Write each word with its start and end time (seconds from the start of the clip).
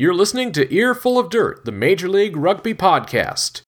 You're 0.00 0.14
listening 0.14 0.52
to 0.52 0.72
Earful 0.72 1.18
of 1.18 1.28
Dirt, 1.28 1.64
the 1.64 1.72
Major 1.72 2.08
League 2.08 2.36
Rugby 2.36 2.72
podcast. 2.72 3.62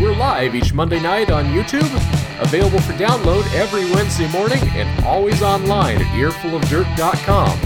We're 0.00 0.16
live 0.16 0.54
each 0.54 0.72
Monday 0.72 1.02
night 1.02 1.30
on 1.30 1.44
YouTube, 1.52 1.92
available 2.40 2.80
for 2.80 2.94
download 2.94 3.44
every 3.52 3.84
Wednesday 3.92 4.26
morning, 4.32 4.62
and 4.68 5.04
always 5.04 5.42
online 5.42 5.98
at 5.98 6.06
earfulofdirt.com. 6.14 7.60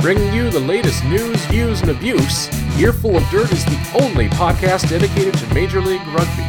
Bringing 0.00 0.34
you 0.34 0.50
the 0.50 0.58
latest 0.58 1.04
news, 1.04 1.40
views, 1.44 1.82
and 1.82 1.92
abuse, 1.92 2.48
Earful 2.76 3.16
of 3.16 3.22
Dirt 3.30 3.52
is 3.52 3.64
the 3.64 4.00
only 4.02 4.26
podcast 4.30 4.88
dedicated 4.88 5.34
to 5.34 5.54
Major 5.54 5.80
League 5.80 6.04
Rugby. 6.08 6.48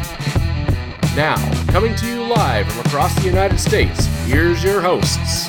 Now, 1.14 1.36
coming 1.70 1.94
to 1.94 2.06
you 2.08 2.24
live 2.24 2.66
from 2.72 2.86
across 2.86 3.14
the 3.14 3.26
United 3.26 3.60
States, 3.60 4.06
here's 4.26 4.64
your 4.64 4.80
hosts. 4.80 5.48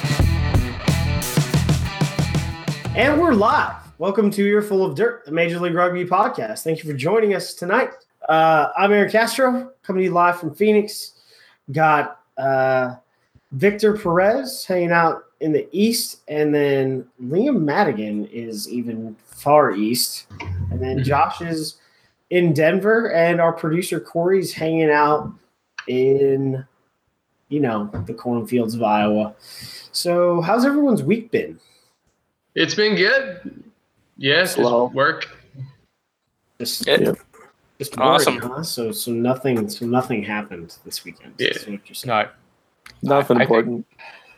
And 2.96 3.20
we're 3.20 3.34
live. 3.34 3.76
Welcome 3.98 4.30
to 4.30 4.46
Earful 4.46 4.86
of 4.86 4.94
Dirt, 4.94 5.26
the 5.26 5.32
Major 5.32 5.60
League 5.60 5.74
Rugby 5.74 6.06
podcast. 6.06 6.64
Thank 6.64 6.84
you 6.84 6.92
for 6.92 6.96
joining 6.96 7.34
us 7.34 7.56
tonight. 7.56 7.90
Uh, 8.30 8.68
I'm 8.78 8.92
Aaron 8.92 9.10
Castro, 9.10 9.72
coming 9.82 10.02
to 10.02 10.06
you 10.06 10.12
live 10.12 10.40
from 10.40 10.54
Phoenix. 10.54 11.14
Got 11.72 12.20
uh, 12.38 12.94
Victor 13.52 13.98
Perez 13.98 14.64
hanging 14.66 14.92
out 14.92 15.24
in 15.40 15.52
the 15.52 15.68
east, 15.72 16.20
and 16.28 16.54
then 16.54 17.08
Liam 17.20 17.62
Madigan 17.62 18.28
is 18.28 18.70
even 18.70 19.16
far 19.26 19.72
east. 19.72 20.28
And 20.70 20.80
then 20.80 21.04
Josh 21.04 21.42
is 21.42 21.78
in 22.30 22.54
Denver, 22.54 23.12
and 23.12 23.42
our 23.42 23.54
producer 23.54 24.00
Corey's 24.00 24.54
hanging 24.54 24.92
out 24.92 25.34
in, 25.88 26.64
you 27.50 27.60
know, 27.60 27.90
the 28.06 28.14
cornfields 28.14 28.76
of 28.76 28.84
Iowa. 28.84 29.34
So, 29.92 30.42
how's 30.42 30.64
everyone's 30.64 31.02
week 31.02 31.32
been? 31.32 31.60
It's 32.56 32.76
been 32.76 32.96
good. 32.96 33.64
Yes, 34.18 34.54
Slow. 34.56 34.88
just 34.88 34.96
work. 34.96 35.28
Just, 36.60 36.88
Yeah. 36.88 37.14
just 37.80 37.98
Awesome. 37.98 38.40
huh? 38.40 38.64
So, 38.64 38.92
so 38.92 39.12
nothing, 39.12 39.68
so 39.70 39.86
nothing 39.86 40.24
happened 40.24 40.76
this 40.86 41.04
weekend. 41.04 41.34
Yeah. 41.40 41.50
That's 41.54 41.66
what. 42.06 42.32
No, 43.02 43.18
Nothing 43.18 43.38
I- 43.38 43.42
I 43.42 43.46
think- 43.46 43.50
important. 43.50 43.86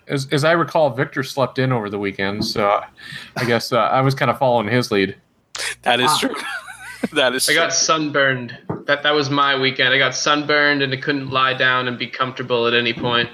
as, 0.08 0.28
as 0.32 0.44
I 0.44 0.54
recall, 0.54 0.92
Victor 0.92 1.24
slept 1.24 1.60
in 1.60 1.72
over 1.72 1.90
the 1.90 2.00
weekend, 2.00 2.46
so 2.46 2.82
I 3.36 3.46
guess 3.46 3.72
uh, 3.74 3.78
I 3.80 4.02
was 4.02 4.16
kind 4.16 4.32
of 4.32 4.40
following 4.40 4.68
his 4.68 4.92
lead. 4.92 5.16
That 5.84 6.00
is 6.00 6.10
Ah. 6.10 6.18
true. 6.20 6.36
that 7.14 7.36
is 7.36 7.48
I 7.50 7.54
true. 7.54 7.62
got 7.62 7.74
sunburned. 7.74 8.58
That 8.86 9.04
that 9.04 9.14
was 9.14 9.30
my 9.30 9.58
weekend. 9.60 9.94
I 9.94 9.98
got 9.98 10.16
sunburned 10.16 10.82
and 10.82 10.94
I 10.94 10.98
couldn't 10.98 11.30
lie 11.32 11.54
down 11.54 11.88
and 11.88 11.98
be 11.98 12.08
comfortable 12.08 12.66
at 12.68 12.74
any 12.74 12.94
point. 12.94 13.30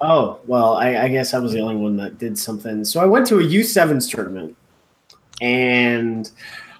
Oh 0.00 0.40
well, 0.46 0.74
I, 0.74 0.96
I 0.96 1.08
guess 1.08 1.34
I 1.34 1.38
was 1.38 1.52
the 1.52 1.60
only 1.60 1.76
one 1.76 1.96
that 1.98 2.18
did 2.18 2.38
something. 2.38 2.84
So 2.84 3.00
I 3.00 3.06
went 3.06 3.26
to 3.28 3.38
a 3.38 3.42
U 3.42 3.62
sevens 3.62 4.08
tournament, 4.08 4.56
and 5.40 6.30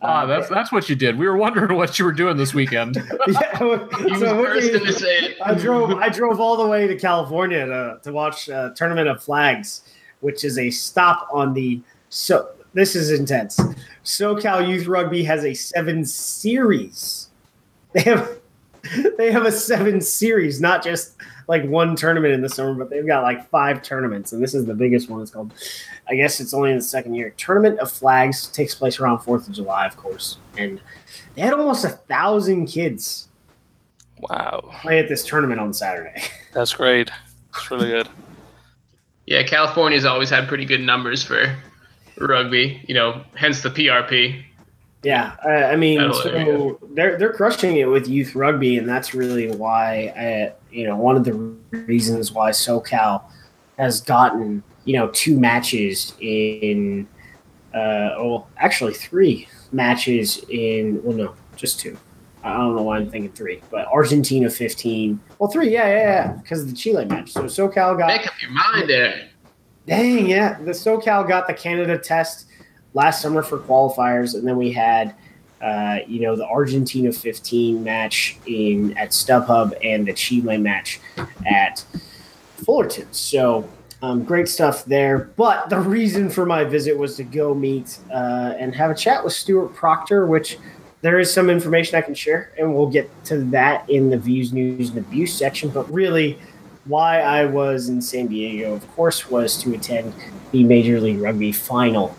Ah, 0.03 0.23
uh, 0.23 0.27
that's 0.27 0.49
that's 0.49 0.73
what 0.73 0.89
you 0.89 0.97
did. 0.97 1.19
We 1.19 1.29
were 1.29 1.37
wondering 1.37 1.77
what 1.77 1.99
you 1.99 2.07
were 2.07 2.13
doing 2.13 2.39
this 2.39 2.55
weekend. 2.55 2.97
yeah, 3.29 3.59
so 3.59 3.79
first 3.89 4.73
to 4.73 4.93
say 4.93 5.17
it. 5.17 5.37
I 5.45 5.53
drove 5.55 5.93
I 5.99 6.09
drove 6.09 6.41
all 6.41 6.57
the 6.57 6.67
way 6.67 6.87
to 6.87 6.97
California 6.97 7.67
to, 7.67 8.01
to 8.03 8.13
watch 8.13 8.49
uh, 8.49 8.71
Tournament 8.71 9.09
of 9.09 9.23
Flags, 9.23 9.83
which 10.21 10.43
is 10.43 10.57
a 10.57 10.71
stop 10.71 11.29
on 11.31 11.53
the 11.53 11.83
so 12.09 12.49
this 12.73 12.97
is 12.97 13.11
intense. 13.11 13.61
SoCal 14.05 14.67
Youth 14.67 14.87
Rugby 14.87 15.23
has 15.25 15.45
a 15.45 15.53
seven 15.53 16.07
series. 16.07 17.29
They 17.93 18.03
have 18.03 18.39
they 19.19 19.31
have 19.31 19.45
a 19.45 19.53
seven 19.53 20.01
series, 20.01 20.63
not 20.63 20.83
just 20.83 21.17
like 21.51 21.65
one 21.65 21.97
tournament 21.97 22.33
in 22.33 22.43
the 22.43 22.49
summer, 22.49 22.75
but 22.75 22.91
they've 22.91 23.05
got 23.05 23.25
like 23.25 23.51
five 23.51 23.83
tournaments, 23.83 24.33
and 24.33 24.41
this 24.41 24.55
is 24.55 24.67
the 24.67 24.75
biggest 24.75 25.11
one. 25.11 25.21
It's 25.21 25.33
called, 25.33 25.53
I 26.09 26.15
guess 26.15 26.39
it's 26.39 26.55
only 26.55 26.71
in 26.71 26.77
the 26.77 26.83
second 26.83 27.15
year. 27.15 27.35
Tournament 27.37 27.81
of 27.81 27.91
Flags 27.91 28.47
takes 28.47 28.73
place 28.73 29.01
around 29.01 29.19
Fourth 29.19 29.49
of 29.49 29.55
July, 29.55 29.85
of 29.85 29.97
course, 29.97 30.39
and 30.57 30.81
they 31.35 31.43
had 31.43 31.53
almost 31.53 31.85
a 31.85 31.89
thousand 31.89 32.67
kids 32.67 33.27
wow. 34.21 34.71
play 34.81 35.01
at 35.01 35.09
this 35.09 35.25
tournament 35.25 35.61
on 35.61 35.75
Saturday. 35.75 36.23
That's 36.55 36.73
great. 36.73 37.11
It's 37.49 37.69
really 37.69 37.89
good. 37.89 38.09
Yeah, 39.27 39.43
California's 39.43 40.05
always 40.05 40.31
had 40.31 40.47
pretty 40.47 40.65
good 40.65 40.81
numbers 40.81 41.25
for 41.25 41.57
rugby. 42.21 42.81
You 42.87 42.95
know, 42.95 43.25
hence 43.35 43.63
the 43.63 43.71
PRP. 43.71 44.45
Yeah, 45.03 45.35
I, 45.45 45.65
I 45.65 45.77
mean, 45.77 45.99
so 46.13 46.79
they're 46.93 47.19
they're 47.19 47.33
crushing 47.33 47.77
it 47.79 47.87
with 47.87 48.07
youth 48.07 48.37
rugby, 48.37 48.79
and 48.79 48.89
that's 48.89 49.15
really 49.15 49.51
why 49.51 50.13
I, 50.17 50.53
you 50.71 50.87
know, 50.87 50.97
one 50.97 51.17
of 51.17 51.25
the 51.25 51.33
reasons 51.71 52.33
why 52.33 52.51
SoCal 52.51 53.23
has 53.79 54.01
gotten 54.01 54.63
you 54.85 54.95
know 54.97 55.09
two 55.09 55.39
matches 55.39 56.15
in, 56.21 57.07
uh, 57.75 58.17
well, 58.19 58.49
actually 58.57 58.95
three 58.95 59.49
matches 59.73 60.45
in, 60.49 61.01
well, 61.03 61.17
no, 61.17 61.35
just 61.57 61.81
two. 61.81 61.97
I 62.43 62.57
don't 62.57 62.75
know 62.75 62.83
why 62.83 62.97
I'm 62.97 63.11
thinking 63.11 63.33
three, 63.33 63.61
but 63.71 63.87
Argentina 63.89 64.49
15. 64.49 65.21
Well, 65.39 65.51
three, 65.51 65.71
yeah, 65.71 65.89
yeah, 65.89 65.99
yeah, 65.99 66.33
because 66.33 66.63
of 66.63 66.71
the 66.71 66.75
Chile 66.75 67.05
match. 67.05 67.33
So 67.33 67.45
SoCal 67.45 67.99
got 67.99 68.07
Make 68.07 68.27
up 68.27 68.33
your 68.41 68.51
mind 68.51 68.89
there. 68.89 69.29
Dang, 69.87 70.27
yeah. 70.27 70.59
The 70.59 70.71
SoCal 70.71 71.29
got 71.29 71.47
the 71.47 71.55
Canada 71.55 71.99
test 71.99 72.47
last 72.95 73.21
summer 73.21 73.43
for 73.43 73.59
qualifiers, 73.59 74.35
and 74.35 74.47
then 74.47 74.57
we 74.57 74.73
had, 74.73 75.15
uh, 75.61 75.99
you 76.07 76.21
know, 76.21 76.37
the 76.37 76.47
Argentina 76.47 77.13
15 77.13 77.83
match 77.85 78.39
in 78.47 78.97
at 78.97 79.11
StubHub 79.11 79.75
and 79.85 80.07
the 80.07 80.13
Chile 80.13 80.57
match 80.57 81.01
at 81.47 81.85
Fullerton. 82.57 83.07
So 83.13 83.69
um, 84.03 84.25
great 84.25 84.49
stuff 84.49 84.85
there. 84.85 85.31
But 85.37 85.69
the 85.69 85.79
reason 85.79 86.31
for 86.31 86.47
my 86.47 86.65
visit 86.65 86.97
was 86.97 87.17
to 87.17 87.25
go 87.25 87.55
meet 87.55 87.99
uh, 88.11 88.55
and 88.59 88.75
have 88.75 88.91
a 88.91 88.95
chat 88.95 89.23
with 89.23 89.33
Stuart 89.33 89.75
Proctor, 89.75 90.27
which 90.27 90.59
there 91.03 91.19
is 91.19 91.33
some 91.33 91.49
information 91.51 91.97
I 91.97 92.03
can 92.03 92.15
share, 92.15 92.53
and 92.59 92.75
we'll 92.75 92.91
get 92.91 93.09
to 93.27 93.39
that 93.45 93.89
in 93.89 94.11
the 94.11 94.19
views, 94.19 94.53
news, 94.53 94.91
and 94.91 94.99
abuse 94.99 95.33
section. 95.33 95.71
But 95.71 95.91
really, 95.93 96.39
why 96.85 97.21
I 97.21 97.47
was 97.47 97.89
in 97.89 98.03
San 98.03 98.27
Diego, 98.27 98.75
of 98.75 98.87
course, 98.93 99.31
was 99.31 99.57
to 99.63 99.75
attend 99.75 100.13
the 100.53 100.65
Major 100.65 101.01
League 101.01 101.21
Rugby 101.21 101.53
final 101.53 102.15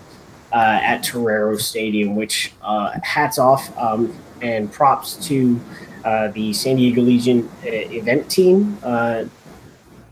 at 0.54 1.04
Torero 1.04 1.58
Stadium, 1.58 2.16
which 2.16 2.54
uh, 2.62 3.00
hats 3.04 3.40
off 3.40 3.76
um, 3.78 4.14
and 4.42 4.72
props 4.72 5.16
to 5.28 5.60
uh, 6.04 6.30
the 6.30 6.54
San 6.54 6.78
Diego 6.78 7.02
Legion 7.02 7.50
uh, 7.64 7.68
event 7.70 8.30
team. 8.30 8.78
Uh, 8.84 9.26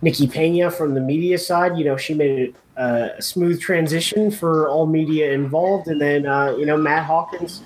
Nikki 0.02 0.28
Pena 0.28 0.72
from 0.72 0.94
the 0.94 1.02
media 1.02 1.38
side, 1.38 1.78
you 1.78 1.84
know, 1.84 1.98
she 1.98 2.14
made 2.14 2.56
uh, 2.78 3.10
a 3.18 3.22
smooth 3.22 3.60
transition 3.60 4.32
for 4.32 4.70
all 4.70 4.86
media 4.86 5.32
involved. 5.32 5.88
And 5.88 6.00
then, 6.00 6.26
uh, 6.26 6.56
you 6.58 6.66
know, 6.66 6.78
Matt 6.78 7.06
Hawkins, 7.06 7.62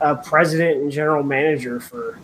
uh, 0.00 0.16
president 0.16 0.82
and 0.82 0.92
general 0.92 1.22
manager 1.22 1.80
for, 1.80 2.18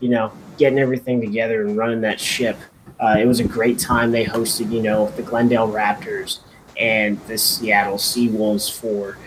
you 0.00 0.08
know, 0.08 0.32
getting 0.56 0.78
everything 0.78 1.20
together 1.20 1.66
and 1.66 1.76
running 1.76 2.00
that 2.02 2.18
ship. 2.18 2.56
Uh, 2.98 3.16
it 3.18 3.26
was 3.26 3.40
a 3.40 3.44
great 3.44 3.78
time. 3.78 4.12
They 4.12 4.24
hosted, 4.24 4.70
you 4.72 4.80
know, 4.80 5.10
the 5.10 5.22
Glendale 5.22 5.68
Raptors 5.68 6.38
and 6.78 7.20
the 7.26 7.36
Seattle 7.36 7.96
Seawolves 7.96 8.72
for 8.72 9.18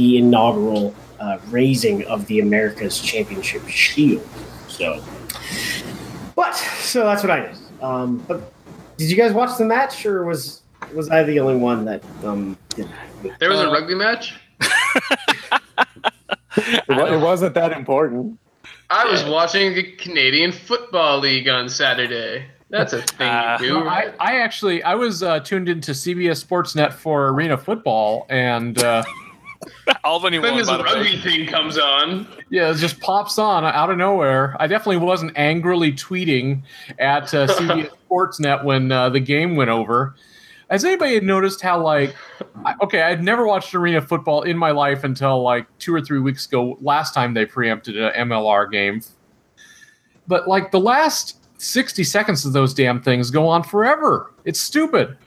the 0.00 0.16
inaugural 0.16 0.94
uh, 1.18 1.36
raising 1.50 2.02
of 2.06 2.26
the 2.26 2.40
America's 2.40 2.98
Championship 2.98 3.68
Shield. 3.68 4.26
So, 4.68 5.04
but 6.34 6.52
so 6.54 7.04
that's 7.04 7.22
what 7.22 7.30
I 7.30 7.40
did. 7.40 7.56
Um, 7.82 8.24
but 8.26 8.50
did 8.96 9.10
you 9.10 9.16
guys 9.16 9.34
watch 9.34 9.58
the 9.58 9.66
match, 9.66 10.06
or 10.06 10.24
was 10.24 10.62
was 10.94 11.10
I 11.10 11.22
the 11.22 11.38
only 11.38 11.56
one 11.56 11.84
that 11.84 12.02
um? 12.24 12.56
Didn't? 12.70 12.90
There 13.38 13.50
was 13.50 13.60
a 13.60 13.68
Uh, 13.68 13.72
rugby 13.72 13.94
match. 13.94 14.34
It, 16.56 16.84
it 16.88 17.20
wasn't 17.20 17.54
that 17.54 17.72
important. 17.72 18.36
I 18.90 19.04
was 19.08 19.22
watching 19.24 19.72
the 19.72 19.84
Canadian 19.84 20.50
Football 20.50 21.20
League 21.20 21.48
on 21.48 21.68
Saturday. 21.68 22.44
That's 22.70 22.92
a 22.92 23.02
thing 23.02 23.28
Uh, 23.28 23.56
you 23.60 23.68
do. 23.68 23.74
Well, 23.76 23.88
I, 23.88 24.12
I 24.18 24.40
actually 24.40 24.82
I 24.82 24.96
was 24.96 25.22
uh, 25.22 25.38
tuned 25.40 25.68
into 25.68 25.92
CBS 25.92 26.44
Sportsnet 26.44 26.92
for 26.92 27.28
arena 27.28 27.56
football, 27.56 28.26
and 28.28 28.82
uh, 28.82 29.04
Albany 30.04 30.38
then 30.38 30.52
won, 30.52 30.58
this 30.58 30.68
by 30.68 30.76
the 30.78 30.84
way. 30.84 30.92
rugby 30.94 31.18
thing 31.18 31.46
comes 31.46 31.78
on. 31.78 32.26
yeah, 32.48 32.70
it 32.70 32.76
just 32.76 33.00
pops 33.00 33.38
on 33.38 33.64
out 33.64 33.90
of 33.90 33.98
nowhere. 33.98 34.56
I 34.58 34.66
definitely 34.66 34.98
wasn't 34.98 35.36
angrily 35.36 35.92
tweeting 35.92 36.62
at 36.98 37.32
uh, 37.34 37.46
CBS 37.48 37.90
Sportsnet 38.10 38.64
when 38.64 38.90
uh, 38.90 39.10
the 39.10 39.20
game 39.20 39.56
went 39.56 39.70
over. 39.70 40.14
Has 40.70 40.84
anybody 40.84 41.18
noticed 41.20 41.60
how 41.60 41.82
like 41.82 42.14
I, 42.64 42.74
okay, 42.82 43.02
I'd 43.02 43.22
never 43.22 43.46
watched 43.46 43.74
arena 43.74 44.00
football 44.00 44.42
in 44.42 44.56
my 44.56 44.70
life 44.70 45.04
until 45.04 45.42
like 45.42 45.66
two 45.78 45.92
or 45.94 46.00
three 46.00 46.20
weeks 46.20 46.46
ago. 46.46 46.78
Last 46.80 47.12
time 47.12 47.34
they 47.34 47.44
preempted 47.44 47.98
an 47.98 48.28
MLR 48.28 48.70
game, 48.70 49.02
but 50.28 50.46
like 50.48 50.70
the 50.70 50.80
last 50.80 51.38
sixty 51.58 52.04
seconds 52.04 52.46
of 52.46 52.52
those 52.52 52.72
damn 52.72 53.02
things 53.02 53.30
go 53.30 53.48
on 53.48 53.64
forever. 53.64 54.32
It's 54.44 54.60
stupid. 54.60 55.18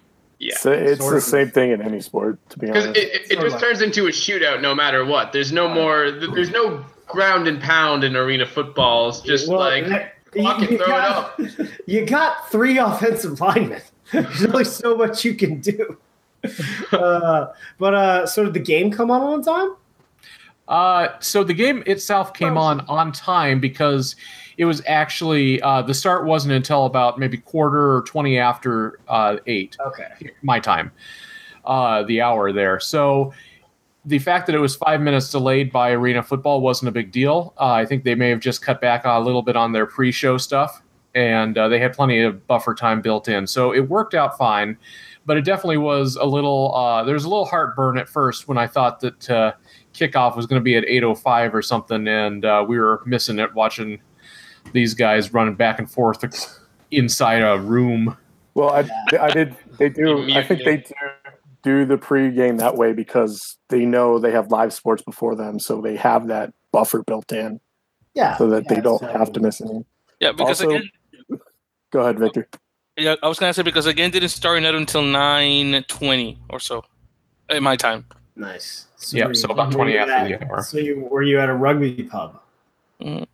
Yeah. 0.43 0.57
So 0.57 0.71
it's 0.71 0.99
sort 0.99 1.11
the 1.11 1.17
of. 1.17 1.23
same 1.23 1.49
thing 1.51 1.71
in 1.71 1.81
any 1.81 2.01
sport, 2.01 2.37
to 2.49 2.59
be 2.59 2.69
honest. 2.69 2.89
it, 2.89 2.97
it, 2.97 3.31
it 3.31 3.39
just 3.39 3.53
like- 3.55 3.59
turns 3.61 3.81
into 3.81 4.05
a 4.07 4.09
shootout 4.11 4.61
no 4.61 4.75
matter 4.75 5.05
what. 5.05 5.31
There's 5.31 5.51
no 5.51 5.67
more. 5.69 6.11
There's 6.11 6.51
no 6.51 6.85
ground 7.07 7.47
and 7.47 7.61
pound 7.61 8.03
in 8.03 8.15
arena 8.15 8.45
football. 8.45 9.09
It's 9.09 9.21
just 9.21 9.47
Well, 9.47 9.59
like 9.59 9.87
that- 9.87 10.15
you- 10.35 10.47
and 10.47 10.61
you 10.71 10.77
throw 10.77 10.87
got- 10.87 11.39
it 11.39 11.59
up. 11.61 11.67
You 11.87 12.05
got 12.05 12.49
three 12.51 12.77
offensive 12.79 13.39
linemen. 13.39 13.81
There's 14.11 14.45
only 14.45 14.63
so 14.63 14.95
much 14.97 15.23
you 15.25 15.35
can 15.35 15.59
do. 15.61 15.97
uh, 16.91 17.47
but 17.79 17.93
uh, 17.93 18.25
so 18.25 18.43
did 18.45 18.53
the 18.53 18.59
game 18.59 18.91
come 18.91 19.09
on 19.11 19.21
on 19.21 19.41
time? 19.43 19.75
Uh, 20.67 21.09
so 21.19 21.43
the 21.43 21.53
game 21.53 21.83
itself 21.85 22.33
came 22.33 22.57
on 22.57 22.81
on 22.81 23.11
time 23.11 23.59
because 23.59 24.15
it 24.57 24.65
was 24.65 24.81
actually 24.87 25.61
uh, 25.61 25.81
the 25.81 25.93
start 25.93 26.25
wasn't 26.25 26.53
until 26.53 26.85
about 26.85 27.19
maybe 27.19 27.37
quarter 27.37 27.95
or 27.95 28.01
twenty 28.03 28.37
after 28.37 28.99
uh, 29.07 29.37
eight 29.47 29.77
Okay. 29.85 30.31
my 30.41 30.59
time, 30.59 30.91
uh, 31.65 32.03
the 32.03 32.21
hour 32.21 32.51
there. 32.51 32.79
So 32.79 33.33
the 34.05 34.19
fact 34.19 34.47
that 34.47 34.55
it 34.55 34.59
was 34.59 34.75
five 34.75 34.99
minutes 35.01 35.31
delayed 35.31 35.71
by 35.71 35.91
Arena 35.91 36.21
Football 36.21 36.61
wasn't 36.61 36.89
a 36.89 36.91
big 36.91 37.11
deal. 37.11 37.53
Uh, 37.57 37.71
I 37.71 37.85
think 37.85 38.03
they 38.03 38.15
may 38.15 38.29
have 38.29 38.41
just 38.41 38.61
cut 38.61 38.81
back 38.81 39.03
a 39.05 39.19
little 39.19 39.41
bit 39.41 39.55
on 39.55 39.71
their 39.71 39.85
pre-show 39.85 40.37
stuff, 40.37 40.81
and 41.15 41.57
uh, 41.57 41.69
they 41.69 41.79
had 41.79 41.93
plenty 41.93 42.19
of 42.21 42.45
buffer 42.47 42.75
time 42.75 43.01
built 43.01 43.29
in, 43.29 43.47
so 43.47 43.73
it 43.73 43.81
worked 43.89 44.13
out 44.13 44.37
fine. 44.37 44.77
But 45.25 45.37
it 45.37 45.45
definitely 45.45 45.77
was 45.77 46.17
a 46.17 46.25
little. 46.25 46.75
Uh, 46.75 47.03
there 47.05 47.13
was 47.13 47.23
a 47.23 47.29
little 47.29 47.45
heartburn 47.45 47.97
at 47.97 48.09
first 48.09 48.49
when 48.49 48.57
I 48.57 48.67
thought 48.67 48.99
that 48.99 49.29
uh, 49.29 49.53
kickoff 49.93 50.35
was 50.35 50.45
going 50.45 50.59
to 50.59 50.63
be 50.63 50.75
at 50.75 50.83
8:05 50.83 51.53
or 51.53 51.61
something, 51.61 52.05
and 52.09 52.43
uh, 52.43 52.65
we 52.67 52.77
were 52.77 53.01
missing 53.05 53.39
it 53.39 53.53
watching 53.53 54.01
these 54.71 54.93
guys 54.93 55.33
running 55.33 55.55
back 55.55 55.79
and 55.79 55.89
forth 55.89 56.23
inside 56.91 57.41
a 57.41 57.59
room. 57.59 58.17
Well, 58.55 58.69
I, 58.69 58.89
I 59.19 59.29
did. 59.31 59.55
They 59.77 59.89
do. 59.89 60.23
I 60.33 60.43
think 60.43 60.63
they 60.63 60.77
do 60.77 60.93
do 61.63 61.85
the 61.85 61.97
pregame 61.97 62.59
that 62.59 62.75
way 62.75 62.91
because 62.93 63.57
they 63.69 63.85
know 63.85 64.19
they 64.19 64.31
have 64.31 64.51
live 64.51 64.73
sports 64.73 65.01
before 65.01 65.33
them, 65.35 65.59
so 65.59 65.79
they 65.81 65.95
have 65.95 66.27
that 66.27 66.53
buffer 66.73 67.03
built 67.03 67.31
in 67.31 67.59
Yeah. 68.15 68.35
so 68.37 68.49
that 68.49 68.67
they 68.67 68.81
don't 68.81 68.99
so- 68.99 69.07
have 69.07 69.31
to 69.33 69.39
miss 69.39 69.61
any. 69.61 69.85
Yeah, 70.19 70.33
because 70.33 70.61
Also- 70.61 70.69
again, 70.75 70.89
Go 71.91 72.01
ahead, 72.01 72.19
Victor. 72.19 72.49
yeah, 72.97 73.15
I 73.23 73.27
was 73.29 73.39
gonna 73.39 73.53
say 73.53 73.61
because 73.61 73.85
again 73.85 74.11
didn't 74.11 74.29
start 74.29 74.61
not 74.61 74.75
until 74.75 75.03
nine 75.03 75.85
twenty 75.87 76.37
or 76.49 76.59
so, 76.59 76.83
in 77.49 77.63
my 77.63 77.75
time. 77.77 78.05
Nice. 78.35 78.87
Yep, 79.11 79.27
were 79.27 79.33
so 79.35 79.49
about 79.49 79.71
20 79.71 79.91
you 79.93 79.97
after 79.99 80.37
the 80.37 80.45
hour. 80.47 80.63
So 80.63 80.79
you 80.79 81.07
were 81.09 81.21
you 81.23 81.39
at 81.39 81.49
a 81.49 81.53
rugby 81.53 82.03
pub? 82.03 82.41
Mm. 82.99 83.25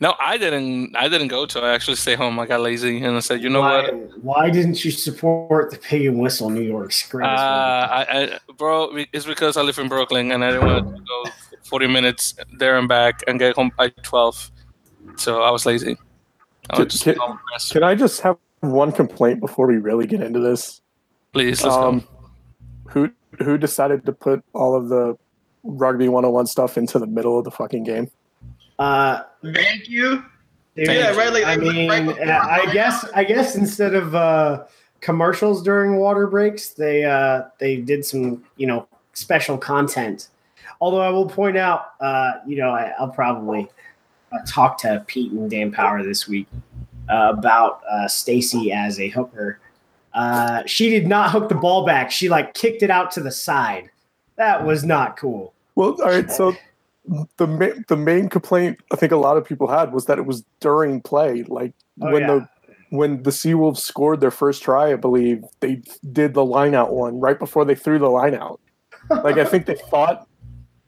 No, 0.00 0.14
I 0.20 0.36
didn't. 0.38 0.94
I 0.96 1.08
didn't 1.08 1.28
go 1.28 1.46
to. 1.46 1.60
I 1.60 1.74
actually 1.74 1.96
stay 1.96 2.14
home. 2.14 2.38
I 2.38 2.46
got 2.46 2.60
lazy 2.60 3.02
and 3.02 3.16
I 3.16 3.20
said, 3.20 3.42
you 3.42 3.48
know 3.48 3.60
why, 3.60 3.82
what? 3.90 4.18
Why 4.22 4.50
didn't 4.50 4.84
you 4.84 4.90
support 4.90 5.70
the 5.70 5.78
Pig 5.78 6.06
and 6.06 6.18
Whistle 6.18 6.50
New 6.50 6.62
York's 6.62 7.04
Uh, 7.06 7.10
greatest? 7.10 7.42
I, 7.42 8.06
I, 8.08 8.52
bro, 8.56 8.90
it's 9.12 9.26
because 9.26 9.56
I 9.56 9.62
live 9.62 9.78
in 9.78 9.88
Brooklyn 9.88 10.32
and 10.32 10.44
I 10.44 10.50
didn't 10.52 10.66
want 10.66 10.96
to 10.96 11.02
go 11.02 11.30
40 11.64 11.86
minutes 11.88 12.34
there 12.58 12.76
and 12.78 12.88
back 12.88 13.22
and 13.26 13.38
get 13.38 13.56
home 13.56 13.72
by 13.76 13.88
12. 14.02 14.50
So 15.16 15.42
I 15.42 15.50
was 15.50 15.66
lazy. 15.66 15.96
I 16.70 16.78
was 16.78 16.88
just 16.92 17.04
Can- 17.04 17.16
Can 17.70 17.82
I 17.82 17.94
just 17.94 18.20
have 18.22 18.36
one 18.60 18.92
complaint 18.92 19.40
before 19.40 19.66
we 19.66 19.76
really 19.76 20.06
get 20.06 20.22
into 20.22 20.40
this? 20.40 20.80
Please, 21.32 21.62
let's 21.62 21.74
Um, 21.76 22.06
who 22.88 23.10
who 23.42 23.58
decided 23.58 24.06
to 24.06 24.12
put 24.12 24.44
all 24.52 24.76
of 24.76 24.88
the 24.88 25.16
rugby 25.64 26.08
101 26.08 26.46
stuff 26.46 26.78
into 26.78 26.98
the 27.00 27.06
middle 27.06 27.36
of 27.38 27.44
the 27.44 27.50
fucking 27.50 27.82
game? 27.82 28.08
Uh, 28.78 29.22
Thank 29.52 29.88
you. 29.88 30.24
dude, 30.76 30.88
Yeah, 30.88 31.14
right, 31.16 31.32
like- 31.32 31.46
I 31.46 31.56
mean, 31.56 31.90
right 31.90 32.06
before- 32.06 32.24
I 32.28 32.66
guess 32.72 33.04
I 33.14 33.24
guess 33.24 33.56
instead 33.56 33.94
of 33.94 34.14
uh, 34.14 34.64
commercials 35.00 35.62
during 35.62 35.96
water 35.96 36.26
breaks, 36.26 36.70
they 36.70 37.04
uh, 37.04 37.42
they 37.58 37.76
did 37.76 38.04
some 38.04 38.44
you 38.56 38.66
know 38.66 38.88
special 39.12 39.58
content. 39.58 40.28
Although 40.80 41.00
I 41.00 41.10
will 41.10 41.28
point 41.28 41.56
out, 41.56 41.92
uh, 42.00 42.32
you 42.46 42.56
know, 42.56 42.70
I, 42.70 42.92
I'll 42.98 43.08
probably 43.08 43.68
uh, 44.32 44.38
talk 44.46 44.76
to 44.78 45.04
Pete 45.06 45.30
and 45.32 45.48
Dan 45.50 45.70
Power 45.70 46.02
this 46.02 46.26
week 46.26 46.46
uh, 47.08 47.32
about 47.36 47.80
uh, 47.90 48.08
Stacy 48.08 48.72
as 48.72 48.98
a 48.98 49.08
hooker. 49.08 49.60
Uh, 50.14 50.62
she 50.66 50.90
did 50.90 51.06
not 51.06 51.30
hook 51.30 51.48
the 51.48 51.54
ball 51.54 51.84
back. 51.86 52.10
She 52.10 52.28
like 52.28 52.54
kicked 52.54 52.82
it 52.82 52.90
out 52.90 53.10
to 53.12 53.20
the 53.20 53.30
side. 53.30 53.90
That 54.36 54.64
was 54.64 54.84
not 54.84 55.16
cool. 55.16 55.54
Well, 55.76 55.96
all 56.02 56.08
right. 56.10 56.30
So 56.30 56.54
the 57.36 57.46
ma- 57.46 57.80
the 57.88 57.96
main 57.96 58.28
complaint 58.28 58.78
I 58.92 58.96
think 58.96 59.12
a 59.12 59.16
lot 59.16 59.36
of 59.36 59.44
people 59.44 59.66
had 59.68 59.92
was 59.92 60.06
that 60.06 60.18
it 60.18 60.26
was 60.26 60.44
during 60.60 61.00
play. 61.00 61.42
Like 61.44 61.74
Oh, 62.00 62.10
when 62.12 62.22
yeah. 62.22 62.26
the 62.28 62.48
when 62.90 63.22
the 63.22 63.30
Seawolves 63.30 63.78
scored 63.78 64.20
their 64.20 64.30
first 64.30 64.62
try, 64.62 64.92
I 64.92 64.96
believe 64.96 65.44
they 65.60 65.82
did 66.12 66.34
the 66.34 66.44
line 66.44 66.74
out 66.74 66.92
one 66.92 67.18
right 67.20 67.38
before 67.38 67.64
they 67.64 67.74
threw 67.74 67.98
the 67.98 68.08
line 68.08 68.34
out. 68.34 68.60
Like 69.10 69.36
I 69.38 69.44
think 69.44 69.66
they 69.66 69.74
thought 69.90 70.26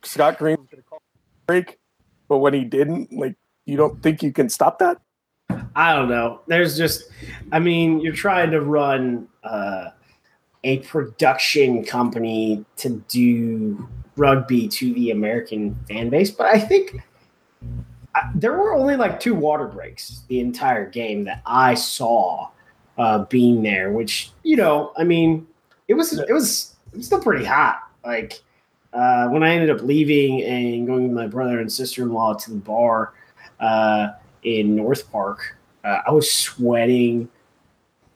Scott 0.03 0.39
Green 0.39 0.57
was 0.59 0.69
going 0.71 0.83
to 0.83 0.89
call 0.89 0.99
a 0.99 1.47
break, 1.47 1.79
but 2.29 2.39
when 2.39 2.55
he 2.55 2.65
didn't, 2.65 3.13
like 3.13 3.37
you 3.67 3.77
don't 3.77 4.03
think 4.03 4.23
you 4.23 4.33
can 4.33 4.49
stop 4.49 4.79
that? 4.79 4.99
I 5.75 5.95
don't 5.95 6.09
know. 6.09 6.41
There's 6.47 6.77
just, 6.77 7.05
I 7.53 7.59
mean, 7.59 8.01
you're 8.01 8.15
trying 8.15 8.51
to 8.53 8.61
run 8.61 9.29
uh, 9.45 9.91
a 10.65 10.79
production 10.81 11.85
company 11.85 12.65
to 12.79 12.91
do 13.09 13.87
rugby 14.17 14.69
to 14.69 14.95
the 14.95 15.11
American 15.11 15.79
fan 15.89 16.09
base, 16.09 16.31
but 16.31 16.47
I 16.47 16.59
think 16.59 17.03
I, 18.15 18.31
there 18.35 18.53
were 18.53 18.75
only 18.75 18.97
like 18.97 19.21
two 19.21 19.35
water 19.35 19.67
breaks 19.67 20.23
the 20.29 20.41
entire 20.41 20.89
game 20.89 21.25
that 21.25 21.43
I 21.45 21.75
saw 21.75 22.49
uh, 22.99 23.25
being 23.25 23.63
there. 23.63 23.93
Which 23.93 24.31
you 24.43 24.57
know, 24.57 24.93
I 24.97 25.05
mean, 25.05 25.47
it 25.89 25.95
was 25.95 26.13
it 26.13 26.33
was 26.33 26.75
it 26.93 26.97
was 26.97 27.07
still 27.07 27.21
pretty 27.21 27.45
hot. 27.45 27.89
Like 28.05 28.43
uh, 28.93 29.29
when 29.29 29.43
I 29.43 29.51
ended 29.51 29.71
up 29.71 29.83
leaving 29.83 30.43
and 30.43 30.87
going 30.87 31.03
with 31.05 31.13
my 31.13 31.27
brother 31.27 31.61
and 31.61 31.71
sister 31.71 32.03
in 32.03 32.13
law 32.13 32.35
to 32.35 32.51
the 32.51 32.57
bar 32.57 33.13
uh, 33.61 34.09
in 34.43 34.75
North 34.75 35.11
Park, 35.13 35.57
uh, 35.85 35.99
I 36.07 36.11
was 36.11 36.31
sweating 36.31 37.29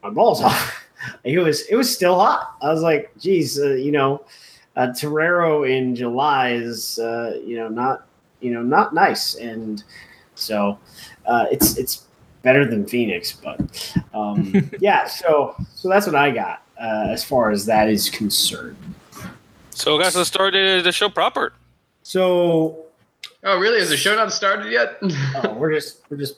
my 0.03 0.11
balls 0.11 0.41
off. 0.43 0.87
it 1.25 1.39
was 1.39 1.63
it 1.63 1.77
was 1.77 1.95
still 1.95 2.19
hot. 2.19 2.57
I 2.63 2.73
was 2.73 2.83
like, 2.83 3.13
geez, 3.19 3.59
uh, 3.61 3.71
you 3.75 3.93
know, 3.93 4.25
uh, 4.81 4.93
Torero 4.95 5.65
in 5.65 5.95
July 5.95 6.53
is 6.53 6.99
uh, 6.99 7.39
you 7.45 7.57
know 7.57 7.69
not 7.69 8.07
you 8.41 8.53
know 8.53 8.63
not 8.63 8.95
nice, 8.95 9.35
and 9.35 9.85
so 10.35 10.79
uh, 11.27 11.47
it's 11.51 11.77
it's 11.77 12.07
better 12.43 12.65
than 12.65 12.87
Phoenix, 12.87 13.33
but 13.33 13.61
um, 14.15 14.71
yeah. 14.81 15.07
So 15.07 15.55
so 15.75 15.89
that's 15.89 16.07
what 16.07 16.15
I 16.15 16.31
got 16.31 16.63
uh, 16.81 17.09
as 17.09 17.23
far 17.23 17.51
as 17.51 17.67
that 17.67 17.89
is 17.89 18.09
concerned. 18.09 18.77
So, 19.71 19.99
guys, 19.99 20.17
let's 20.17 20.29
start 20.29 20.53
the, 20.53 20.81
the 20.83 20.93
show 20.93 21.09
proper. 21.09 21.53
So 22.03 22.87
Oh, 23.43 23.59
really? 23.59 23.79
Has 23.79 23.89
the 23.89 23.97
show 23.97 24.15
not 24.15 24.33
started 24.33 24.71
yet? 24.71 24.99
oh, 25.03 25.55
we're 25.55 25.73
just 25.73 26.01
we're 26.11 26.17
just 26.17 26.37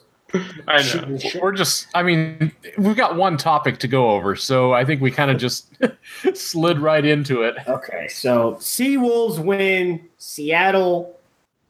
I 0.67 0.81
know. 0.81 1.17
We're 1.41 1.51
just, 1.51 1.87
I 1.93 2.03
mean, 2.03 2.51
we've 2.77 2.95
got 2.95 3.15
one 3.15 3.37
topic 3.37 3.77
to 3.79 3.87
go 3.87 4.11
over, 4.11 4.35
so 4.35 4.73
I 4.73 4.83
think 4.85 5.01
we 5.01 5.11
kind 5.11 5.29
of 5.29 5.37
just 5.37 5.71
slid 6.33 6.79
right 6.79 7.05
into 7.05 7.43
it. 7.43 7.55
Okay, 7.67 8.07
so 8.07 8.57
Sea 8.59 8.97
Wolves 8.97 9.39
win. 9.39 10.07
Seattle, 10.17 11.19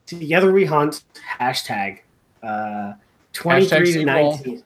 together 0.06 0.52
we 0.52 0.64
hunt. 0.64 1.04
Hashtag 1.38 2.00
uh, 2.42 2.94
twenty 3.32 3.66
three 3.66 3.92
to 3.92 4.04
nineteen. 4.04 4.62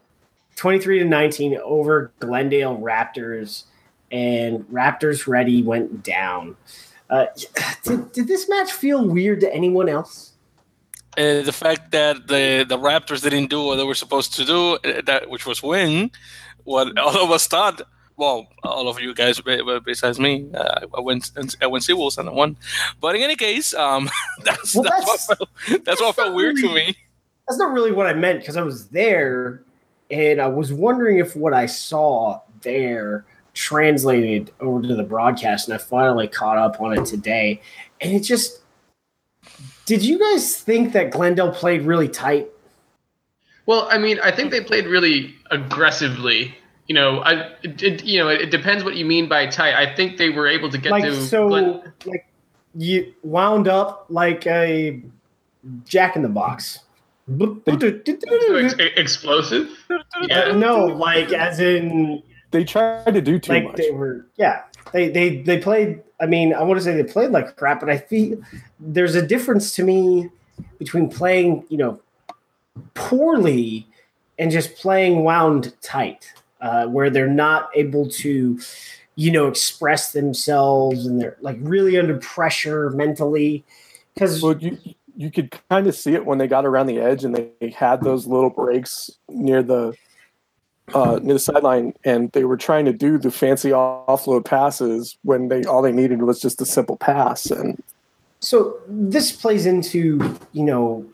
Twenty 0.57 0.79
three 0.79 0.99
to 0.99 1.05
nineteen 1.05 1.59
over 1.65 2.13
Glendale 2.21 2.77
Raptors, 2.79 3.65
and 4.13 4.61
Raptors 4.67 5.27
ready 5.27 5.63
went 5.63 6.03
down. 6.03 6.57
Uh, 7.11 7.27
did, 7.83 8.13
did 8.13 8.29
this 8.29 8.49
match 8.49 8.73
feel 8.73 9.05
weird 9.05 9.41
to 9.41 9.53
anyone 9.53 9.89
else? 9.89 10.28
Uh, 11.19 11.43
the 11.43 11.53
fact 11.53 11.91
that 11.91 12.29
the, 12.29 12.65
the 12.69 12.79
Raptors 12.79 13.23
didn't 13.23 13.49
do 13.51 13.63
what 13.65 13.77
they 13.77 13.85
were 13.85 13.95
supposed 13.97 14.35
to 14.35 14.45
do, 14.45 14.75
uh, 14.89 15.03
that 15.07 15.29
which 15.29 15.45
was 15.47 15.63
win, 15.63 16.11
what 16.65 16.97
all 16.99 17.25
of 17.25 17.31
us 17.33 17.47
thought. 17.49 17.83
Well, 18.17 18.49
all 18.65 18.89
of 18.89 19.01
you 19.01 19.15
guys, 19.15 19.41
be- 19.41 19.63
be- 19.63 19.81
besides 19.85 20.19
me, 20.19 20.49
uh, 20.55 20.87
I 20.97 21.01
went 21.01 21.31
I 21.63 21.67
went 21.67 21.85
Seawolves 21.85 22.19
and 22.19 22.29
I 22.29 22.33
won. 22.33 22.57
But 23.01 23.17
in 23.17 23.23
any 23.23 23.37
case, 23.37 23.75
um, 23.75 24.09
that's 24.45 24.75
Well, 24.75 24.85
that's, 24.85 25.07
that's- 25.07 25.29
what 25.29 25.49
felt, 25.67 25.85
that's 25.85 26.01
what 26.01 26.17
felt 26.17 26.35
weird 26.35 26.57
to 26.57 26.73
me. 26.75 26.97
That's 27.49 27.59
not 27.59 27.73
really 27.73 27.93
what 27.93 28.07
I 28.07 28.13
meant 28.15 28.41
because 28.41 28.57
I 28.57 28.63
was 28.63 28.89
there, 28.89 29.63
and 30.11 30.41
I 30.41 30.49
was 30.49 30.73
wondering 30.73 31.19
if 31.19 31.35
what 31.35 31.55
I 31.55 31.67
saw 31.67 32.41
there 32.63 33.25
translated 33.55 34.53
over 34.61 34.83
to 34.83 34.95
the 34.95 35.03
broadcast, 35.03 35.69
and 35.69 35.75
I 35.75 35.79
finally 35.79 36.29
caught 36.29 36.59
up 36.59 36.81
on 36.81 36.97
it 36.99 37.05
today. 37.07 37.61
And 38.01 38.13
it 38.13 38.21
just 38.21 38.61
did 39.89 40.05
you 40.05 40.19
guys 40.19 40.55
think 40.57 40.93
that 40.93 41.11
Glendale 41.11 41.51
played 41.51 41.83
really 41.83 42.09
tight? 42.09 42.49
Well, 43.67 43.89
I 43.91 43.97
mean, 43.99 44.19
I 44.23 44.31
think 44.31 44.51
they 44.51 44.61
played 44.63 44.87
really 44.87 45.35
aggressively. 45.51 46.55
You 46.87 46.95
know, 46.95 47.21
I 47.21 47.33
it, 47.63 47.83
it- 47.83 48.05
you 48.05 48.19
know 48.19 48.29
it, 48.29 48.51
depends 48.51 48.85
what 48.85 48.97
you 48.97 49.05
mean 49.05 49.29
by 49.29 49.47
tight. 49.47 49.75
I 49.75 49.95
think 49.95 50.17
they 50.19 50.31
were 50.31 50.47
able 50.47 50.71
to 50.71 50.79
get 50.79 50.91
like 50.93 51.05
to 51.05 51.15
so, 51.15 51.49
Glen- 51.49 51.93
like 52.07 52.27
you 52.75 53.15
wound 53.23 53.67
up 53.69 54.07
like 54.09 54.47
a 54.47 55.03
Jack 55.85 56.17
in 56.17 56.23
the 56.23 56.29
Box. 56.29 56.81
explosive. 58.97 59.69
Yeah. 60.29 60.53
no, 60.53 60.87
like 60.87 61.33
as 61.33 61.61
in 61.61 62.23
They 62.51 62.65
tried 62.65 63.13
to 63.15 63.21
do 63.21 63.39
too 63.39 63.53
like 63.53 63.65
much. 63.65 63.77
they 63.77 63.91
were 63.91 64.27
yeah 64.37 64.63
they 64.93 65.09
they 65.09 65.43
they 65.43 65.59
played 65.59 66.03
i 66.21 66.27
mean 66.27 66.55
i 66.55 66.63
want 66.63 66.79
to 66.79 66.85
say 66.85 66.95
they 66.95 67.11
played 67.11 67.31
like 67.31 67.57
crap 67.57 67.81
but 67.81 67.91
i 67.91 67.97
feel 67.97 68.41
there's 68.81 69.15
a 69.15 69.27
difference 69.27 69.75
to 69.75 69.83
me 69.83 70.29
between 70.79 71.09
playing 71.09 71.65
you 71.69 71.77
know 71.77 72.01
poorly 72.95 73.87
and 74.39 74.51
just 74.51 74.77
playing 74.77 75.25
wound 75.25 75.75
tight 75.83 76.33
uh, 76.61 76.87
where 76.87 77.11
they're 77.11 77.27
not 77.27 77.71
able 77.75 78.09
to 78.09 78.59
you 79.19 79.33
know, 79.33 79.49
express 79.49 80.13
themselves 80.13 81.05
and 81.05 81.21
they're 81.21 81.37
like 81.41 81.57
really 81.61 81.99
under 81.99 82.17
pressure 82.19 82.91
mentally. 82.91 83.65
Because 84.15 84.41
Well, 84.41 84.57
you 84.57 84.79
you 85.17 85.33
could 85.33 85.53
kind 85.69 85.89
of 85.89 85.97
see 85.97 86.15
it 86.15 86.25
when 86.25 86.39
they 86.39 86.47
got 86.47 86.65
around 86.65 86.87
the 86.87 87.01
edge 87.01 87.25
and 87.25 87.35
they 87.35 87.71
had 87.71 88.01
those 88.01 88.29
little 88.29 88.49
breaks 88.49 89.11
near 89.29 89.65
the 89.65 89.93
uh, 90.95 91.19
near 91.23 91.35
the 91.35 91.39
sideline, 91.39 91.95
and 92.05 92.33
they 92.33 92.45
were 92.45 92.57
trying 92.57 92.85
to 92.87 92.93
do 92.93 93.19
the 93.19 93.31
fancy 93.31 93.71
offload 93.71 94.45
passes 94.45 95.19
when 95.23 95.49
they 95.49 95.65
all 95.65 95.83
they 95.83 95.93
needed 95.93 96.23
was 96.23 96.41
just 96.41 96.61
a 96.61 96.67
simple 96.67 96.97
pass. 96.97 97.47
And 97.47 97.83
so 98.41 98.79
this 98.87 99.33
plays 99.33 99.67
into 99.67 100.39
you 100.53 100.65
know 100.65 101.07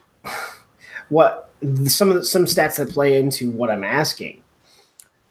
what 1.09 1.51
some 1.87 2.11
of 2.11 2.17
the, 2.17 2.25
some 2.25 2.45
stats 2.45 2.77
that 2.77 2.91
play 2.91 3.19
into 3.19 3.51
what 3.51 3.71
I'm 3.71 3.85
asking. 3.85 4.43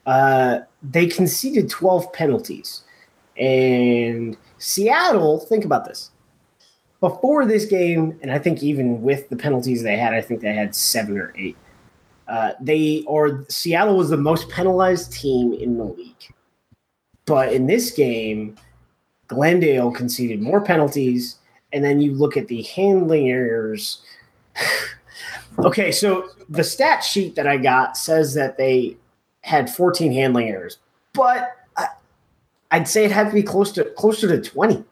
Uh, 0.05 0.59
they 0.81 1.07
conceded 1.07 1.69
12 1.69 2.11
penalties, 2.11 2.83
and 3.37 4.35
Seattle. 4.57 5.39
Think 5.39 5.65
about 5.65 5.85
this. 5.85 6.11
Before 6.99 7.45
this 7.45 7.65
game, 7.65 8.17
and 8.21 8.31
I 8.31 8.39
think 8.39 8.63
even 8.63 9.01
with 9.01 9.29
the 9.29 9.35
penalties 9.35 9.83
they 9.83 9.97
had, 9.97 10.13
I 10.13 10.21
think 10.21 10.41
they 10.41 10.53
had 10.53 10.73
seven 10.73 11.17
or 11.17 11.33
eight. 11.37 11.57
Uh, 12.27 12.53
they 12.61 13.03
or 13.05 13.45
Seattle 13.49 13.97
was 13.97 14.09
the 14.09 14.17
most 14.17 14.49
penalized 14.49 15.11
team 15.11 15.53
in 15.53 15.77
the 15.77 15.83
league. 15.83 16.33
But 17.25 17.53
in 17.53 17.67
this 17.67 17.91
game, 17.91 18.57
Glendale 19.27 19.91
conceded 19.91 20.41
more 20.41 20.61
penalties, 20.61 21.37
and 21.71 21.83
then 21.83 22.01
you 22.01 22.13
look 22.13 22.37
at 22.37 22.47
the 22.47 22.63
handling 22.63 23.29
errors. 23.29 24.01
okay, 25.59 25.91
so 25.91 26.29
the 26.49 26.63
stat 26.63 27.03
sheet 27.03 27.35
that 27.35 27.47
I 27.47 27.57
got 27.57 27.97
says 27.97 28.33
that 28.35 28.57
they 28.57 28.97
had 29.41 29.69
14 29.69 30.11
handling 30.11 30.49
errors, 30.49 30.77
but 31.13 31.51
I, 31.75 31.87
I'd 32.71 32.87
say 32.87 33.05
it 33.05 33.11
had 33.11 33.27
to 33.27 33.33
be 33.33 33.43
close 33.43 33.71
to 33.73 33.85
closer 33.85 34.27
to 34.27 34.41
20. 34.41 34.83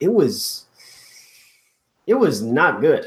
It 0.00 0.12
was 0.12 0.66
it 2.06 2.14
was 2.14 2.42
not 2.42 2.80
good. 2.80 3.06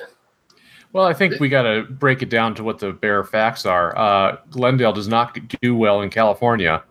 Well, 0.92 1.06
I 1.06 1.14
think 1.14 1.40
we 1.40 1.50
got 1.50 1.64
to 1.64 1.84
break 1.84 2.22
it 2.24 2.30
down 2.30 2.56
to 2.56 2.64
what 2.64 2.80
the 2.80 2.92
bare 2.92 3.24
facts 3.24 3.66
are. 3.66 3.96
Uh, 3.98 4.38
Glendale 4.50 4.94
does 4.94 5.08
not 5.08 5.38
do 5.62 5.76
well 5.76 6.02
in 6.02 6.10
California, 6.10 6.84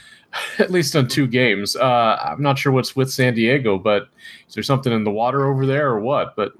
at 0.58 0.70
least 0.70 0.94
on 0.94 1.08
two 1.08 1.26
games. 1.26 1.74
Uh, 1.74 2.16
I'm 2.22 2.42
not 2.42 2.58
sure 2.58 2.72
what's 2.72 2.94
with 2.94 3.10
San 3.10 3.34
Diego, 3.34 3.76
but 3.76 4.08
is 4.48 4.54
there 4.54 4.62
something 4.62 4.92
in 4.92 5.02
the 5.02 5.10
water 5.10 5.46
over 5.46 5.66
there 5.66 5.88
or 5.88 6.00
what? 6.00 6.36
But 6.36 6.52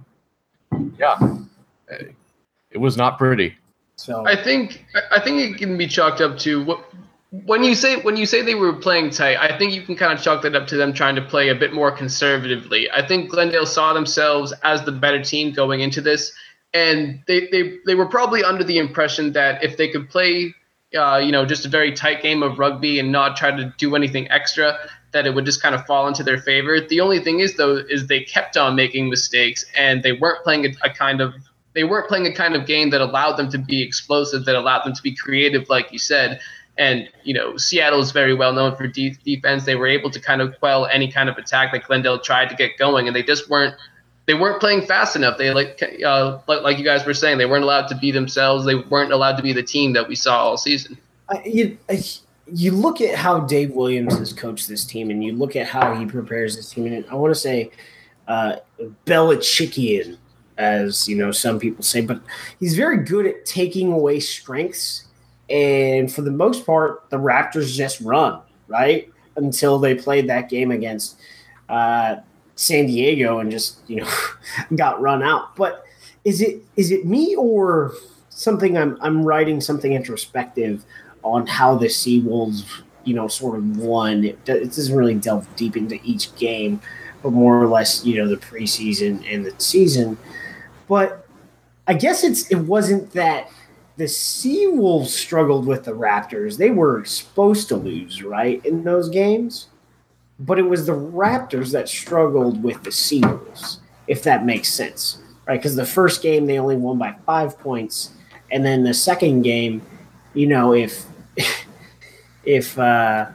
yeah, 0.99 1.17
it 2.71 2.79
was 2.79 2.97
not 2.97 3.19
pretty. 3.19 3.57
So 3.97 4.27
I 4.27 4.35
think 4.43 4.87
I 5.11 5.21
think 5.21 5.41
it 5.43 5.59
can 5.59 5.77
be 5.77 5.87
chalked 5.87 6.21
up 6.21 6.39
to 6.39 6.65
what 6.65 6.85
when 7.31 7.63
you 7.63 7.75
say 7.75 8.01
when 8.01 8.17
you 8.17 8.27
say 8.27 8.43
they 8.43 8.55
were 8.55 8.73
playing 8.73 9.11
tight. 9.11 9.37
I 9.37 9.57
think 9.59 9.75
you 9.75 9.83
can 9.83 9.95
kind 9.95 10.13
of 10.13 10.23
chalk 10.23 10.43
that 10.43 10.57
up 10.57 10.67
to 10.69 10.77
them 10.77 10.93
trying 10.93 11.15
to 11.17 11.23
play 11.23 11.51
a 11.51 11.55
bit 11.55 11.73
more 11.73 11.93
conservatively. 11.93 12.91
I 12.91 13.07
think 13.07 13.31
Glendale 13.31 13.67
saw 13.67 13.93
themselves 13.93 14.53
as 14.65 14.83
the 14.85 14.93
better 14.93 15.23
team 15.23 15.53
going 15.53 15.81
into 15.81 16.01
this, 16.01 16.33
and 16.75 17.23
they 17.27 17.49
they, 17.49 17.79
they 17.87 17.95
were 17.95 18.07
probably 18.07 18.45
under 18.45 18.65
the 18.65 18.79
impression 18.79 19.33
that 19.33 19.63
if 19.65 19.77
they 19.77 19.89
could 19.89 20.09
play, 20.09 20.55
uh, 20.97 21.17
you 21.17 21.33
know, 21.33 21.45
just 21.45 21.67
a 21.67 21.69
very 21.69 21.93
tight 21.93 22.23
game 22.23 22.43
of 22.43 22.59
rugby 22.59 22.99
and 22.99 23.11
not 23.11 23.37
try 23.37 23.51
to 23.51 23.75
do 23.79 23.97
anything 23.97 24.31
extra, 24.31 24.79
that 25.13 25.27
it 25.27 25.35
would 25.35 25.45
just 25.45 25.63
kind 25.63 25.75
of 25.75 25.85
fall 25.87 26.07
into 26.07 26.23
their 26.23 26.39
favor. 26.39 26.81
The 26.81 27.01
only 27.01 27.21
thing 27.21 27.41
is 27.41 27.57
though 27.57 27.77
is 27.77 28.07
they 28.07 28.21
kept 28.21 28.57
on 28.57 28.77
making 28.77 29.09
mistakes 29.09 29.65
and 29.77 30.03
they 30.03 30.13
weren't 30.13 30.43
playing 30.45 30.67
a, 30.67 30.71
a 30.83 30.91
kind 30.91 31.21
of 31.21 31.35
they 31.73 31.85
weren't 31.85 32.09
playing 32.09 32.27
a 32.27 32.35
kind 32.35 32.55
of 32.57 32.67
game 32.67 32.91
that 32.91 33.01
allowed 33.01 33.37
them 33.37 33.51
to 33.51 33.59
be 33.59 33.83
explosive, 33.83 34.45
that 34.45 34.57
allowed 34.57 34.85
them 34.85 34.93
to 34.93 35.03
be 35.03 35.15
creative, 35.15 35.69
like 35.69 35.93
you 35.93 35.99
said. 35.99 36.41
And 36.79 37.09
you 37.25 37.35
know, 37.35 37.57
Seattle 37.57 38.01
is 38.01 38.11
very 38.13 38.35
well 38.35 38.53
known 38.53 38.75
for 38.77 38.87
de- 38.87 39.17
defense. 39.25 39.65
They 39.65 39.77
were 39.77 39.87
able 39.87 40.11
to 40.11 40.21
kind 40.21 40.41
of 40.41 40.59
quell 40.59 40.87
any 40.87 41.11
kind 41.11 41.29
of 41.29 41.37
attack 41.37 41.73
that 41.73 41.85
Glendale 41.85 42.19
tried 42.19 42.49
to 42.49 42.55
get 42.55 42.79
going, 42.79 43.07
and 43.07 43.15
they 43.15 43.23
just 43.23 43.51
weren't. 43.51 43.75
They 44.27 44.35
weren't 44.35 44.61
playing 44.61 44.83
fast 44.83 45.17
enough. 45.17 45.39
They 45.39 45.53
like, 45.53 45.83
uh, 46.05 46.39
like, 46.47 46.79
you 46.79 46.85
guys 46.85 47.05
were 47.05 47.15
saying, 47.15 47.39
they 47.39 47.47
weren't 47.47 47.65
allowed 47.65 47.89
to 47.89 47.97
be 47.97 48.13
themselves. 48.13 48.65
They 48.65 48.77
weren't 48.77 49.13
allowed 49.13 49.37
to 49.37 49.43
be 49.43 49.53
the 49.53 49.63
team 49.63 49.93
that 49.95 50.07
we 50.07 50.15
saw 50.15 50.45
all 50.45 50.57
season. 50.57 50.97
You, 51.45 51.79
you 52.53 52.73
look 52.73 53.01
at 53.01 53.17
how 53.17 53.41
Dave 53.41 53.73
Williams 53.73 54.19
has 54.19 54.33
coached 54.33 54.69
this 54.69 54.85
team, 54.85 55.11
and 55.11 55.25
you 55.25 55.33
look 55.33 55.57
at 55.57 55.67
how 55.67 55.95
he 55.95 56.07
prepares 56.07 56.57
this 56.57 56.71
team, 56.71 56.87
and 56.87 57.05
I 57.11 57.15
want 57.15 57.35
to 57.35 57.41
say 57.41 57.71
uh, 58.29 58.57
Belichickian, 59.07 60.17
as 60.59 61.09
you 61.09 61.17
know, 61.17 61.33
some 61.33 61.59
people 61.59 61.83
say, 61.83 62.01
but 62.01 62.21
he's 62.61 62.77
very 62.77 62.99
good 62.99 63.27
at 63.27 63.45
taking 63.47 63.93
away 63.93 64.21
strengths. 64.21 65.07
And 65.49 66.13
for 66.13 66.23
the 66.23 66.31
most 66.31 66.65
part, 66.65 67.09
the 67.11 67.17
Raptors 67.17 67.75
just 67.75 68.01
run 68.01 68.41
right 68.69 69.11
until 69.37 69.79
they 69.79 69.95
played 69.95 70.29
that 70.29 70.49
game 70.49 70.71
against 70.71 71.19
uh, 71.69 72.17
San 72.61 72.87
Diego 72.87 73.39
and 73.39 73.51
just 73.51 73.79
you 73.87 73.97
know 73.97 74.09
got 74.77 75.01
run 75.01 75.23
out. 75.23 75.57
But 75.57 75.85
is 76.25 76.43
it 76.43 76.63
is 76.77 76.91
it 76.91 77.07
me 77.07 77.35
or 77.35 77.95
something? 78.29 78.77
I'm 78.77 78.99
I'm 79.01 79.25
writing 79.25 79.61
something 79.61 79.95
introspective 79.95 80.85
on 81.23 81.47
how 81.47 81.77
the 81.77 81.87
Seawolves 81.87 82.83
you 83.05 83.15
know 83.15 83.29
sort 83.29 83.57
of 83.57 83.79
won. 83.79 84.25
It, 84.25 84.39
it 84.47 84.65
doesn't 84.65 84.95
really 84.95 85.15
delve 85.15 85.49
deep 85.57 85.75
into 85.75 85.99
each 86.05 86.35
game, 86.37 86.83
but 87.23 87.31
more 87.31 87.59
or 87.61 87.67
less 87.67 88.05
you 88.05 88.19
know 88.19 88.29
the 88.29 88.37
preseason 88.37 89.25
and 89.33 89.47
the 89.47 89.55
season. 89.57 90.19
But 90.87 91.27
I 91.87 91.95
guess 91.95 92.25
it's 92.25 92.51
it 92.51 92.59
wasn't 92.59 93.11
that 93.13 93.51
the 93.97 94.05
Seawolves 94.05 95.09
struggled 95.09 95.67
with 95.67 95.85
the 95.85 95.93
Raptors. 95.93 96.59
They 96.59 96.71
were 96.71 97.07
supposed 97.07 97.69
to 97.69 97.77
lose, 97.77 98.23
right, 98.23 98.65
in 98.67 98.85
those 98.85 99.09
games. 99.09 99.69
But 100.41 100.59
it 100.59 100.63
was 100.63 100.87
the 100.87 100.93
Raptors 100.93 101.71
that 101.73 101.89
struggled 101.89 102.63
with 102.63 102.83
the 102.83 102.91
Seawolves, 102.91 103.79
if 104.09 104.23
that 104.25 104.45
makes 104.45 104.73
sense, 104.73 105.19
right? 105.47 105.59
Because 105.59 105.77
the 105.77 105.87
first 105.87 106.23
game 106.23 106.47
they 106.47 106.59
only 106.59 106.77
won 106.77 106.99
by 106.99 107.15
five 107.27 107.59
points, 107.59 108.11
and 108.51 108.65
then 108.65 108.83
the 108.83 108.95
second 108.95 109.43
game, 109.43 109.83
you 110.35 110.47
know, 110.47 110.73
if 110.73 111.05
if 112.45 112.79
uh, 112.79 113.27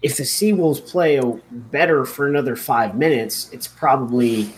if 0.00 0.16
the 0.16 0.22
Seawolves 0.22 0.84
play 0.84 1.20
better 1.50 2.04
for 2.04 2.26
another 2.26 2.56
five 2.56 2.96
minutes, 2.96 3.50
it's 3.52 3.68
probably 3.68 4.48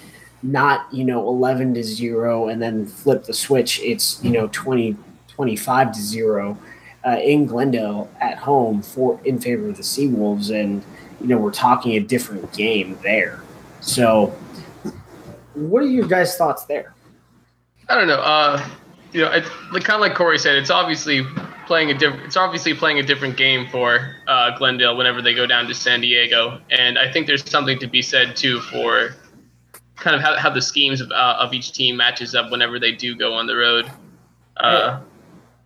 not 0.42 0.92
you 0.92 1.04
know 1.04 1.28
11 1.28 1.74
to 1.74 1.82
0 1.82 2.48
and 2.48 2.62
then 2.62 2.86
flip 2.86 3.24
the 3.24 3.34
switch 3.34 3.80
it's 3.80 4.22
you 4.24 4.30
know 4.30 4.48
20 4.52 4.96
25 5.28 5.92
to 5.92 6.00
0 6.00 6.58
uh, 7.06 7.16
in 7.22 7.46
glendale 7.46 8.10
at 8.20 8.38
home 8.38 8.82
for 8.82 9.20
in 9.24 9.38
favor 9.38 9.68
of 9.68 9.76
the 9.76 9.82
seawolves 9.82 10.50
and 10.50 10.82
you 11.20 11.26
know 11.26 11.38
we're 11.38 11.50
talking 11.50 11.92
a 11.92 12.00
different 12.00 12.52
game 12.52 12.98
there. 13.02 13.42
So 13.80 14.34
what 15.54 15.82
are 15.82 15.88
your 15.88 16.06
guys 16.06 16.36
thoughts 16.36 16.64
there? 16.64 16.94
I 17.88 17.96
don't 17.96 18.06
know 18.06 18.20
uh 18.20 18.64
you 19.12 19.22
know 19.22 19.32
it's 19.32 19.48
like, 19.72 19.84
kind 19.84 19.96
of 19.96 20.00
like 20.00 20.14
corey 20.14 20.38
said 20.38 20.56
it's 20.56 20.70
obviously 20.70 21.24
playing 21.66 21.90
a 21.90 21.94
different 21.94 22.24
it's 22.24 22.36
obviously 22.36 22.74
playing 22.74 22.98
a 22.98 23.02
different 23.02 23.36
game 23.36 23.66
for 23.68 24.16
uh, 24.28 24.56
glendale 24.56 24.96
whenever 24.96 25.20
they 25.22 25.34
go 25.34 25.46
down 25.46 25.66
to 25.66 25.74
san 25.74 26.00
diego. 26.00 26.60
And 26.70 26.98
i 26.98 27.10
think 27.10 27.26
there's 27.26 27.48
something 27.48 27.78
to 27.80 27.86
be 27.86 28.02
said 28.02 28.36
too 28.36 28.60
for 28.60 29.14
kind 30.00 30.16
of 30.16 30.22
how, 30.22 30.36
how 30.36 30.50
the 30.50 30.62
schemes 30.62 31.00
of, 31.00 31.10
uh, 31.12 31.36
of 31.38 31.52
each 31.52 31.72
team 31.72 31.96
matches 31.96 32.34
up 32.34 32.50
whenever 32.50 32.78
they 32.78 32.92
do 32.92 33.14
go 33.14 33.34
on 33.34 33.46
the 33.46 33.54
road. 33.54 33.90
Uh, 34.56 35.00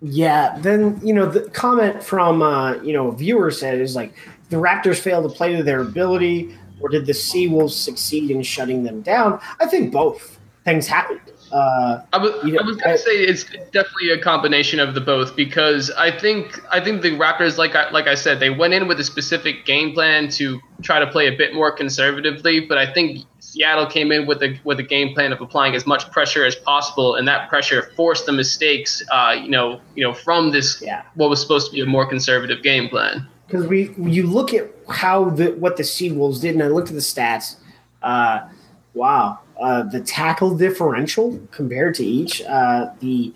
yeah, 0.03 0.59
then 0.59 1.01
you 1.03 1.15
know 1.15 1.27
the 1.27 1.49
comment 1.51 2.03
from 2.03 2.43
uh, 2.43 2.75
you 2.83 2.93
know 2.93 3.09
a 3.09 3.17
viewer 3.17 3.51
said 3.51 3.81
is 3.81 3.97
like 3.97 4.15
the 4.51 4.57
Raptors 4.57 4.99
failed 4.99 5.29
to 5.31 5.35
play 5.37 5.57
to 5.57 5.63
their 5.63 5.81
ability, 5.81 6.57
or 6.81 6.89
did 6.89 7.07
the 7.07 7.13
Seawolves 7.13 7.71
succeed 7.73 8.31
in 8.31 8.43
shutting 8.43 8.83
them 8.83 9.01
down? 9.03 9.41
I 9.61 9.67
think 9.67 9.93
both 9.93 10.39
things 10.65 10.87
happened. 10.87 11.21
Uh, 11.53 12.01
I 12.13 12.19
was, 12.19 12.33
you 12.45 12.53
know, 12.53 12.61
I 12.61 12.65
was 12.67 12.77
gonna 12.79 12.95
I- 12.95 12.97
say 12.97 13.13
it's 13.23 13.45
definitely 13.71 14.11
a 14.11 14.19
combination 14.19 14.81
of 14.81 14.95
the 14.95 15.01
both 15.01 15.37
because 15.37 15.91
I 15.93 16.11
think 16.11 16.59
I 16.73 16.81
think 16.81 17.03
the 17.03 17.11
Raptors, 17.13 17.59
like 17.59 17.77
I, 17.77 17.91
like 17.91 18.07
I 18.09 18.15
said, 18.17 18.41
they 18.41 18.51
went 18.51 18.75
in 18.75 18.89
with 18.89 18.99
a 18.99 19.05
specific 19.05 19.65
game 19.65 19.93
plan 19.93 20.29
to 20.31 20.59
try 20.83 20.99
to 20.99 21.07
play 21.07 21.29
a 21.29 21.37
bit 21.37 21.55
more 21.55 21.71
conservatively, 21.71 22.61
but 22.61 22.77
I 22.77 22.93
think 22.93 23.25
Seattle 23.39 23.87
came 23.87 24.11
in 24.11 24.27
with 24.27 24.43
a 24.43 24.59
with 24.65 24.81
a 24.81 24.83
game 24.83 25.15
plan 25.15 25.33
of 25.33 25.41
applying 25.41 25.75
as 25.77 25.87
much 25.87 26.11
pressure 26.11 26.45
as 26.45 26.57
possible, 26.57 27.15
and 27.15 27.29
that 27.29 27.49
pressure 27.49 27.83
forced 27.95 28.27
the 28.27 28.33
mistakes, 28.33 29.01
uh, 29.13 29.37
you 29.41 29.49
know, 29.51 29.81
you 29.95 30.03
know, 30.03 30.13
from 30.13 30.51
this 30.51 30.83
Yeah. 30.83 31.03
what 31.15 31.31
was 31.31 31.41
supposed 31.41 31.69
to 31.71 31.73
be 31.75 31.81
a 31.83 31.87
more 31.87 32.07
conservative 32.07 32.63
game 32.65 32.89
plan. 32.89 33.29
Because 33.47 33.67
we 33.67 33.95
you 33.99 34.27
look 34.27 34.55
at 34.55 34.71
how 34.89 35.31
the 35.31 35.53
what 35.53 35.77
the 35.77 35.83
Seawolves 35.83 36.41
did, 36.41 36.55
and 36.55 36.63
I 36.63 36.69
looked 36.69 36.89
at 36.89 36.95
the 36.95 37.01
stats. 37.01 37.57
Uh, 38.03 38.49
wow, 38.95 39.41
uh, 39.61 39.83
the 39.85 40.01
tackle 40.01 40.57
differential 40.57 41.41
compared 41.51 41.95
to 41.97 42.05
each, 42.05 42.43
uh, 42.43 42.91
the 43.01 43.33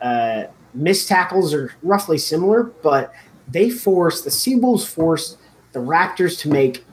uh, 0.00 0.44
missed 0.74 1.08
tackles 1.08 1.54
are 1.54 1.74
roughly 1.82 2.18
similar, 2.18 2.64
but 2.64 3.12
they 3.48 3.70
forced 3.70 4.24
the 4.24 4.30
Seawolves 4.30 4.86
forced 4.86 5.38
the 5.72 5.80
Raptors 5.80 6.38
to 6.40 6.48
make. 6.48 6.84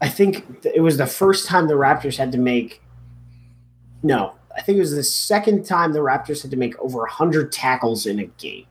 I 0.00 0.08
think 0.08 0.46
it 0.64 0.80
was 0.80 0.96
the 0.96 1.06
first 1.06 1.46
time 1.46 1.68
the 1.68 1.74
Raptors 1.74 2.16
had 2.16 2.32
to 2.32 2.38
make. 2.38 2.82
No, 4.02 4.34
I 4.56 4.62
think 4.62 4.76
it 4.76 4.80
was 4.80 4.94
the 4.94 5.02
second 5.02 5.64
time 5.64 5.92
the 5.92 5.98
Raptors 6.00 6.42
had 6.42 6.50
to 6.50 6.56
make 6.56 6.78
over 6.78 7.04
hundred 7.06 7.52
tackles 7.52 8.06
in 8.06 8.18
a 8.18 8.24
game 8.24 8.66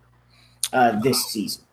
uh, 0.73 0.99
this 1.01 1.25
season, 1.25 1.63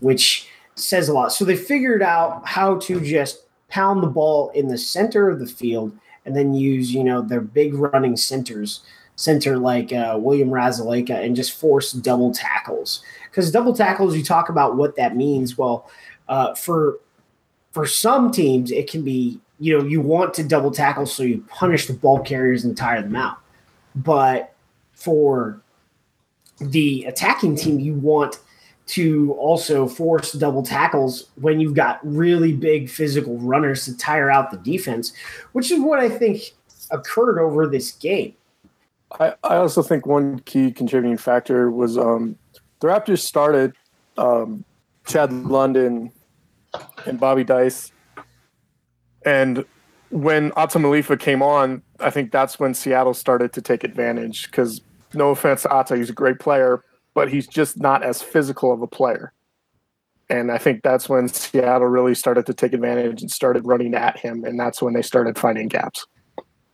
which 0.00 0.45
says 0.76 1.08
a 1.08 1.12
lot. 1.12 1.32
So 1.32 1.44
they 1.44 1.56
figured 1.56 2.02
out 2.02 2.46
how 2.46 2.76
to 2.80 3.00
just 3.00 3.44
pound 3.68 4.02
the 4.02 4.08
ball 4.08 4.50
in 4.50 4.68
the 4.68 4.78
center 4.78 5.28
of 5.28 5.40
the 5.40 5.46
field 5.46 5.92
and 6.24 6.36
then 6.36 6.54
use, 6.54 6.92
you 6.92 7.02
know, 7.02 7.22
their 7.22 7.40
big 7.40 7.74
running 7.74 8.16
centers, 8.16 8.80
center 9.16 9.58
like 9.58 9.92
uh, 9.92 10.16
William 10.20 10.50
Rasileka, 10.50 11.24
and 11.24 11.34
just 11.34 11.58
force 11.58 11.92
double 11.92 12.32
tackles. 12.32 13.02
Because 13.30 13.50
double 13.50 13.74
tackles, 13.74 14.16
you 14.16 14.22
talk 14.22 14.48
about 14.48 14.76
what 14.76 14.96
that 14.96 15.16
means. 15.16 15.56
Well, 15.56 15.90
uh, 16.28 16.54
for 16.54 16.98
for 17.72 17.86
some 17.86 18.30
teams, 18.32 18.70
it 18.70 18.90
can 18.90 19.02
be, 19.02 19.38
you 19.60 19.76
know, 19.76 19.84
you 19.84 20.00
want 20.00 20.32
to 20.34 20.42
double 20.42 20.70
tackle 20.70 21.06
so 21.06 21.22
you 21.22 21.44
punish 21.48 21.86
the 21.86 21.92
ball 21.92 22.20
carriers 22.20 22.64
and 22.64 22.76
tire 22.76 23.02
them 23.02 23.16
out. 23.16 23.38
But 23.94 24.54
for 24.94 25.60
the 26.58 27.04
attacking 27.04 27.56
team, 27.56 27.78
you 27.78 27.94
want 27.94 28.38
to 28.86 29.32
also 29.34 29.88
force 29.88 30.32
double 30.32 30.62
tackles 30.62 31.30
when 31.34 31.58
you've 31.58 31.74
got 31.74 31.98
really 32.02 32.52
big 32.52 32.88
physical 32.88 33.36
runners 33.38 33.84
to 33.84 33.96
tire 33.96 34.30
out 34.30 34.50
the 34.50 34.56
defense, 34.58 35.12
which 35.52 35.70
is 35.70 35.80
what 35.80 35.98
I 35.98 36.08
think 36.08 36.54
occurred 36.90 37.40
over 37.40 37.66
this 37.66 37.92
game. 37.92 38.34
I, 39.18 39.34
I 39.42 39.56
also 39.56 39.82
think 39.82 40.06
one 40.06 40.40
key 40.40 40.70
contributing 40.70 41.16
factor 41.16 41.70
was 41.70 41.98
um, 41.98 42.38
the 42.80 42.88
Raptors 42.88 43.20
started 43.20 43.74
um, 44.18 44.64
Chad 45.06 45.32
London 45.32 46.12
and 47.06 47.18
Bobby 47.18 47.44
Dice. 47.44 47.92
And 49.24 49.64
when 50.10 50.52
Ata 50.56 50.78
Malifa 50.78 51.18
came 51.18 51.42
on, 51.42 51.82
I 51.98 52.10
think 52.10 52.30
that's 52.30 52.60
when 52.60 52.74
Seattle 52.74 53.14
started 53.14 53.52
to 53.54 53.62
take 53.62 53.82
advantage 53.82 54.46
because 54.46 54.80
no 55.14 55.30
offense 55.30 55.62
to 55.62 55.70
Ata, 55.70 55.96
he's 55.96 56.10
a 56.10 56.14
great 56.14 56.38
player, 56.38 56.84
but 57.16 57.32
he's 57.32 57.46
just 57.46 57.80
not 57.80 58.04
as 58.04 58.20
physical 58.20 58.70
of 58.70 58.82
a 58.82 58.86
player. 58.86 59.32
And 60.28 60.52
I 60.52 60.58
think 60.58 60.82
that's 60.82 61.08
when 61.08 61.28
Seattle 61.28 61.88
really 61.88 62.14
started 62.14 62.44
to 62.44 62.52
take 62.52 62.74
advantage 62.74 63.22
and 63.22 63.30
started 63.30 63.66
running 63.66 63.94
at 63.94 64.18
him, 64.18 64.44
and 64.44 64.60
that's 64.60 64.82
when 64.82 64.92
they 64.92 65.00
started 65.00 65.38
finding 65.38 65.68
gaps. 65.68 66.06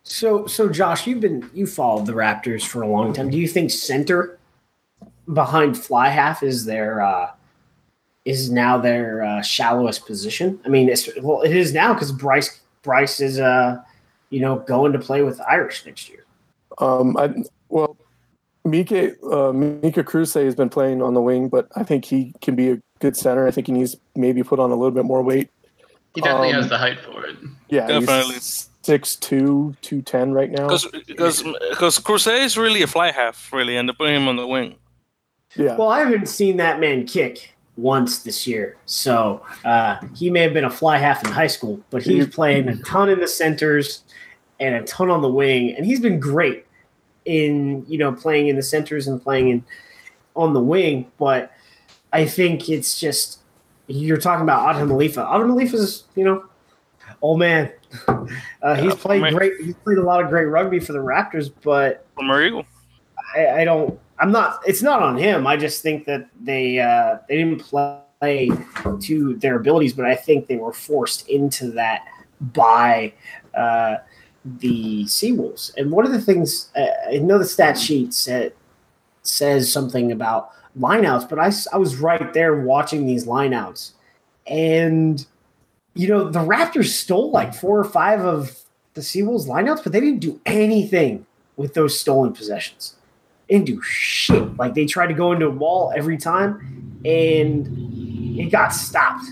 So, 0.02 0.46
so 0.46 0.68
Josh, 0.68 1.06
you've 1.06 1.20
been 1.20 1.48
you 1.54 1.66
followed 1.66 2.06
the 2.06 2.12
Raptors 2.12 2.66
for 2.66 2.82
a 2.82 2.88
long 2.88 3.12
time. 3.12 3.30
Do 3.30 3.38
you 3.38 3.46
think 3.46 3.70
center 3.70 4.40
behind 5.32 5.78
fly 5.78 6.08
half 6.08 6.42
is 6.42 6.64
their 6.64 7.00
uh, 7.00 7.30
is 8.24 8.50
now 8.50 8.78
their 8.78 9.22
uh, 9.22 9.42
shallowest 9.42 10.06
position? 10.06 10.58
I 10.64 10.70
mean, 10.70 10.88
it's, 10.88 11.08
well, 11.20 11.42
it 11.42 11.54
is 11.54 11.72
now 11.72 11.94
because 11.94 12.10
Bryce 12.10 12.60
Bryce 12.82 13.20
is 13.20 13.38
uh, 13.38 13.80
you 14.30 14.40
know 14.40 14.56
going 14.60 14.92
to 14.92 14.98
play 14.98 15.22
with 15.22 15.40
Irish 15.42 15.86
next 15.86 16.08
year. 16.08 16.24
Um, 16.78 17.16
I, 17.16 17.32
well, 17.68 17.96
Mika 18.64 19.12
uh, 19.26 19.52
Mika 19.52 20.04
Kruse 20.04 20.34
has 20.34 20.54
been 20.54 20.68
playing 20.68 21.02
on 21.02 21.14
the 21.14 21.20
wing, 21.22 21.48
but 21.48 21.68
I 21.74 21.82
think 21.82 22.04
he 22.04 22.34
can 22.40 22.54
be 22.54 22.70
a 22.70 22.78
good 23.00 23.16
center. 23.16 23.46
I 23.46 23.50
think 23.50 23.66
he 23.66 23.72
needs 23.72 23.96
maybe 24.14 24.42
put 24.42 24.58
on 24.60 24.70
a 24.70 24.74
little 24.76 24.92
bit 24.92 25.04
more 25.04 25.22
weight. 25.22 25.50
He 26.14 26.20
definitely 26.20 26.50
Um, 26.50 26.54
has 26.62 26.68
the 26.68 26.78
height 26.78 27.00
for 27.00 27.24
it. 27.24 27.36
Yeah, 27.70 27.86
Definitely. 27.86 28.34
he's 28.34 28.68
6'2", 28.84 29.76
210 29.80 30.32
right 30.32 30.50
now. 30.50 30.66
Because 30.66 30.86
because 31.06 31.42
because 31.70 31.98
Crusade 31.98 32.42
is 32.42 32.56
really 32.58 32.82
a 32.82 32.86
fly 32.86 33.10
half, 33.10 33.52
really, 33.52 33.76
and 33.76 33.88
they 33.88 33.92
put 33.94 34.10
him 34.10 34.28
on 34.28 34.36
the 34.36 34.46
wing. 34.46 34.76
Yeah, 35.56 35.76
Well, 35.76 35.88
I 35.88 36.00
haven't 36.00 36.28
seen 36.28 36.56
that 36.58 36.80
man 36.80 37.06
kick 37.06 37.54
once 37.76 38.20
this 38.22 38.46
year, 38.46 38.76
so 38.86 39.42
uh, 39.64 39.96
he 40.14 40.30
may 40.30 40.40
have 40.40 40.52
been 40.54 40.64
a 40.64 40.70
fly 40.70 40.98
half 40.98 41.24
in 41.24 41.30
high 41.30 41.46
school, 41.46 41.80
but 41.90 42.02
he's 42.02 42.26
playing 42.28 42.68
a 42.68 42.76
ton 42.76 43.08
in 43.08 43.18
the 43.20 43.28
centers 43.28 44.02
and 44.60 44.74
a 44.74 44.82
ton 44.84 45.10
on 45.10 45.22
the 45.22 45.28
wing, 45.28 45.74
and 45.74 45.84
he's 45.86 46.00
been 46.00 46.20
great 46.20 46.66
in 47.24 47.84
you 47.88 47.98
know 47.98 48.12
playing 48.12 48.48
in 48.48 48.56
the 48.56 48.62
centers 48.62 49.08
and 49.08 49.22
playing 49.22 49.48
in 49.48 49.64
on 50.34 50.54
the 50.54 50.60
wing. 50.60 51.10
But 51.18 51.52
I 52.12 52.26
think 52.26 52.68
it's 52.68 52.98
just 52.98 53.40
you're 53.86 54.16
talking 54.16 54.42
about 54.42 54.74
Ata 54.74 54.84
Malifa. 54.84 55.18
Ata 55.18 55.44
Malifa's 55.44 56.04
you 56.14 56.24
know 56.24 56.44
old 57.20 57.38
man. 57.38 57.70
Uh, 58.62 58.74
he's 58.76 58.94
played 58.94 59.34
great. 59.34 59.54
He's 59.60 59.74
played 59.74 59.98
a 59.98 60.02
lot 60.02 60.22
of 60.22 60.30
great 60.30 60.46
rugby 60.46 60.80
for 60.80 60.92
the 60.92 60.98
Raptors, 60.98 61.52
but 61.62 62.06
Eagle. 62.20 62.64
I, 63.36 63.62
I 63.62 63.64
don't. 63.64 63.98
I'm 64.18 64.30
not. 64.30 64.60
It's 64.66 64.82
not 64.82 65.02
on 65.02 65.16
him. 65.16 65.46
I 65.46 65.56
just 65.56 65.82
think 65.82 66.04
that 66.06 66.28
they 66.40 66.78
uh, 66.78 67.18
they 67.28 67.36
didn't 67.36 67.58
play 67.60 68.50
to 69.00 69.36
their 69.36 69.56
abilities, 69.56 69.92
but 69.92 70.06
I 70.06 70.14
think 70.14 70.46
they 70.46 70.56
were 70.56 70.72
forced 70.72 71.28
into 71.28 71.72
that 71.72 72.04
by 72.40 73.12
uh, 73.54 73.96
the 74.44 75.04
Seawolves. 75.04 75.72
And 75.76 75.90
one 75.90 76.04
of 76.04 76.12
the 76.12 76.20
things 76.20 76.70
uh, 76.76 76.86
I 77.08 77.18
know 77.18 77.38
the 77.38 77.44
stat 77.44 77.78
sheet 77.78 78.12
said 78.14 78.52
says 79.22 79.72
something 79.72 80.10
about 80.10 80.50
lineouts, 80.78 81.28
but 81.28 81.38
I, 81.38 81.52
I 81.72 81.78
was 81.78 81.96
right 81.96 82.32
there 82.32 82.60
watching 82.60 83.06
these 83.06 83.26
lineouts, 83.26 83.92
and 84.46 85.24
you 85.94 86.08
know 86.08 86.28
the 86.28 86.40
Raptors 86.40 86.88
stole 86.88 87.30
like 87.30 87.54
four 87.54 87.78
or 87.78 87.84
five 87.84 88.20
of 88.20 88.58
the 88.94 89.00
Seawolves 89.00 89.46
lineouts, 89.46 89.82
but 89.82 89.92
they 89.92 90.00
didn't 90.00 90.20
do 90.20 90.40
anything 90.44 91.26
with 91.56 91.74
those 91.74 91.98
stolen 91.98 92.32
possessions. 92.32 92.96
Didn't 93.48 93.66
do 93.66 93.82
shit. 93.82 94.56
Like 94.56 94.74
they 94.74 94.86
tried 94.86 95.08
to 95.08 95.14
go 95.14 95.32
into 95.32 95.46
a 95.46 95.50
wall 95.50 95.92
every 95.94 96.16
time, 96.16 97.00
and 97.04 98.38
it 98.38 98.50
got 98.50 98.70
stopped. 98.70 99.24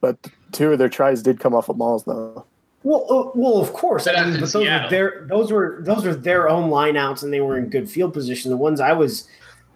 but 0.00 0.16
two 0.52 0.72
of 0.72 0.78
their 0.78 0.88
tries 0.88 1.22
did 1.22 1.40
come 1.40 1.54
off 1.54 1.68
of 1.68 1.76
mauls 1.76 2.04
though. 2.04 2.44
Well, 2.84 3.06
uh, 3.10 3.30
well, 3.34 3.58
of 3.58 3.72
course. 3.72 4.04
But 4.04 4.18
I 4.18 4.24
mean, 4.24 4.40
but 4.40 4.52
those 4.52 4.66
were 4.66 4.88
their 4.88 5.26
those 5.28 5.50
were 5.50 5.78
those 5.80 6.04
were 6.04 6.14
their 6.14 6.48
own 6.48 6.70
lineouts, 6.70 7.22
and 7.22 7.32
they 7.32 7.40
were 7.40 7.58
in 7.58 7.68
good 7.68 7.90
field 7.90 8.12
position. 8.12 8.50
The 8.50 8.56
ones 8.56 8.80
I 8.80 8.92
was 8.92 9.28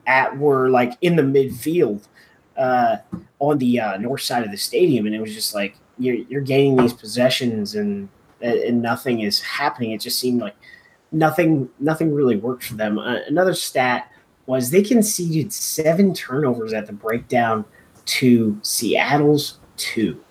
at 0.07 0.38
were 0.38 0.71
like 0.71 0.97
in 1.01 1.17
the 1.17 1.23
midfield, 1.23 2.03
uh, 2.57 2.99
on 3.38 3.59
the 3.59 3.81
uh, 3.81 3.97
north 3.99 4.23
side 4.23 4.45
of 4.45 4.51
the 4.51 4.57
stadium, 4.57 5.07
and 5.07 5.15
it 5.15 5.21
was 5.21 5.35
just 5.35 5.55
like 5.55 5.77
you're 5.99 6.17
you're 6.17 6.41
gaining 6.41 6.77
these 6.77 6.93
possessions, 6.93 7.75
and 7.75 8.09
and 8.41 8.83
nothing 8.83 9.21
is 9.21 9.41
happening. 9.41 9.93
It 9.93 10.01
just 10.01 10.19
seemed 10.19 10.41
like 10.41 10.55
nothing 11.11 11.69
nothing 11.81 12.15
really 12.15 12.37
worked 12.37 12.65
for 12.65 12.75
them. 12.75 12.99
Uh, 12.99 13.19
another 13.27 13.55
stat 13.55 14.11
was 14.47 14.71
they 14.71 14.83
conceded 14.83 15.53
seven 15.53 16.15
turnovers 16.15 16.73
at 16.73 16.87
the 16.87 16.93
breakdown 16.93 17.65
to 18.05 18.59
Seattle's 18.62 19.59
two. 19.77 20.23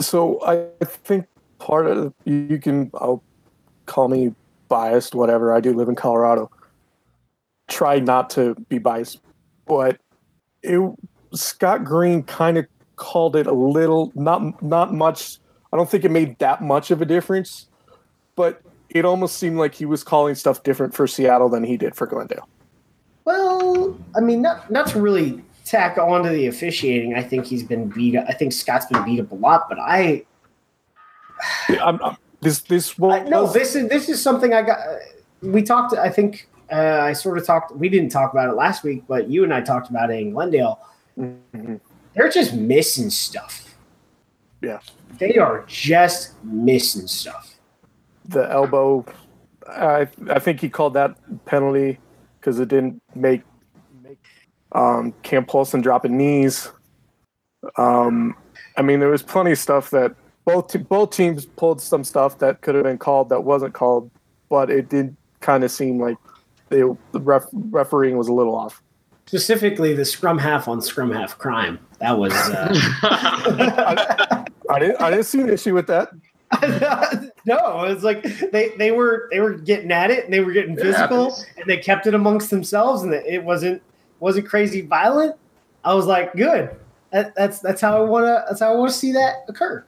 So 0.00 0.42
I 0.44 0.66
think 0.84 1.26
part 1.58 1.86
of 1.86 2.14
you 2.24 2.58
can 2.58 2.90
I'll 2.94 3.22
call 3.86 4.08
me 4.08 4.34
biased, 4.68 5.14
whatever. 5.14 5.52
I 5.52 5.60
do 5.60 5.72
live 5.72 5.88
in 5.88 5.94
Colorado. 5.94 6.50
Try 7.68 7.98
not 7.98 8.30
to 8.30 8.54
be 8.68 8.78
biased, 8.78 9.20
but 9.66 10.00
it 10.62 10.80
Scott 11.32 11.84
Green 11.84 12.22
kind 12.22 12.58
of 12.58 12.66
called 12.96 13.36
it 13.36 13.46
a 13.46 13.52
little 13.52 14.12
not 14.14 14.62
not 14.62 14.92
much. 14.94 15.38
I 15.72 15.76
don't 15.76 15.88
think 15.88 16.04
it 16.04 16.10
made 16.10 16.38
that 16.38 16.62
much 16.62 16.90
of 16.90 17.00
a 17.00 17.04
difference, 17.04 17.68
but 18.34 18.60
it 18.88 19.04
almost 19.04 19.36
seemed 19.36 19.56
like 19.56 19.74
he 19.74 19.84
was 19.84 20.02
calling 20.02 20.34
stuff 20.34 20.62
different 20.62 20.94
for 20.94 21.06
Seattle 21.06 21.48
than 21.48 21.62
he 21.62 21.76
did 21.76 21.94
for 21.94 22.06
Glendale. 22.06 22.48
Well, 23.24 23.96
I 24.16 24.20
mean, 24.20 24.42
not 24.42 24.70
not 24.70 24.88
to 24.88 25.00
really 25.00 25.44
tack 25.70 25.96
on 25.98 26.24
to 26.24 26.28
the 26.30 26.46
officiating. 26.46 27.14
I 27.14 27.22
think 27.22 27.46
he's 27.46 27.62
been 27.62 27.88
beat. 27.88 28.16
up. 28.16 28.24
I 28.28 28.32
think 28.32 28.52
Scott's 28.52 28.86
been 28.86 29.04
beat 29.04 29.20
up 29.20 29.30
a 29.30 29.34
lot, 29.34 29.68
but 29.68 29.78
I, 29.78 30.24
I'm, 31.68 32.02
I'm- 32.02 32.16
this 32.42 32.60
this 32.62 32.94
I 32.98 33.02
was 33.02 33.28
no, 33.28 33.46
this 33.52 33.74
is 33.76 33.88
this 33.90 34.08
is 34.08 34.20
something 34.22 34.54
I 34.54 34.62
got. 34.62 34.78
We 35.42 35.62
talked. 35.62 35.94
I 35.94 36.08
think 36.08 36.48
uh, 36.72 37.00
I 37.02 37.12
sort 37.12 37.36
of 37.36 37.44
talked. 37.46 37.76
We 37.76 37.90
didn't 37.90 38.08
talk 38.08 38.32
about 38.32 38.48
it 38.48 38.54
last 38.54 38.82
week, 38.82 39.04
but 39.06 39.28
you 39.28 39.44
and 39.44 39.52
I 39.52 39.60
talked 39.60 39.90
about 39.90 40.10
it 40.10 40.20
in 40.20 40.30
Glendale. 40.30 40.80
Mhm. 41.18 41.80
They're 42.14 42.30
just 42.30 42.54
missing 42.54 43.10
stuff. 43.10 43.76
Yeah. 44.62 44.80
they 45.18 45.36
are 45.36 45.64
just 45.66 46.32
missing 46.44 47.06
stuff. 47.06 47.56
the 48.26 48.50
elbow. 48.50 49.04
I 49.68 50.08
I 50.30 50.38
think 50.38 50.60
he 50.60 50.70
called 50.70 50.94
that 50.94 51.14
penalty 51.44 51.98
because 52.40 52.58
it 52.58 52.68
didn't 52.68 53.02
make 53.14 53.42
make 53.42 53.42
um, 54.72 55.12
Cam 55.22 55.44
Paulson 55.44 55.80
dropping 55.80 56.16
knees. 56.16 56.70
Um, 57.76 58.36
I 58.76 58.82
mean, 58.82 59.00
there 59.00 59.08
was 59.08 59.22
plenty 59.22 59.52
of 59.52 59.58
stuff 59.58 59.90
that 59.90 60.14
both 60.44 60.68
te- 60.68 60.78
both 60.78 61.10
teams 61.10 61.46
pulled 61.46 61.80
some 61.80 62.04
stuff 62.04 62.38
that 62.38 62.60
could 62.62 62.74
have 62.74 62.84
been 62.84 62.98
called 62.98 63.28
that 63.28 63.44
wasn't 63.44 63.74
called, 63.74 64.10
but 64.48 64.70
it 64.70 64.88
did 64.88 65.16
kind 65.40 65.64
of 65.64 65.70
seem 65.70 66.00
like 66.00 66.16
they, 66.68 66.80
the 67.12 67.20
ref, 67.20 67.44
refereeing 67.52 68.16
was 68.16 68.28
a 68.28 68.32
little 68.32 68.54
off. 68.54 68.82
Specifically, 69.26 69.94
the 69.94 70.04
scrum 70.04 70.38
half 70.38 70.66
on 70.66 70.80
scrum 70.82 71.12
half 71.12 71.38
crime. 71.38 71.78
That 71.98 72.18
was. 72.18 72.32
Uh, 72.32 72.74
I 74.70 74.78
didn't 74.78 75.00
I 75.00 75.10
didn't 75.10 75.26
see 75.26 75.40
an 75.40 75.50
issue 75.50 75.74
with 75.74 75.86
that. 75.88 76.10
no, 77.46 77.84
it's 77.84 78.02
like 78.02 78.22
they 78.50 78.70
they 78.76 78.90
were 78.90 79.28
they 79.30 79.38
were 79.38 79.54
getting 79.54 79.92
at 79.92 80.10
it 80.10 80.24
and 80.24 80.32
they 80.32 80.40
were 80.40 80.52
getting 80.52 80.76
physical 80.76 81.36
and 81.56 81.66
they 81.66 81.76
kept 81.76 82.08
it 82.08 82.14
amongst 82.14 82.50
themselves 82.50 83.02
and 83.02 83.14
it 83.14 83.44
wasn't 83.44 83.80
wasn't 84.20 84.46
crazy 84.48 84.82
violent. 84.82 85.34
I 85.84 85.94
was 85.94 86.06
like, 86.06 86.34
good. 86.34 86.70
That, 87.10 87.34
that's 87.34 87.58
that's 87.58 87.80
how 87.80 87.96
I 87.96 88.08
want 88.08 88.26
to 88.26 88.44
that's 88.48 88.60
how 88.60 88.72
I 88.72 88.76
want 88.76 88.92
to 88.92 88.96
see 88.96 89.12
that 89.12 89.44
occur. 89.48 89.84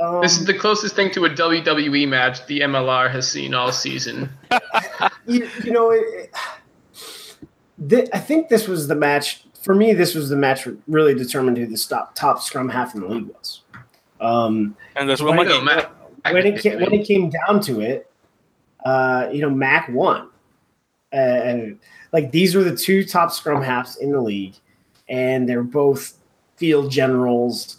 Um, 0.00 0.22
This 0.22 0.38
is 0.38 0.46
the 0.46 0.54
closest 0.54 0.96
thing 0.96 1.10
to 1.12 1.26
a 1.26 1.30
WWE 1.30 2.08
match 2.08 2.46
the 2.46 2.60
MLR 2.60 3.10
has 3.10 3.30
seen 3.30 3.52
all 3.52 3.70
season. 3.72 4.30
you, 5.26 5.48
you 5.64 5.70
know, 5.70 5.90
it, 5.90 6.00
it, 6.08 6.30
thi- 7.88 8.08
I 8.12 8.18
think 8.18 8.48
this 8.48 8.66
was 8.68 8.88
the 8.88 8.94
match 8.94 9.44
for 9.62 9.74
me, 9.74 9.92
this 9.92 10.14
was 10.14 10.28
the 10.28 10.36
match 10.36 10.66
really 10.88 11.14
determined 11.14 11.56
who 11.56 11.66
the 11.66 11.76
top, 11.88 12.14
top 12.16 12.40
scrum 12.42 12.68
half 12.68 12.94
in 12.94 13.00
the 13.02 13.06
league 13.06 13.28
was. 13.28 13.60
Um, 14.20 14.76
And 14.96 15.08
that's 15.08 15.22
what 15.22 15.36
When 15.36 15.48
it- 15.48 15.62
Mack- 15.64 15.90
when 16.24 16.46
it 16.46 16.60
came, 16.60 16.80
when 16.80 16.92
it 16.92 17.06
came 17.06 17.30
down 17.30 17.60
to 17.62 17.80
it, 17.80 18.10
uh, 18.84 19.28
you 19.32 19.42
know, 19.42 19.50
Mack 19.50 19.88
won. 19.88 20.28
Uh, 21.12 21.16
and 21.16 21.78
like 22.12 22.30
these 22.30 22.54
were 22.54 22.62
the 22.64 22.76
two 22.76 23.04
top 23.04 23.32
scrum 23.32 23.62
halves 23.62 23.96
in 23.96 24.12
the 24.12 24.20
league, 24.20 24.54
and 25.08 25.48
they're 25.48 25.62
both 25.62 26.14
field 26.56 26.90
generals. 26.90 27.78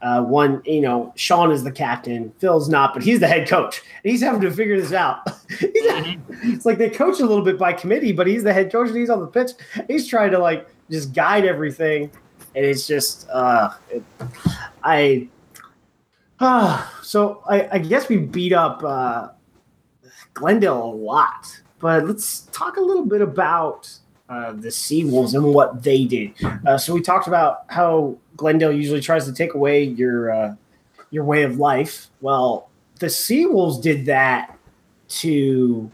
Uh, 0.00 0.20
one, 0.20 0.60
you 0.64 0.80
know, 0.80 1.12
Sean 1.14 1.52
is 1.52 1.62
the 1.62 1.70
captain, 1.70 2.32
Phil's 2.38 2.68
not, 2.68 2.92
but 2.92 3.04
he's 3.04 3.20
the 3.20 3.28
head 3.28 3.48
coach, 3.48 3.82
and 4.02 4.10
he's 4.10 4.20
having 4.20 4.40
to 4.40 4.50
figure 4.50 4.80
this 4.80 4.92
out. 4.92 5.18
He's- 5.48 6.18
it's 6.42 6.66
like 6.66 6.78
they 6.78 6.90
coach 6.90 7.20
a 7.20 7.26
little 7.26 7.44
bit 7.44 7.56
by 7.56 7.72
committee, 7.72 8.10
but 8.10 8.26
he's 8.26 8.42
the 8.42 8.52
head 8.52 8.72
coach 8.72 8.88
and 8.88 8.96
he's 8.96 9.10
on 9.10 9.20
the 9.20 9.28
pitch. 9.28 9.52
He's 9.86 10.08
trying 10.08 10.32
to 10.32 10.40
like 10.40 10.68
just 10.90 11.14
guide 11.14 11.44
everything, 11.44 12.10
and 12.56 12.64
it's 12.66 12.84
just, 12.88 13.28
uh, 13.30 13.70
it, 13.90 14.02
I 14.82 15.28
Ah, 16.40 16.98
so 17.02 17.42
I, 17.48 17.68
I 17.72 17.78
guess 17.78 18.08
we 18.08 18.16
beat 18.16 18.52
up 18.52 18.82
uh, 18.82 19.28
Glendale 20.34 20.82
a 20.82 20.92
lot, 20.94 21.60
but 21.82 22.06
let's 22.06 22.42
talk 22.52 22.76
a 22.76 22.80
little 22.80 23.04
bit 23.04 23.20
about 23.20 23.92
uh, 24.28 24.52
the 24.52 24.68
Seawolves 24.68 25.34
and 25.34 25.52
what 25.52 25.82
they 25.82 26.04
did. 26.06 26.32
Uh, 26.66 26.78
so 26.78 26.94
we 26.94 27.02
talked 27.02 27.26
about 27.26 27.64
how 27.66 28.16
Glendale 28.36 28.72
usually 28.72 29.00
tries 29.00 29.26
to 29.26 29.32
take 29.34 29.52
away 29.52 29.82
your 29.84 30.30
uh, 30.30 30.54
your 31.10 31.24
way 31.24 31.42
of 31.42 31.58
life. 31.58 32.08
Well, 32.22 32.70
the 33.00 33.08
Seawolves 33.08 33.82
did 33.82 34.06
that 34.06 34.56
to 35.08 35.90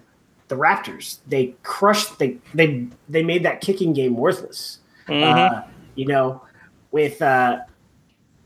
the 0.48 0.56
Raptors. 0.56 1.18
They 1.26 1.54
crushed. 1.62 2.18
They 2.18 2.36
they 2.54 2.86
they 3.08 3.24
made 3.24 3.42
that 3.44 3.60
kicking 3.62 3.94
game 3.94 4.14
worthless. 4.14 4.78
Mhm. 5.08 5.22
Uh, 5.50 5.62
you 5.94 6.06
know, 6.06 6.42
with 6.90 7.20
uh, 7.22 7.60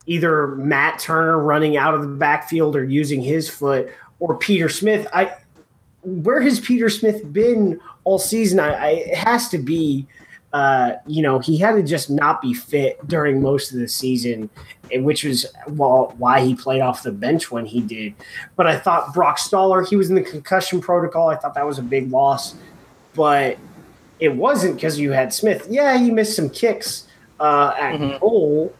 either 0.07 0.46
Matt 0.48 1.00
Turner 1.00 1.38
running 1.38 1.76
out 1.76 1.94
of 1.94 2.02
the 2.02 2.09
backfield 2.16 2.76
or 2.76 2.85
using 2.85 3.20
his 3.20 3.50
foot, 3.50 3.90
or 4.20 4.38
Peter 4.38 4.68
Smith. 4.68 5.09
I 5.12 5.33
where 6.02 6.40
has 6.40 6.60
Peter 6.60 6.88
Smith 6.88 7.32
been 7.32 7.80
all 8.04 8.18
season? 8.18 8.60
I, 8.60 8.72
I 8.72 8.88
it 8.90 9.14
has 9.14 9.48
to 9.50 9.58
be. 9.58 10.06
Uh, 10.52 10.96
you 11.06 11.22
know, 11.22 11.38
he 11.38 11.56
had 11.56 11.76
to 11.76 11.82
just 11.82 12.10
not 12.10 12.42
be 12.42 12.52
fit 12.52 12.98
during 13.08 13.40
most 13.40 13.72
of 13.72 13.78
the 13.78 13.88
season, 13.88 14.50
which 14.96 15.24
was 15.24 15.46
well, 15.68 16.12
why 16.18 16.42
he 16.42 16.54
played 16.54 16.82
off 16.82 17.02
the 17.02 17.10
bench 17.10 17.50
when 17.50 17.64
he 17.64 17.80
did. 17.80 18.12
But 18.54 18.66
I 18.66 18.76
thought 18.78 19.14
Brock 19.14 19.38
Staller, 19.38 19.88
he 19.88 19.96
was 19.96 20.10
in 20.10 20.14
the 20.14 20.20
concussion 20.20 20.82
protocol. 20.82 21.28
I 21.28 21.36
thought 21.36 21.54
that 21.54 21.66
was 21.66 21.78
a 21.78 21.82
big 21.82 22.10
loss, 22.10 22.54
but 23.14 23.56
it 24.20 24.36
wasn't 24.36 24.74
because 24.74 24.98
you 25.00 25.12
had 25.12 25.32
Smith. 25.32 25.66
Yeah, 25.70 25.96
he 25.96 26.10
missed 26.10 26.36
some 26.36 26.50
kicks 26.50 27.06
uh, 27.40 27.72
at 27.80 27.98
Mhm. 27.98 28.20
goal, 28.20 28.74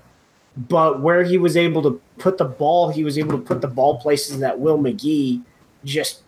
but 0.69 1.01
where 1.01 1.23
he 1.25 1.39
was 1.39 1.57
able 1.57 1.83
to 1.85 1.99
put 2.19 2.37
the 2.37 2.45
ball, 2.45 2.91
he 2.91 3.03
was 3.03 3.17
able 3.17 3.33
to 3.39 3.43
put 3.43 3.63
the 3.63 3.67
ball 3.69 3.97
places 3.99 4.41
that 4.41 4.61
Will 4.61 4.77
Magie 4.77 5.41
just 5.87 6.21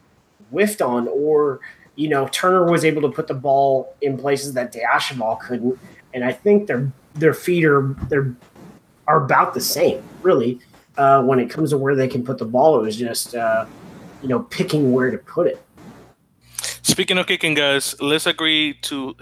whiffed 0.55 0.81
on, 0.81 1.09
or 1.09 1.61
you 1.97 2.09
know 2.09 2.29
Turner 2.29 2.71
was 2.71 2.85
able 2.85 3.03
to 3.03 3.11
put 3.11 3.27
the 3.27 3.35
ball 3.35 3.95
in 4.01 4.17
places 4.17 4.55
that 4.55 4.73
Diashaval 4.73 5.41
couldn't. 5.41 5.79
And 6.15 6.25
I 6.25 6.33
think 6.33 6.67
their 6.69 6.91
their 7.15 7.35
feet 7.35 7.65
are 7.65 7.95
they're 8.09 8.35
are 9.07 9.25
about 9.25 9.53
the 9.55 9.61
same, 9.61 10.03
really, 10.23 10.61
uh, 10.97 11.23
when 11.23 11.39
it 11.39 11.51
comes 11.51 11.71
to 11.71 11.79
where 11.79 11.95
they 11.95 12.09
can 12.09 12.25
put 12.25 12.39
the 12.39 12.45
ball. 12.45 12.79
It 12.81 12.83
was 12.83 12.97
just 12.97 13.35
uh, 13.35 13.67
you 14.23 14.29
know 14.29 14.41
picking 14.41 14.93
where 14.93 15.11
to 15.11 15.19
put 15.19 15.47
it. 15.47 15.61
Speaking 16.83 17.19
of 17.19 17.27
kicking, 17.27 17.55
guys, 17.55 17.95
let's 18.01 18.27
agree 18.27 18.75
to 18.83 19.15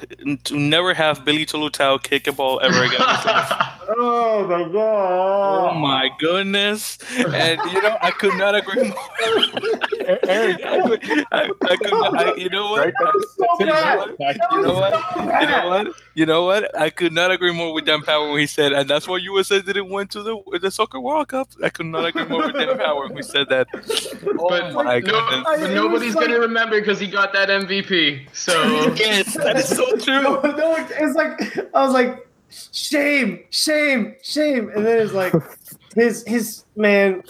to 0.44 0.56
never 0.56 0.94
have 0.94 1.24
Billy 1.24 1.46
Toluta'u 1.46 2.02
kick 2.02 2.26
a 2.26 2.32
ball 2.32 2.60
ever 2.62 2.84
again. 2.84 3.00
Oh 3.98 4.46
my 4.48 4.78
oh 4.78 5.74
my 5.74 6.10
goodness! 6.18 6.98
And 7.18 7.60
you 7.72 7.82
know, 7.82 7.96
I 8.00 8.10
could 8.10 8.34
not 8.38 8.54
agree 8.54 8.88
more. 8.88 10.18
Eric, 10.28 10.62
I, 10.64 10.80
could- 10.82 11.24
I, 11.32 11.50
I 11.70 11.76
could 11.76 11.90
not, 11.92 12.16
I, 12.18 12.34
you 12.34 12.48
know 12.48 12.70
what? 12.70 12.84
right? 12.86 12.94
That's, 12.98 13.36
that's 13.36 13.60
You 13.60 13.66
know 13.66 13.74
what? 13.74 14.18
You 14.52 14.62
know 14.62 14.74
what? 14.74 14.92
so 15.14 15.20
You 15.40 15.46
know 15.46 15.68
what? 15.68 15.86
You 16.14 16.26
know 16.26 16.44
what? 16.44 16.78
I 16.78 16.90
could 16.90 17.12
not 17.12 17.30
agree 17.30 17.52
more 17.52 17.72
with 17.72 17.84
Dan 17.86 18.02
Power 18.02 18.30
when 18.30 18.40
he 18.40 18.46
said, 18.46 18.72
and 18.72 18.88
that's 18.88 19.06
why 19.08 19.18
USA 19.18 19.60
didn't 19.62 19.88
win 19.90 20.08
to 20.08 20.22
the 20.22 20.58
the 20.60 20.70
soccer 20.70 21.00
World 21.00 21.28
Cup. 21.28 21.48
I 21.62 21.68
could 21.70 21.86
not 21.86 22.04
agree 22.06 22.24
more 22.26 22.46
with 22.46 22.54
Dan 22.56 22.78
Power 22.78 23.06
when 23.08 23.16
he 23.16 23.22
said 23.22 23.48
that. 23.50 23.66
Oh 24.38 24.48
but, 24.48 24.72
my 24.74 24.98
no, 24.98 25.06
goodness! 25.06 25.42
but 25.44 25.58
It 25.60 25.62
was 25.62 25.70
nobody's 25.70 26.14
like- 26.14 26.26
gonna 26.28 26.40
remember 26.40 26.80
because 26.80 26.98
he 26.98 27.06
got 27.06 27.32
that 27.34 27.48
MVP. 27.48 28.34
So 28.34 28.52
yes, 28.96 29.34
that 29.34 29.56
is 29.56 29.68
so 29.68 29.84
No, 29.84 29.96
true. 30.40 30.52
no, 30.56 30.74
it's 30.78 31.14
like 31.14 31.74
I 31.74 31.84
was 31.84 31.92
like, 31.92 32.26
shame, 32.72 33.44
shame, 33.50 34.16
shame, 34.22 34.70
and 34.74 34.84
then 34.84 35.00
it's 35.00 35.12
like 35.12 35.32
his 35.94 36.24
his 36.26 36.64
man. 36.76 37.22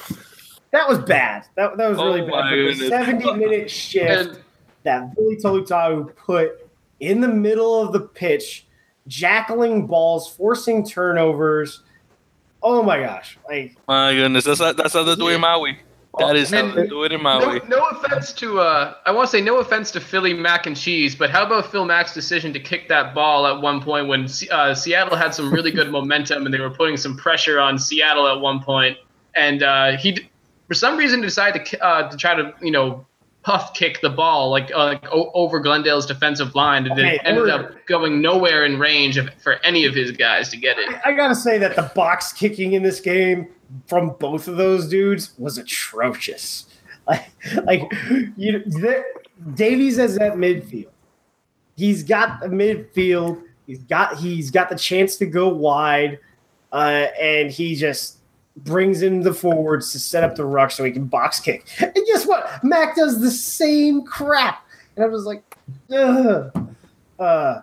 That 0.72 0.88
was 0.88 0.98
bad. 1.00 1.44
That, 1.56 1.76
that 1.76 1.90
was 1.90 1.98
really 1.98 2.22
Oh 2.22 2.26
bad. 2.26 2.78
the. 2.78 2.88
Seventy 2.88 3.32
minute 3.34 3.70
shift 3.70 4.30
and 4.30 4.44
that 4.84 5.14
Billy 5.14 5.36
Toluta'u 5.36 6.14
put 6.16 6.52
in 7.00 7.20
the 7.20 7.28
middle 7.28 7.80
of 7.80 7.92
the 7.92 8.00
pitch, 8.00 8.66
jackling 9.08 9.86
balls, 9.86 10.34
forcing 10.34 10.86
turnovers. 10.86 11.82
Oh 12.62 12.82
my 12.82 13.00
gosh! 13.00 13.38
Like 13.48 13.76
My 13.88 14.14
goodness, 14.14 14.44
that's 14.44 14.60
how, 14.60 14.72
that's 14.72 14.94
how 14.94 15.02
they 15.02 15.16
do 15.16 15.28
it 15.28 15.34
in 15.34 15.40
Maui. 15.40 15.78
That 16.18 16.36
is 16.36 16.50
how 16.50 16.58
And- 16.58 16.74
they 16.76 16.86
do 16.86 17.04
it 17.04 17.12
in 17.12 17.22
no, 17.22 17.38
Maui. 17.40 17.60
no 17.68 17.86
offense 17.88 18.32
to 18.34 18.60
uh, 18.60 18.94
I 19.06 19.12
want 19.12 19.30
to 19.30 19.36
say 19.36 19.40
no 19.42 19.58
offense 19.58 19.90
to 19.92 20.00
Philly 20.00 20.34
mac 20.34 20.66
and 20.66 20.76
cheese, 20.76 21.14
but 21.14 21.30
how 21.30 21.42
about 21.46 21.70
Phil 21.72 21.84
Mack's 21.86 22.12
decision 22.12 22.52
to 22.52 22.60
kick 22.60 22.88
that 22.88 23.14
ball 23.14 23.46
at 23.46 23.62
one 23.62 23.80
point 23.80 24.08
when 24.08 24.28
uh, 24.50 24.74
Seattle 24.74 25.16
had 25.16 25.34
some 25.34 25.50
really 25.52 25.70
good 25.70 25.90
momentum 25.98 26.44
and 26.44 26.52
they 26.54 26.60
were 26.60 26.70
putting 26.70 26.96
some 26.98 27.16
pressure 27.16 27.58
on 27.58 27.78
Seattle 27.78 28.28
at 28.28 28.40
one 28.40 28.60
point, 28.62 28.98
and 29.36 29.62
uh, 29.62 29.96
he 29.96 30.18
for 30.68 30.74
some 30.74 30.98
reason 30.98 31.20
decided 31.22 31.64
to 31.66 31.82
uh, 31.82 32.10
to 32.10 32.16
try 32.16 32.34
to 32.34 32.52
you 32.60 32.70
know 32.70 33.06
puff 33.42 33.72
kick 33.74 34.00
the 34.02 34.10
ball 34.10 34.50
like 34.50 34.70
uh, 34.74 34.84
like 34.84 35.04
o- 35.10 35.30
over 35.34 35.60
Glendale's 35.60 36.04
defensive 36.06 36.54
line, 36.54 36.84
and 36.86 36.92
Okay, 36.92 37.14
it 37.14 37.22
ended 37.24 37.48
up 37.48 37.72
going 37.86 38.20
nowhere 38.20 38.66
in 38.66 38.78
range 38.78 39.16
of, 39.16 39.30
for 39.42 39.54
any 39.64 39.86
of 39.86 39.94
his 39.94 40.12
guys 40.12 40.50
to 40.50 40.58
get 40.58 40.78
it. 40.78 40.94
I 41.06 41.12
gotta 41.12 41.34
say 41.34 41.56
that 41.58 41.74
the 41.74 41.90
box 41.94 42.34
kicking 42.34 42.74
in 42.74 42.82
this 42.82 43.00
game 43.00 43.48
from 43.86 44.16
both 44.18 44.48
of 44.48 44.56
those 44.56 44.88
dudes 44.88 45.32
was 45.38 45.58
atrocious. 45.58 46.66
Like, 47.04 47.32
like 47.64 47.92
you, 48.36 48.62
there- 48.64 49.06
Davies 49.54 49.98
is 49.98 50.16
at 50.18 50.34
midfield. 50.34 50.86
He's 51.76 52.04
got 52.04 52.38
the 52.38 52.46
midfield. 52.46 53.42
He's 53.66 53.80
got 53.82 54.18
he's 54.18 54.52
got 54.52 54.68
the 54.68 54.76
chance 54.76 55.16
to 55.16 55.26
go 55.26 55.48
wide, 55.48 56.20
uh, 56.70 57.06
and 57.20 57.50
he 57.50 57.74
just 57.74 58.18
brings 58.58 59.02
in 59.02 59.20
the 59.20 59.34
forwards 59.34 59.90
to 59.92 59.98
set 59.98 60.22
up 60.22 60.36
the 60.36 60.44
ruck 60.44 60.70
so 60.70 60.84
he 60.84 60.92
can 60.92 61.06
box 61.06 61.40
kick. 61.40 61.66
And 61.80 61.92
guess 62.06 62.24
what? 62.24 62.62
Mack 62.62 62.94
does 62.94 63.20
the 63.20 63.32
same 63.32 64.04
crap, 64.04 64.64
and 64.94 65.04
I 65.04 65.08
was 65.08 65.24
like, 65.24 65.42
Ugh. 65.92 66.68
uh, 67.18 67.62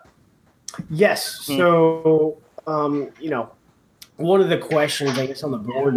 yes. 0.89 1.39
So, 1.45 2.37
um, 2.67 3.09
you 3.21 3.29
know, 3.29 3.51
one 4.19 4.41
of 4.41 4.49
the 4.49 4.57
questions 4.57 5.17
I 5.17 5.25
guess 5.25 5.43
on 5.43 5.51
the 5.51 5.57
board 5.57 5.93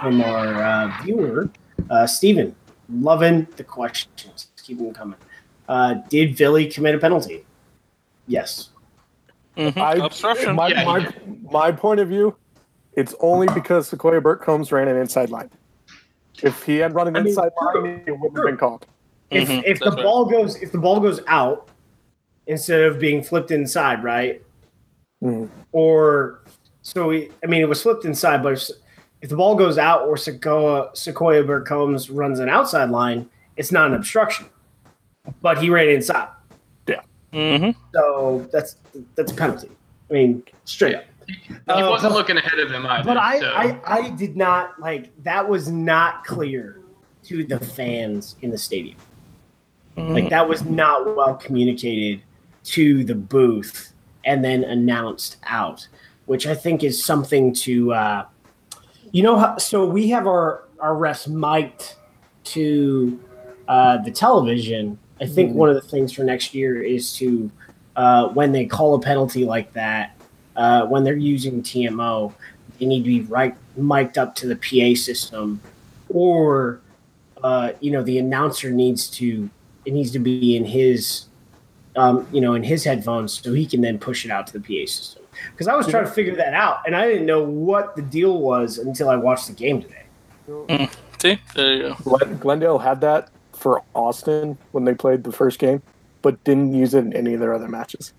from 0.00 0.20
our 0.22 0.62
uh, 0.62 0.92
viewer, 1.02 1.50
uh, 1.90 2.06
Stephen, 2.06 2.54
loving 2.88 3.46
the 3.56 3.64
questions. 3.64 4.48
Keep 4.62 4.78
them 4.78 4.94
coming. 4.94 5.18
Uh, 5.68 5.94
did 6.08 6.36
Philly 6.38 6.66
commit 6.66 6.94
a 6.94 6.98
penalty? 6.98 7.44
Yes. 8.26 8.70
Mhm. 9.56 9.76
I- 9.76 10.04
Obstruction. 10.04 10.54
My, 10.54 10.68
Yeah, 10.68 10.84
my, 10.84 11.14
my 11.50 11.72
point 11.72 12.00
of 12.00 12.08
view, 12.08 12.36
it's 12.94 13.14
only 13.20 13.48
because 13.54 13.88
Sequoia 13.88 14.20
Burke 14.20 14.42
Combs 14.42 14.70
ran 14.72 14.88
an 14.88 14.96
inside 14.96 15.30
line. 15.30 15.50
If 16.42 16.62
he 16.64 16.76
had 16.76 16.94
run 16.94 17.08
an 17.08 17.16
I 17.16 17.20
mean, 17.20 17.28
inside 17.28 17.50
true, 17.72 17.82
line, 17.82 18.02
it 18.06 18.12
wouldn't 18.12 18.36
have 18.36 18.46
been 18.46 18.56
called. 18.56 18.86
If 19.30 19.48
Mhm, 19.48 19.62
if 19.66 19.78
the 19.80 19.86
that's 19.86 19.96
right. 19.96 20.04
ball 20.04 20.24
goes 20.26 20.56
if 20.62 20.70
the 20.70 20.78
ball 20.78 21.00
goes 21.00 21.20
out 21.26 21.68
instead 22.46 22.82
of 22.82 22.98
being 23.00 23.22
flipped 23.22 23.50
inside, 23.50 24.04
right? 24.04 24.42
Mhm. 25.22 25.48
Or 25.72 26.40
so 26.84 27.08
we, 27.08 27.30
I 27.42 27.46
mean, 27.46 27.62
it 27.62 27.68
was 27.68 27.82
flipped 27.82 28.04
inside, 28.04 28.42
but 28.42 28.52
if, 28.52 28.68
if 29.22 29.30
the 29.30 29.36
ball 29.36 29.56
goes 29.56 29.78
out 29.78 30.02
or 30.06 30.16
Sequoia 30.16 30.90
Sequoia 30.94 31.42
Burke 31.42 31.66
Combs 31.66 32.10
runs 32.10 32.38
an 32.40 32.48
outside 32.48 32.90
line, 32.90 33.28
it's 33.56 33.72
not 33.72 33.88
an 33.88 33.94
obstruction. 33.94 34.46
But 35.40 35.56
he 35.62 35.70
ran 35.70 35.88
inside. 35.88 36.28
Yeah. 36.86 37.00
hmm 37.32 37.70
So 37.94 38.46
that's 38.52 38.76
that's 39.16 39.32
a 39.32 39.34
penalty. 39.34 39.70
I 40.10 40.12
mean, 40.12 40.42
straight 40.64 40.94
up. 40.96 41.04
He 41.26 41.54
Uh, 41.68 41.88
wasn't 41.88 42.12
but- 42.12 42.18
looking 42.18 42.36
ahead 42.36 42.58
of 42.58 42.70
him 42.70 42.84
either. 42.84 43.04
But 43.04 43.16
I, 43.16 43.40
so. 43.40 43.46
I, 43.54 43.80
I 43.86 44.10
did 44.10 44.36
not 44.36 44.78
like 44.78 45.10
that 45.24 45.48
was 45.48 45.70
not 45.70 46.24
clear 46.26 46.80
to 47.24 47.44
the 47.44 47.58
fans 47.58 48.36
in 48.42 48.50
the 48.50 48.58
stadium. 48.58 48.98
Like 49.96 50.28
that 50.28 50.46
was 50.46 50.64
not 50.64 51.16
well 51.16 51.34
communicated 51.36 52.20
to 52.64 53.04
the 53.04 53.14
booth 53.14 53.92
and 54.26 54.44
then 54.44 54.64
announced 54.64 55.36
out, 55.44 55.86
which 56.26 56.46
I 56.46 56.54
think 56.54 56.82
is 56.82 57.04
something 57.04 57.52
to 57.54 57.92
uh, 57.92 58.26
you 59.12 59.22
know 59.22 59.56
so 59.58 59.86
we 59.86 60.08
have 60.08 60.26
our 60.26 60.64
our 60.80 60.94
refs 60.94 61.28
mic'd 61.28 61.94
to 62.44 63.18
uh, 63.68 63.98
the 63.98 64.10
television. 64.10 64.98
I 65.20 65.26
think 65.26 65.54
one 65.54 65.68
of 65.68 65.74
the 65.74 65.88
things 65.88 66.12
for 66.12 66.24
next 66.24 66.54
year 66.54 66.82
is 66.82 67.14
to 67.14 67.50
uh, 67.96 68.28
when 68.28 68.52
they 68.52 68.66
call 68.66 68.94
a 68.94 69.00
penalty 69.00 69.44
like 69.44 69.72
that, 69.72 70.18
uh, 70.56 70.84
when 70.86 71.04
they're 71.04 71.16
using 71.16 71.62
TMO, 71.62 72.34
they 72.78 72.86
need 72.86 73.04
to 73.04 73.08
be 73.08 73.20
right 73.22 73.56
mic'd 73.76 74.18
up 74.18 74.34
to 74.36 74.46
the 74.46 74.56
PA 74.56 74.98
system, 74.98 75.60
or 76.08 76.80
uh, 77.42 77.72
you 77.80 77.90
know 77.90 78.02
the 78.02 78.18
announcer 78.18 78.70
needs 78.70 79.08
to 79.08 79.48
it 79.84 79.92
needs 79.92 80.10
to 80.10 80.18
be 80.18 80.56
in 80.56 80.64
his 80.64 81.26
um, 81.96 82.26
you 82.32 82.40
know 82.40 82.54
in 82.54 82.62
his 82.62 82.84
headphones 82.84 83.40
so 83.40 83.52
he 83.52 83.66
can 83.66 83.80
then 83.80 83.98
push 83.98 84.24
it 84.24 84.30
out 84.30 84.46
to 84.48 84.58
the 84.58 84.60
PA 84.60 84.90
system. 84.90 85.23
Because 85.52 85.68
I 85.68 85.74
was 85.76 85.86
trying 85.86 86.04
to 86.04 86.10
figure 86.10 86.34
that 86.36 86.54
out, 86.54 86.78
and 86.86 86.94
I 86.96 87.06
didn't 87.08 87.26
know 87.26 87.42
what 87.42 87.96
the 87.96 88.02
deal 88.02 88.38
was 88.40 88.78
until 88.78 89.08
I 89.08 89.16
watched 89.16 89.46
the 89.48 89.52
game 89.54 89.82
today. 89.82 90.88
See, 91.18 91.38
there 91.54 91.74
you 91.74 91.82
go. 91.82 91.94
Glen- 92.04 92.38
Glendale 92.38 92.78
had 92.78 93.00
that 93.00 93.28
for 93.52 93.82
Austin 93.94 94.58
when 94.72 94.84
they 94.84 94.94
played 94.94 95.24
the 95.24 95.32
first 95.32 95.58
game, 95.58 95.82
but 96.22 96.42
didn't 96.44 96.74
use 96.74 96.92
it 96.94 97.04
in 97.04 97.12
any 97.14 97.34
of 97.34 97.40
their 97.40 97.54
other 97.54 97.68
matches. 97.68 98.12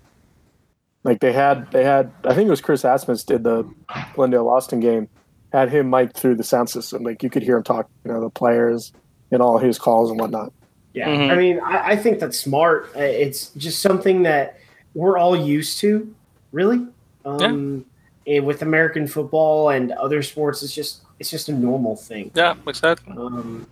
Like 1.04 1.20
they 1.20 1.32
had, 1.32 1.70
they 1.70 1.84
had. 1.84 2.10
I 2.24 2.34
think 2.34 2.48
it 2.48 2.50
was 2.50 2.60
Chris 2.60 2.82
Assmus 2.82 3.24
did 3.24 3.44
the 3.44 3.68
Glendale 4.14 4.48
Austin 4.48 4.80
game, 4.80 5.08
had 5.52 5.70
him 5.70 5.88
mic'd 5.88 6.14
through 6.16 6.34
the 6.34 6.42
sound 6.42 6.68
system. 6.68 7.04
Like 7.04 7.22
you 7.22 7.30
could 7.30 7.44
hear 7.44 7.58
him 7.58 7.62
talk, 7.62 7.88
you 8.04 8.10
know, 8.12 8.20
the 8.20 8.30
players 8.30 8.92
and 9.30 9.40
all 9.40 9.58
his 9.58 9.78
calls 9.78 10.10
and 10.10 10.18
whatnot. 10.18 10.52
Yeah, 10.94 11.08
Mhm. 11.08 11.30
I 11.30 11.36
mean, 11.36 11.60
I, 11.60 11.90
I 11.92 11.96
think 11.96 12.18
that's 12.18 12.38
smart. 12.40 12.90
Uh, 12.96 13.00
It's 13.00 13.50
just 13.50 13.82
something 13.82 14.22
that 14.22 14.58
we're 14.94 15.18
all 15.18 15.36
used 15.36 15.78
to, 15.80 16.12
really. 16.52 16.86
Um, 17.26 17.84
and 18.26 18.46
with 18.46 18.62
American 18.62 19.06
football 19.06 19.68
and 19.70 19.92
other 19.92 20.22
sports, 20.22 20.62
it's 20.62 20.74
just 20.74 21.02
it's 21.18 21.30
just 21.30 21.48
a 21.48 21.52
normal 21.52 21.96
thing. 21.96 22.30
Yeah, 22.34 22.54
exactly. 22.66 23.14
Um, 23.16 23.66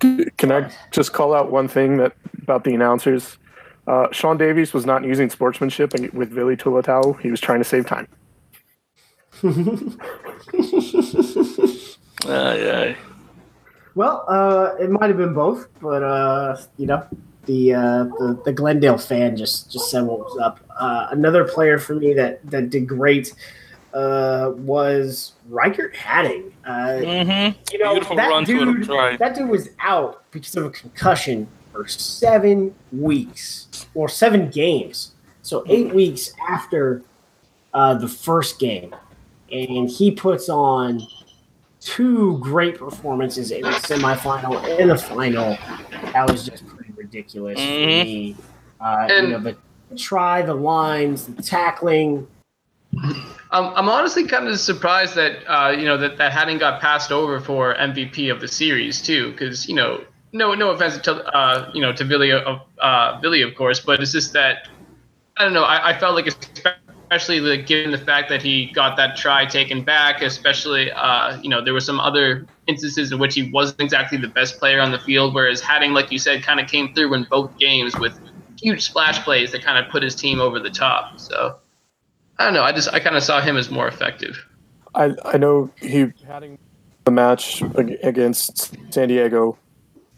Can 0.00 0.52
I 0.52 0.70
just 0.90 1.12
call 1.12 1.34
out 1.34 1.50
one 1.50 1.68
thing 1.68 1.96
that 1.98 2.12
about 2.42 2.64
the 2.64 2.74
announcers? 2.74 3.38
Uh, 3.86 4.08
Shaun 4.10 4.36
Davies 4.36 4.72
was 4.72 4.84
not 4.84 5.04
using 5.04 5.30
sportsmanship 5.30 5.94
and 5.94 6.10
with 6.12 6.30
Vili 6.30 6.56
Toluta'u. 6.56 7.20
He 7.20 7.30
was 7.30 7.40
trying 7.40 7.60
to 7.60 7.64
save 7.64 7.86
time. 7.86 8.08
Aye, 12.24 12.70
aye. 12.72 12.96
well, 13.94 14.24
uh, 14.26 14.74
it 14.80 14.90
might 14.90 15.08
have 15.08 15.18
been 15.18 15.34
both, 15.34 15.68
but 15.80 16.02
uh, 16.02 16.56
you 16.78 16.86
know, 16.86 17.06
the, 17.46 17.74
uh, 17.74 18.04
the 18.04 18.40
the 18.44 18.52
Glendale 18.52 18.98
fan 18.98 19.36
just 19.36 19.70
just 19.72 19.90
said 19.90 20.02
what 20.04 20.18
was 20.20 20.38
up. 20.38 20.60
Uh, 20.78 21.08
another 21.10 21.44
player 21.44 21.78
for 21.78 21.94
me 21.94 22.12
that 22.14 22.44
that 22.50 22.70
did 22.70 22.86
great 22.86 23.32
uh, 23.94 24.52
was 24.56 25.32
Riekert 25.50 25.94
Hattingh. 25.94 26.52
Uh, 26.66 27.00
Mm-hmm. 27.02 27.58
you 27.72 27.78
know, 27.78 27.92
Beautiful 27.94 28.16
that 28.16 28.28
run 28.28 28.44
dude, 28.44 28.90
it. 28.90 29.18
That 29.18 29.34
dude 29.34 29.48
was 29.48 29.70
out 29.80 30.24
because 30.32 30.54
of 30.56 30.64
a 30.66 30.70
concussion 30.70 31.48
for 31.72 31.86
seven 31.88 32.74
weeks 32.92 33.86
or 33.94 34.08
seven 34.08 34.50
games. 34.50 35.12
So 35.42 35.64
eight 35.68 35.94
weeks 35.94 36.32
after 36.48 37.02
uh, 37.72 37.94
the 37.94 38.08
first 38.08 38.58
game, 38.58 38.94
and 39.52 39.88
he 39.88 40.10
puts 40.10 40.48
on 40.48 41.00
two 41.80 42.38
great 42.38 42.78
performances 42.78 43.52
in 43.52 43.62
the 43.62 43.68
semifinal 43.70 44.56
and 44.80 44.90
the 44.90 44.98
final. 44.98 45.56
That 46.12 46.28
was 46.28 46.44
just 46.46 46.64
pretty 47.06 47.18
ridiculous 47.18 47.58
for 47.58 47.64
Mhm. 47.64 47.86
me. 47.86 48.36
Uh, 48.80 49.08
you 49.10 49.28
know, 49.28 49.38
the 49.38 49.56
try, 49.96 50.42
the 50.42 50.54
lines, 50.54 51.26
the 51.26 51.42
tackling. 51.42 52.26
Um, 53.52 53.72
I'm 53.76 53.88
honestly 53.88 54.24
kind 54.26 54.48
of 54.48 54.58
surprised 54.58 55.14
that 55.14 55.38
uh, 55.46 55.70
you 55.70 55.84
know 55.84 55.96
that 55.96 56.16
that 56.18 56.32
hadn't 56.32 56.58
got 56.58 56.80
passed 56.80 57.12
over 57.12 57.40
for 57.40 57.74
MVP 57.74 58.28
of 58.30 58.40
the 58.40 58.48
series 58.48 59.00
too, 59.02 59.32
because 59.32 59.68
you 59.68 59.74
know 59.74 60.00
no 60.32 60.54
no 60.54 60.70
offense 60.70 60.98
to 60.98 61.12
uh, 61.34 61.70
you 61.74 61.80
know 61.80 61.92
to 61.92 62.04
Billy 62.04 62.32
of 62.32 62.60
uh, 62.80 63.20
Billy 63.20 63.42
of 63.42 63.54
course, 63.54 63.80
but 63.80 64.00
it's 64.00 64.12
just 64.12 64.32
that 64.32 64.68
I 65.36 65.44
don't 65.44 65.52
know. 65.52 65.64
I, 65.64 65.90
I 65.90 65.98
felt 65.98 66.14
like 66.14 66.26
especially 66.26 66.80
like, 67.10 67.66
given 67.66 67.90
the 67.90 67.98
fact 67.98 68.28
that 68.28 68.42
he 68.42 68.66
got 68.66 68.96
that 68.96 69.16
try 69.16 69.46
taken 69.46 69.82
back, 69.82 70.22
especially 70.22 70.90
uh, 70.92 71.40
you 71.40 71.48
know 71.48 71.64
there 71.64 71.74
were 71.74 71.80
some 71.80 72.00
other 72.00 72.46
instances 72.66 73.12
in 73.12 73.18
which 73.18 73.34
he 73.34 73.50
wasn't 73.50 73.80
exactly 73.80 74.18
the 74.18 74.28
best 74.28 74.58
player 74.58 74.80
on 74.80 74.90
the 74.90 74.98
field, 74.98 75.34
whereas 75.34 75.62
Hattingh, 75.62 75.92
like 75.92 76.10
you 76.10 76.18
said, 76.18 76.42
kind 76.42 76.60
of 76.60 76.68
came 76.68 76.94
through 76.94 77.14
in 77.14 77.24
both 77.30 77.56
games 77.58 77.96
with 77.96 78.18
huge 78.60 78.82
splash 78.82 79.22
plays 79.22 79.52
that 79.52 79.62
kind 79.62 79.84
of 79.84 79.90
put 79.90 80.02
his 80.02 80.14
team 80.14 80.40
over 80.40 80.58
the 80.58 80.70
top. 80.70 81.20
So. 81.20 81.58
I 82.38 82.44
don't 82.44 82.54
know. 82.54 82.62
I 82.62 82.72
just 82.72 82.92
I 82.92 83.00
kind 83.00 83.16
of 83.16 83.22
saw 83.22 83.40
him 83.40 83.56
as 83.56 83.70
more 83.70 83.88
effective. 83.88 84.44
I 84.94 85.14
I 85.24 85.38
know 85.38 85.70
he 85.80 86.12
had 86.26 86.58
the 87.04 87.10
match 87.10 87.62
against 88.02 88.74
San 88.92 89.08
Diego. 89.08 89.56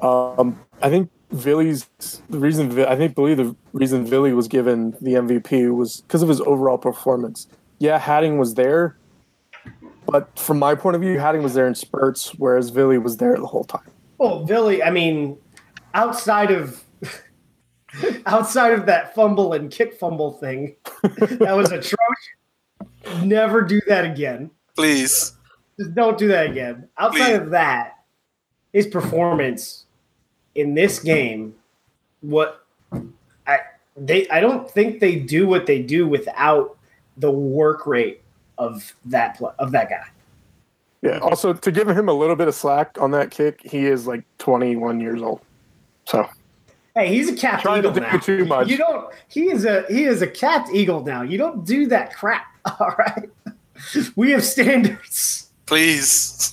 Um, 0.01 0.59
I 0.83 0.91
think 0.91 1.11
Villy's 1.33 1.87
the 2.31 2.39
reason 2.39 2.79
I 2.81 2.97
think 2.97 3.15
believe 3.15 3.37
the 3.37 3.55
reason 3.73 4.07
Villy 4.07 4.35
was 4.35 4.49
given 4.49 4.93
the 5.01 5.15
MVP 5.15 5.75
was 5.75 6.01
because 6.03 6.23
of 6.23 6.29
his 6.29 6.41
overall 6.41 6.79
performance. 6.79 7.49
Yeah, 7.79 8.01
Hattingh 8.01 8.39
was 8.39 8.55
there, 8.55 8.97
but 10.07 10.37
from 10.39 10.59
my 10.59 10.75
point 10.75 10.97
of 10.97 11.03
view, 11.03 11.17
Hattingh 11.17 11.43
was 11.43 11.55
there 11.55 11.67
in 11.67 11.75
spurts, 11.75 12.35
whereas 12.35 12.71
Villy 12.71 13.01
was 13.01 13.19
there 13.19 13.37
the 13.37 13.47
whole 13.47 13.65
time. 13.65 13.91
Well, 14.17 14.45
Billy, 14.45 14.83
I 14.83 14.91
mean, 14.91 15.37
outside 15.93 16.51
of 16.51 16.83
outside 18.27 18.73
of 18.73 18.87
that 18.87 19.15
fumble 19.15 19.53
and 19.53 19.71
kick 19.71 19.99
fumble 19.99 20.33
thing, 20.33 20.77
that 21.03 21.55
was 21.57 21.71
atrocious. 21.71 23.23
Never 23.23 23.63
do 23.63 23.81
that 23.87 24.07
again. 24.07 24.51
Please. 24.77 25.35
Just 25.79 25.95
don't 25.95 26.19
do 26.19 26.29
that 26.29 26.47
again. 26.47 26.89
Outside 26.99 27.35
of 27.35 27.51
that, 27.51 27.93
his 28.73 28.87
performance 28.87 29.87
in 30.59 30.75
this 30.75 30.99
game, 30.99 31.55
what 32.21 32.67
I 33.47 33.61
they 33.97 34.29
I 34.29 34.41
don't 34.41 34.69
think 34.69 34.99
they 34.99 35.15
do 35.17 35.47
what 35.47 35.67
they 35.67 35.81
do 35.81 36.07
without 36.09 36.77
the 37.17 37.31
work 37.31 37.87
rate 37.87 38.23
of 38.59 38.93
that 39.07 39.41
of 39.59 39.71
that 39.71 39.89
guy. 39.89 40.07
Yeah. 41.01 41.19
Also, 41.19 41.53
to 41.53 41.71
give 41.71 41.89
him 41.89 42.09
a 42.09 42.13
little 42.13 42.35
bit 42.35 42.49
of 42.49 42.57
slack 42.57 42.99
on 43.01 43.13
that 43.13 43.31
kick, 43.31 43.61
he 43.63 43.87
is 43.87 44.09
like 44.09 44.25
21 44.39 44.99
years 44.99 45.23
old. 45.23 45.41
So 46.07 46.29
Hey, 46.97 47.15
he's 47.15 47.29
a 47.29 47.37
capped 47.37 47.63
Trying 47.63 47.83
to 47.83 47.91
eagle 47.91 48.01
do 48.01 48.01
now. 48.01 48.19
too 48.19 48.45
much. 48.45 48.69
You 48.69 48.79
don't. 48.79 49.15
He 49.29 49.53
is 49.53 49.65
a 49.65 49.85
he 49.89 50.05
is 50.05 50.23
a 50.23 50.27
capped 50.27 50.71
eagle 50.75 51.05
now. 51.05 51.23
You 51.23 51.39
don't 51.39 51.65
do 51.65 51.87
that 51.87 52.13
crap. 52.15 52.47
All 52.81 52.95
right. 52.99 53.31
We 54.17 54.33
have 54.33 54.43
standards. 54.43 55.51
Please. 55.67 56.53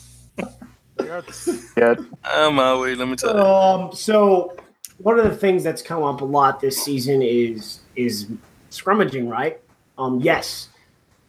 Yeah, 0.99 1.95
I'm 2.23 2.60
out. 2.60 2.81
Wait, 2.81 2.97
let 2.97 3.08
me 3.08 3.15
tell 3.15 3.36
you. 3.36 3.41
Um. 3.41 3.93
So 3.93 4.55
one 4.97 5.19
of 5.19 5.25
the 5.25 5.36
things 5.36 5.63
that's 5.63 5.81
come 5.81 6.03
up 6.03 6.21
a 6.21 6.25
lot 6.25 6.60
this 6.62 6.84
season 6.84 7.21
is 7.21 7.79
is 7.95 8.27
scrummaging, 8.71 9.29
right? 9.29 9.60
Um. 9.97 10.19
Yes. 10.21 10.69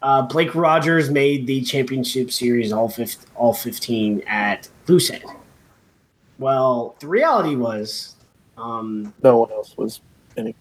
Uh, 0.03 0.23
Blake 0.23 0.55
Rogers 0.55 1.11
made 1.11 1.47
the 1.47 1.63
championship 1.63 2.31
series 2.31 2.71
all 2.71 2.89
fif- 2.89 3.17
all 3.35 3.55
fifteen 3.55 4.23
at 4.27 4.69
Loosehead. 4.87 5.25
Well, 6.39 6.95
the 7.01 7.09
reality 7.09 7.57
was, 7.57 8.15
um, 8.59 9.13
no 9.23 9.39
one 9.39 9.51
else 9.53 9.77
was. 9.77 10.01
Any. 10.37 10.55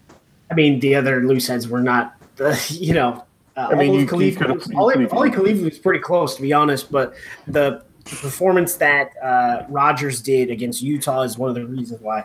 I 0.50 0.54
mean, 0.54 0.80
the 0.80 0.96
other 0.96 1.22
loose 1.26 1.48
heads 1.48 1.68
were 1.68 1.82
not, 1.82 2.16
the, 2.38 2.60
you 2.80 2.94
know. 2.94 3.24
Uh, 3.58 3.70
I 3.72 3.76
mean, 3.76 3.90
Ollie 3.90 3.94
you- 3.94 4.00
you 4.02 4.08
Kilifi, 4.08 4.38
could've- 4.38 4.56
was- 4.58 4.68
you 4.70 4.78
Ollie, 4.80 4.94
could've- 4.96 5.12
Kilifi 5.46 5.64
was 5.66 5.80
pretty 5.80 6.00
close, 6.00 6.36
to 6.38 6.42
be 6.42 6.54
honest. 6.54 6.92
But 6.92 7.14
the 7.48 7.84
performance 8.06 8.76
that 8.76 9.12
uh, 9.22 9.66
Rogers 9.70 10.22
did 10.22 10.50
against 10.52 10.82
Utah 10.82 11.22
is 11.22 11.38
one 11.38 11.50
of 11.50 11.56
the 11.56 11.66
reasons 11.66 12.00
why. 12.02 12.24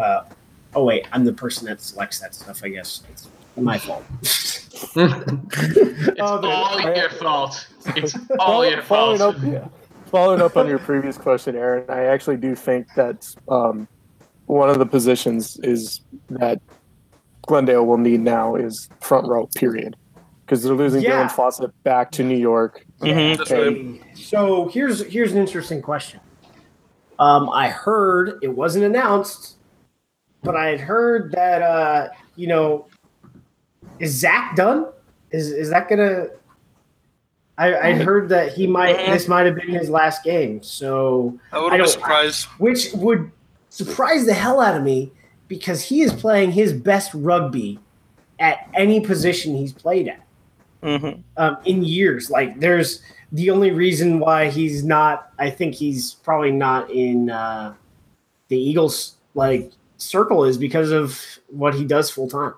Uh, 0.00 0.24
oh 0.74 0.84
wait, 0.84 1.06
I'm 1.12 1.24
the 1.24 1.32
person 1.32 1.66
that 1.66 1.80
selects 1.80 2.18
that 2.20 2.34
stuff. 2.34 2.62
I 2.64 2.68
guess 2.68 3.02
it's 3.10 3.28
my 3.56 3.78
fault. 3.78 4.04
It's 4.12 4.68
Oh, 6.20 6.38
the- 6.40 6.48
all 6.48 6.80
your 6.80 7.10
fault. 7.10 7.66
It's 7.96 8.16
all 8.38 8.66
your 8.68 8.82
fault. 8.82 9.20
up, 9.20 9.36
yeah. 9.42 9.68
Following 10.06 10.40
up 10.42 10.56
on 10.56 10.68
your 10.68 10.78
previous 10.78 11.16
question, 11.16 11.56
Aaron, 11.56 11.84
I 11.88 12.04
actually 12.04 12.36
do 12.36 12.54
think 12.54 12.86
that 12.96 13.34
um, 13.48 13.88
one 14.46 14.68
of 14.68 14.78
the 14.78 14.84
positions 14.86 15.58
is 15.62 16.00
that 16.28 16.60
Glendale 17.46 17.86
will 17.86 17.96
need 17.98 18.20
now 18.20 18.54
is 18.54 18.88
front 19.00 19.26
row. 19.26 19.48
Period, 19.54 19.96
because 20.52 20.62
they're 20.64 20.74
losing 20.74 21.00
Yeah. 21.00 21.26
Dylan 21.26 21.30
Fawsitt 21.34 21.72
back 21.82 22.10
to 22.12 22.22
New 22.22 22.36
York. 22.36 22.84
Mhm. 23.00 23.40
Okay, 23.40 24.00
So 24.14 24.68
here's 24.68 25.02
here's 25.06 25.32
an 25.32 25.38
interesting 25.38 25.80
question. 25.80 26.20
Um, 27.18 27.48
I 27.48 27.70
heard 27.70 28.38
it 28.42 28.48
wasn't 28.54 28.84
announced, 28.84 29.56
but 30.42 30.54
I 30.54 30.66
had 30.66 30.80
heard 30.80 31.32
that 31.32 31.62
uh, 31.62 32.08
you 32.36 32.48
know, 32.48 32.84
is 33.98 34.10
Zach 34.12 34.54
done? 34.54 34.88
Is 35.30 35.50
is 35.50 35.70
that 35.70 35.88
gonna? 35.88 36.26
I 37.56 37.74
I 37.74 37.92
heard 37.94 38.28
that 38.28 38.52
he 38.52 38.66
might. 38.66 38.98
Mhm. 38.98 39.06
This 39.14 39.28
might 39.28 39.46
have 39.46 39.54
been 39.54 39.70
his 39.70 39.88
last 39.88 40.22
game. 40.22 40.62
So 40.62 41.38
I 41.50 41.56
I 41.56 41.60
wouldn't 41.60 41.72
be 41.72 41.78
don't- 41.78 41.88
surprised. 41.88 42.44
which 42.58 42.92
would 42.92 43.30
surprise 43.70 44.26
the 44.26 44.34
hell 44.34 44.60
out 44.60 44.76
of 44.76 44.82
me 44.82 45.12
because 45.48 45.80
he 45.84 46.02
is 46.02 46.12
playing 46.12 46.52
his 46.52 46.74
best 46.74 47.10
rugby 47.14 47.78
at 48.38 48.68
any 48.74 48.98
position 49.00 49.54
he's 49.56 49.72
played 49.72 50.08
at 50.08 50.18
hmm 50.82 51.10
um, 51.36 51.56
in 51.64 51.82
years. 51.82 52.30
Like, 52.30 52.60
there's 52.60 53.02
the 53.30 53.50
only 53.50 53.70
reason 53.70 54.18
why 54.18 54.50
he's 54.50 54.84
not. 54.84 55.32
I 55.38 55.50
think 55.50 55.74
he's 55.74 56.14
probably 56.14 56.52
not 56.52 56.90
in 56.90 57.30
uh, 57.30 57.74
the 58.48 58.58
Eagles 58.58 59.16
like 59.34 59.72
circle 59.96 60.44
is 60.44 60.58
because 60.58 60.90
of 60.90 61.20
what 61.48 61.74
he 61.74 61.84
does 61.84 62.10
full 62.10 62.28
time. 62.28 62.54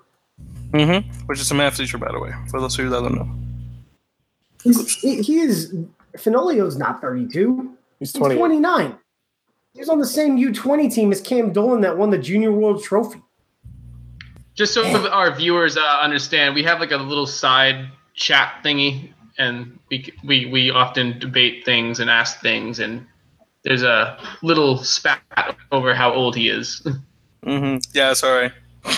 hmm 0.73 1.09
Which 1.27 1.41
is 1.41 1.51
a 1.51 1.55
math 1.55 1.77
teacher, 1.77 1.99
by 1.99 2.11
the 2.11 2.19
way, 2.19 2.33
for 2.51 2.61
those 2.61 2.79
of 2.79 2.85
you 2.85 2.91
that 2.91 3.01
don't 3.01 3.15
know. 3.15 3.29
He's, 4.63 4.97
he, 4.97 5.21
he 5.23 5.41
is 5.41 5.75
Fenoglio's 6.17 6.77
not 6.77 7.01
32. 7.01 7.77
He's 7.99 8.13
He's 8.13 8.21
29. 8.21 8.99
He 9.75 9.81
was 9.81 9.89
on 9.89 9.99
the 9.99 10.07
same 10.07 10.39
U20 10.39 10.93
team 10.93 11.13
as 11.13 11.21
Cam 11.21 11.53
Dolan 11.53 11.81
that 11.83 11.99
won 11.99 12.11
the 12.11 12.19
Junior 12.19 12.53
World 12.53 12.83
Trophy. 12.83 13.21
Just 14.55 14.73
so 14.73 15.09
our 15.11 15.35
viewers 15.35 15.77
uh, 15.77 15.81
understand, 16.01 16.55
we 16.55 16.63
have 16.63 16.79
like 16.79 16.93
a 16.93 16.97
little 16.97 17.27
side 17.27 17.89
chat 18.15 18.55
thingy, 18.65 19.13
and 19.39 19.79
we 19.91 20.13
we 20.25 20.47
we 20.47 20.71
often 20.71 21.19
debate 21.19 21.65
things 21.65 22.01
and 22.01 22.09
ask 22.11 22.41
things, 22.41 22.79
and 22.81 23.07
there's 23.63 23.83
a 23.83 24.19
little 24.43 24.79
spat 24.79 25.21
over 25.73 25.95
how 25.95 26.13
old 26.13 26.37
he 26.37 26.49
is. 26.49 26.87
hmm 27.45 27.77
Yeah, 27.93 28.13
sorry. 28.13 28.51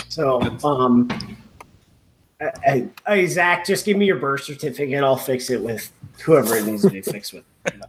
So, 0.09 0.41
um, 0.63 1.07
I, 2.41 2.51
I, 2.65 2.89
I- 3.05 3.25
Zach, 3.25 3.65
just 3.65 3.85
give 3.85 3.97
me 3.97 4.05
your 4.05 4.19
birth 4.19 4.43
certificate. 4.43 5.03
I'll 5.03 5.15
fix 5.15 5.49
it 5.49 5.61
with 5.61 5.91
whoever 6.23 6.55
it 6.55 6.65
needs 6.65 6.81
to 6.83 6.89
be 6.89 7.01
fixed 7.01 7.33
with. 7.33 7.43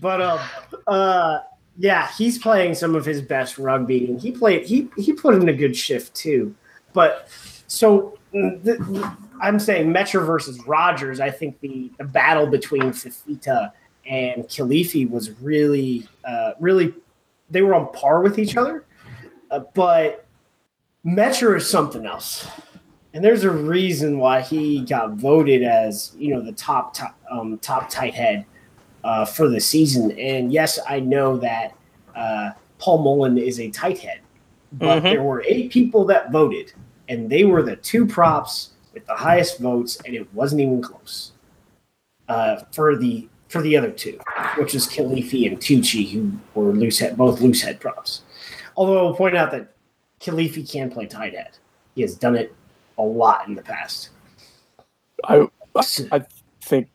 But 0.00 0.22
um, 0.22 0.40
uh, 0.86 1.40
yeah, 1.76 2.08
he's 2.16 2.38
playing 2.38 2.74
some 2.74 2.94
of 2.94 3.04
his 3.04 3.20
best 3.20 3.58
rugby, 3.58 4.06
and 4.06 4.18
he 4.20 4.32
played. 4.32 4.64
He 4.66 4.88
he 4.96 5.12
put 5.12 5.34
in 5.34 5.46
a 5.48 5.52
good 5.52 5.76
shift 5.76 6.14
too. 6.14 6.54
But 6.94 7.28
so 7.66 8.16
the, 8.32 9.14
I'm 9.40 9.58
saying 9.58 9.90
Metro 9.90 10.24
versus 10.24 10.64
Rogers. 10.66 11.20
I 11.20 11.30
think 11.30 11.60
the 11.60 11.90
the 11.98 12.04
battle 12.04 12.46
between 12.46 12.82
Fifita 12.92 13.72
and 14.06 14.44
Kilifi 14.44 15.08
was 15.08 15.30
really, 15.40 16.08
uh, 16.24 16.52
really, 16.58 16.94
they 17.50 17.62
were 17.62 17.74
on 17.74 17.92
par 17.92 18.22
with 18.22 18.38
each 18.38 18.56
other. 18.56 18.84
Uh, 19.50 19.60
but 19.74 20.26
Metro 21.04 21.56
is 21.56 21.68
something 21.68 22.06
else. 22.06 22.46
And 23.12 23.24
there's 23.24 23.44
a 23.44 23.50
reason 23.50 24.18
why 24.18 24.40
he 24.40 24.84
got 24.84 25.14
voted 25.14 25.62
as, 25.62 26.14
you 26.16 26.32
know, 26.34 26.40
the 26.42 26.52
top 26.52 26.94
top, 26.94 27.18
um, 27.30 27.58
top 27.58 27.90
tight 27.90 28.14
head 28.14 28.46
uh, 29.02 29.24
for 29.24 29.48
the 29.48 29.60
season. 29.60 30.12
And 30.12 30.52
yes, 30.52 30.78
I 30.88 31.00
know 31.00 31.36
that 31.38 31.74
uh, 32.14 32.50
Paul 32.78 33.02
Mullen 33.02 33.36
is 33.38 33.58
a 33.60 33.68
tight 33.70 33.98
head, 33.98 34.20
but 34.72 35.00
Mhm. 35.00 35.10
there 35.10 35.22
were 35.22 35.42
eight 35.46 35.70
people 35.72 36.04
that 36.06 36.30
voted, 36.30 36.72
and 37.08 37.28
they 37.28 37.44
were 37.44 37.62
the 37.62 37.76
two 37.76 38.06
props 38.06 38.70
the 39.06 39.14
highest 39.14 39.58
votes, 39.58 39.98
and 40.04 40.14
it 40.14 40.32
wasn't 40.34 40.60
even 40.60 40.82
close 40.82 41.32
uh, 42.28 42.62
for 42.72 42.96
the 42.96 43.28
for 43.48 43.60
the 43.62 43.76
other 43.76 43.90
two, 43.90 44.18
which 44.56 44.74
is 44.74 44.86
Kilifi 44.86 45.46
and 45.46 45.58
Tucci, 45.58 46.08
who 46.10 46.32
were 46.54 46.72
loose 46.72 47.00
head, 47.00 47.16
both 47.16 47.40
loose 47.40 47.62
head 47.62 47.80
props. 47.80 48.22
Although 48.76 49.08
I'll 49.08 49.14
point 49.14 49.36
out 49.36 49.50
that 49.50 49.74
Kilifi 50.20 50.70
can 50.70 50.90
play 50.90 51.06
tight 51.06 51.34
head. 51.34 51.58
He 51.96 52.02
has 52.02 52.14
done 52.14 52.36
it 52.36 52.54
a 52.96 53.02
lot 53.02 53.48
in 53.48 53.56
the 53.56 53.62
past. 53.62 54.10
I, 55.24 55.48
I 56.12 56.24
think, 56.62 56.88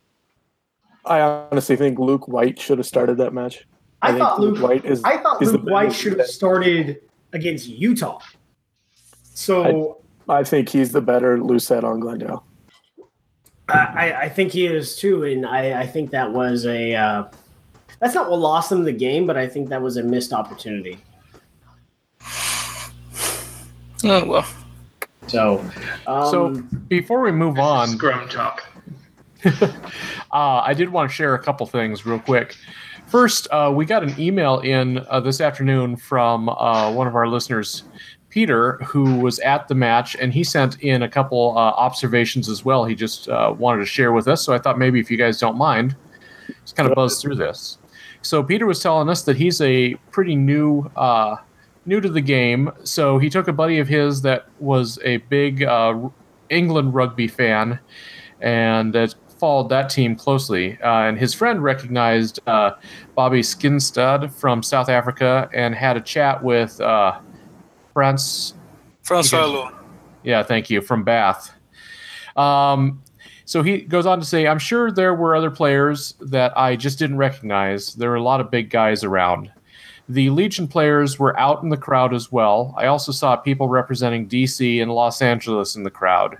I 1.03 1.19
honestly 1.19 1.75
think 1.75 1.99
Luke 1.99 2.27
White 2.29 2.59
should 2.59 2.77
have 2.77 2.87
started 2.87 3.17
that 3.17 3.33
match. 3.33 3.67
I, 4.01 4.11
think 4.11 4.19
thought 4.19 4.39
Luke. 4.39 4.59
White 4.59 4.85
is. 4.85 5.03
I 5.03 5.17
thought 5.17 5.41
Luke 5.41 5.63
White 5.63 5.93
should 5.93 6.17
have 6.19 6.27
started 6.27 7.01
against 7.33 7.67
Utah. 7.67 8.19
So 9.23 10.01
I 10.27 10.43
think 10.43 10.69
he's 10.69 10.91
the 10.91 11.01
better 11.01 11.41
loose 11.41 11.67
head 11.67 11.83
on 11.83 11.99
Glendale. 11.99 12.45
I, 13.69 13.77
I, 13.77 14.21
I 14.21 14.29
think 14.29 14.51
he 14.51 14.65
is 14.65 14.95
too, 14.95 15.23
and 15.23 15.45
I, 15.45 15.81
I 15.81 15.87
think 15.87 16.11
that 16.11 16.31
was 16.31 16.65
a. 16.65 16.95
Uh, 16.95 17.23
that's 17.99 18.13
not 18.13 18.29
what 18.29 18.39
lost 18.39 18.69
them 18.69 18.83
the 18.83 18.91
game, 18.91 19.25
but 19.25 19.37
I 19.37 19.47
think 19.47 19.69
that 19.69 19.81
was 19.81 19.97
a 19.97 20.03
missed 20.03 20.33
opportunity. 20.33 20.99
Oh 24.03 24.25
well. 24.25 24.47
So, 25.27 25.59
um, 26.05 26.29
So 26.29 26.49
before 26.87 27.21
we 27.21 27.31
move 27.31 27.57
on, 27.57 27.87
Scrum 27.89 28.29
talk. 28.29 28.63
uh, 29.45 29.67
I 30.31 30.73
did 30.73 30.89
want 30.89 31.09
to 31.09 31.15
share 31.15 31.33
a 31.35 31.39
couple 31.41 31.65
things 31.65 32.05
real 32.05 32.19
quick. 32.19 32.55
First, 33.07 33.47
uh, 33.51 33.71
we 33.73 33.85
got 33.85 34.03
an 34.03 34.13
email 34.19 34.59
in 34.59 35.05
uh, 35.09 35.19
this 35.19 35.39
afternoon 35.39 35.95
from 35.95 36.49
uh, 36.49 36.91
one 36.91 37.07
of 37.07 37.15
our 37.15 37.27
listeners, 37.27 37.83
Peter, 38.35 38.73
who 38.83 39.15
was 39.15 39.39
at 39.39 39.69
the 39.69 39.73
match, 39.73 40.17
and 40.17 40.33
he 40.33 40.43
sent 40.43 40.77
in 40.81 41.03
a 41.03 41.07
couple 41.07 41.53
uh, 41.57 41.71
observations 41.77 42.49
as 42.49 42.65
well. 42.65 42.83
He 42.83 42.93
just 42.93 43.29
uh, 43.29 43.55
wanted 43.57 43.79
to 43.79 43.85
share 43.85 44.11
with 44.11 44.27
us, 44.27 44.43
so 44.43 44.53
I 44.53 44.59
thought 44.59 44.77
maybe 44.77 44.99
if 44.99 45.09
you 45.09 45.15
guys 45.15 45.39
don't 45.39 45.57
mind, 45.57 45.95
just 46.65 46.75
kind 46.75 46.89
of 46.89 46.95
buzz 46.95 47.21
through 47.21 47.35
this. 47.35 47.77
So 48.23 48.43
Peter 48.43 48.65
was 48.65 48.81
telling 48.81 49.07
us 49.07 49.23
that 49.23 49.37
he's 49.37 49.61
a 49.61 49.93
pretty 50.11 50.35
new, 50.35 50.81
uh, 50.97 51.37
new 51.85 52.01
to 52.01 52.09
the 52.09 52.19
game. 52.19 52.73
So 52.83 53.17
he 53.19 53.29
took 53.29 53.47
a 53.47 53.53
buddy 53.53 53.79
of 53.79 53.87
his 53.87 54.21
that 54.23 54.49
was 54.59 54.99
a 55.05 55.15
big 55.29 55.63
uh, 55.63 56.09
England 56.49 56.93
rugby 56.93 57.29
fan, 57.29 57.79
and 58.41 58.97
uh, 58.97 59.07
followed 59.39 59.69
that 59.69 59.89
team 59.89 60.13
closely. 60.13 60.77
Uh, 60.81 61.07
and 61.07 61.17
his 61.17 61.33
friend 61.33 61.63
recognized 61.63 62.41
uh, 62.47 62.71
Bobby 63.15 63.39
Skinstad 63.39 64.29
from 64.33 64.61
South 64.61 64.89
Africa 64.89 65.49
and 65.53 65.73
had 65.73 65.95
a 65.95 66.01
chat 66.01 66.43
with 66.43 66.81
uh, 66.81 67.17
France. 67.95 68.53
Francois 69.03 69.47
Because- 69.47 69.71
Louw. 69.71 69.75
Yeah, 70.23 70.43
thank 70.43 70.69
you 70.69 70.81
from 70.81 71.03
Bath. 71.03 71.53
Um, 72.35 73.01
so 73.45 73.63
he 73.63 73.81
goes 73.81 74.05
on 74.05 74.19
to 74.19 74.25
say, 74.25 74.47
"I'm 74.47 74.59
sure 74.59 74.91
there 74.91 75.13
were 75.13 75.33
other 75.35 75.49
players 75.51 76.15
that 76.19 76.51
I 76.57 76.75
just 76.75 76.99
didn't 76.99 77.17
recognize. 77.17 77.93
There 77.93 78.09
were 78.09 78.15
a 78.17 78.21
lot 78.23 78.41
of 78.41 78.51
big 78.51 78.69
guys 78.69 79.03
around." 79.03 79.49
The 80.09 80.29
Legion 80.29 80.67
players 80.67 81.17
were 81.17 81.39
out 81.39 81.63
in 81.63 81.69
the 81.69 81.77
crowd 81.77 82.13
as 82.13 82.31
well. 82.31 82.73
I 82.77 82.87
also 82.87 83.11
saw 83.13 83.35
people 83.37 83.69
representing 83.69 84.27
DC 84.27 84.81
and 84.81 84.91
Los 84.91 85.21
Angeles 85.21 85.75
in 85.75 85.83
the 85.83 85.89
crowd. 85.89 86.37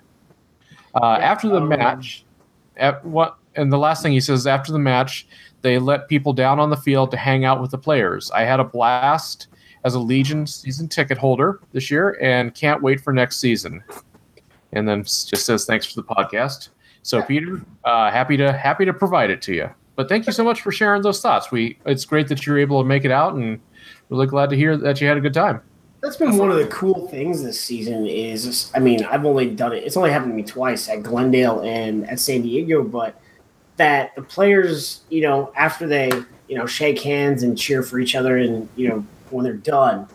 Uh, 0.96 1.18
Yeah, 1.20 1.26
after 1.32 1.48
the 1.48 1.62
um, 1.62 1.70
match, 1.70 2.26
at 2.76 3.04
what 3.06 3.38
and 3.56 3.72
the 3.72 3.78
last 3.78 4.04
thing 4.04 4.12
he 4.12 4.20
says 4.20 4.46
after 4.46 4.74
the 4.74 4.80
match, 4.80 5.26
they 5.62 5.78
let 5.78 6.10
people 6.10 6.34
down 6.34 6.60
on 6.60 6.70
the 6.70 6.78
field 6.78 7.12
to 7.12 7.18
hang 7.18 7.46
out 7.46 7.62
with 7.62 7.72
the 7.72 7.78
players. 7.78 8.30
I 8.32 8.42
had 8.44 8.60
a 8.60 8.66
blast 8.66 9.48
as 9.86 9.94
a 9.94 10.00
Legion 10.00 10.48
season 10.48 10.90
ticket 10.90 11.18
holder 11.18 11.62
this 11.72 11.90
year 11.90 12.18
and 12.20 12.54
can't 12.56 12.82
wait 12.82 13.00
for 13.00 13.14
next 13.14 13.38
season. 13.38 13.84
And 14.74 14.88
then 14.88 15.04
just 15.04 15.46
says 15.46 15.66
thanks 15.66 15.86
for 15.86 16.02
the 16.02 16.04
podcast. 16.04 16.70
So 17.04 17.22
Peter, 17.22 17.62
uh, 17.86 18.10
happy 18.12 18.36
to 18.36 18.52
happy 18.52 18.84
to 18.84 18.94
provide 18.94 19.30
it 19.30 19.42
to 19.44 19.54
you. 19.54 19.70
But 19.96 20.10
thank 20.10 20.26
you 20.26 20.34
so 20.34 20.44
much 20.44 20.62
for 20.62 20.72
sharing 20.72 21.04
those 21.04 21.22
thoughts. 21.22 21.52
We 21.52 21.78
it's 21.86 22.04
great 22.04 22.28
that 22.30 22.46
you're 22.46 22.58
able 22.58 22.82
to 22.82 22.88
make 22.88 23.06
it 23.06 23.12
out, 23.12 23.36
and 23.36 23.60
really 24.10 24.26
glad 24.26 24.50
to 24.50 24.56
hear 24.56 24.76
that 24.76 25.00
you 25.00 25.08
had 25.08 25.18
a 25.18 25.22
good 25.22 25.34
time. 25.34 25.62
That's 26.02 26.18
been 26.18 26.38
one 26.38 26.52
of 26.52 26.58
the 26.58 26.68
cool 26.68 27.08
things 27.08 27.44
this 27.44 27.62
season. 27.62 28.08
Is 28.08 28.72
I 28.76 28.80
mean, 28.80 29.06
I've 29.06 29.24
only 29.24 29.52
done 29.52 29.72
it. 29.72 29.84
It's 29.84 29.96
only 29.96 30.10
happened 30.10 30.32
to 30.32 30.36
me 30.36 30.44
twice 30.44 30.90
at 30.90 31.04
Glendale 31.04 31.62
and 31.62 32.10
at 32.10 32.20
San 32.20 32.42
Diego, 32.42 32.84
but 32.84 33.22
that 33.78 34.16
the 34.16 34.24
players, 34.24 35.02
you 35.10 35.22
know, 35.22 35.54
after 35.56 35.86
they, 35.86 36.10
you 36.48 36.58
know, 36.58 36.66
shake 36.66 37.00
hands 37.02 37.44
and 37.44 37.56
cheer 37.56 37.84
for 37.84 38.00
each 38.00 38.16
other, 38.16 38.38
and 38.38 38.68
you 38.76 38.90
know, 38.90 39.06
when 39.36 39.44
they're 39.44 39.54
done, 39.54 40.08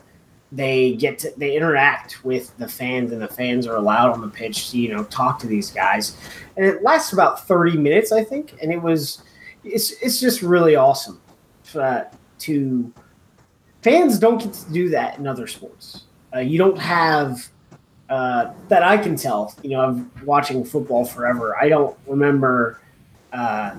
they 0.53 0.95
get 0.95 1.19
to 1.21 1.33
they 1.37 1.57
interact 1.57 2.25
with 2.25 2.57
the 2.59 2.67
fans, 2.67 3.13
and 3.13 3.23
the 3.23 3.29
fans 3.29 3.67
are 3.67 3.77
allowed 3.77 4.11
on 4.13 4.21
the 4.21 4.29
pitch 4.29 4.71
to 4.71 4.79
you 4.79 4.93
know 4.93 5.05
talk 5.05 5.39
to 5.41 5.47
these 5.47 5.71
guys, 5.71 6.17
and 6.57 6.67
it 6.67 6.83
lasts 6.83 7.13
about 7.13 7.47
thirty 7.47 7.77
minutes, 7.77 8.11
I 8.11 8.25
think, 8.25 8.55
and 8.61 8.73
it 8.73 8.83
was, 8.83 9.23
it's 9.63 9.93
it's 10.03 10.21
just 10.21 10.43
really 10.43 10.75
awesome 10.75 11.21
uh, 11.77 12.05
to 12.41 12.93
fans 13.83 14.19
don't 14.19 14.43
get 14.43 14.53
to 14.53 14.73
do 14.73 14.89
that 14.89 15.19
in 15.19 15.27
other 15.27 15.47
sports. 15.47 16.05
Uh, 16.35 16.41
you 16.41 16.59
don't 16.59 16.79
have 16.79 17.49
uh, 18.09 18.53
that 18.69 18.83
I 18.83 18.97
can 18.97 19.17
tell. 19.17 19.55
You 19.63 19.71
know, 19.71 19.81
I'm 19.83 20.11
watching 20.25 20.65
football 20.65 21.05
forever. 21.05 21.57
I 21.57 21.69
don't 21.69 21.97
remember 22.07 22.81
uh, 23.33 23.77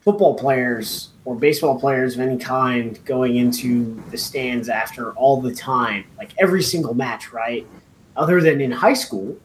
football 0.00 0.34
players 0.34 1.10
or 1.24 1.36
baseball 1.36 1.78
players 1.78 2.14
of 2.14 2.20
any 2.20 2.38
kind 2.38 3.02
going 3.04 3.36
into 3.36 4.02
the 4.10 4.18
stands 4.18 4.68
after 4.68 5.12
all 5.12 5.40
the 5.40 5.54
time, 5.54 6.04
like 6.18 6.32
every 6.38 6.62
single 6.62 6.94
match, 6.94 7.32
right? 7.32 7.66
Other 8.16 8.40
than 8.40 8.60
in 8.60 8.72
high 8.72 8.94
school, 8.94 9.36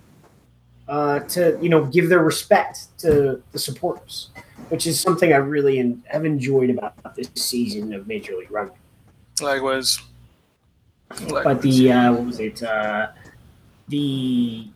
uh, 0.87 1.19
to 1.19 1.57
you 1.61 1.69
know 1.69 1.85
give 1.85 2.09
their 2.09 2.23
respect 2.23 2.97
to 2.99 3.41
the 3.51 3.59
supporters, 3.59 4.29
which 4.69 4.87
is 4.87 4.99
something 4.99 5.33
I 5.33 5.37
really 5.37 5.79
en- 5.79 6.03
have 6.07 6.25
enjoyed 6.25 6.69
about 6.69 7.15
this 7.15 7.29
season 7.35 7.93
of 7.93 8.07
Major 8.07 8.35
League 8.35 8.51
Rugby. 8.51 8.77
Likewise. 9.41 9.99
But 11.29 11.61
the 11.61 11.91
uh, 11.91 12.13
what 12.13 12.25
was 12.25 12.39
it? 12.39 12.63
Uh, 12.63 13.07
the 13.87 14.67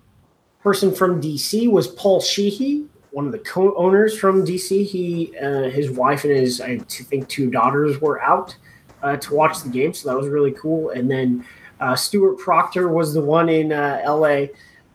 person 0.62 0.93
from 0.93 1.22
DC 1.22 1.70
was 1.70 1.88
Paul 1.88 2.22
Sheehy, 2.22 2.86
one 3.12 3.26
of 3.26 3.32
the 3.32 3.39
co-owners 3.39 4.18
from 4.18 4.45
DC. 4.45 4.86
He, 4.86 5.38
uh, 5.38 5.70
his 5.70 5.89
wife, 5.89 6.24
and 6.24 6.34
his 6.34 6.62
I 6.62 6.80
think 6.80 7.28
two 7.28 7.49
daughters 7.49 7.99
were 8.01 8.22
out 8.22 8.55
uh, 9.01 9.18
to 9.18 9.34
watch 9.34 9.62
the 9.64 9.70
game, 9.70 9.93
so 9.93 10.10
that 10.10 10.18
was 10.18 10.28
really 10.28 10.51
cool. 10.51 10.89
And 10.91 11.10
then 11.10 11.45
uh, 11.80 11.95
Stuart 11.95 12.38
Proctor 12.38 12.89
was 12.89 13.14
the 13.14 13.22
one 13.22 13.49
in 13.49 13.72
uh, 13.72 14.01
LA 14.05 14.47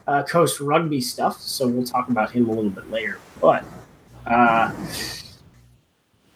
uh, 0.07 0.23
Coast 0.25 0.61
Rugby 0.61 1.01
stuff, 1.01 1.41
so 1.41 1.67
we'll 1.67 1.87
talk 1.87 2.09
about 2.09 2.31
him 2.31 2.49
a 2.49 2.53
little 2.53 2.71
bit 2.71 2.91
later. 2.91 3.19
But 3.41 3.65
uh, 4.27 4.73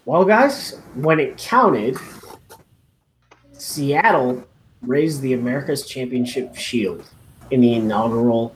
well, 0.04 0.24
guys, 0.24 0.80
when 0.94 1.20
it 1.20 1.36
counted, 1.36 1.96
Seattle 3.52 4.44
raised 4.82 5.20
the 5.20 5.34
America's 5.34 5.86
Championship 5.86 6.56
Shield 6.56 7.04
in 7.50 7.60
the 7.60 7.74
inaugural 7.74 8.54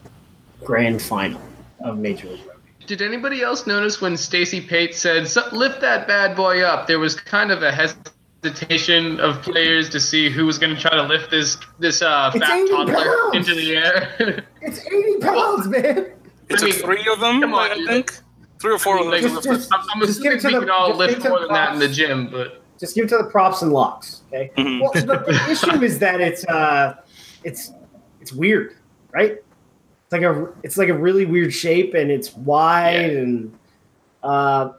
grand 0.64 1.02
final 1.02 1.40
of 1.80 1.98
Major 1.98 2.28
League. 2.28 2.51
Did 2.86 3.00
anybody 3.02 3.42
else 3.42 3.66
notice 3.66 4.00
when 4.00 4.16
Stacy 4.16 4.60
Pate 4.60 4.94
said 4.94 5.28
"So- 5.28 5.48
lift 5.52 5.80
that 5.80 6.06
bad 6.08 6.36
boy 6.36 6.62
up? 6.62 6.86
There 6.86 6.98
was 6.98 7.14
kind 7.14 7.50
of 7.50 7.62
a 7.62 7.70
hesitation 7.72 9.20
of 9.20 9.40
players 9.42 9.88
to 9.90 10.00
see 10.00 10.30
who 10.30 10.44
was 10.46 10.58
going 10.58 10.74
to 10.74 10.80
try 10.80 10.90
to 10.90 11.02
lift 11.02 11.30
this 11.30 11.56
this 11.78 12.02
uh, 12.02 12.30
fat 12.32 12.66
toddler 12.68 12.94
pounds! 12.94 13.34
into 13.48 13.54
the 13.54 13.76
air. 13.76 14.44
It's 14.64 14.86
80 14.86 15.18
pounds, 15.18 15.66
man. 15.68 16.12
It's 16.48 16.62
I 16.62 16.66
mean, 16.66 16.74
three 16.74 17.08
of 17.12 17.18
them, 17.20 17.40
come 17.40 17.52
on, 17.54 17.70
I 17.70 17.74
dude. 17.74 17.88
think. 17.88 18.12
Three 18.60 18.72
or 18.74 18.78
four 18.78 18.98
of 19.00 19.10
them. 19.10 19.20
Just- 19.20 19.42
just- 19.44 19.74
I'm, 19.74 19.80
I'm 19.92 20.00
just 20.00 20.20
assuming 20.20 20.38
to 20.40 20.46
we 20.48 20.54
the- 20.54 20.60
can 20.60 20.70
all 20.70 20.94
lift 20.94 21.24
more 21.28 21.40
the 21.40 21.46
than 21.46 21.54
that 21.54 21.72
in 21.74 21.78
the 21.80 21.88
gym, 21.88 22.28
but 22.30 22.62
Just 22.78 22.94
give 22.94 23.06
it 23.06 23.08
to 23.08 23.18
the 23.18 23.24
props 23.24 23.62
and 23.62 23.72
locks. 23.72 24.22
Okay. 24.28 24.50
Mhm. 24.56 24.80
Well, 24.80 24.92
the, 24.92 25.00
the 25.32 25.50
issue 25.50 25.82
is 25.82 25.98
that 26.00 26.20
it's 26.20 26.44
uh, 26.46 26.94
it's 27.44 27.72
it's 28.20 28.32
weird, 28.32 28.76
right? 29.12 29.38
It's 30.12 30.20
like 30.22 30.30
a 30.30 30.48
it's 30.62 30.76
like 30.76 30.90
a 30.90 30.94
really 30.94 31.24
weird 31.24 31.54
shape, 31.54 31.94
and 31.94 32.10
it's 32.10 32.36
wide, 32.36 33.12
Yeah. 33.12 33.18
and 33.20 33.58
uh, 34.22 34.72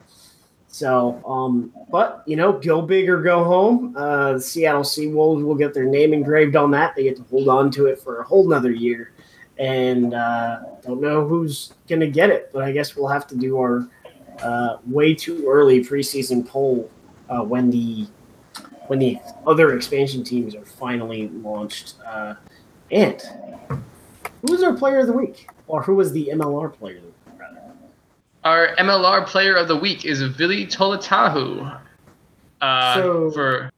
so 0.68 1.20
um, 1.26 1.74
but 1.90 2.22
you 2.28 2.36
know, 2.36 2.54
go 2.54 2.84
big 2.84 3.10
or 3.10 3.20
go 3.20 3.44
home. 3.44 3.96
Uh, 3.98 4.34
the 4.34 4.40
Seattle 4.42 4.84
Seawolves 4.84 5.44
will 5.44 5.56
get 5.56 5.74
their 5.74 5.86
name 5.86 6.14
engraved 6.14 6.56
on 6.56 6.70
that. 6.72 6.96
They 6.96 7.04
get 7.04 7.18
to 7.18 7.24
hold 7.24 7.50
on 7.50 7.72
to 7.72 7.88
it 7.88 8.00
for 8.00 8.20
a 8.20 8.24
whole 8.24 8.48
nother 8.48 8.72
year, 8.72 9.14
and 9.58 10.14
uh, 10.14 10.60
don't 10.84 11.02
know 11.02 11.28
who's 11.28 11.74
gonna 11.90 12.06
get 12.06 12.30
it, 12.30 12.52
but 12.54 12.64
I 12.64 12.72
guess 12.72 12.96
we'll 12.96 13.08
have 13.08 13.26
to 13.28 13.36
do 13.36 13.58
our 13.58 13.88
uh, 14.44 14.78
way 14.86 15.16
too 15.16 15.48
early 15.50 15.84
preseason 15.84 16.48
poll 16.48 16.92
uh, 17.30 17.42
when 17.42 17.72
the 17.72 18.06
when 18.86 19.00
the 19.00 19.18
other 19.48 19.76
expansion 19.76 20.24
teams 20.24 20.54
are 20.54 20.66
finally 20.66 21.30
launched. 21.30 21.96
Uh, 22.06 22.36
and 22.92 23.20
who 24.44 24.52
was 24.54 24.62
our 24.64 24.74
player 24.74 25.00
of 25.00 25.08
the 25.08 25.14
week, 25.14 25.48
or 25.68 25.82
who 25.82 25.96
was 25.96 26.12
the 26.12 26.30
MLR 26.34 26.72
player 26.74 26.98
of 26.98 27.02
the 27.04 27.08
week? 27.08 27.16
Rather? 27.40 27.62
our 28.44 28.76
MLR 28.78 29.26
player 29.26 29.56
of 29.56 29.68
the 29.70 29.76
week 29.76 30.04
is 30.06 30.22
Vili 30.22 30.68
Toluta'u. 30.68 31.80
Uh, 32.62 32.96
So- 32.96 33.32
for 33.32 33.70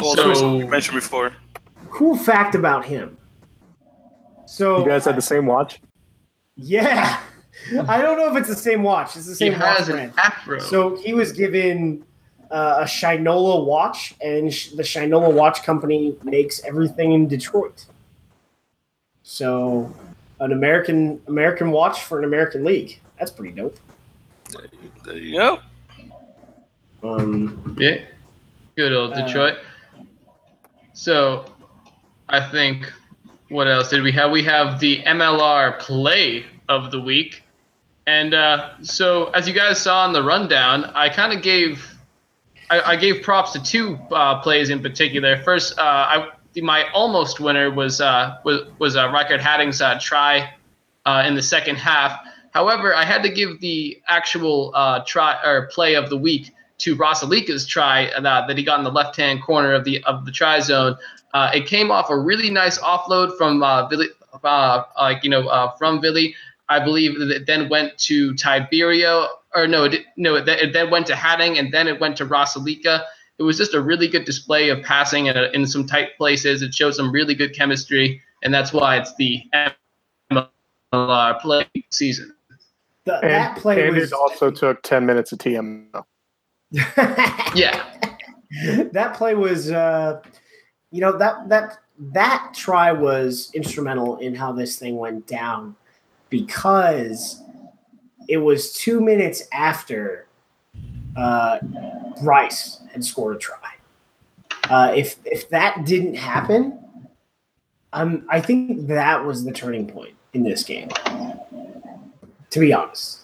Well, 0.00 0.14
that 0.14 0.36
So- 0.36 0.56
you 0.58 0.66
mentioned 0.68 0.96
before. 0.96 1.32
Cool 1.90 2.16
fact 2.16 2.54
about 2.54 2.84
him. 2.84 3.16
So 4.46 4.78
You 4.80 4.86
guys 4.86 5.04
had 5.04 5.16
the 5.16 5.22
same 5.22 5.46
watch? 5.46 5.80
yeah, 6.56 7.20
I 7.88 8.00
don't 8.02 8.16
know 8.18 8.30
if 8.30 8.36
it's 8.36 8.48
the 8.48 8.54
same 8.56 8.82
watch. 8.82 9.16
It's 9.16 9.26
the 9.26 9.32
he 9.32 9.50
same 9.50 9.52
watch 9.60 9.78
has 9.78 9.88
an 9.88 9.94
brand. 9.96 10.12
afro. 10.16 10.58
So 10.60 10.96
he 10.96 11.12
was 11.14 11.32
given 11.32 12.04
uh, 12.50 12.78
a 12.80 12.84
Shinola 12.84 13.64
watch, 13.64 14.14
and 14.20 14.52
sh- 14.52 14.70
the 14.70 14.82
Shinola 14.82 15.32
watch 15.32 15.62
company 15.62 16.16
makes 16.24 16.62
everything 16.64 17.12
in 17.12 17.28
Detroit. 17.28 17.84
So, 19.22 19.92
an 20.40 20.52
American 20.52 21.20
American 21.28 21.70
watch 21.70 22.02
for 22.04 22.18
an 22.18 22.24
American 22.24 22.64
league. 22.64 22.98
That's 23.18 23.30
pretty 23.30 23.54
dope. 23.54 23.78
There 25.04 25.16
you 25.16 25.36
go. 25.38 25.58
Um, 27.02 27.76
Yeah. 27.78 27.98
Good 28.76 28.92
old 28.92 29.12
Uh, 29.12 29.26
Detroit. 29.26 29.58
so, 30.92 31.44
I 32.28 32.40
think 32.50 32.90
what 33.48 33.66
else 33.68 33.90
did 33.90 34.02
we 34.02 34.12
have? 34.12 34.30
We 34.30 34.42
have 34.44 34.78
the 34.80 35.02
MLR 35.04 35.78
play 35.80 36.44
of 36.68 36.90
the 36.90 37.00
week. 37.00 37.42
And 38.06 38.32
uh, 38.34 38.70
so, 38.82 39.26
as 39.30 39.46
you 39.48 39.54
guys 39.54 39.80
saw 39.80 40.06
in 40.06 40.12
the 40.12 40.22
rundown, 40.22 40.84
I 40.94 41.08
kind 41.08 41.32
of 41.32 41.42
gave 41.42 41.86
I, 42.70 42.92
I 42.92 42.96
gave 42.96 43.22
props 43.22 43.52
to 43.52 43.62
two 43.62 43.98
uh, 44.12 44.40
plays 44.40 44.70
in 44.70 44.80
particular. 44.80 45.42
First, 45.42 45.76
uh, 45.78 45.82
I 45.82 46.28
my 46.56 46.90
almost 46.92 47.40
winner 47.40 47.70
was 47.70 48.00
uh, 48.00 48.38
was 48.44 48.62
was 48.78 48.96
uh, 48.96 49.08
Riekert 49.08 49.40
Hattingh's 49.40 49.80
uh, 49.80 49.98
try 50.00 50.52
uh, 51.06 51.24
in 51.26 51.34
the 51.34 51.42
second 51.42 51.76
half. 51.76 52.18
However, 52.52 52.94
I 52.94 53.04
had 53.04 53.22
to 53.22 53.28
give 53.28 53.60
the 53.60 54.00
actual 54.08 54.72
uh, 54.74 55.04
try 55.06 55.40
or 55.44 55.66
play 55.66 55.94
of 55.94 56.10
the 56.10 56.16
week 56.16 56.50
to 56.78 56.96
Rasileka's 56.96 57.66
try 57.66 58.06
uh, 58.08 58.20
that 58.20 58.56
he 58.56 58.64
got 58.64 58.78
in 58.78 58.84
the 58.84 58.90
left 58.90 59.16
hand 59.16 59.42
corner 59.42 59.72
of 59.72 59.84
the 59.84 60.02
of 60.04 60.24
the 60.24 60.32
try 60.32 60.60
zone. 60.60 60.96
Uh, 61.32 61.50
it 61.54 61.66
came 61.66 61.90
off 61.90 62.10
a 62.10 62.18
really 62.18 62.50
nice 62.50 62.78
offload 62.78 63.36
from 63.36 63.62
uh, 63.62 63.86
Billy, 63.88 64.08
uh, 64.42 64.82
like 64.98 65.22
you 65.22 65.30
know 65.30 65.48
uh, 65.48 65.70
from 65.76 66.00
Billy. 66.00 66.34
I 66.68 66.78
believe 66.82 67.18
that 67.18 67.30
it 67.30 67.46
then 67.46 67.68
went 67.68 67.98
to 67.98 68.32
Tiberio, 68.34 69.26
or 69.54 69.66
no, 69.66 69.84
it, 69.84 70.04
no, 70.16 70.36
it, 70.36 70.48
it 70.48 70.72
then 70.72 70.88
went 70.90 71.06
to 71.08 71.14
Hattingh, 71.14 71.58
and 71.58 71.72
then 71.74 71.88
it 71.88 72.00
went 72.00 72.16
to 72.18 72.26
Rasileka. 72.26 73.04
It 73.40 73.44
was 73.44 73.56
just 73.56 73.72
a 73.72 73.80
really 73.80 74.06
good 74.06 74.26
display 74.26 74.68
of 74.68 74.82
passing 74.82 75.26
in, 75.26 75.36
a, 75.38 75.44
in 75.54 75.66
some 75.66 75.86
tight 75.86 76.10
places. 76.18 76.60
It 76.60 76.74
showed 76.74 76.94
some 76.94 77.10
really 77.10 77.34
good 77.34 77.56
chemistry, 77.56 78.20
and 78.42 78.52
that's 78.52 78.70
why 78.70 78.98
it's 78.98 79.14
the 79.16 79.42
MLR 80.30 81.40
play 81.40 81.66
season. 81.90 82.34
the, 83.06 83.14
And, 83.14 83.30
that 83.30 83.56
play 83.56 83.86
and 83.86 83.96
was 83.96 84.12
it 84.12 84.14
also 84.14 84.50
took 84.50 84.82
10 84.82 85.06
minutes 85.06 85.32
of 85.32 85.38
TMO. 85.38 86.04
Yeah, 87.54 87.82
that 88.92 89.14
play 89.14 89.34
was 89.34 89.72
uh, 89.72 90.20
you 90.92 91.00
know 91.00 91.16
that 91.18 91.48
that 91.48 91.78
that 92.12 92.52
try 92.54 92.92
was 92.92 93.50
instrumental 93.54 94.18
in 94.18 94.34
how 94.34 94.52
this 94.52 94.78
thing 94.78 94.96
went 94.96 95.26
down 95.26 95.74
because 96.28 97.42
it 98.28 98.36
was 98.36 98.72
two 98.72 99.00
minutes 99.00 99.42
after 99.52 100.26
uh, 101.16 101.58
Bryce 102.22 102.80
had 102.92 103.04
scored 103.04 103.36
a 103.36 103.38
try. 103.38 103.56
Uh, 104.68 104.92
if 104.94 105.16
if 105.24 105.48
that 105.50 105.84
didn't 105.84 106.14
happen, 106.14 106.78
um, 107.92 108.26
I 108.30 108.40
think 108.40 108.86
that 108.88 109.24
was 109.24 109.44
the 109.44 109.52
turning 109.52 109.86
point 109.86 110.14
in 110.32 110.44
this 110.44 110.62
game. 110.62 110.88
To 112.50 112.60
be 112.60 112.72
honest, 112.72 113.20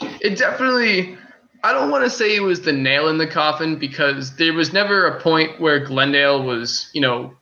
it 0.00 0.36
definitely 0.38 1.16
i 1.62 1.72
don't 1.72 1.90
want 1.90 2.04
to 2.04 2.10
say 2.10 2.34
it 2.34 2.40
was 2.40 2.62
the 2.62 2.72
nail 2.72 3.08
in 3.08 3.18
the 3.18 3.26
coffin 3.26 3.76
because 3.76 4.36
there 4.36 4.52
was 4.52 4.72
never 4.72 5.06
a 5.06 5.20
point 5.20 5.60
where 5.60 5.84
glendale 5.84 6.42
was 6.42 6.90
you 6.92 7.00
know 7.00 7.32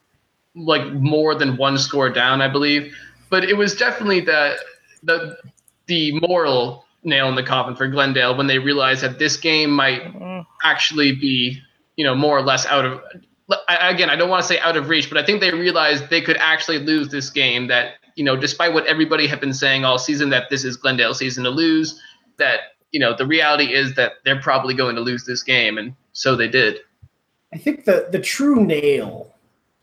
like 0.55 0.87
more 0.93 1.35
than 1.35 1.57
one 1.57 1.79
score 1.79 2.11
down 2.11 2.43
i 2.43 2.49
believe 2.49 2.95
but 3.31 3.45
it 3.45 3.57
was 3.57 3.75
definitely 3.75 4.21
the 4.21 4.57
the 5.03 5.37
the 5.87 6.19
moral 6.21 6.85
nail 7.05 7.29
in 7.29 7.35
the 7.35 7.43
coffin 7.43 7.75
for 7.75 7.87
glendale 7.89 8.37
when 8.37 8.47
they 8.47 8.59
realized 8.59 9.03
that 9.03 9.19
this 9.19 9.37
game 9.37 9.71
might 9.71 10.03
mm-hmm. 10.03 10.41
actually 10.65 11.13
be 11.13 11.59
you 11.97 12.05
know 12.05 12.15
more 12.15 12.39
or 12.39 12.43
less 12.43 12.65
out 12.67 12.85
of 12.85 13.01
again 13.69 14.09
i 14.09 14.17
don't 14.17 14.31
want 14.31 14.41
to 14.41 14.47
say 14.47 14.59
out 14.61 14.77
of 14.77 14.89
reach 14.89 15.09
but 15.09 15.19
i 15.19 15.25
think 15.25 15.41
they 15.41 15.53
realized 15.53 16.09
they 16.11 16.21
could 16.21 16.37
actually 16.37 16.79
lose 16.79 17.09
this 17.09 17.29
game 17.29 17.67
that 17.67 17.95
you 18.15 18.25
know 18.25 18.37
despite 18.37 18.73
what 18.73 18.87
everybody 18.87 19.27
had 19.27 19.41
been 19.41 19.53
saying 19.53 19.85
all 19.85 19.99
season 19.99 20.31
that 20.31 20.49
this 20.49 20.65
is 20.65 20.77
glendale 20.77 21.13
season 21.13 21.43
to 21.43 21.51
lose 21.51 22.01
that 22.39 22.61
you 22.93 23.01
know 23.01 23.15
the 23.17 23.27
reality 23.27 23.75
is 23.75 23.95
that 23.97 24.13
they're 24.25 24.41
probably 24.41 24.75
going 24.75 24.95
to 24.95 25.03
lose 25.03 25.25
this 25.25 25.43
game 25.43 25.77
and 25.77 25.95
so 26.13 26.37
they 26.37 26.49
did. 26.49 26.79
I 27.53 27.59
think 27.59 27.85
the 27.85 28.09
the 28.11 28.19
true 28.19 28.65
nail 28.65 29.35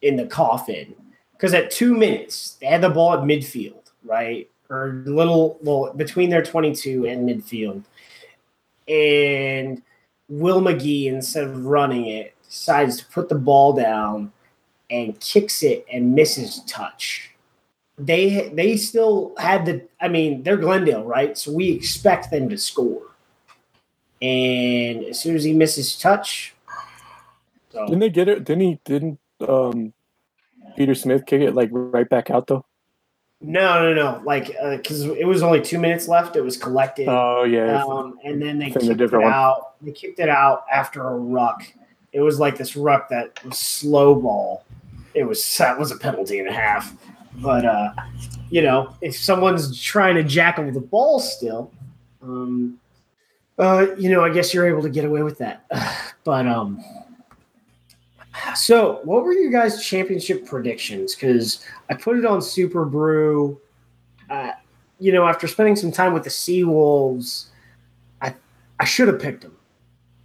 in 0.02 0.16
the 0.16 0.26
coffin 0.26 0.96
because 1.34 1.54
at 1.54 1.72
two 1.72 1.96
minutes 1.96 2.58
they 2.62 2.68
had 2.68 2.82
the 2.82 2.90
ball 2.90 3.14
at 3.14 3.20
midfield, 3.20 3.92
right, 4.04 4.50
or 4.70 5.04
little 5.06 5.58
well 5.62 5.94
between 5.94 6.30
their 6.30 6.44
twenty 6.44 6.74
two 6.74 7.06
and 7.06 7.28
midfield, 7.28 7.84
and 8.88 9.82
Will 10.28 10.62
Magie 10.62 11.08
instead 11.08 11.46
of 11.46 11.66
running 11.66 12.08
it 12.08 12.36
decides 12.48 12.98
to 12.98 13.06
put 13.08 13.30
the 13.30 13.36
ball 13.36 13.74
down 13.74 14.32
and 14.90 15.20
kicks 15.20 15.64
it 15.64 15.86
and 15.92 16.16
misses 16.16 16.62
touch. 16.66 17.32
They 17.98 18.50
they 18.50 18.78
still 18.78 19.34
had 19.38 19.66
the 19.66 19.88
I 20.00 20.08
mean 20.08 20.44
they're 20.44 20.58
Glendale 20.58 21.04
right, 21.04 21.38
so 21.38 21.52
we 21.52 21.72
expect 21.72 22.32
them 22.32 22.50
to 22.50 22.58
score. 22.58 23.02
And 24.22 25.06
as 25.06 25.20
soon 25.20 25.36
as 25.36 25.46
he 25.46 25.54
misses 25.54 25.98
touch, 25.98 26.54
so 27.72 27.86
Didn't 27.86 28.00
they 28.00 28.10
get 28.10 28.28
it? 28.28 28.44
Didn't 28.44 28.62
he? 28.62 28.80
Didn't 28.84 29.20
um, 29.48 29.94
Peter 30.76 30.96
Smith 30.96 31.26
kick 31.26 31.42
it 31.42 31.54
like 31.54 31.70
right 31.72 32.10
back 32.10 32.30
out 32.30 32.48
though? 32.48 32.66
No, 33.42 33.82
no, 33.82 33.94
no. 33.94 34.22
Like, 34.26 34.48
because 34.48 35.04
it 35.06 35.26
was 35.26 35.42
only 35.44 35.62
two 35.62 35.80
minutes 35.80 36.08
left. 36.08 36.36
It 36.36 36.42
was 36.42 36.58
collected, 36.58 37.08
Oh 37.08 37.44
yeah. 37.44 37.84
um, 37.86 38.20
and 38.24 38.42
then 38.42 38.60
they 38.60 38.70
kicked 38.70 38.86
it 39.00 39.12
one. 39.14 39.24
out. 39.24 39.82
They 39.82 39.92
kicked 39.92 40.20
it 40.20 40.28
out 40.30 40.66
after 40.72 41.08
a 41.08 41.16
ruck. 41.16 41.64
It 42.12 42.22
was 42.22 42.40
like 42.40 42.58
this 42.58 42.76
ruck 42.76 43.08
that 43.10 43.44
was 43.46 43.58
slow 43.58 44.16
ball. 44.16 44.66
It 45.14 45.24
was 45.24 45.58
that 45.58 45.80
was 45.80 45.92
a 45.92 45.98
penalty 45.98 46.40
and 46.40 46.50
a 46.50 46.54
half. 46.54 46.94
But 47.36 47.66
uh, 47.66 47.94
you 48.50 48.62
know, 48.62 48.94
if 49.02 49.16
someone's 49.18 49.80
trying 49.80 50.16
to 50.16 50.24
jackal 50.24 50.70
the 50.72 50.80
ball 50.82 51.20
still, 51.20 51.72
um, 52.22 52.78
uh, 53.58 53.88
you 53.98 54.10
know, 54.10 54.22
I 54.24 54.30
guess 54.32 54.54
you're 54.54 54.68
able 54.68 54.82
to 54.82 54.90
get 54.90 55.06
away 55.06 55.24
with 55.24 55.38
that. 55.38 55.66
But 56.26 56.46
um, 56.48 56.84
so 58.56 59.00
what 59.04 59.24
were 59.24 59.34
your 59.34 59.52
guys' 59.52 59.86
championship 59.86 60.46
predictions? 60.46 61.16
Because 61.16 61.66
I 61.90 61.94
put 61.96 62.18
it 62.18 62.26
on 62.26 62.40
Superbru. 62.40 63.58
Uh, 64.30 64.52
you 65.00 65.12
know, 65.12 65.26
after 65.26 65.48
spending 65.48 65.76
some 65.76 65.92
time 65.92 66.14
with 66.14 66.24
the 66.24 66.30
Seawolves, 66.30 67.46
I 68.22 68.36
I 68.80 68.86
should 68.86 69.08
have 69.08 69.20
picked 69.20 69.42
them. 69.42 69.56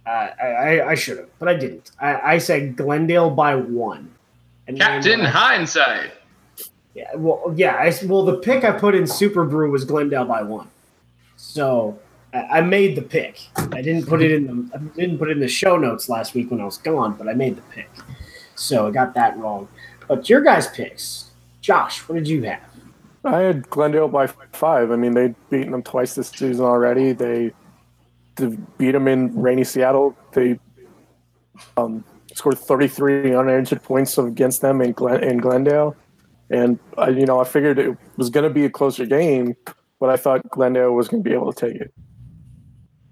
Uh, 0.05 0.29
I, 0.41 0.45
I, 0.45 0.89
I 0.91 0.95
should 0.95 1.17
have, 1.17 1.29
but 1.39 1.47
I 1.47 1.55
didn't. 1.55 1.91
I, 1.99 2.33
I 2.33 2.37
said 2.37 2.75
Glendale 2.75 3.31
by 3.31 3.55
one. 3.55 4.13
And 4.67 4.79
captain 4.79 5.21
I- 5.21 5.29
hindsight 5.29 6.11
yeah, 6.95 7.13
well, 7.15 7.53
yeah. 7.55 7.75
I, 7.75 7.93
well, 8.05 8.23
the 8.23 8.37
pick 8.37 8.63
I 8.63 8.71
put 8.71 8.95
in 8.95 9.03
Superbru 9.03 9.69
was 9.69 9.83
Glendale 9.83 10.25
by 10.25 10.41
one. 10.41 10.69
So 11.35 11.99
I, 12.35 12.57
I 12.57 12.61
made 12.61 12.95
the 12.95 13.01
pick. 13.01 13.39
I 13.55 13.81
didn't 13.81 14.07
put 14.07 14.21
it 14.21 14.31
in 14.31 14.47
the 14.47 14.75
I 14.75 14.77
didn't 14.99 15.17
put 15.17 15.29
it 15.29 15.33
in 15.33 15.39
the 15.39 15.47
show 15.47 15.77
notes 15.77 16.09
last 16.09 16.33
week 16.33 16.51
when 16.51 16.59
I 16.59 16.65
was 16.65 16.77
gone, 16.77 17.15
but 17.17 17.27
I 17.27 17.33
made 17.33 17.55
the 17.55 17.61
pick. 17.63 17.89
So 18.55 18.87
I 18.87 18.91
got 18.91 19.13
that 19.15 19.37
wrong. 19.37 19.67
But 20.07 20.29
your 20.29 20.41
guys' 20.41 20.67
picks, 20.67 21.31
Josh, 21.61 21.99
what 22.07 22.15
did 22.15 22.27
you 22.27 22.43
have? 22.43 22.61
I 23.23 23.39
had 23.39 23.69
Glendale 23.69 24.07
by 24.07 24.27
five. 24.27 24.91
I 24.91 24.97
mean, 24.97 25.13
they'd 25.13 25.35
beaten 25.49 25.71
them 25.71 25.81
twice 25.81 26.13
this 26.13 26.29
season 26.29 26.63
already. 26.63 27.11
They, 27.11 27.51
they 28.35 28.55
beat 28.77 28.91
them 28.91 29.07
in 29.07 29.33
rainy 29.41 29.63
Seattle. 29.63 30.15
They 30.33 30.59
um, 31.75 32.03
scored 32.35 32.59
33 32.59 33.33
unanswered 33.33 33.81
points 33.81 34.17
against 34.19 34.61
them 34.61 34.79
in, 34.81 34.91
Glen, 34.91 35.23
in 35.23 35.37
Glendale. 35.37 35.95
And, 36.51 36.77
uh, 36.99 37.09
you 37.09 37.25
know, 37.25 37.39
I 37.39 37.45
figured 37.45 37.79
it 37.79 37.97
was 38.15 38.29
going 38.29 38.43
to 38.43 38.53
be 38.53 38.65
a 38.65 38.69
closer 38.69 39.07
game, 39.07 39.55
but 39.99 40.11
I 40.11 40.17
thought 40.17 40.47
Glendale 40.51 40.93
was 40.93 41.07
going 41.07 41.23
to 41.23 41.27
be 41.27 41.33
able 41.33 41.51
to 41.51 41.67
take 41.67 41.81
it. 41.81 41.91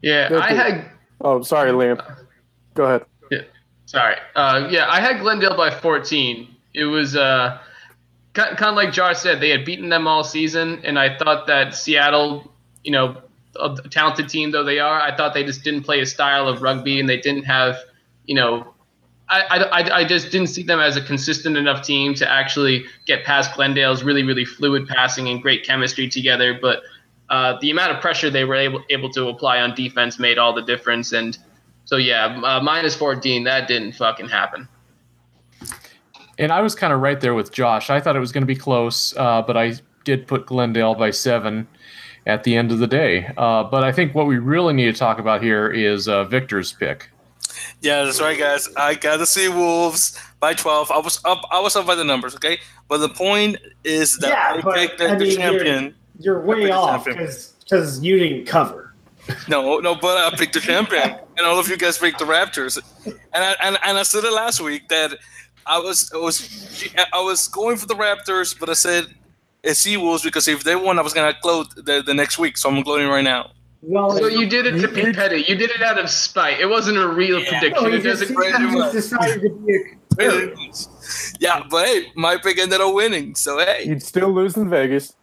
Yeah, 0.04 0.30
I 0.40 0.54
had 0.54 0.92
Oh, 1.22 1.42
sorry, 1.42 1.72
Liam. 1.72 2.04
Go 2.74 2.84
ahead. 2.84 3.06
Yeah, 3.32 3.42
Sorry. 3.86 4.16
Uh, 4.36 4.68
yeah, 4.70 4.88
I 4.90 5.00
had 5.00 5.22
Glendale 5.22 5.56
by 5.56 5.72
14. 5.72 6.54
It 6.74 6.84
was 6.84 7.16
uh, 7.16 7.60
kind, 8.34 8.58
kind 8.58 8.70
of 8.70 8.76
like 8.76 8.92
Jar 8.92 9.14
said, 9.14 9.40
they 9.40 9.50
had 9.50 9.64
beaten 9.64 9.90
them 9.90 10.06
all 10.06 10.24
season, 10.24 10.82
and 10.84 11.00
I 11.00 11.18
thought 11.18 11.48
that 11.48 11.76
Seattle, 11.76 12.52
you 12.84 12.92
know, 12.92 13.22
a 13.60 13.76
talented 13.90 14.28
team 14.30 14.52
though 14.52 14.64
they 14.64 14.80
are, 14.80 15.00
I 15.00 15.16
thought 15.16 15.34
they 15.36 15.44
just 15.44 15.64
didn't 15.64 15.84
play 15.84 16.02
a 16.02 16.06
style 16.06 16.48
of 16.48 16.62
rugby, 16.62 17.00
and 17.00 17.08
they 17.08 17.18
didn't 17.18 17.44
have, 17.44 17.78
you 18.26 18.36
know, 18.36 18.74
I, 19.30 19.64
I, 19.72 20.00
I 20.00 20.06
just 20.06 20.32
didn't 20.32 20.48
see 20.48 20.64
them 20.64 20.80
as 20.80 20.98
a 20.98 21.02
consistent 21.02 21.56
enough 21.56 21.82
team 21.82 22.14
to 22.16 22.30
actually 22.30 22.86
get 23.06 23.24
past 23.24 23.54
Glendale's 23.54 24.04
really, 24.04 24.24
really 24.24 24.46
fluid 24.46 24.88
passing 24.88 25.30
and 25.30 25.42
great 25.42 25.66
chemistry 25.66 26.08
together. 26.10 26.58
But 26.60 26.84
uh, 27.34 27.58
the 27.62 27.72
amount 27.72 27.92
of 27.92 28.00
pressure 28.00 28.30
they 28.30 28.46
were 28.46 28.54
able, 28.54 28.84
able 28.92 29.10
to 29.10 29.28
apply 29.28 29.60
on 29.60 29.74
defense 29.74 30.20
made 30.20 30.38
all 30.38 30.54
the 30.54 30.62
difference. 30.62 31.12
And 31.14 31.36
so, 31.84 31.98
yeah, 31.98 32.40
uh, 32.44 32.62
minus 32.62 32.96
14, 32.96 33.44
that 33.46 33.68
didn't 33.68 33.94
fucking 33.94 34.30
happen. 34.30 34.68
And 36.38 36.52
I 36.52 36.62
was 36.62 36.76
kind 36.76 36.94
of 36.94 37.00
right 37.00 37.20
there 37.20 37.34
with 37.34 37.52
Josh. 37.52 37.90
I 37.90 38.00
thought 38.00 38.16
it 38.16 38.20
was 38.20 38.32
going 38.32 38.44
to 38.44 38.48
be 38.48 38.56
close, 38.56 39.18
uh, 39.18 39.42
but 39.42 39.58
I 39.58 39.74
did 40.04 40.28
put 40.28 40.46
Glendale 40.46 40.94
by 40.94 41.10
seven 41.10 41.68
at 42.28 42.44
the 42.44 42.56
end 42.56 42.72
of 42.72 42.78
the 42.78 42.86
day. 42.86 43.32
Uh, 43.36 43.64
but 43.64 43.84
I 43.84 43.92
think 43.92 44.14
what 44.14 44.28
we 44.28 44.38
really 44.38 44.76
need 44.76 44.94
to 44.94 44.94
talk 44.94 45.18
about 45.18 45.42
here 45.42 45.72
is 45.72 46.08
uh, 46.08 46.26
Victor's 46.26 46.72
pick. 46.72 47.10
Yeah, 47.82 48.04
that's 48.04 48.22
right, 48.22 48.38
guys. 48.38 48.70
I 48.78 48.94
got 48.94 49.18
the 49.18 49.26
Sea 49.26 49.50
Wolves 49.50 50.20
by 50.40 50.54
12. 50.54 50.92
I 50.92 51.00
was 51.00 51.20
up. 51.26 51.42
I 51.52 51.60
was 51.60 51.76
up 51.76 51.88
by 51.88 51.96
the 51.96 52.04
numbers, 52.04 52.36
okay. 52.36 52.60
But 52.88 53.00
the 53.00 53.10
point 53.10 53.58
is 53.84 54.18
that 54.18 54.30
Yeah, 54.30 54.70
I 54.70 54.78
picked 54.78 55.00
the, 55.00 55.10
I 55.10 55.16
the 55.16 55.26
mean, 55.26 55.36
champion. 55.36 55.96
You're 56.24 56.42
way 56.42 56.72
off 56.72 57.06
because 57.06 58.00
you 58.02 58.18
didn't 58.18 58.46
cover. 58.46 58.94
No, 59.48 59.80
no, 59.80 59.96
but 59.96 60.18
I 60.18 60.36
picked 60.36 60.54
the 60.54 60.60
champion, 60.60 61.16
and 61.38 61.46
all 61.46 61.58
of 61.60 61.70
you 61.70 61.78
guys 61.78 61.98
picked 61.98 62.20
the 62.20 62.26
Raptors. 62.26 62.78
And 63.06 63.16
I 63.34 63.56
and, 63.62 63.78
and 63.84 63.98
I 63.98 64.04
said 64.04 64.24
it 64.24 64.34
last 64.34 64.60
week 64.62 64.90
that 64.90 65.18
I 65.66 65.80
was 65.80 66.12
I 66.14 66.18
was 66.18 66.86
I 67.14 67.22
was 67.22 67.48
going 67.48 67.78
for 67.78 67.86
the 67.88 67.96
Raptors, 67.96 68.58
but 68.60 68.70
I 68.70 68.74
said 68.74 69.06
it's 69.64 69.80
Sea 69.80 69.98
Wolves 69.98 70.24
because 70.24 70.48
if 70.48 70.64
they 70.64 70.76
won, 70.76 71.00
I 71.00 71.02
was 71.02 71.14
gonna 71.14 71.36
gloat 71.42 71.74
the, 71.76 72.02
the 72.06 72.14
next 72.14 72.38
week. 72.38 72.58
So 72.58 72.70
I'm 72.70 72.82
gloating 72.84 73.08
right 73.08 73.24
now. 73.24 73.52
Well, 73.82 74.12
So 74.18 74.28
you 74.28 74.48
did 74.48 74.66
it 74.66 74.80
to 74.82 74.88
be 74.88 75.12
petty. 75.12 75.44
You 75.48 75.56
did 75.56 75.70
it 75.72 75.82
out 75.82 76.00
of 76.00 76.10
spite. 76.10 76.60
It 76.62 76.68
wasn't 76.68 76.98
a 76.98 77.08
real 77.08 77.40
Yeah. 77.40 77.60
prediction. 77.60 77.84
no, 77.84 77.90
it 77.90 77.98
he 77.98 78.02
just, 78.02 78.22
doesn't. 78.22 78.28
he 78.30 78.34
great 78.34 78.54
just 78.54 78.94
decided 78.94 79.42
to 79.42 79.50
be 79.50 79.74
a 79.74 79.80
yeah, 81.40 81.64
but 81.70 81.86
hey, 81.88 82.12
my 82.16 82.38
pick 82.38 82.60
ended 82.60 82.82
up 82.82 82.94
winning. 82.94 83.36
So 83.36 83.58
hey, 83.60 83.84
You'd 83.86 84.04
still 84.04 84.32
lose 84.32 84.56
in 84.58 84.70
Vegas. 84.70 85.14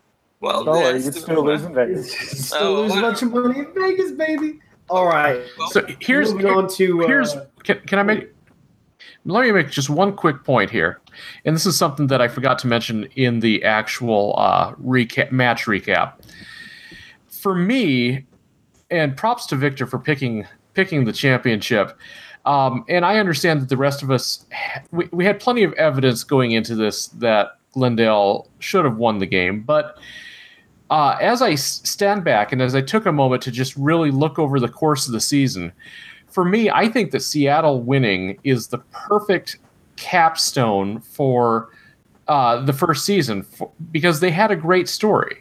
Well, 0.40 0.64
Don't 0.64 0.82
yeah, 0.82 0.92
you'd 0.92 1.14
still 1.14 1.44
lose 1.44 1.62
in 1.62 1.74
Vegas. 1.74 2.12
Still 2.48 2.58
Oh, 2.62 2.82
lose 2.82 2.96
a 2.96 3.00
bunch 3.00 3.22
of 3.22 3.32
money 3.32 3.60
in 3.60 3.74
Vegas, 3.74 4.12
baby. 4.12 4.60
All 4.88 5.06
right. 5.06 5.40
So 5.68 5.86
here's 6.00 6.32
moving 6.32 6.50
on 6.50 6.68
to 6.70 7.04
uh, 7.04 7.06
here's 7.06 7.36
can, 7.62 7.78
can 7.86 7.98
I 7.98 8.02
make 8.02 8.28
let 9.24 9.42
me 9.42 9.52
make 9.52 9.70
just 9.70 9.90
one 9.90 10.16
quick 10.16 10.44
point 10.44 10.70
here, 10.70 11.00
and 11.44 11.54
this 11.54 11.66
is 11.66 11.76
something 11.76 12.06
that 12.06 12.22
I 12.22 12.28
forgot 12.28 12.58
to 12.60 12.66
mention 12.66 13.04
in 13.16 13.40
the 13.40 13.62
actual 13.64 14.34
uh, 14.38 14.74
recap 14.76 15.30
match 15.30 15.66
recap. 15.66 16.14
For 17.28 17.54
me, 17.54 18.26
and 18.90 19.16
props 19.16 19.46
to 19.46 19.56
Victor 19.56 19.86
for 19.86 19.98
picking 19.98 20.46
picking 20.74 21.04
the 21.04 21.12
championship. 21.12 21.96
Um, 22.46 22.84
and 22.88 23.04
I 23.04 23.18
understand 23.18 23.60
that 23.60 23.68
the 23.68 23.76
rest 23.76 24.02
of 24.02 24.10
us 24.10 24.46
we, 24.90 25.08
we 25.12 25.24
had 25.24 25.38
plenty 25.38 25.62
of 25.62 25.72
evidence 25.74 26.24
going 26.24 26.52
into 26.52 26.74
this 26.74 27.08
that 27.08 27.58
Glendale 27.72 28.48
should 28.58 28.84
have 28.84 28.96
won 28.96 29.18
the 29.18 29.26
game, 29.26 29.62
but 29.62 29.98
uh, 30.90 31.16
as 31.20 31.40
I 31.40 31.54
stand 31.54 32.24
back 32.24 32.52
and 32.52 32.60
as 32.60 32.74
I 32.74 32.80
took 32.80 33.06
a 33.06 33.12
moment 33.12 33.42
to 33.42 33.50
just 33.50 33.76
really 33.76 34.10
look 34.10 34.38
over 34.38 34.58
the 34.60 34.68
course 34.68 35.06
of 35.06 35.12
the 35.12 35.20
season, 35.20 35.72
for 36.28 36.44
me, 36.44 36.70
I 36.70 36.88
think 36.88 37.10
that 37.12 37.20
Seattle 37.20 37.82
winning 37.82 38.38
is 38.44 38.68
the 38.68 38.78
perfect 39.08 39.58
capstone 39.96 41.00
for 41.00 41.68
uh, 42.28 42.64
the 42.64 42.72
first 42.72 43.04
season 43.04 43.42
for, 43.42 43.70
because 43.90 44.20
they 44.20 44.30
had 44.30 44.50
a 44.50 44.56
great 44.56 44.88
story. 44.88 45.38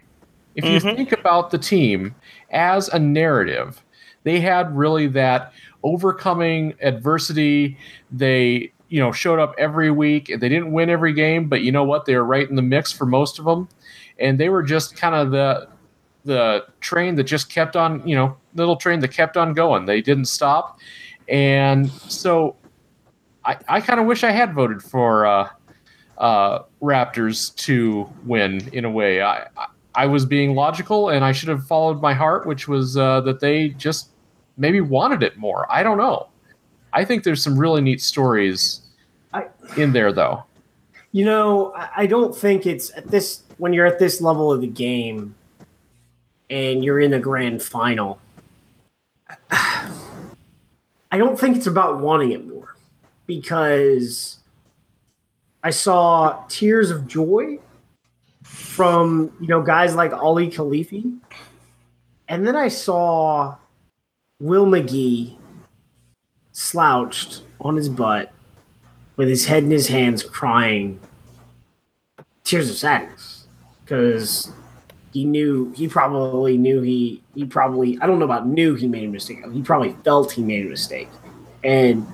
If 0.55 0.65
you 0.65 0.79
Mhm. 0.79 0.95
think 0.95 1.11
about 1.11 1.51
the 1.51 1.57
team 1.57 2.15
as 2.51 2.89
a 2.89 2.97
narrative, 2.99 3.83
they 4.23 4.39
had 4.39 4.75
really 4.75 5.07
that 5.07 5.53
overcoming 5.83 6.73
adversity. 6.81 7.77
They, 8.11 8.71
you 8.89 8.99
know, 8.99 9.11
showed 9.11 9.39
up 9.39 9.53
every 9.57 9.91
week. 9.91 10.27
They 10.27 10.49
didn't 10.49 10.71
win 10.71 10.89
every 10.89 11.13
game, 11.13 11.47
but 11.47 11.61
you 11.61 11.71
know 11.71 11.83
what? 11.83 12.05
They 12.05 12.15
were 12.15 12.25
right 12.25 12.49
in 12.49 12.55
the 12.55 12.61
mix 12.63 12.91
for 12.91 13.05
most 13.05 13.39
of 13.39 13.45
them, 13.45 13.69
and 14.19 14.39
they 14.39 14.49
were 14.49 14.63
just 14.63 14.95
kind 14.95 15.15
of 15.15 15.31
the 15.31 15.67
the 16.25 16.65
train 16.81 17.15
that 17.15 17.23
just 17.23 17.49
kept 17.49 17.75
on, 17.75 18.05
you 18.07 18.15
know, 18.15 18.37
little 18.55 18.75
train 18.75 18.99
that 18.99 19.07
kept 19.09 19.37
on 19.37 19.53
going. 19.53 19.85
They 19.85 20.01
didn't 20.01 20.25
stop, 20.25 20.79
and 21.27 21.89
so 21.91 22.55
I, 23.45 23.57
I 23.67 23.81
kind 23.81 23.99
of 23.99 24.05
wish 24.05 24.23
I 24.23 24.31
had 24.31 24.53
voted 24.53 24.83
for 24.83 25.25
uh, 25.25 25.49
uh, 26.17 26.59
Raptors 26.81 27.55
to 27.55 28.09
win 28.25 28.69
in 28.73 28.85
a 28.85 28.91
way. 28.91 29.21
I, 29.21 29.43
I 29.57 29.67
I 29.95 30.05
was 30.05 30.25
being 30.25 30.53
logical, 30.55 31.09
and 31.09 31.25
I 31.25 31.31
should 31.31 31.49
have 31.49 31.65
followed 31.65 32.01
my 32.01 32.13
heart, 32.13 32.45
which 32.45 32.67
was 32.67 32.95
uh, 32.97 33.21
that 33.21 33.39
they 33.39 33.69
just 33.69 34.09
maybe 34.57 34.81
wanted 34.81 35.23
it 35.23 35.37
more. 35.37 35.65
I 35.71 35.83
don't 35.83 35.97
know. 35.97 36.27
I 36.93 37.05
think 37.05 37.23
there's 37.23 37.41
some 37.41 37.57
really 37.57 37.81
neat 37.81 38.01
stories 38.01 38.81
I- 39.33 39.47
in 39.77 39.93
there, 39.93 40.11
though. 40.11 40.43
You 41.11 41.25
know, 41.25 41.73
I 41.75 41.89
I 41.97 42.05
don't 42.05 42.35
think 42.35 42.65
it's 42.65 42.91
at 42.95 43.07
this 43.07 43.43
when 43.59 43.73
you're 43.73 43.85
at 43.85 43.99
this 43.99 44.21
level 44.21 44.51
of 44.51 44.61
the 44.61 44.67
game 44.67 45.35
and 46.49 46.83
you're 46.83 46.99
in 46.99 47.13
a 47.13 47.19
grand 47.19 47.61
final. 47.61 48.19
I 49.51 51.17
don't 51.17 51.39
think 51.39 51.57
it's 51.57 51.67
about 51.67 51.99
wanting 51.99 52.31
it 52.31 52.47
more 52.47 52.75
because 53.27 54.39
I 55.63 55.69
saw 55.69 56.43
tears 56.47 56.89
of 56.89 57.05
joy 57.05 57.59
from 58.43 59.31
you 59.39 59.47
know 59.47 59.61
guys 59.61 59.93
like 59.93 60.13
Ali 60.13 60.49
Kilifi, 60.49 61.19
and 62.27 62.47
then 62.47 62.55
I 62.55 62.69
saw 62.69 63.55
Will 64.39 64.65
Magie 64.65 65.37
slouched 66.53 67.43
on 67.59 67.75
his 67.75 67.89
butt 67.89 68.31
with 69.17 69.27
his 69.27 69.45
head 69.45 69.63
in 69.63 69.71
his 69.71 69.87
hands 69.87 70.23
crying 70.23 70.99
tears 72.43 72.69
of 72.69 72.75
sadness 72.75 73.38
because 73.89 74.51
he 75.11 75.25
knew 75.25 75.73
he 75.75 75.87
probably 75.87 76.57
knew 76.57 76.81
he 76.81 77.21
he 77.33 77.45
probably 77.45 77.97
I 78.01 78.07
don't 78.07 78.19
know 78.19 78.25
about 78.25 78.47
knew 78.47 78.75
he 78.75 78.87
made 78.87 79.05
a 79.05 79.11
mistake. 79.11 79.39
He 79.51 79.61
probably 79.61 79.93
felt 80.03 80.31
he 80.31 80.43
made 80.43 80.65
a 80.65 80.69
mistake. 80.69 81.09
And 81.63 82.05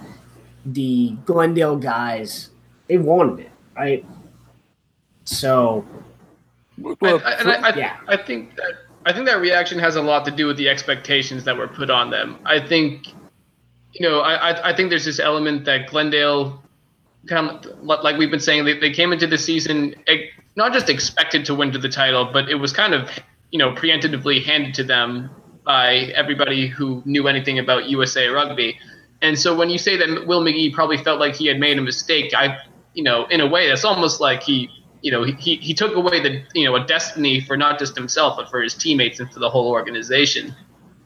the 0.65 1.15
Glendale 1.25 1.75
guys, 1.75 2.49
they 2.87 2.97
wanted 2.97 3.45
it, 3.45 3.51
right? 3.75 4.05
So 5.25 5.85
I, 6.77 6.95
Well, 7.01 7.21
I, 7.25 7.31
and 7.33 7.49
I, 7.49 7.69
I, 7.69 7.75
yeah. 7.75 7.97
I 8.07 8.17
think 8.17 8.55
that 8.55 8.73
I 9.05 9.13
think 9.13 9.25
that 9.27 9.39
reaction 9.39 9.77
has 9.79 9.97
a 9.97 10.01
lot 10.01 10.25
to 10.25 10.31
do 10.31 10.47
with 10.47 10.57
the 10.57 10.69
expectations 10.69 11.43
that 11.43 11.57
were 11.57 11.67
put 11.67 11.89
on 11.89 12.09
them. 12.09 12.39
I 12.45 12.65
think, 12.65 13.09
you 13.91 14.07
know, 14.07 14.21
I 14.21 14.51
I, 14.51 14.69
I 14.69 14.75
think 14.75 14.89
there's 14.89 15.05
this 15.05 15.19
element 15.19 15.65
that 15.65 15.89
Glendale, 15.89 16.63
kind 17.27 17.49
of 17.49 17.83
like 17.83 18.17
we've 18.17 18.31
been 18.31 18.39
saying, 18.39 18.63
they, 18.63 18.79
they 18.79 18.91
came 18.91 19.11
into 19.11 19.27
the 19.27 19.37
season 19.37 19.95
eh, 20.07 20.27
not 20.55 20.73
just 20.73 20.89
expected 20.89 21.45
to 21.45 21.55
win 21.55 21.71
to 21.71 21.79
the 21.79 21.89
title, 21.89 22.29
but 22.31 22.49
it 22.49 22.55
was 22.55 22.71
kind 22.71 22.93
of 22.93 23.09
you 23.51 23.59
know 23.59 23.71
preemptively 23.73 24.43
handed 24.43 24.73
to 24.75 24.83
them 24.83 25.29
by 25.65 26.11
everybody 26.15 26.67
who 26.67 27.01
knew 27.05 27.27
anything 27.27 27.59
about 27.59 27.89
USA 27.89 28.27
Rugby. 28.27 28.77
And 29.21 29.37
so 29.37 29.55
when 29.55 29.69
you 29.69 29.77
say 29.77 29.97
that 29.97 30.27
Will 30.27 30.41
Magie 30.41 30.71
probably 30.71 30.97
felt 30.97 31.19
like 31.19 31.35
he 31.35 31.47
had 31.47 31.59
made 31.59 31.77
a 31.77 31.81
mistake, 31.81 32.33
I, 32.35 32.59
you 32.93 33.03
know, 33.03 33.25
in 33.25 33.41
a 33.41 33.47
way, 33.47 33.67
that's 33.67 33.83
almost 33.83 34.21
like 34.21 34.43
he, 34.43 34.69
you 35.01 35.11
know, 35.11 35.23
he, 35.23 35.55
he 35.55 35.73
took 35.73 35.95
away 35.95 36.21
the, 36.21 36.43
you 36.53 36.65
know, 36.65 36.75
a 36.75 36.85
destiny 36.85 37.41
for 37.41 37.57
not 37.57 37.79
just 37.79 37.95
himself, 37.95 38.37
but 38.37 38.49
for 38.49 38.61
his 38.61 38.75
teammates 38.75 39.19
and 39.19 39.31
for 39.31 39.39
the 39.39 39.49
whole 39.49 39.69
organization. 39.69 40.55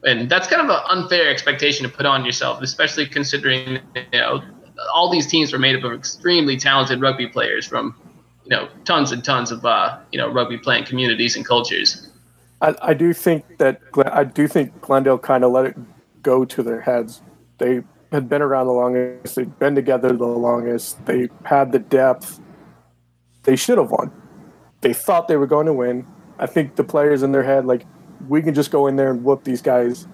And 0.03 0.29
that's 0.29 0.47
kind 0.47 0.61
of 0.61 0.69
an 0.69 0.81
unfair 0.89 1.29
expectation 1.29 1.89
to 1.89 1.95
put 1.95 2.05
on 2.05 2.25
yourself, 2.25 2.61
especially 2.61 3.05
considering, 3.05 3.79
you 3.95 4.03
know, 4.19 4.41
all 4.93 5.09
these 5.11 5.27
teams 5.27 5.51
were 5.51 5.59
made 5.59 5.75
up 5.75 5.83
of 5.83 5.93
extremely 5.93 6.57
talented 6.57 7.01
rugby 7.01 7.27
players 7.27 7.65
from, 7.65 7.95
you 8.49 8.57
know, 8.57 8.67
tons 8.83 9.11
and 9.11 9.23
tons 9.23 9.51
of, 9.51 9.63
uh, 9.63 9.99
you 10.11 10.17
know, 10.17 10.27
rugby 10.27 10.57
playing 10.57 10.83
communities 10.83 11.35
and 11.35 11.45
cultures. 11.45 12.09
I, 12.61 12.75
I 12.81 12.93
do 12.95 13.13
think 13.13 13.45
that 13.59 13.79
I 14.07 14.23
do 14.23 14.47
think 14.47 14.81
Glendale 14.81 15.19
kind 15.19 15.43
of 15.43 15.51
let 15.51 15.65
it 15.67 15.77
go 16.23 16.45
to 16.45 16.63
their 16.63 16.81
heads. 16.81 17.21
They 17.59 17.83
had 18.11 18.27
been 18.27 18.41
around 18.41 18.65
the 18.65 18.73
longest. 18.73 19.35
They'd 19.35 19.59
been 19.59 19.75
together 19.75 20.09
the 20.13 20.25
longest. 20.25 21.05
They 21.05 21.29
had 21.45 21.71
the 21.71 21.79
depth. 21.79 22.39
They 23.43 23.55
should 23.55 23.77
have 23.77 23.91
won. 23.91 24.11
They 24.81 24.93
thought 24.93 25.27
they 25.27 25.37
were 25.37 25.47
going 25.47 25.67
to 25.67 25.73
win. 25.73 26.07
I 26.39 26.47
think 26.47 26.75
the 26.75 26.83
players 26.83 27.21
in 27.21 27.31
their 27.31 27.43
head, 27.43 27.65
like, 27.65 27.85
we 28.27 28.41
can 28.41 28.53
just 28.53 28.71
go 28.71 28.87
in 28.87 28.95
there 28.95 29.11
and 29.11 29.23
whoop 29.23 29.43
these 29.43 29.61
guys. 29.61 30.07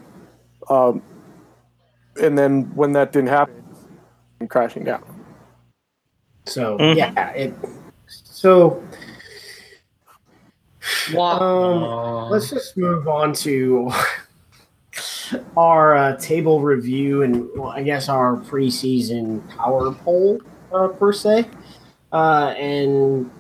Um, 0.70 1.02
and 2.22 2.38
then 2.38 2.76
when 2.76 2.92
that 2.94 3.14
didn't 3.14 3.30
happen, 3.30 3.64
I'm 4.42 4.48
crashing 4.48 4.84
down. 4.84 5.04
So 6.46 6.78
Mhm. 6.78 6.96
yeah, 6.98 7.30
it. 7.30 7.54
So 8.36 8.84
Um, 11.18 12.30
let's 12.30 12.50
just 12.50 12.76
move 12.76 13.08
on 13.08 13.32
to 13.34 13.90
our 15.56 15.96
uh, 15.96 16.18
table 16.18 16.60
review 16.60 17.24
and 17.24 17.48
well, 17.56 17.70
I 17.70 17.82
guess 17.82 18.10
our 18.10 18.36
preseason 18.36 19.48
power 19.56 19.94
poll 19.94 20.42
uh, 20.74 20.90
per 20.90 21.14
se. 21.14 21.50
Uh, 22.12 22.54
and 22.58 23.32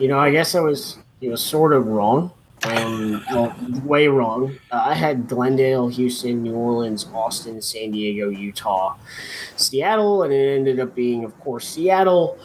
you 0.00 0.08
know, 0.08 0.18
I 0.18 0.32
guess 0.32 0.56
I 0.56 0.60
was 0.60 0.98
you 1.20 1.30
know 1.30 1.36
sort 1.36 1.72
of 1.72 1.86
wrong. 1.86 2.32
Um, 2.64 3.22
well, 3.30 3.54
way 3.84 4.08
wrong. 4.08 4.58
Uh, 4.72 4.84
I 4.86 4.94
had 4.94 5.28
Glendale, 5.28 5.86
Houston, 5.86 6.42
New 6.42 6.54
Orleans, 6.54 7.06
Austin, 7.14 7.62
San 7.62 7.92
Diego, 7.92 8.30
Utah, 8.30 8.96
Seattle, 9.56 10.24
and 10.24 10.32
it 10.32 10.56
ended 10.56 10.80
up 10.80 10.94
being, 10.94 11.24
of 11.24 11.38
course, 11.40 11.68
Seattle 11.68 12.38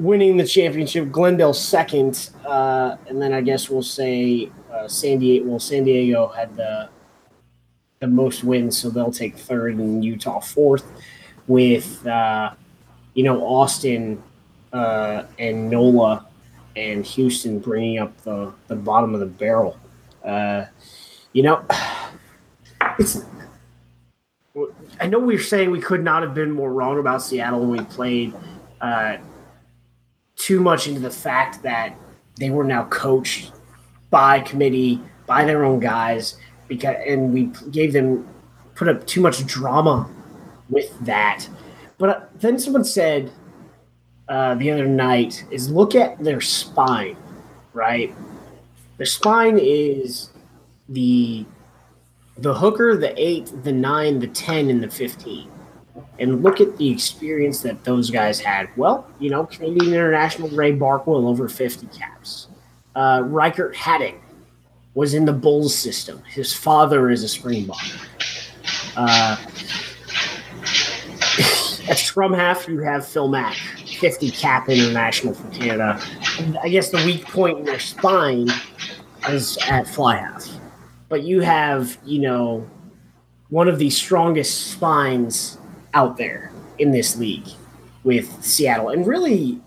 winning 0.00 0.36
the 0.36 0.46
championship. 0.46 1.12
Glendale 1.12 1.52
second, 1.52 2.30
uh, 2.44 2.96
and 3.06 3.20
then 3.20 3.32
I 3.32 3.42
guess 3.42 3.68
we'll 3.68 3.82
say 3.82 4.50
uh, 4.72 4.88
San 4.88 5.18
Diego. 5.18 5.46
Well, 5.46 5.58
San 5.60 5.84
Diego 5.84 6.28
had 6.28 6.56
the 6.56 6.88
the 8.00 8.06
most 8.06 8.42
wins, 8.42 8.78
so 8.78 8.88
they'll 8.88 9.12
take 9.12 9.36
third, 9.36 9.76
and 9.76 10.04
Utah 10.04 10.40
fourth, 10.40 10.90
with 11.46 12.04
uh, 12.06 12.52
you 13.14 13.22
know 13.22 13.44
Austin 13.44 14.22
uh, 14.72 15.24
and 15.38 15.68
NOLA 15.68 16.26
and 16.76 17.04
Houston 17.04 17.58
bringing 17.58 17.98
up 17.98 18.16
the 18.22 18.52
the 18.68 18.76
bottom 18.76 19.14
of 19.14 19.20
the 19.20 19.26
barrel. 19.26 19.78
Uh, 20.24 20.64
you 21.32 21.42
know, 21.42 21.64
it's. 22.98 23.24
I 25.00 25.06
know 25.06 25.20
we 25.20 25.36
are 25.36 25.42
saying 25.42 25.70
we 25.70 25.80
could 25.80 26.02
not 26.02 26.22
have 26.22 26.34
been 26.34 26.50
more 26.50 26.72
wrong 26.72 26.98
about 26.98 27.22
Seattle 27.22 27.60
when 27.60 27.70
we 27.70 27.84
played 27.84 28.34
uh, 28.80 29.16
too 30.40 30.60
much 30.60 30.88
into 30.88 31.00
the 31.00 31.10
fact 31.10 31.62
that 31.62 31.96
they 32.36 32.50
were 32.50 32.64
now 32.64 32.84
coached 32.84 33.52
by 34.10 34.40
committee 34.40 35.00
by 35.26 35.44
their 35.44 35.64
own 35.64 35.78
guys 35.78 36.36
because 36.68 36.96
and 37.06 37.32
we 37.32 37.44
gave 37.70 37.92
them 37.92 38.26
put 38.74 38.88
up 38.88 39.06
too 39.06 39.20
much 39.20 39.44
drama 39.46 40.08
with 40.68 40.98
that. 41.00 41.46
But 41.98 42.30
then 42.40 42.58
someone 42.58 42.84
said 42.84 43.30
uh, 44.28 44.54
the 44.54 44.70
other 44.70 44.86
night 44.86 45.44
is 45.50 45.70
look 45.70 45.94
at 45.94 46.18
their 46.22 46.40
spine 46.40 47.16
right? 47.72 48.14
Their 48.96 49.06
spine 49.06 49.58
is 49.60 50.30
the 50.88 51.46
the 52.38 52.54
hooker 52.54 52.96
the 52.96 53.12
eight 53.20 53.52
the 53.64 53.72
nine 53.72 54.18
the 54.18 54.26
10 54.26 54.70
and 54.70 54.82
the 54.82 54.88
15 54.88 55.49
and 56.20 56.42
look 56.42 56.60
at 56.60 56.76
the 56.76 56.90
experience 56.90 57.62
that 57.62 57.82
those 57.84 58.10
guys 58.10 58.38
had. 58.38 58.68
Well, 58.76 59.08
you 59.18 59.30
know, 59.30 59.46
Canadian 59.46 59.94
International 59.94 60.48
Ray 60.50 60.72
Barkwell 60.72 61.26
over 61.26 61.48
50 61.48 61.86
caps. 61.98 62.48
Uh, 62.94 63.20
Riekert 63.20 63.74
Hattingh 63.74 64.20
was 64.94 65.14
in 65.14 65.24
the 65.24 65.32
Bulls 65.32 65.74
system. 65.74 66.22
His 66.24 66.52
father 66.52 67.10
is 67.10 67.24
a 67.24 67.28
Springbok. 67.28 67.80
Uh, 68.96 69.36
at 71.88 71.96
scrum 71.96 72.34
half, 72.34 72.68
you 72.68 72.80
have 72.80 73.06
Phil 73.06 73.28
Mack, 73.28 73.56
50 73.98 74.30
cap 74.30 74.68
international 74.68 75.32
for 75.32 75.48
Canada. 75.50 75.98
And 76.38 76.58
I 76.58 76.68
guess 76.68 76.90
the 76.90 77.02
weak 77.06 77.24
point 77.24 77.60
in 77.60 77.64
their 77.64 77.78
spine 77.78 78.48
is 79.28 79.56
at 79.68 79.88
fly 79.88 80.16
half. 80.16 80.46
But 81.08 81.22
you 81.22 81.40
have, 81.40 81.96
you 82.04 82.20
know, 82.20 82.68
one 83.48 83.68
of 83.68 83.78
the 83.78 83.88
strongest 83.90 84.72
spines 84.72 85.56
out 85.94 86.16
there 86.16 86.52
in 86.78 86.90
this 86.90 87.16
league 87.16 87.46
with 88.04 88.42
Seattle, 88.42 88.90
and 88.90 89.06
really 89.06 89.60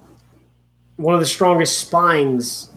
one 0.97 1.13
of 1.13 1.19
the 1.19 1.25
strongest 1.25 1.79
spines 1.79 2.69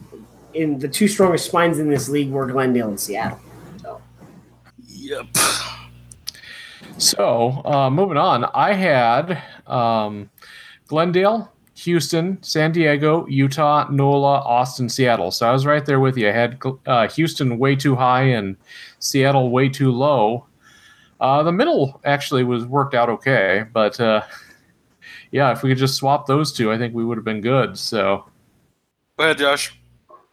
in 0.54 0.78
the 0.78 0.88
two 0.88 1.06
strongest 1.06 1.46
spines 1.46 1.78
in 1.78 1.90
this 1.90 2.08
league 2.08 2.30
were 2.30 2.46
Glendale 2.46 2.88
and 2.88 2.98
Seattle. 2.98 3.38
So 3.82 4.00
Yep. 4.88 5.26
So, 6.98 7.62
uh, 7.64 7.90
moving 7.90 8.16
on, 8.16 8.44
I 8.54 8.72
had 8.72 9.42
um, 9.66 10.30
Glendale, 10.86 11.52
Houston, 11.74 12.42
San 12.42 12.72
Diego, 12.72 13.26
Utah, 13.26 13.86
NOLA, 13.90 14.38
Austin, 14.38 14.88
Seattle. 14.88 15.30
So 15.30 15.46
I 15.46 15.52
was 15.52 15.66
right 15.66 15.84
there 15.84 16.00
with 16.00 16.16
you. 16.16 16.28
I 16.28 16.32
had 16.32 16.58
uh, 16.86 17.08
Houston 17.08 17.58
way 17.58 17.76
too 17.76 17.94
high 17.94 18.22
and 18.22 18.56
Seattle 18.98 19.50
way 19.50 19.68
too 19.68 19.92
low. 19.92 20.46
Uh, 21.20 21.42
the 21.42 21.52
middle 21.52 22.00
actually 22.04 22.44
was 22.44 22.66
worked 22.66 22.94
out 22.94 23.08
okay, 23.08 23.64
but 23.72 23.98
uh, 24.00 24.22
yeah, 25.30 25.52
if 25.52 25.62
we 25.62 25.70
could 25.70 25.78
just 25.78 25.96
swap 25.96 26.26
those 26.26 26.52
two, 26.52 26.70
I 26.70 26.78
think 26.78 26.94
we 26.94 27.04
would 27.04 27.16
have 27.16 27.24
been 27.24 27.40
good. 27.40 27.78
So 27.78 28.24
Go 29.16 29.24
ahead, 29.24 29.38
Josh. 29.38 29.78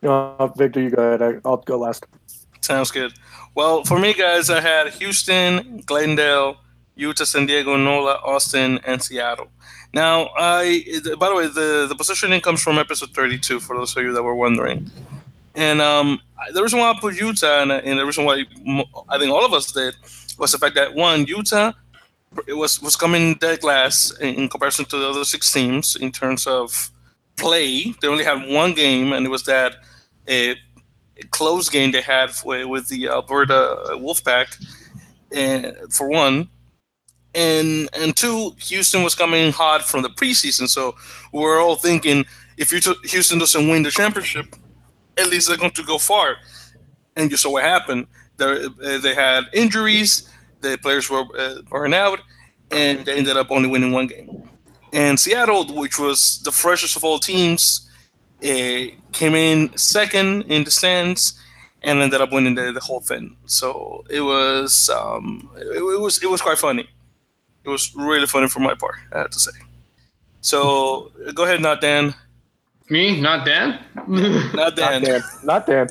Uh, 0.01 0.47
Victor, 0.47 0.81
you 0.81 0.89
go 0.89 1.01
ahead. 1.01 1.21
I, 1.21 1.47
I'll 1.47 1.57
go 1.57 1.77
last. 1.77 2.05
Sounds 2.59 2.91
good. 2.91 3.13
Well, 3.55 3.85
for 3.85 3.97
me, 3.97 4.13
guys, 4.13 4.49
I 4.49 4.59
had 4.59 4.89
Houston, 4.95 5.81
Glendale, 5.85 6.57
Utah, 6.95 7.23
San 7.23 7.45
Diego, 7.45 7.77
NOLA, 7.77 8.19
Austin, 8.23 8.79
and 8.85 9.01
Seattle. 9.01 9.47
Now, 9.93 10.31
I 10.35 10.83
by 11.17 11.29
the 11.29 11.35
way, 11.35 11.47
the 11.47 11.85
the 11.87 11.95
positioning 11.95 12.41
comes 12.41 12.61
from 12.61 12.77
episode 12.77 13.11
32 13.11 13.61
for 13.61 13.77
those 13.77 13.95
of 13.95 14.03
you 14.03 14.11
that 14.11 14.23
were 14.23 14.35
wondering. 14.35 14.91
And 15.55 15.81
um, 15.81 16.19
the 16.51 16.61
reason 16.61 16.79
why 16.79 16.91
I 16.91 16.99
put 16.99 17.15
Utah 17.15 17.61
and, 17.61 17.71
and 17.71 17.99
the 17.99 18.05
reason 18.05 18.25
why 18.25 18.43
I 19.07 19.17
think 19.17 19.31
all 19.31 19.45
of 19.45 19.53
us 19.53 19.71
did 19.71 19.95
was 20.37 20.51
the 20.51 20.57
fact 20.57 20.75
that 20.75 20.93
one, 20.93 21.25
Utah 21.25 21.73
it 22.47 22.53
was 22.53 22.81
was 22.81 22.95
coming 22.95 23.35
dead 23.35 23.63
last 23.63 24.19
in, 24.19 24.35
in 24.35 24.49
comparison 24.49 24.85
to 24.85 24.97
the 24.97 25.09
other 25.09 25.23
six 25.23 25.51
teams 25.51 25.95
in 25.95 26.11
terms 26.11 26.47
of 26.47 26.89
play. 27.37 27.93
They 28.01 28.07
only 28.07 28.23
had 28.23 28.47
one 28.49 28.73
game, 28.73 29.13
and 29.13 29.25
it 29.25 29.29
was 29.29 29.43
that 29.43 29.75
a, 30.27 30.51
a 30.51 31.27
close 31.31 31.69
game 31.69 31.91
they 31.91 32.01
had 32.01 32.31
with, 32.45 32.67
with 32.67 32.87
the 32.87 33.07
Alberta 33.09 33.77
Wolfpack, 33.91 34.63
and 35.31 35.75
for 35.89 36.09
one, 36.09 36.49
and 37.33 37.89
and 37.93 38.15
two, 38.15 38.55
Houston 38.59 39.03
was 39.03 39.15
coming 39.15 39.51
hot 39.51 39.83
from 39.83 40.01
the 40.01 40.09
preseason, 40.09 40.67
so 40.67 40.95
we're 41.31 41.61
all 41.61 41.75
thinking 41.75 42.25
if 42.57 42.69
Houston 42.71 43.39
doesn't 43.39 43.67
win 43.67 43.83
the 43.83 43.91
championship, 43.91 44.55
at 45.17 45.27
least 45.27 45.47
they're 45.47 45.57
going 45.57 45.71
to 45.71 45.83
go 45.83 45.97
far. 45.97 46.35
And 47.15 47.29
you 47.29 47.37
saw 47.37 47.51
what 47.51 47.63
happened. 47.63 48.07
They 48.37 48.67
they 48.97 49.13
had 49.13 49.45
injuries, 49.53 50.29
the 50.61 50.77
players 50.77 51.09
were 51.09 51.25
uh, 51.37 51.61
burned 51.69 51.93
out, 51.93 52.19
and 52.71 53.05
they 53.05 53.17
ended 53.17 53.37
up 53.37 53.51
only 53.51 53.69
winning 53.69 53.91
one 53.91 54.07
game. 54.07 54.49
And 54.91 55.19
Seattle, 55.19 55.65
which 55.73 55.97
was 55.99 56.39
the 56.43 56.51
freshest 56.51 56.95
of 56.95 57.03
all 57.03 57.19
teams, 57.19 57.89
uh, 58.43 58.85
came 59.11 59.35
in 59.35 59.75
second 59.77 60.43
in 60.43 60.63
the 60.63 60.71
stands 60.71 61.39
and 61.81 61.99
ended 61.99 62.21
up 62.21 62.31
winning 62.31 62.55
the, 62.55 62.71
the 62.71 62.79
whole 62.79 63.01
thing. 63.01 63.35
So 63.45 64.03
it 64.09 64.21
was 64.21 64.89
um, 64.89 65.49
it, 65.57 65.77
it 65.77 65.99
was 65.99 66.21
it 66.23 66.29
was 66.29 66.41
quite 66.41 66.57
funny. 66.57 66.87
It 67.63 67.69
was 67.69 67.93
really 67.95 68.27
funny 68.27 68.47
for 68.47 68.59
my 68.59 68.75
part, 68.75 68.95
I 69.11 69.19
have 69.19 69.29
to 69.31 69.39
say. 69.39 69.51
So 70.41 71.11
go 71.33 71.43
ahead, 71.43 71.61
not 71.61 71.81
Dan. 71.81 72.13
Me, 72.89 73.19
not 73.21 73.45
Dan. 73.45 73.79
Not 74.07 74.53
Not 74.53 74.75
Dan. 74.75 75.01
Dan. 75.03 75.21
Not 75.43 75.65
Dan. 75.65 75.87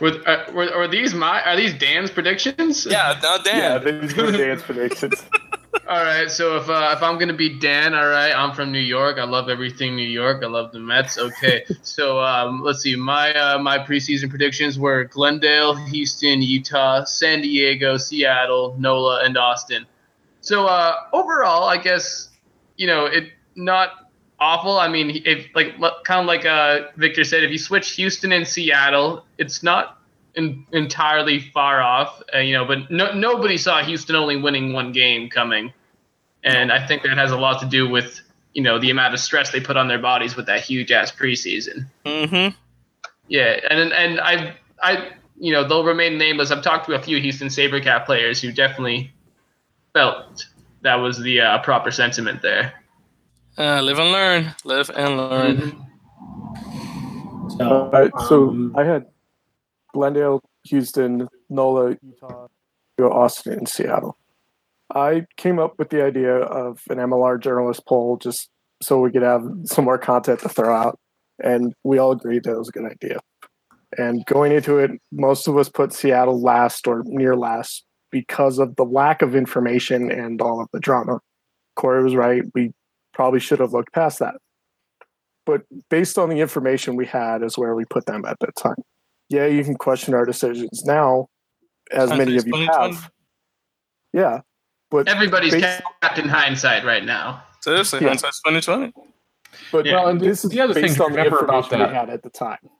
Were, 0.00 0.12
uh, 0.26 0.50
were, 0.52 0.74
are 0.74 0.88
these 0.88 1.14
my 1.14 1.42
are 1.42 1.56
these 1.56 1.74
Dan's 1.74 2.10
predictions? 2.10 2.86
Yeah, 2.86 3.18
not 3.22 3.46
Yeah, 3.46 3.78
these 3.78 4.16
were 4.16 4.32
Dan's 4.32 4.62
predictions. 4.62 5.22
All 5.88 6.02
right. 6.02 6.30
So 6.30 6.56
if 6.56 6.68
uh, 6.68 6.94
if 6.96 7.02
I'm 7.02 7.18
gonna 7.18 7.32
be 7.32 7.58
Dan, 7.58 7.94
all 7.94 8.08
right, 8.08 8.32
I'm 8.32 8.54
from 8.54 8.72
New 8.72 8.78
York. 8.78 9.18
I 9.18 9.24
love 9.24 9.48
everything 9.48 9.94
New 9.96 10.08
York. 10.08 10.42
I 10.42 10.46
love 10.46 10.72
the 10.72 10.80
Mets. 10.80 11.18
Okay. 11.18 11.64
so 11.82 12.20
um, 12.20 12.62
let's 12.62 12.80
see. 12.80 12.96
My 12.96 13.32
uh, 13.34 13.58
my 13.58 13.78
preseason 13.78 14.30
predictions 14.30 14.78
were 14.78 15.04
Glendale, 15.04 15.74
Houston, 15.74 16.42
Utah, 16.42 17.04
San 17.04 17.42
Diego, 17.42 17.96
Seattle, 17.96 18.76
NOLA, 18.78 19.24
and 19.24 19.36
Austin. 19.36 19.86
So 20.40 20.66
uh, 20.66 20.94
overall, 21.12 21.64
I 21.64 21.76
guess 21.76 22.30
you 22.76 22.86
know 22.86 23.06
it 23.06 23.30
not 23.54 24.09
awful. 24.40 24.78
I 24.78 24.88
mean, 24.88 25.22
if 25.24 25.46
like 25.54 25.78
kind 26.04 26.20
of 26.20 26.26
like 26.26 26.44
uh, 26.44 26.88
Victor 26.96 27.24
said, 27.24 27.44
if 27.44 27.50
you 27.50 27.58
switch 27.58 27.92
Houston 27.92 28.32
and 28.32 28.46
Seattle, 28.46 29.24
it's 29.38 29.62
not 29.62 29.98
in, 30.34 30.66
entirely 30.72 31.40
far 31.40 31.80
off. 31.80 32.22
Uh, 32.34 32.38
you 32.38 32.54
know, 32.54 32.64
but 32.64 32.90
no, 32.90 33.12
nobody 33.12 33.56
saw 33.56 33.82
Houston 33.82 34.16
only 34.16 34.36
winning 34.36 34.72
one 34.72 34.92
game 34.92 35.28
coming, 35.28 35.72
and 36.42 36.72
I 36.72 36.86
think 36.86 37.02
that 37.02 37.16
has 37.16 37.30
a 37.30 37.36
lot 37.36 37.60
to 37.60 37.66
do 37.66 37.88
with 37.88 38.20
you 38.54 38.62
know 38.62 38.78
the 38.78 38.90
amount 38.90 39.14
of 39.14 39.20
stress 39.20 39.50
they 39.50 39.60
put 39.60 39.76
on 39.76 39.88
their 39.88 39.98
bodies 39.98 40.36
with 40.36 40.46
that 40.46 40.62
huge 40.62 40.90
ass 40.90 41.12
preseason. 41.12 41.86
Mm-hmm. 42.04 42.56
Yeah, 43.28 43.60
and 43.70 43.92
and 43.92 44.20
I 44.20 44.56
I 44.82 45.10
you 45.38 45.52
know 45.52 45.66
they'll 45.66 45.84
remain 45.84 46.18
nameless. 46.18 46.50
I've 46.50 46.62
talked 46.62 46.86
to 46.86 46.94
a 46.94 47.02
few 47.02 47.20
Houston 47.20 47.48
SaberCat 47.48 48.06
players 48.06 48.40
who 48.40 48.52
definitely 48.52 49.12
felt 49.92 50.46
that 50.82 50.96
was 50.96 51.18
the 51.18 51.40
uh, 51.40 51.58
proper 51.62 51.90
sentiment 51.90 52.42
there. 52.42 52.72
Uh, 53.60 53.82
live 53.82 53.98
and 53.98 54.10
learn. 54.10 54.54
Live 54.64 54.90
and 54.96 55.18
learn. 55.18 55.56
Mhm. 55.58 55.86
So, 57.58 57.90
Uh, 57.92 58.08
so 58.26 58.48
um, 58.48 58.74
I 58.74 58.84
had 58.84 59.04
Glendale, 59.92 60.40
Houston, 60.64 61.28
NOLA, 61.50 61.98
Utah, 62.00 62.46
Austin, 62.98 63.58
and 63.58 63.68
Seattle. 63.68 64.16
I 64.94 65.26
came 65.36 65.58
up 65.58 65.78
with 65.78 65.90
the 65.90 66.02
idea 66.02 66.36
of 66.36 66.80
an 66.88 66.98
MLR 66.98 67.36
journalist 67.36 67.84
poll 67.86 68.16
just 68.16 68.48
so 68.82 68.98
we 68.98 69.10
could 69.12 69.20
have 69.20 69.42
some 69.64 69.84
more 69.84 69.98
content 69.98 70.40
to 70.40 70.48
throw 70.48 70.74
out, 70.74 70.98
and 71.38 71.74
we 71.84 71.98
all 71.98 72.12
agreed 72.12 72.44
that 72.44 72.52
it 72.52 72.58
was 72.58 72.70
a 72.70 72.72
good 72.72 72.90
idea. 72.90 73.18
And 73.98 74.24
going 74.24 74.52
into 74.52 74.78
it, 74.78 74.92
most 75.12 75.46
of 75.48 75.58
us 75.58 75.68
put 75.68 75.92
Seattle 75.92 76.40
last 76.40 76.86
or 76.86 77.02
near 77.04 77.36
last 77.36 77.84
because 78.10 78.58
of 78.58 78.76
the 78.76 78.84
lack 78.86 79.20
of 79.20 79.36
information 79.36 80.10
and 80.10 80.40
all 80.40 80.62
of 80.62 80.68
the 80.72 80.80
drama. 80.80 81.20
Corey 81.76 82.02
was 82.02 82.14
right. 82.14 82.42
We 82.54 82.72
probably 83.20 83.38
should 83.38 83.60
have 83.60 83.74
looked 83.74 83.92
past 83.92 84.18
that. 84.18 84.36
But 85.44 85.60
based 85.90 86.16
on 86.16 86.30
the 86.30 86.40
information 86.40 86.96
we 86.96 87.04
had, 87.04 87.42
is 87.42 87.58
where 87.58 87.74
we 87.74 87.84
put 87.84 88.06
them 88.06 88.24
at 88.24 88.38
that 88.40 88.56
time. 88.56 88.76
Yeah, 89.28 89.44
you 89.44 89.62
can 89.62 89.74
question 89.74 90.14
our 90.14 90.24
decisions 90.24 90.84
now, 90.86 91.26
as 91.92 92.08
many 92.08 92.38
of 92.38 92.46
you 92.46 92.54
have. 92.72 93.10
Yeah, 94.14 94.40
but 94.90 95.06
Everybody's 95.06 95.52
Based- 95.52 95.82
Captain 96.02 96.30
Hindsight 96.30 96.82
right 96.86 97.04
now. 97.04 97.42
Seriously, 97.60 98.00
Yeah. 98.00 98.08
hindsight's 98.08 98.40
2020. 98.40 98.94
but 99.70 99.84
Yeah. 99.84 99.96
Well, 99.96 100.08
and 100.08 100.18
this 100.20 100.42
is 100.42 100.50
the 100.50 100.60
other 100.62 100.72
thing 100.72 100.94
to 100.94 101.04
remember 101.04 101.40
about 101.40 101.68
that- 101.68 101.90
we 101.90 101.94
had 101.94 102.08
at 102.08 102.22
the 102.22 102.30
time. 102.30 102.70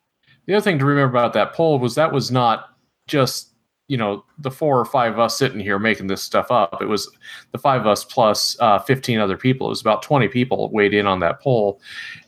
The 0.46 0.54
other 0.54 0.62
thing 0.64 0.78
to 0.78 0.86
remember 0.86 1.18
about 1.18 1.34
that 1.34 1.52
poll 1.52 1.78
was 1.78 1.96
that 1.96 2.12
was 2.12 2.30
not 2.30 2.70
just 3.06 3.49
you 3.90 3.96
know 3.96 4.24
the 4.38 4.52
four 4.52 4.78
or 4.78 4.84
five 4.84 5.14
of 5.14 5.18
us 5.18 5.36
sitting 5.36 5.58
here 5.58 5.76
making 5.76 6.06
this 6.06 6.22
stuff 6.22 6.52
up. 6.52 6.80
It 6.80 6.86
was 6.86 7.10
the 7.50 7.58
five 7.58 7.80
of 7.80 7.88
us 7.88 8.04
plus 8.04 8.56
uh, 8.60 8.78
fifteen 8.78 9.18
other 9.18 9.36
people. 9.36 9.66
It 9.66 9.70
was 9.70 9.80
about 9.80 10.02
twenty 10.02 10.28
people 10.28 10.70
weighed 10.70 10.94
in 10.94 11.08
on 11.08 11.18
that 11.20 11.40
poll, 11.40 11.80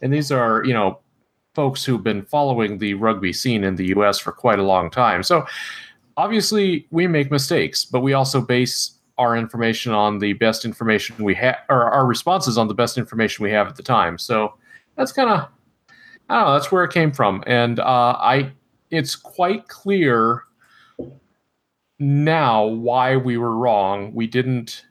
and 0.03 0.13
these 0.13 0.33
are 0.33 0.65
you 0.65 0.75
know 0.75 0.99
folks 1.55 1.85
who've 1.85 2.03
been 2.03 2.25
following 2.25 2.79
the 2.79 2.95
rugby 2.95 3.33
scene 3.33 3.63
in 3.63 3.77
the 3.77 3.87
U.S. 3.89 4.19
for 4.19 4.33
quite 4.33 4.59
a 4.59 4.65
long 4.65 4.91
time. 4.91 5.23
So 5.23 5.47
obviously 6.17 6.89
we 6.91 7.07
make 7.07 7.31
mistakes, 7.31 7.85
but 7.85 8.01
we 8.01 8.13
also 8.13 8.41
base 8.41 8.99
our 9.19 9.37
information 9.37 9.93
on 9.93 10.19
the 10.19 10.33
best 10.33 10.65
information 10.65 11.25
we 11.25 11.37
have, 11.37 11.59
or 11.69 11.85
our 11.93 12.07
responses 12.07 12.59
on 12.59 12.67
the 12.67 12.75
best 12.75 12.99
information 12.99 13.45
we 13.45 13.53
have 13.53 13.69
at 13.69 13.77
the 13.77 13.85
time. 13.85 14.19
So 14.19 14.55
that's 14.97 15.13
kind 15.13 15.31
of 15.31 15.49
I 16.29 16.39
don't 16.39 16.47
know. 16.47 16.55
That's 16.55 16.73
where 16.73 16.83
it 16.83 16.93
came 16.93 17.13
from, 17.13 17.45
and 17.47 17.79
uh, 17.79 18.17
I. 18.19 18.51
It's 18.91 19.17
quite 19.17 19.69
clear 19.69 20.43
now 22.03 22.65
why 22.65 23.17
we 23.17 23.39
were 23.39 23.57
wrong. 23.57 24.13
We 24.13 24.27
didn't. 24.27 24.85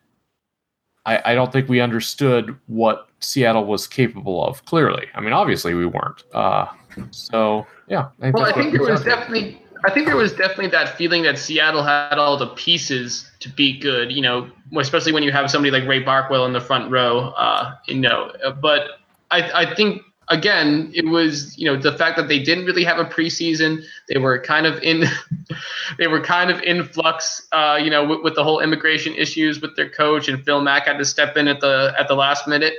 I, 1.05 1.21
I 1.25 1.35
don't 1.35 1.51
think 1.51 1.67
we 1.67 1.81
understood 1.81 2.57
what 2.67 3.09
Seattle 3.19 3.65
was 3.65 3.87
capable 3.87 4.43
of. 4.45 4.63
Clearly, 4.65 5.07
I 5.13 5.21
mean, 5.21 5.33
obviously 5.33 5.73
we 5.73 5.85
weren't. 5.85 6.23
Uh, 6.33 6.67
so 7.11 7.67
yeah. 7.87 8.09
I 8.21 8.31
Well, 8.31 8.45
I 8.45 8.53
think 8.53 8.71
there 8.71 8.81
it 8.81 8.89
was 8.91 9.01
comes 9.01 9.05
down 9.05 9.15
to. 9.17 9.21
definitely, 9.21 9.61
I 9.85 9.91
think 9.91 10.05
there 10.05 10.15
was 10.15 10.33
definitely 10.33 10.67
that 10.67 10.97
feeling 10.97 11.23
that 11.23 11.37
Seattle 11.37 11.83
had 11.83 12.17
all 12.17 12.37
the 12.37 12.47
pieces 12.47 13.29
to 13.39 13.49
be 13.49 13.77
good. 13.77 14.11
You 14.11 14.21
know, 14.21 14.49
especially 14.77 15.11
when 15.11 15.23
you 15.23 15.31
have 15.31 15.51
somebody 15.51 15.71
like 15.71 15.87
Ray 15.87 16.03
Barkwell 16.03 16.45
in 16.45 16.53
the 16.53 16.61
front 16.61 16.89
row. 16.91 17.33
Uh, 17.35 17.75
you 17.87 17.95
know, 17.95 18.31
but 18.61 18.99
I, 19.31 19.63
I 19.63 19.75
think 19.75 20.03
again, 20.29 20.91
it 20.93 21.05
was 21.05 21.57
you 21.57 21.65
know 21.65 21.79
the 21.79 21.97
fact 21.97 22.17
that 22.17 22.27
they 22.27 22.39
didn't 22.39 22.65
really 22.65 22.83
have 22.83 22.99
a 22.99 23.05
preseason. 23.05 23.83
They 24.07 24.17
were 24.17 24.39
kind 24.39 24.65
of 24.65 24.81
in, 24.81 25.03
they 25.97 26.07
were 26.07 26.21
kind 26.21 26.49
of 26.49 26.61
in 26.61 26.83
flux. 26.83 27.47
Uh, 27.51 27.79
you 27.81 27.89
know, 27.89 28.05
with, 28.05 28.23
with 28.23 28.35
the 28.35 28.43
whole 28.43 28.59
immigration 28.59 29.13
issues 29.15 29.61
with 29.61 29.75
their 29.75 29.89
coach 29.89 30.27
and 30.27 30.43
Phil 30.43 30.61
Mack 30.61 30.87
had 30.87 30.97
to 30.97 31.05
step 31.05 31.37
in 31.37 31.47
at 31.47 31.59
the 31.59 31.93
at 31.97 32.07
the 32.07 32.15
last 32.15 32.47
minute. 32.47 32.73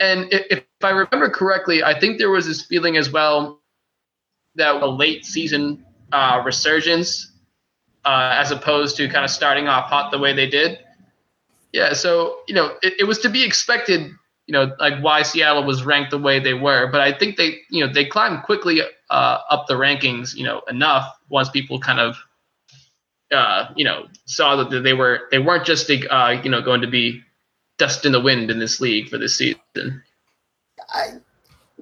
And 0.00 0.32
if, 0.32 0.46
if 0.50 0.64
I 0.82 0.90
remember 0.90 1.28
correctly, 1.28 1.82
I 1.82 1.98
think 1.98 2.18
there 2.18 2.30
was 2.30 2.46
this 2.46 2.62
feeling 2.62 2.96
as 2.96 3.10
well 3.10 3.60
that 4.54 4.82
a 4.82 4.86
late 4.86 5.24
season 5.24 5.84
uh, 6.12 6.42
resurgence 6.44 7.32
uh, 8.04 8.30
as 8.34 8.50
opposed 8.50 8.96
to 8.96 9.08
kind 9.08 9.24
of 9.24 9.30
starting 9.30 9.68
off 9.68 9.90
hot 9.90 10.10
the 10.10 10.18
way 10.18 10.32
they 10.32 10.48
did. 10.48 10.78
Yeah, 11.72 11.92
so 11.92 12.38
you 12.48 12.54
know 12.54 12.76
it, 12.82 12.94
it 13.00 13.04
was 13.04 13.18
to 13.20 13.28
be 13.28 13.44
expected. 13.44 14.10
You 14.48 14.52
know, 14.52 14.74
like 14.80 15.00
why 15.00 15.22
Seattle 15.22 15.62
was 15.62 15.84
ranked 15.84 16.10
the 16.10 16.18
way 16.18 16.40
they 16.40 16.54
were, 16.54 16.88
but 16.90 17.00
I 17.00 17.16
think 17.16 17.36
they, 17.36 17.58
you 17.70 17.86
know, 17.86 17.92
they 17.92 18.04
climbed 18.04 18.42
quickly 18.42 18.80
uh, 19.10 19.38
up 19.50 19.66
the 19.68 19.74
rankings. 19.74 20.34
You 20.34 20.44
know, 20.44 20.62
enough 20.68 21.06
once 21.28 21.48
people 21.50 21.78
kind 21.78 22.00
of, 22.00 22.16
uh, 23.30 23.66
you 23.76 23.84
know, 23.84 24.06
saw 24.24 24.56
that 24.56 24.82
they 24.82 24.94
were 24.94 25.28
they 25.30 25.38
weren't 25.38 25.66
just 25.66 25.90
uh, 25.90 26.40
you 26.42 26.50
know 26.50 26.62
going 26.62 26.80
to 26.80 26.88
be 26.88 27.22
dust 27.76 28.04
in 28.04 28.12
the 28.12 28.20
wind 28.20 28.50
in 28.50 28.58
this 28.58 28.80
league 28.80 29.08
for 29.08 29.18
this 29.18 29.36
season. 29.36 30.02
I, 30.94 31.18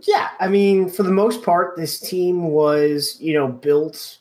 yeah, 0.02 0.30
I 0.40 0.48
mean, 0.48 0.88
for 0.88 1.02
the 1.02 1.10
most 1.10 1.42
part, 1.42 1.76
this 1.76 1.98
team 1.98 2.48
was, 2.48 3.16
you 3.20 3.34
know, 3.34 3.48
built 3.48 4.18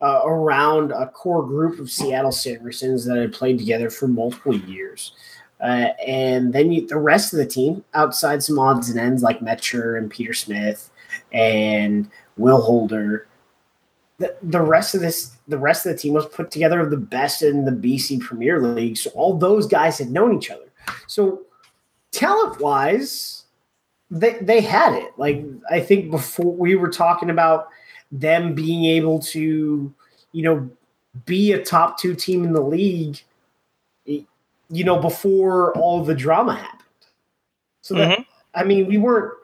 uh, 0.00 0.22
around 0.24 0.92
a 0.92 1.08
core 1.08 1.44
group 1.44 1.80
of 1.80 1.90
Seattle 1.90 2.32
Saracens 2.32 3.04
that 3.06 3.16
had 3.16 3.32
played 3.32 3.58
together 3.58 3.90
for 3.90 4.06
multiple 4.06 4.54
years. 4.54 5.12
Uh, 5.60 5.88
and 6.06 6.52
then 6.52 6.70
you, 6.70 6.86
the 6.86 6.98
rest 6.98 7.32
of 7.32 7.38
the 7.38 7.46
team, 7.46 7.84
outside 7.94 8.42
some 8.42 8.58
odds 8.58 8.90
and 8.90 8.98
ends 8.98 9.22
like 9.22 9.40
Metcher 9.40 9.96
and 9.96 10.10
Peter 10.10 10.34
Smith 10.34 10.90
and 11.32 12.10
Will 12.36 12.60
Holder, 12.60 13.26
the, 14.18 14.36
the 14.42 14.60
rest 14.60 14.94
of 14.94 15.00
this, 15.00 15.36
the 15.48 15.58
rest 15.58 15.86
of 15.86 15.92
the 15.92 15.98
team 15.98 16.12
was 16.14 16.26
put 16.26 16.50
together 16.50 16.80
of 16.80 16.90
the 16.90 16.96
best 16.96 17.42
in 17.42 17.64
the 17.64 17.70
BC 17.70 18.20
Premier 18.20 18.60
League. 18.60 18.96
So 18.96 19.10
all 19.10 19.36
those 19.36 19.66
guys 19.66 19.98
had 19.98 20.10
known 20.10 20.36
each 20.36 20.50
other. 20.50 20.66
So 21.06 21.42
talent 22.12 22.60
wise, 22.60 23.44
they 24.10 24.38
they 24.40 24.60
had 24.60 24.94
it. 24.94 25.12
Like 25.16 25.44
I 25.70 25.80
think 25.80 26.10
before 26.10 26.52
we 26.52 26.76
were 26.76 26.90
talking 26.90 27.30
about 27.30 27.68
them 28.12 28.54
being 28.54 28.84
able 28.84 29.18
to, 29.20 29.92
you 30.32 30.42
know, 30.42 30.70
be 31.24 31.52
a 31.52 31.62
top 31.62 31.98
two 31.98 32.14
team 32.14 32.44
in 32.44 32.52
the 32.52 32.60
league, 32.60 33.22
you 34.70 34.84
know, 34.84 34.98
before 34.98 35.76
all 35.76 36.04
the 36.04 36.14
drama 36.14 36.54
happened. 36.54 36.82
So 37.82 37.94
that 37.94 38.24
I 38.54 38.64
mean, 38.64 38.86
we 38.86 38.98
weren't. 38.98 39.34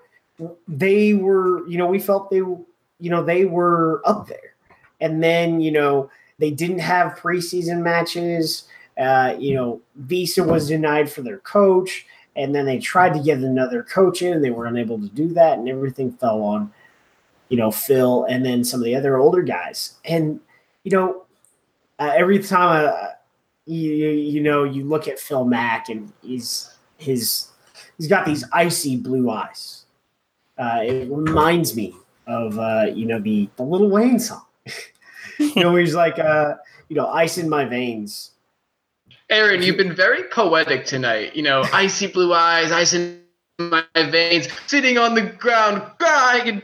They 0.67 1.15
were, 1.15 1.67
you 1.69 1.79
know, 1.79 1.87
we 1.87 2.01
felt 2.01 2.31
they, 2.31 2.39
you 2.39 2.67
know, 3.01 3.23
they 3.23 3.45
were 3.45 4.03
up 4.05 4.27
there, 4.27 4.55
and 5.01 5.23
then 5.23 5.61
you 5.61 5.73
know 5.73 6.11
they 6.39 6.51
didn't 6.51 6.81
have 6.81 7.19
preseason 7.19 7.83
matches. 7.83 8.65
Uh, 8.99 9.35
you 9.39 9.55
know, 9.55 9.81
Visa 9.97 10.45
was 10.45 10.69
denied 10.69 11.11
for 11.11 11.23
their 11.23 11.39
coach 11.39 12.07
and 12.37 12.55
then 12.55 12.67
they 12.67 12.79
tried 12.79 13.13
to 13.15 13.21
get 13.21 13.39
another 13.39 13.83
coach 13.83 14.23
in 14.23 14.33
and 14.33 14.45
they 14.45 14.51
were 14.51 14.67
unable 14.67 14.99
to 14.99 15.09
do 15.09 15.29
that 15.29 15.59
and 15.59 15.69
everything 15.69 16.13
fell 16.13 16.43
on 16.43 16.73
you 17.49 17.57
know 17.57 17.71
phil 17.71 18.25
and 18.25 18.45
then 18.45 18.65
some 18.65 18.81
of 18.81 18.85
the 18.85 18.95
other 18.95 19.17
older 19.17 19.43
guys 19.43 19.95
and 20.05 20.41
you 20.85 20.91
know 20.91 21.25
uh, 21.99 22.13
every 22.17 22.43
time 22.43 22.91
uh, 22.93 23.09
you, 23.67 23.93
you 23.93 24.43
know 24.43 24.65
you 24.65 24.85
look 24.85 25.09
at 25.09 25.19
phil 25.19 25.45
mack 25.45 25.89
and 25.89 26.13
he's 26.23 26.75
his 26.97 27.49
he's 27.97 28.09
got 28.09 28.27
these 28.27 28.45
icy 28.53 28.97
blue 28.97 29.31
eyes 29.31 29.85
uh, 30.59 30.81
it 30.83 31.11
reminds 31.11 31.75
me 31.77 31.95
of 32.27 32.59
uh, 32.59 32.87
you 32.93 33.07
know 33.07 33.21
the 33.21 33.49
the 33.57 33.63
little 33.63 33.89
wayne 33.89 34.19
song 34.19 34.45
you 35.39 35.63
know 35.63 35.75
he's 35.77 35.95
like 35.95 36.19
uh, 36.19 36.55
you 36.89 36.97
know 36.97 37.07
ice 37.07 37.39
in 37.39 37.49
my 37.49 37.65
veins 37.65 38.33
Aaron, 39.31 39.63
you've 39.63 39.79
been 39.79 39.95
very 39.95 40.25
poetic 40.25 40.85
tonight. 40.85 41.35
You 41.35 41.43
know, 41.43 41.65
icy 41.73 42.07
blue 42.07 42.35
eyes, 42.35 42.71
ice 42.71 42.93
in 42.93 43.23
my 43.59 43.83
veins, 43.95 44.47
sitting 44.67 44.99
on 44.99 45.15
the 45.15 45.23
ground, 45.23 45.83
crying. 45.99 46.49
And 46.49 46.63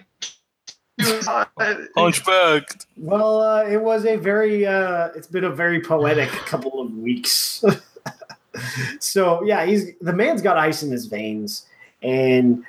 Hunchback. 1.01 2.85
Well, 2.97 3.41
uh, 3.41 3.65
it 3.65 3.81
was 3.81 4.05
a 4.05 4.17
very, 4.17 4.67
uh, 4.67 5.09
it's 5.15 5.29
been 5.29 5.45
a 5.45 5.51
very 5.51 5.81
poetic 5.81 6.29
couple 6.47 6.81
of 6.81 6.97
weeks. 6.97 7.65
so 9.01 9.43
yeah, 9.45 9.65
he's 9.65 9.97
the 10.01 10.13
man's 10.13 10.43
got 10.43 10.57
ice 10.57 10.83
in 10.83 10.91
his 10.91 11.07
veins, 11.07 11.67
and 12.03 12.65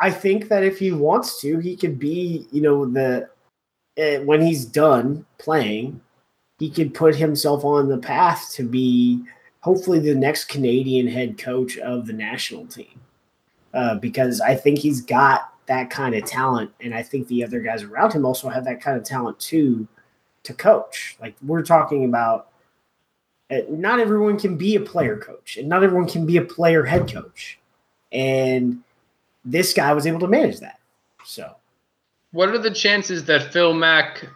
I 0.00 0.10
think 0.10 0.48
that 0.48 0.64
if 0.64 0.78
he 0.78 0.92
wants 0.92 1.40
to, 1.40 1.58
he 1.58 1.76
could 1.76 1.98
be, 1.98 2.46
you 2.50 2.60
know, 2.60 2.86
the 2.86 3.28
uh, 3.98 4.22
when 4.24 4.42
he's 4.42 4.64
done 4.64 5.24
playing, 5.38 6.00
he 6.58 6.70
could 6.70 6.94
put 6.94 7.14
himself 7.14 7.64
on 7.64 7.88
the 7.88 7.98
path 7.98 8.52
to 8.54 8.62
be 8.62 9.22
hopefully 9.60 9.98
the 9.98 10.14
next 10.14 10.44
Canadian 10.44 11.06
head 11.06 11.38
coach 11.38 11.78
of 11.78 12.06
the 12.06 12.12
national 12.12 12.66
team, 12.66 13.00
uh, 13.74 13.96
because 13.96 14.40
I 14.40 14.54
think 14.54 14.78
he's 14.78 15.00
got 15.00 15.52
that 15.68 15.90
kind 15.90 16.14
of 16.14 16.24
talent, 16.24 16.70
and 16.80 16.94
I 16.94 17.02
think 17.02 17.28
the 17.28 17.44
other 17.44 17.60
guys 17.60 17.82
around 17.82 18.12
him 18.12 18.26
also 18.26 18.48
have 18.48 18.64
that 18.64 18.80
kind 18.80 18.96
of 18.96 19.04
talent 19.04 19.38
too 19.38 19.86
to 20.42 20.54
coach. 20.54 21.16
Like 21.20 21.36
we're 21.42 21.62
talking 21.62 22.04
about, 22.04 22.48
uh, 23.50 23.58
not 23.70 24.00
everyone 24.00 24.38
can 24.38 24.56
be 24.56 24.74
a 24.74 24.80
player 24.80 25.16
coach, 25.16 25.56
and 25.56 25.68
not 25.68 25.84
everyone 25.84 26.08
can 26.08 26.26
be 26.26 26.36
a 26.36 26.44
player 26.44 26.84
head 26.84 27.10
coach, 27.10 27.58
and 28.12 28.82
this 29.44 29.72
guy 29.72 29.92
was 29.92 30.06
able 30.06 30.20
to 30.20 30.28
manage 30.28 30.60
that. 30.60 30.80
So 31.24 31.54
what 32.32 32.48
are 32.50 32.58
the 32.58 32.70
chances 32.70 33.24
that 33.26 33.52
Phil 33.52 33.72
Mack 33.72 34.26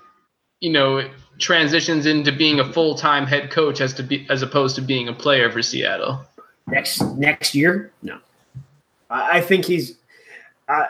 you 0.62 0.70
know, 0.70 1.11
transitions 1.39 2.07
into 2.07 2.30
being 2.33 2.61
a 2.61 2.72
full 2.72 2.95
time 2.95 3.26
head 3.26 3.51
coach 3.51 3.80
as 3.80 3.93
to 3.95 4.03
be 4.03 4.24
as 4.30 4.43
opposed 4.43 4.76
to 4.76 4.80
being 4.80 5.09
a 5.09 5.12
player 5.12 5.51
for 5.51 5.61
Seattle. 5.61 6.24
Next 6.68 7.03
next 7.16 7.55
year, 7.55 7.93
no. 8.01 8.18
I, 9.11 9.39
I 9.39 9.41
think 9.41 9.66
he's. 9.66 9.99
I, 10.68 10.87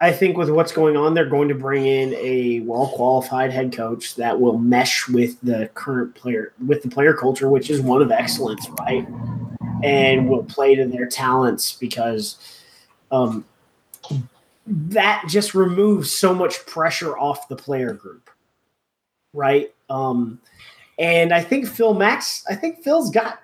I 0.00 0.12
think 0.12 0.36
with 0.36 0.50
what's 0.50 0.72
going 0.72 0.96
on, 0.96 1.14
they're 1.14 1.28
going 1.28 1.48
to 1.48 1.54
bring 1.54 1.86
in 1.86 2.14
a 2.14 2.60
well 2.60 2.88
qualified 2.88 3.52
head 3.52 3.72
coach 3.72 4.16
that 4.16 4.38
will 4.38 4.58
mesh 4.58 5.08
with 5.08 5.40
the 5.40 5.70
current 5.74 6.14
player 6.14 6.52
with 6.66 6.82
the 6.82 6.88
player 6.88 7.14
culture, 7.14 7.48
which 7.48 7.70
is 7.70 7.80
one 7.80 8.02
of 8.02 8.10
excellence, 8.10 8.68
right? 8.80 9.06
And 9.82 10.28
will 10.28 10.44
play 10.44 10.74
to 10.74 10.86
their 10.86 11.06
talents 11.06 11.72
because 11.72 12.60
um, 13.10 13.44
that 14.66 15.24
just 15.28 15.54
removes 15.54 16.10
so 16.10 16.34
much 16.34 16.64
pressure 16.66 17.16
off 17.16 17.48
the 17.48 17.56
player 17.56 17.92
group, 17.92 18.30
right? 19.32 19.72
Um, 19.90 20.40
and 20.98 21.32
I 21.32 21.42
think 21.42 21.66
Phil 21.66 21.94
Max, 21.94 22.44
I 22.48 22.54
think 22.54 22.82
Phil's 22.82 23.10
got 23.10 23.40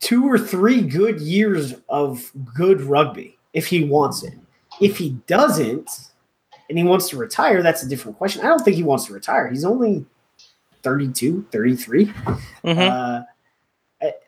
two 0.00 0.24
or 0.24 0.38
three 0.38 0.82
good 0.82 1.20
years 1.20 1.74
of 1.88 2.30
good 2.54 2.80
rugby 2.82 3.38
if 3.52 3.66
he 3.66 3.84
wants 3.84 4.22
it. 4.22 4.34
If 4.80 4.98
he 4.98 5.10
doesn't 5.26 5.90
and 6.68 6.78
he 6.78 6.84
wants 6.84 7.08
to 7.10 7.16
retire, 7.16 7.62
that's 7.62 7.82
a 7.82 7.88
different 7.88 8.18
question. 8.18 8.42
I 8.42 8.48
don't 8.48 8.60
think 8.60 8.76
he 8.76 8.82
wants 8.82 9.06
to 9.06 9.12
retire. 9.12 9.48
He's 9.48 9.64
only 9.64 10.06
32, 10.82 11.46
33. 11.50 12.06
Mm-hmm. 12.06 12.78
Uh, 12.80 13.22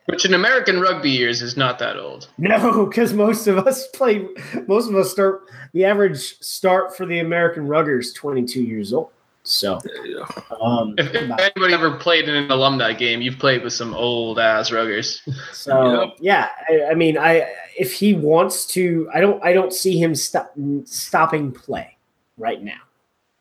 Which 0.05 0.25
in 0.25 0.33
American 0.33 0.79
rugby 0.79 1.11
years 1.11 1.41
is 1.41 1.55
not 1.57 1.79
that 1.79 1.97
old. 1.97 2.29
no, 2.37 2.85
because 2.85 3.13
most 3.13 3.47
of 3.47 3.57
us 3.67 3.87
play, 3.87 4.27
most 4.67 4.89
of 4.89 4.95
us 4.95 5.11
start, 5.11 5.43
the 5.73 5.85
average 5.85 6.39
start 6.39 6.95
for 6.95 7.05
the 7.05 7.19
American 7.19 7.67
ruggers 7.67 8.13
22 8.15 8.61
years 8.61 8.93
old. 8.93 9.09
So, 9.43 9.79
um, 10.59 10.95
If, 10.97 11.13
if 11.15 11.31
anybody 11.39 11.73
ever 11.73 11.91
played 11.91 12.27
in 12.27 12.35
an 12.35 12.51
alumni 12.51 12.91
game, 12.91 13.21
you've 13.21 13.39
played 13.39 13.63
with 13.63 13.71
some 13.71 13.93
old 13.93 14.39
ass 14.39 14.71
ruggers. 14.71 15.21
So 15.53 16.01
Yep. 16.01 16.17
yeah, 16.19 16.49
I, 16.69 16.91
I 16.91 16.93
mean, 16.95 17.17
I 17.17 17.49
if 17.77 17.93
he 17.93 18.13
wants 18.13 18.65
to, 18.67 19.09
I 19.13 19.19
don't, 19.19 19.43
I 19.43 19.53
don't 19.53 19.71
see 19.71 20.01
him 20.01 20.15
stop, 20.15 20.53
stopping 20.85 21.51
play 21.51 21.97
right 22.37 22.61
now. 22.63 22.79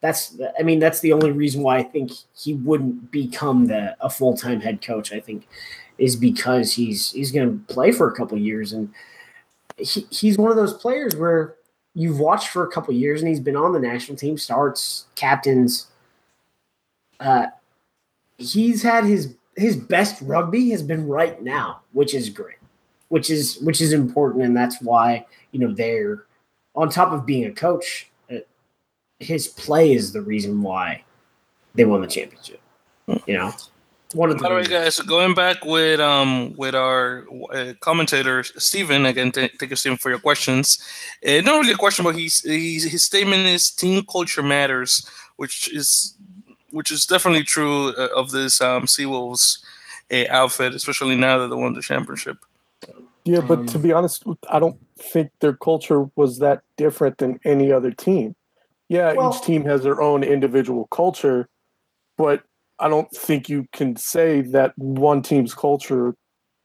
That's, 0.02 0.38
I 0.58 0.62
mean, 0.62 0.78
that's 0.78 1.00
the 1.00 1.12
only 1.12 1.32
reason 1.32 1.62
why 1.62 1.78
I 1.78 1.82
think 1.82 2.12
he 2.36 2.54
wouldn't 2.54 3.10
become 3.10 3.66
the 3.66 3.96
a 4.00 4.10
full 4.10 4.36
time 4.36 4.60
head 4.60 4.82
coach. 4.82 5.12
I 5.12 5.20
think 5.20 5.48
is 5.98 6.16
because 6.16 6.72
he's 6.72 7.12
he's 7.12 7.32
going 7.32 7.48
to 7.48 7.74
play 7.74 7.90
for 7.92 8.08
a 8.08 8.14
couple 8.14 8.38
years, 8.38 8.72
and 8.72 8.92
he, 9.78 10.06
he's 10.10 10.38
one 10.38 10.50
of 10.50 10.56
those 10.56 10.74
players 10.74 11.16
where 11.16 11.54
you've 11.94 12.20
watched 12.20 12.48
for 12.48 12.62
a 12.62 12.70
couple 12.70 12.94
years, 12.94 13.20
and 13.22 13.28
he's 13.28 13.40
been 13.40 13.56
on 13.56 13.72
the 13.72 13.80
national 13.80 14.16
team, 14.16 14.36
starts, 14.36 15.06
captains. 15.14 15.86
Uh, 17.18 17.46
he's 18.36 18.82
had 18.82 19.04
his 19.04 19.34
his 19.56 19.76
best 19.76 20.20
rugby 20.22 20.70
has 20.70 20.82
been 20.82 21.08
right 21.08 21.42
now, 21.42 21.80
which 21.92 22.14
is 22.14 22.28
great, 22.28 22.55
which 23.08 23.30
is 23.30 23.58
which 23.58 23.80
is 23.80 23.92
important, 23.92 24.44
and 24.44 24.56
that's 24.56 24.80
why 24.80 25.26
you 25.52 25.60
know 25.60 25.72
they're 25.72 26.24
on 26.74 26.88
top 26.88 27.12
of 27.12 27.26
being 27.26 27.44
a 27.44 27.52
coach. 27.52 28.10
Uh, 28.30 28.38
his 29.18 29.48
play 29.48 29.92
is 29.92 30.12
the 30.12 30.22
reason 30.22 30.62
why 30.62 31.02
they 31.74 31.84
won 31.84 32.00
the 32.00 32.06
championship. 32.06 32.60
You 33.26 33.34
know, 33.34 33.52
one 34.14 34.30
of 34.30 34.38
the 34.38 34.42
By 34.42 34.48
the 34.48 34.54
way, 34.56 34.64
guys, 34.64 34.98
going 35.00 35.34
back 35.34 35.64
with 35.64 36.00
um 36.00 36.54
with 36.56 36.74
our 36.74 37.24
uh, 37.52 37.74
commentator 37.80 38.42
Stephen 38.42 39.06
again. 39.06 39.32
Th- 39.32 39.52
thank 39.58 39.70
you, 39.70 39.76
Stephen, 39.76 39.98
for 39.98 40.10
your 40.10 40.18
questions. 40.18 40.78
Uh, 41.26 41.40
not 41.42 41.58
really 41.60 41.72
a 41.72 41.76
question, 41.76 42.04
but 42.04 42.16
he's, 42.16 42.42
he's 42.42 42.84
his 42.84 43.04
statement 43.04 43.46
is 43.46 43.70
team 43.70 44.04
culture 44.10 44.42
matters, 44.42 45.08
which 45.36 45.72
is 45.72 46.14
which 46.70 46.90
is 46.90 47.06
definitely 47.06 47.44
true 47.44 47.88
uh, 47.90 48.08
of 48.16 48.30
this 48.30 48.60
um 48.60 48.84
Seawolves 48.86 49.58
uh, 50.10 50.24
outfit, 50.30 50.74
especially 50.74 51.16
now 51.16 51.38
that 51.38 51.48
they 51.48 51.56
won 51.56 51.74
the 51.74 51.82
championship. 51.82 52.38
Yeah, 53.24 53.40
but 53.40 53.60
Um, 53.60 53.66
to 53.66 53.78
be 53.78 53.92
honest, 53.92 54.24
I 54.48 54.58
don't 54.60 54.78
think 54.98 55.30
their 55.40 55.54
culture 55.54 56.08
was 56.14 56.38
that 56.38 56.62
different 56.76 57.18
than 57.18 57.40
any 57.44 57.72
other 57.72 57.90
team. 57.90 58.36
Yeah, 58.88 59.12
Well- 59.14 59.34
each 59.34 59.42
team 59.42 59.64
has 59.64 59.82
their 59.82 60.00
own 60.00 60.22
individual 60.22 60.86
culture, 60.92 61.48
but 62.16 62.42
I 62.78 62.88
don't 62.88 63.10
think 63.10 63.48
you 63.48 63.66
can 63.72 63.96
say 63.96 64.42
that 64.42 64.76
one 64.78 65.22
team's 65.22 65.54
culture 65.54 66.14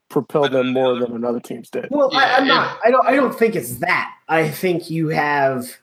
propelled 0.10 0.52
them 0.52 0.74
more 0.74 1.00
than 1.00 1.16
another 1.16 1.40
team's 1.40 1.70
did. 1.70 1.88
Well, 1.90 2.12
I, 2.14 2.26
Yeah, 2.26 2.36
I'm 2.36 2.46
yeah. 2.46 2.54
not. 2.54 2.80
I 2.84 2.92
don't. 2.92 3.08
I 3.08 3.16
don't 3.16 3.34
think 3.34 3.56
it's 3.56 3.78
that. 3.80 4.14
I 4.28 4.50
think 4.50 4.90
you 4.92 5.08
have, 5.08 5.78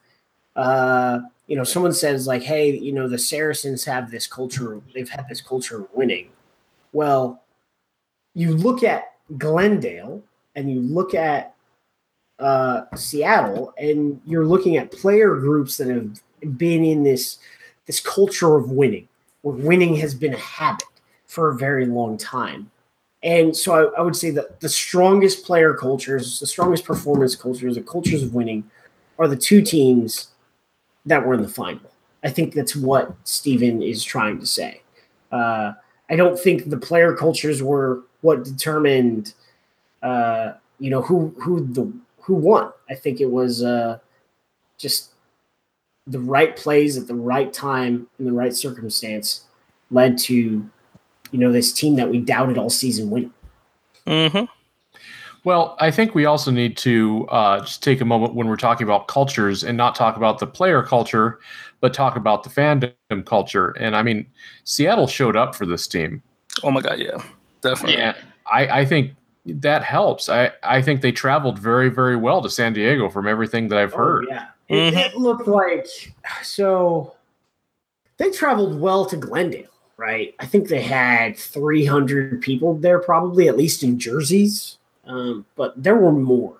uh, 0.55 1.19
you 1.47 1.55
know, 1.55 1.63
someone 1.63 1.93
says 1.93 2.27
like, 2.27 2.43
"Hey, 2.43 2.77
you 2.77 2.91
know, 2.93 3.07
the 3.07 3.17
Saracens 3.17 3.83
have 3.85 4.11
this 4.11 4.27
culture. 4.27 4.79
They've 4.93 5.09
had 5.09 5.27
this 5.27 5.41
culture 5.41 5.81
of 5.81 5.87
winning." 5.93 6.29
Well, 6.93 7.41
you 8.35 8.53
look 8.55 8.83
at 8.83 9.13
Glendale 9.37 10.23
and 10.55 10.71
you 10.71 10.81
look 10.81 11.13
at 11.13 11.55
uh, 12.39 12.83
Seattle, 12.95 13.73
and 13.77 14.19
you're 14.25 14.45
looking 14.45 14.77
at 14.77 14.91
player 14.91 15.35
groups 15.35 15.77
that 15.77 15.87
have 15.87 16.21
been 16.57 16.83
in 16.83 17.03
this 17.03 17.39
this 17.85 17.99
culture 17.99 18.55
of 18.55 18.71
winning, 18.71 19.07
where 19.41 19.55
winning 19.55 19.95
has 19.95 20.13
been 20.13 20.33
a 20.33 20.37
habit 20.37 20.87
for 21.27 21.49
a 21.49 21.57
very 21.57 21.85
long 21.85 22.17
time. 22.17 22.69
And 23.23 23.55
so 23.55 23.73
I, 23.73 23.99
I 23.99 24.01
would 24.01 24.15
say 24.15 24.29
that 24.31 24.59
the 24.61 24.69
strongest 24.69 25.45
player 25.45 25.73
cultures, 25.73 26.39
the 26.39 26.47
strongest 26.47 26.85
performance 26.85 27.35
cultures, 27.35 27.75
the 27.75 27.81
cultures 27.81 28.23
of 28.23 28.33
winning 28.33 28.69
are 29.17 29.27
the 29.27 29.35
two 29.35 29.61
teams 29.61 30.29
that 31.05 31.25
were 31.25 31.33
in 31.33 31.41
the 31.41 31.49
final. 31.49 31.91
I 32.23 32.29
think 32.29 32.53
that's 32.53 32.75
what 32.75 33.13
Steven 33.23 33.81
is 33.81 34.03
trying 34.03 34.39
to 34.39 34.45
say. 34.45 34.81
Uh, 35.31 35.73
I 36.09 36.15
don't 36.15 36.39
think 36.39 36.69
the 36.69 36.77
player 36.77 37.13
cultures 37.15 37.61
were 37.61 38.03
what 38.21 38.43
determined, 38.43 39.33
uh, 40.03 40.53
you 40.79 40.89
know, 40.89 41.01
who 41.01 41.33
who 41.39 41.65
the 41.65 41.91
who 42.21 42.35
won. 42.35 42.71
I 42.89 42.95
think 42.95 43.21
it 43.21 43.29
was 43.31 43.63
uh, 43.63 43.99
just 44.77 45.11
the 46.07 46.19
right 46.19 46.55
plays 46.55 46.97
at 46.97 47.07
the 47.07 47.15
right 47.15 47.53
time 47.53 48.07
in 48.17 48.25
the 48.25 48.31
right 48.31 48.53
circumstance 48.53 49.45
led 49.91 50.17
to, 50.17 50.33
you 50.33 51.39
know, 51.39 51.51
this 51.51 51.71
team 51.71 51.95
that 51.95 52.09
we 52.09 52.19
doubted 52.19 52.57
all 52.57 52.69
season 52.69 53.09
winning. 53.09 53.33
Mm-hmm. 54.07 54.45
Well, 55.43 55.77
I 55.79 55.89
think 55.89 56.15
we 56.15 56.25
also 56.25 56.51
need 56.51 56.77
to 56.77 57.25
uh, 57.29 57.61
just 57.61 57.81
take 57.81 58.01
a 58.01 58.05
moment 58.05 58.35
when 58.35 58.47
we're 58.47 58.57
talking 58.57 58.85
about 58.85 59.07
cultures 59.07 59.63
and 59.63 59.77
not 59.77 59.95
talk 59.95 60.17
about 60.17 60.39
the 60.39 60.47
player 60.47 60.83
culture, 60.83 61.39
but 61.79 61.93
talk 61.93 62.15
about 62.15 62.43
the 62.43 62.49
fandom 62.49 63.25
culture. 63.25 63.69
And 63.79 63.95
I 63.95 64.03
mean, 64.03 64.25
Seattle 64.65 65.07
showed 65.07 65.35
up 65.37 65.55
for 65.55 65.65
this 65.65 65.87
team. 65.87 66.21
Oh 66.63 66.71
my 66.71 66.81
god, 66.81 66.99
yeah, 66.99 67.23
definitely. 67.61 67.97
Yeah. 67.97 68.15
I, 68.51 68.81
I 68.81 68.85
think 68.85 69.13
that 69.45 69.83
helps. 69.83 70.29
I, 70.29 70.51
I 70.63 70.81
think 70.81 71.01
they 71.01 71.11
traveled 71.11 71.59
very, 71.59 71.89
very 71.89 72.15
well 72.15 72.41
to 72.41 72.49
San 72.49 72.73
Diego 72.73 73.09
from 73.09 73.27
everything 73.27 73.67
that 73.69 73.77
I've 73.77 73.93
heard. 73.93 74.25
Oh, 74.29 74.33
yeah. 74.33 74.47
It, 74.69 74.93
it 74.93 75.15
looked 75.15 75.47
like 75.47 75.87
so 76.43 77.15
they 78.17 78.29
traveled 78.29 78.79
well 78.79 79.05
to 79.05 79.17
Glendale, 79.17 79.71
right? 79.97 80.35
I 80.39 80.45
think 80.45 80.67
they 80.67 80.81
had 80.81 81.37
300 81.37 82.41
people 82.41 82.75
there, 82.75 82.99
probably 82.99 83.47
at 83.47 83.57
least 83.57 83.81
in 83.81 83.97
jerseys, 83.97 84.77
um, 85.05 85.45
but 85.55 85.81
there 85.81 85.95
were 85.95 86.11
more. 86.11 86.57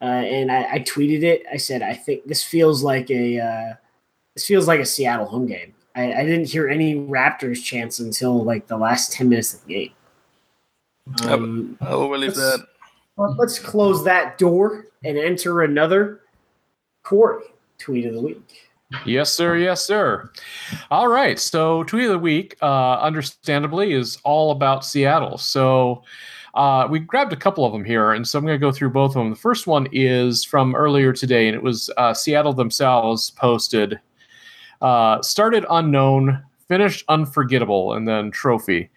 Uh, 0.00 0.04
and 0.04 0.50
I, 0.50 0.74
I 0.74 0.78
tweeted 0.78 1.22
it. 1.22 1.42
I 1.52 1.58
said, 1.58 1.82
I 1.82 1.92
think 1.92 2.24
this 2.24 2.42
feels 2.42 2.82
like 2.82 3.10
a 3.10 3.38
uh, 3.38 3.74
this 4.34 4.46
feels 4.46 4.66
like 4.66 4.80
a 4.80 4.86
Seattle 4.86 5.26
home 5.26 5.46
game. 5.46 5.74
I, 5.94 6.12
I 6.14 6.24
didn't 6.24 6.48
hear 6.48 6.68
any 6.68 6.94
Raptors 6.94 7.62
chants 7.62 7.98
until 7.98 8.42
like 8.42 8.68
the 8.68 8.78
last 8.78 9.12
10 9.12 9.28
minutes 9.28 9.52
of 9.52 9.62
the 9.66 9.74
game. 9.74 9.92
Um, 11.26 11.76
I 11.80 11.94
will 11.94 12.08
believe 12.08 12.36
Let's- 12.36 12.58
that. 12.58 12.66
let's 13.38 13.58
close 13.58 14.04
that 14.04 14.38
door 14.38 14.86
and 15.04 15.18
enter 15.18 15.62
another 15.62 16.20
Corey 17.02 17.44
tweet 17.78 18.06
of 18.06 18.14
the 18.14 18.20
week. 18.20 18.70
Yes, 19.06 19.32
sir. 19.32 19.56
Yes, 19.56 19.84
sir. 19.86 20.30
All 20.90 21.08
right. 21.08 21.38
So, 21.38 21.84
tweet 21.84 22.06
of 22.06 22.10
the 22.12 22.18
week, 22.18 22.56
uh, 22.60 22.94
understandably, 23.00 23.92
is 23.92 24.18
all 24.24 24.50
about 24.50 24.84
Seattle. 24.84 25.38
So, 25.38 26.02
uh, 26.54 26.88
we 26.90 26.98
grabbed 26.98 27.32
a 27.32 27.36
couple 27.36 27.64
of 27.64 27.72
them 27.72 27.84
here, 27.84 28.12
and 28.12 28.26
so 28.26 28.36
I'm 28.38 28.44
going 28.44 28.58
to 28.58 28.66
go 28.66 28.72
through 28.72 28.90
both 28.90 29.10
of 29.10 29.14
them. 29.22 29.30
The 29.30 29.36
first 29.36 29.68
one 29.68 29.86
is 29.92 30.44
from 30.44 30.74
earlier 30.74 31.12
today, 31.12 31.46
and 31.46 31.54
it 31.54 31.62
was 31.62 31.88
uh, 31.96 32.12
Seattle 32.12 32.52
themselves 32.52 33.30
posted. 33.30 34.00
Uh, 34.82 35.22
started 35.22 35.64
unknown, 35.70 36.42
finished 36.66 37.04
unforgettable, 37.08 37.92
and 37.92 38.08
then 38.08 38.32
trophy. 38.32 38.90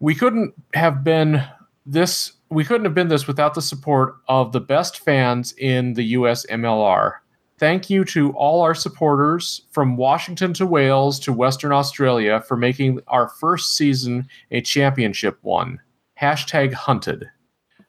We 0.00 0.14
couldn't 0.14 0.54
have 0.74 1.04
been 1.04 1.42
this. 1.86 2.32
We 2.50 2.64
couldn't 2.64 2.84
have 2.84 2.94
been 2.94 3.08
this 3.08 3.26
without 3.26 3.54
the 3.54 3.62
support 3.62 4.16
of 4.28 4.52
the 4.52 4.60
best 4.60 5.00
fans 5.00 5.54
in 5.58 5.94
the 5.94 6.04
U.S. 6.04 6.46
MLR. 6.46 7.14
Thank 7.58 7.88
you 7.88 8.04
to 8.06 8.32
all 8.32 8.62
our 8.62 8.74
supporters 8.74 9.62
from 9.70 9.96
Washington 9.96 10.52
to 10.54 10.66
Wales 10.66 11.20
to 11.20 11.32
Western 11.32 11.72
Australia 11.72 12.40
for 12.40 12.56
making 12.56 13.00
our 13.06 13.28
first 13.28 13.76
season 13.76 14.28
a 14.50 14.60
championship 14.60 15.38
one. 15.42 15.80
Hashtag 16.20 16.72
hunted. 16.72 17.28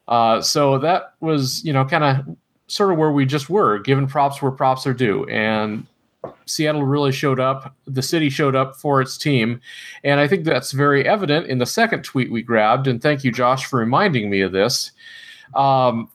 Uh, 0.07 0.39
so 0.41 0.77
that 0.77 1.15
was, 1.19 1.63
you 1.65 1.73
know, 1.73 1.83
kind 1.83 2.03
of 2.03 2.37
sort 2.67 2.91
of 2.91 2.97
where 2.97 3.11
we 3.11 3.25
just 3.25 3.49
were, 3.49 3.79
given 3.79 4.07
props 4.07 4.41
where 4.41 4.51
props 4.51 4.85
are 4.85 4.93
due. 4.93 5.25
And 5.25 5.85
Seattle 6.45 6.83
really 6.83 7.11
showed 7.11 7.39
up. 7.39 7.75
The 7.85 8.01
city 8.01 8.29
showed 8.29 8.55
up 8.55 8.75
for 8.75 9.01
its 9.01 9.17
team. 9.17 9.61
And 10.03 10.19
I 10.19 10.27
think 10.27 10.45
that's 10.45 10.71
very 10.71 11.07
evident 11.07 11.47
in 11.47 11.57
the 11.57 11.65
second 11.65 12.03
tweet 12.03 12.31
we 12.31 12.41
grabbed. 12.41 12.87
And 12.87 13.01
thank 13.01 13.23
you, 13.23 13.31
Josh, 13.31 13.65
for 13.65 13.79
reminding 13.79 14.29
me 14.29 14.41
of 14.41 14.51
this. 14.51 14.91
Um, 15.53 16.09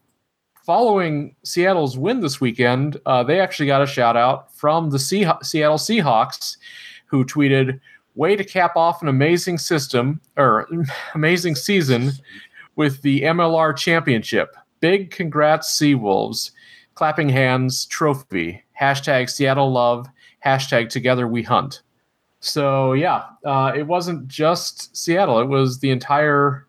following 0.64 1.34
Seattle's 1.44 1.98
win 1.98 2.20
this 2.20 2.40
weekend, 2.40 3.00
uh, 3.06 3.22
they 3.22 3.40
actually 3.40 3.66
got 3.66 3.82
a 3.82 3.86
shout 3.86 4.16
out 4.16 4.54
from 4.54 4.90
the 4.90 4.98
Seah- 4.98 5.44
Seattle 5.44 5.78
Seahawks, 5.78 6.56
who 7.06 7.24
tweeted, 7.24 7.80
Way 8.16 8.36
to 8.36 8.44
cap 8.44 8.76
off 8.76 9.02
an 9.02 9.08
amazing 9.08 9.58
system 9.58 10.20
or 10.36 10.68
amazing 11.14 11.54
season 11.54 12.12
with 12.76 13.02
the 13.02 13.22
MLR 13.22 13.76
championship. 13.76 14.54
Big 14.80 15.10
congrats, 15.10 15.78
Seawolves. 15.78 16.50
Clapping 16.94 17.28
hands, 17.28 17.86
trophy. 17.86 18.62
Hashtag 18.80 19.28
Seattle 19.28 19.72
love. 19.72 20.06
Hashtag 20.44 20.88
together 20.88 21.28
we 21.28 21.42
hunt. 21.42 21.82
So 22.40 22.94
yeah, 22.94 23.24
uh, 23.44 23.72
it 23.76 23.86
wasn't 23.86 24.26
just 24.26 24.96
Seattle. 24.96 25.40
It 25.40 25.48
was 25.48 25.80
the 25.80 25.90
entire. 25.90 26.66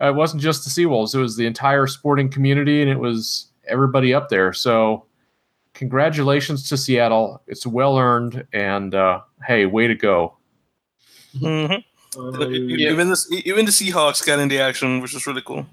Uh, 0.00 0.08
it 0.08 0.14
wasn't 0.14 0.42
just 0.42 0.64
the 0.64 0.70
Seawolves. 0.70 1.14
It 1.14 1.18
was 1.18 1.36
the 1.36 1.46
entire 1.46 1.86
sporting 1.86 2.28
community, 2.28 2.82
and 2.82 2.90
it 2.90 2.98
was 2.98 3.46
everybody 3.66 4.12
up 4.12 4.28
there. 4.28 4.52
So 4.52 5.06
congratulations 5.72 6.68
to 6.68 6.76
Seattle. 6.76 7.42
It's 7.46 7.66
well 7.66 7.96
earned, 7.96 8.46
and 8.52 8.94
uh, 8.94 9.20
hey, 9.46 9.64
way 9.64 9.86
to 9.86 9.94
go. 9.94 10.36
Mm-hmm. 11.38 11.72
Um, 12.18 12.40
Yeah. 12.40 12.90
Even 12.90 13.08
the 13.08 13.42
even 13.44 13.64
the 13.64 13.70
Seahawks 13.72 14.24
got 14.24 14.38
in 14.38 14.48
the 14.48 14.58
action, 14.58 15.00
which 15.00 15.14
was 15.14 15.26
really 15.26 15.42
cool. 15.42 15.66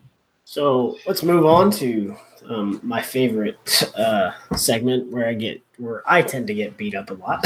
So 0.46 0.98
let's 1.08 1.24
move 1.24 1.46
on 1.46 1.72
to 1.72 2.16
um, 2.50 2.80
my 2.84 3.02
favorite 3.02 3.84
uh, 3.98 4.32
segment 4.56 5.12
where 5.12 5.28
I 5.28 5.34
get 5.34 5.62
where 5.78 6.04
I 6.06 6.22
tend 6.22 6.48
to 6.48 6.54
get 6.54 6.78
beat 6.78 6.96
up 6.96 7.10
a 7.10 7.16
lot. 7.16 7.46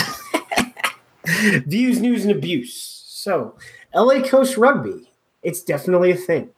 Views, 1.66 2.00
news, 2.00 2.24
and 2.26 2.32
abuse. 2.32 3.04
So 3.08 3.56
LA 3.94 4.22
Coast 4.22 4.58
Rugby, 4.58 5.12
it's 5.44 5.62
definitely 5.62 6.12
a 6.12 6.16
thing. 6.16 6.50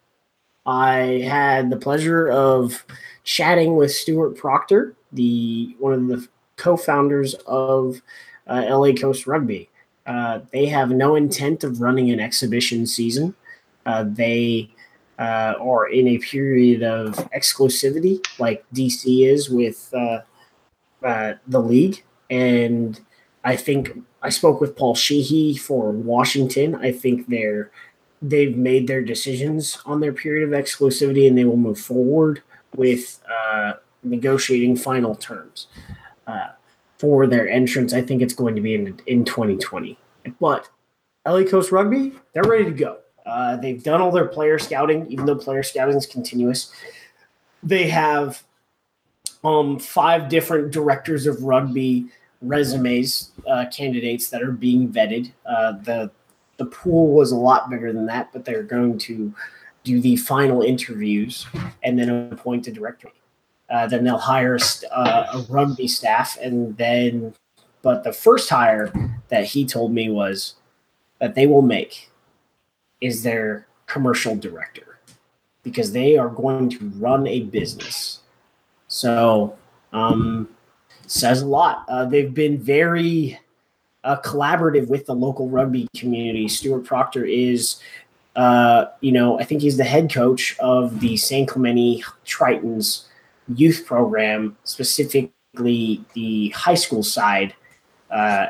I 0.66 1.24
had 1.26 1.70
the 1.70 1.78
pleasure 1.78 2.30
of 2.30 2.86
chatting 3.24 3.76
with 3.76 3.92
Stuart 3.92 4.38
Proctor, 4.38 4.96
the 5.12 5.76
one 5.80 5.94
of 5.94 6.08
the 6.08 6.28
co-founders 6.58 7.34
of 7.48 8.02
uh, 8.48 8.66
LA 8.70 8.94
Coast 8.94 9.26
Rugby. 9.26 9.70
Uh, 10.06 10.40
they 10.52 10.66
have 10.66 10.90
no 10.90 11.16
intent 11.16 11.64
of 11.64 11.82
running 11.82 12.12
an 12.12 12.20
exhibition 12.20 12.86
season. 12.86 13.36
Uh, 13.86 14.04
they 14.08 14.70
uh, 15.20 15.54
or 15.60 15.90
in 15.90 16.08
a 16.08 16.18
period 16.18 16.82
of 16.82 17.16
exclusivity 17.32 18.26
like 18.40 18.64
DC 18.74 19.28
is 19.28 19.50
with 19.50 19.94
uh, 19.94 20.22
uh, 21.04 21.34
the 21.46 21.60
league. 21.60 22.04
And 22.30 23.00
I 23.44 23.58
think 23.58 23.92
I 24.24 24.30
spoke 24.30 24.62
with 24.62 24.78
Paul 24.78 24.96
Sheehy 24.96 25.58
for 25.58 25.92
Washington. 25.92 26.76
I 26.76 26.92
think 26.92 27.28
they're 27.28 27.70
they've 28.22 28.58
made 28.58 28.88
their 28.88 29.02
decisions 29.02 29.80
on 29.86 30.00
their 30.00 30.12
period 30.12 30.48
of 30.48 30.58
exclusivity 30.58 31.28
and 31.28 31.38
they 31.38 31.46
will 31.46 31.58
move 31.58 31.80
forward 31.80 32.42
with 32.76 33.22
uh, 33.30 33.74
negotiating 34.04 34.76
final 34.76 35.16
terms 35.16 35.68
uh, 36.28 36.50
for 36.98 37.28
their 37.28 37.48
entrance. 37.48 37.94
I 37.94 38.02
think 38.02 38.22
it's 38.22 38.34
going 38.34 38.56
to 38.56 38.62
be 38.62 38.74
in 38.74 39.00
in 39.06 39.26
2020. 39.26 39.98
But 40.40 40.70
LA 41.28 41.44
Coast 41.44 41.72
Rugby, 41.72 42.14
they're 42.34 42.44
ready 42.44 42.66
to 42.66 42.72
go. 42.72 43.00
Uh, 43.26 43.56
they've 43.58 43.84
done 43.84 44.02
all 44.02 44.12
their 44.12 44.28
player 44.28 44.58
scouting, 44.58 45.06
even 45.12 45.26
though 45.26 45.36
player 45.36 45.64
scouting 45.64 45.96
is 45.96 46.06
continuous. 46.06 46.72
They 47.62 47.88
have 47.90 48.44
um, 49.44 49.80
five 49.80 50.30
different 50.30 50.72
directors 50.72 51.28
of 51.28 51.44
rugby 51.44 52.08
resumes, 52.42 53.32
uh, 53.48 53.66
candidates 53.72 54.30
that 54.30 54.42
are 54.42 54.52
being 54.52 54.92
vetted. 54.92 55.32
Uh, 55.46 55.74
the 55.84 56.12
the 56.58 56.66
pool 56.66 57.14
was 57.14 57.32
a 57.32 57.38
lot 57.38 57.70
bigger 57.70 57.94
than 57.94 58.06
that, 58.06 58.34
but 58.34 58.44
they're 58.44 58.64
going 58.64 58.98
to 58.98 59.34
do 59.86 60.02
the 60.02 60.18
final 60.18 60.62
interviews 60.62 61.48
and 61.84 61.98
then 61.98 62.10
appoint 62.34 62.68
a 62.68 62.72
director. 62.72 63.10
Uh, 63.70 63.88
then 63.88 64.04
they'll 64.04 64.18
hire 64.18 64.56
a 64.56 64.94
uh, 64.94 65.28
a 65.34 65.42
rugby 65.52 65.88
staff, 65.88 66.38
and 66.42 66.76
then, 66.78 67.34
but 67.82 68.04
the 68.04 68.12
first 68.12 68.50
hire 68.50 68.92
that 69.30 69.46
he 69.46 69.66
told 69.66 69.94
me 69.94 70.10
was 70.10 70.56
that 71.20 71.36
they 71.36 71.48
will 71.48 71.62
make 71.62 72.09
is 73.02 73.24
their 73.24 73.68
commercial 73.86 74.36
director 74.36 75.00
because 75.64 75.92
they 75.92 76.18
are 76.18 76.30
going 76.30 76.70
to 76.70 76.90
run 76.98 77.28
a 77.28 77.42
business. 77.42 78.20
So, 78.88 79.58
um, 79.94 80.50
says 81.08 81.42
a 81.42 81.46
lot. 81.46 81.86
Uh, 81.90 82.06
they've 82.06 82.34
been 82.34 82.58
very 82.58 83.40
uh, 84.04 84.20
collaborative 84.22 84.88
with 84.88 85.06
the 85.06 85.16
local 85.16 85.50
rugby 85.50 85.88
community. 85.96 86.48
Stuart 86.48 86.86
Proctor 86.86 87.26
is, 87.26 87.82
uh, 88.36 88.86
you 89.02 89.12
know, 89.12 89.40
I 89.40 89.44
think 89.44 89.62
he's 89.62 89.78
the 89.78 89.84
head 89.84 90.14
coach 90.14 90.58
of 90.60 91.00
the 91.00 91.18
San 91.18 91.46
Clemente 91.46 92.04
Tritons 92.26 93.06
youth 93.56 93.84
program, 93.86 94.56
specifically 94.64 96.04
the 96.14 96.50
high 96.50 96.76
school 96.76 97.04
side 97.04 97.56
uh, 98.12 98.48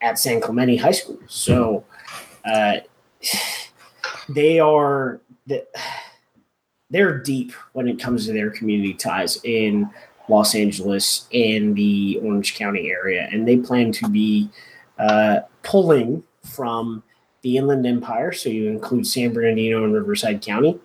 at 0.00 0.18
San 0.18 0.40
Clemente 0.40 0.76
High 0.76 0.92
School. 0.92 1.18
So 1.26 1.84
uh, 2.44 2.76
they 4.28 4.60
are 4.60 5.20
they're 6.90 7.18
deep 7.18 7.52
when 7.72 7.88
it 7.88 7.98
comes 7.98 8.26
to 8.26 8.32
their 8.32 8.50
community 8.50 8.94
ties 8.94 9.38
in 9.44 9.88
Los 10.28 10.54
Angeles 10.54 11.26
and 11.32 11.74
the 11.74 12.20
Orange 12.22 12.54
County 12.54 12.90
area, 12.90 13.28
and 13.32 13.48
they 13.48 13.56
plan 13.56 13.92
to 13.92 14.08
be 14.08 14.48
uh, 14.98 15.40
pulling 15.62 16.22
from 16.44 17.02
the 17.42 17.56
Inland 17.56 17.86
Empire. 17.86 18.32
So 18.32 18.48
you 18.48 18.68
include 18.68 19.06
San 19.06 19.32
Bernardino 19.32 19.84
and 19.84 19.92
Riverside 19.92 20.42
County, 20.42 20.78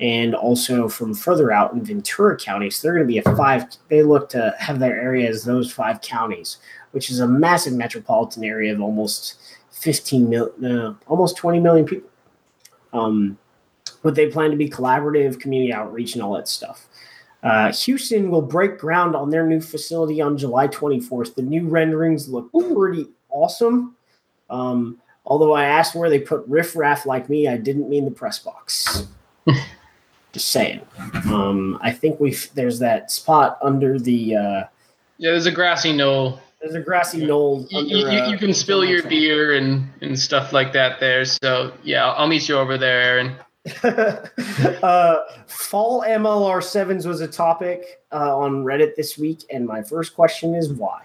and 0.00 0.34
also 0.34 0.88
from 0.88 1.14
further 1.14 1.50
out 1.50 1.72
in 1.72 1.84
Ventura 1.84 2.36
County. 2.36 2.70
So 2.70 2.86
they're 2.86 2.94
going 2.94 3.06
to 3.06 3.12
be 3.12 3.18
a 3.18 3.36
five. 3.36 3.64
They 3.88 4.02
look 4.02 4.28
to 4.30 4.54
have 4.58 4.78
their 4.78 5.00
area 5.00 5.28
as 5.28 5.44
those 5.44 5.72
five 5.72 6.00
counties, 6.02 6.58
which 6.92 7.10
is 7.10 7.20
a 7.20 7.26
massive 7.26 7.72
metropolitan 7.72 8.44
area 8.44 8.72
of 8.72 8.80
almost 8.80 9.36
15 9.70 10.28
million, 10.28 10.64
uh, 10.64 10.94
almost 11.08 11.36
20 11.36 11.58
million 11.60 11.86
people. 11.86 12.08
Um, 12.94 13.36
but 14.02 14.14
they 14.14 14.28
plan 14.28 14.50
to 14.50 14.56
be 14.56 14.68
collaborative, 14.68 15.40
community 15.40 15.72
outreach, 15.72 16.14
and 16.14 16.22
all 16.22 16.34
that 16.34 16.48
stuff. 16.48 16.86
Uh, 17.42 17.70
Houston 17.72 18.30
will 18.30 18.42
break 18.42 18.78
ground 18.78 19.14
on 19.14 19.28
their 19.28 19.46
new 19.46 19.60
facility 19.60 20.20
on 20.22 20.38
July 20.38 20.66
24th. 20.68 21.34
The 21.34 21.42
new 21.42 21.68
renderings 21.68 22.28
look 22.28 22.50
pretty 22.52 23.06
awesome. 23.28 23.96
Um, 24.48 24.98
although 25.26 25.52
I 25.52 25.64
asked 25.64 25.94
where 25.94 26.08
they 26.08 26.20
put 26.20 26.46
riffraff 26.46 27.04
like 27.04 27.28
me, 27.28 27.46
I 27.46 27.58
didn't 27.58 27.90
mean 27.90 28.06
the 28.06 28.10
press 28.10 28.38
box. 28.38 29.06
Just 30.32 30.48
saying. 30.48 30.80
Um, 31.26 31.78
I 31.82 31.92
think 31.92 32.18
we 32.18 32.34
there's 32.54 32.78
that 32.78 33.10
spot 33.10 33.58
under 33.62 33.98
the 33.98 34.36
uh, 34.36 34.64
Yeah, 35.18 35.30
there's 35.30 35.46
a 35.46 35.52
grassy 35.52 35.92
knoll. 35.92 36.40
There's 36.64 36.74
a 36.74 36.80
grassy 36.80 37.26
knoll. 37.26 37.66
You, 37.68 37.78
Under, 37.78 37.94
you, 37.94 38.08
you- 38.10 38.18
uh, 38.20 38.28
you 38.30 38.38
can 38.38 38.54
spill 38.54 38.84
your 38.86 39.02
beer 39.06 39.54
and, 39.54 39.86
and 40.00 40.18
stuff 40.18 40.52
like 40.54 40.72
that 40.72 40.98
there. 40.98 41.24
So 41.26 41.74
yeah, 41.82 42.10
I'll 42.12 42.26
meet 42.26 42.48
you 42.48 42.56
over 42.56 42.78
there, 42.78 43.02
Aaron. 43.02 43.36
uh, 44.82 45.16
fall 45.46 46.02
MLR 46.06 46.62
sevens 46.62 47.06
was 47.06 47.20
a 47.20 47.28
topic 47.28 48.00
uh, 48.12 48.36
on 48.36 48.64
Reddit 48.64 48.94
this 48.96 49.18
week, 49.18 49.44
and 49.50 49.66
my 49.66 49.82
first 49.82 50.14
question 50.14 50.54
is 50.54 50.72
why? 50.72 51.02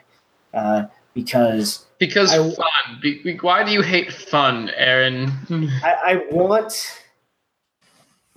Uh, 0.54 0.86
because 1.14 1.86
Because 1.98 2.32
I- 2.34 2.38
fun. 2.56 3.00
Be- 3.02 3.38
why 3.42 3.64
do 3.66 3.72
you 3.72 3.82
hate 3.82 4.14
fun, 4.14 4.72
Aaron? 4.78 5.30
I, 5.84 5.94
I 6.06 6.16
want 6.32 7.02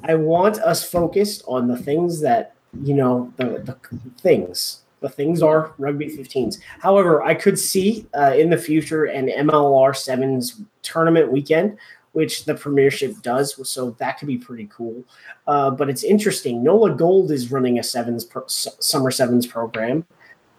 I 0.05 0.17
want 0.17 0.59
us 0.59 0.89
focused 0.89 1.45
on 1.47 1.69
the 1.69 1.77
things 1.77 2.21
that 2.23 2.55
you 2.83 2.95
know 2.95 3.33
the, 3.37 3.45
the 3.65 3.77
things. 4.21 4.82
The 5.03 5.09
things 5.09 5.43
are 5.43 5.75
rugby 5.79 6.07
15s. 6.07 6.59
However, 6.81 7.23
I 7.23 7.35
could 7.35 7.59
see 7.59 8.07
uh, 8.17 8.35
in 8.35 8.49
the 8.51 8.57
future 8.57 9.05
an 9.05 9.27
MLR 9.27 9.95
sevens 9.95 10.63
tournament 10.83 11.31
weekend, 11.31 11.77
which 12.13 12.45
the 12.45 12.55
Premiership 12.55 13.21
does. 13.23 13.69
So 13.69 13.91
that 13.99 14.19
could 14.19 14.29
be 14.29 14.39
pretty 14.39 14.69
cool. 14.73 15.05
Uh, 15.47 15.71
but 15.71 15.91
it's 15.91 16.05
interesting. 16.05 16.63
Nola 16.63 16.95
Gold 16.95 17.31
is 17.31 17.51
running 17.51 17.79
a 17.79 17.83
sevens 17.83 18.25
pro- 18.25 18.47
summer 18.47 19.11
sevens 19.11 19.47
program 19.47 20.07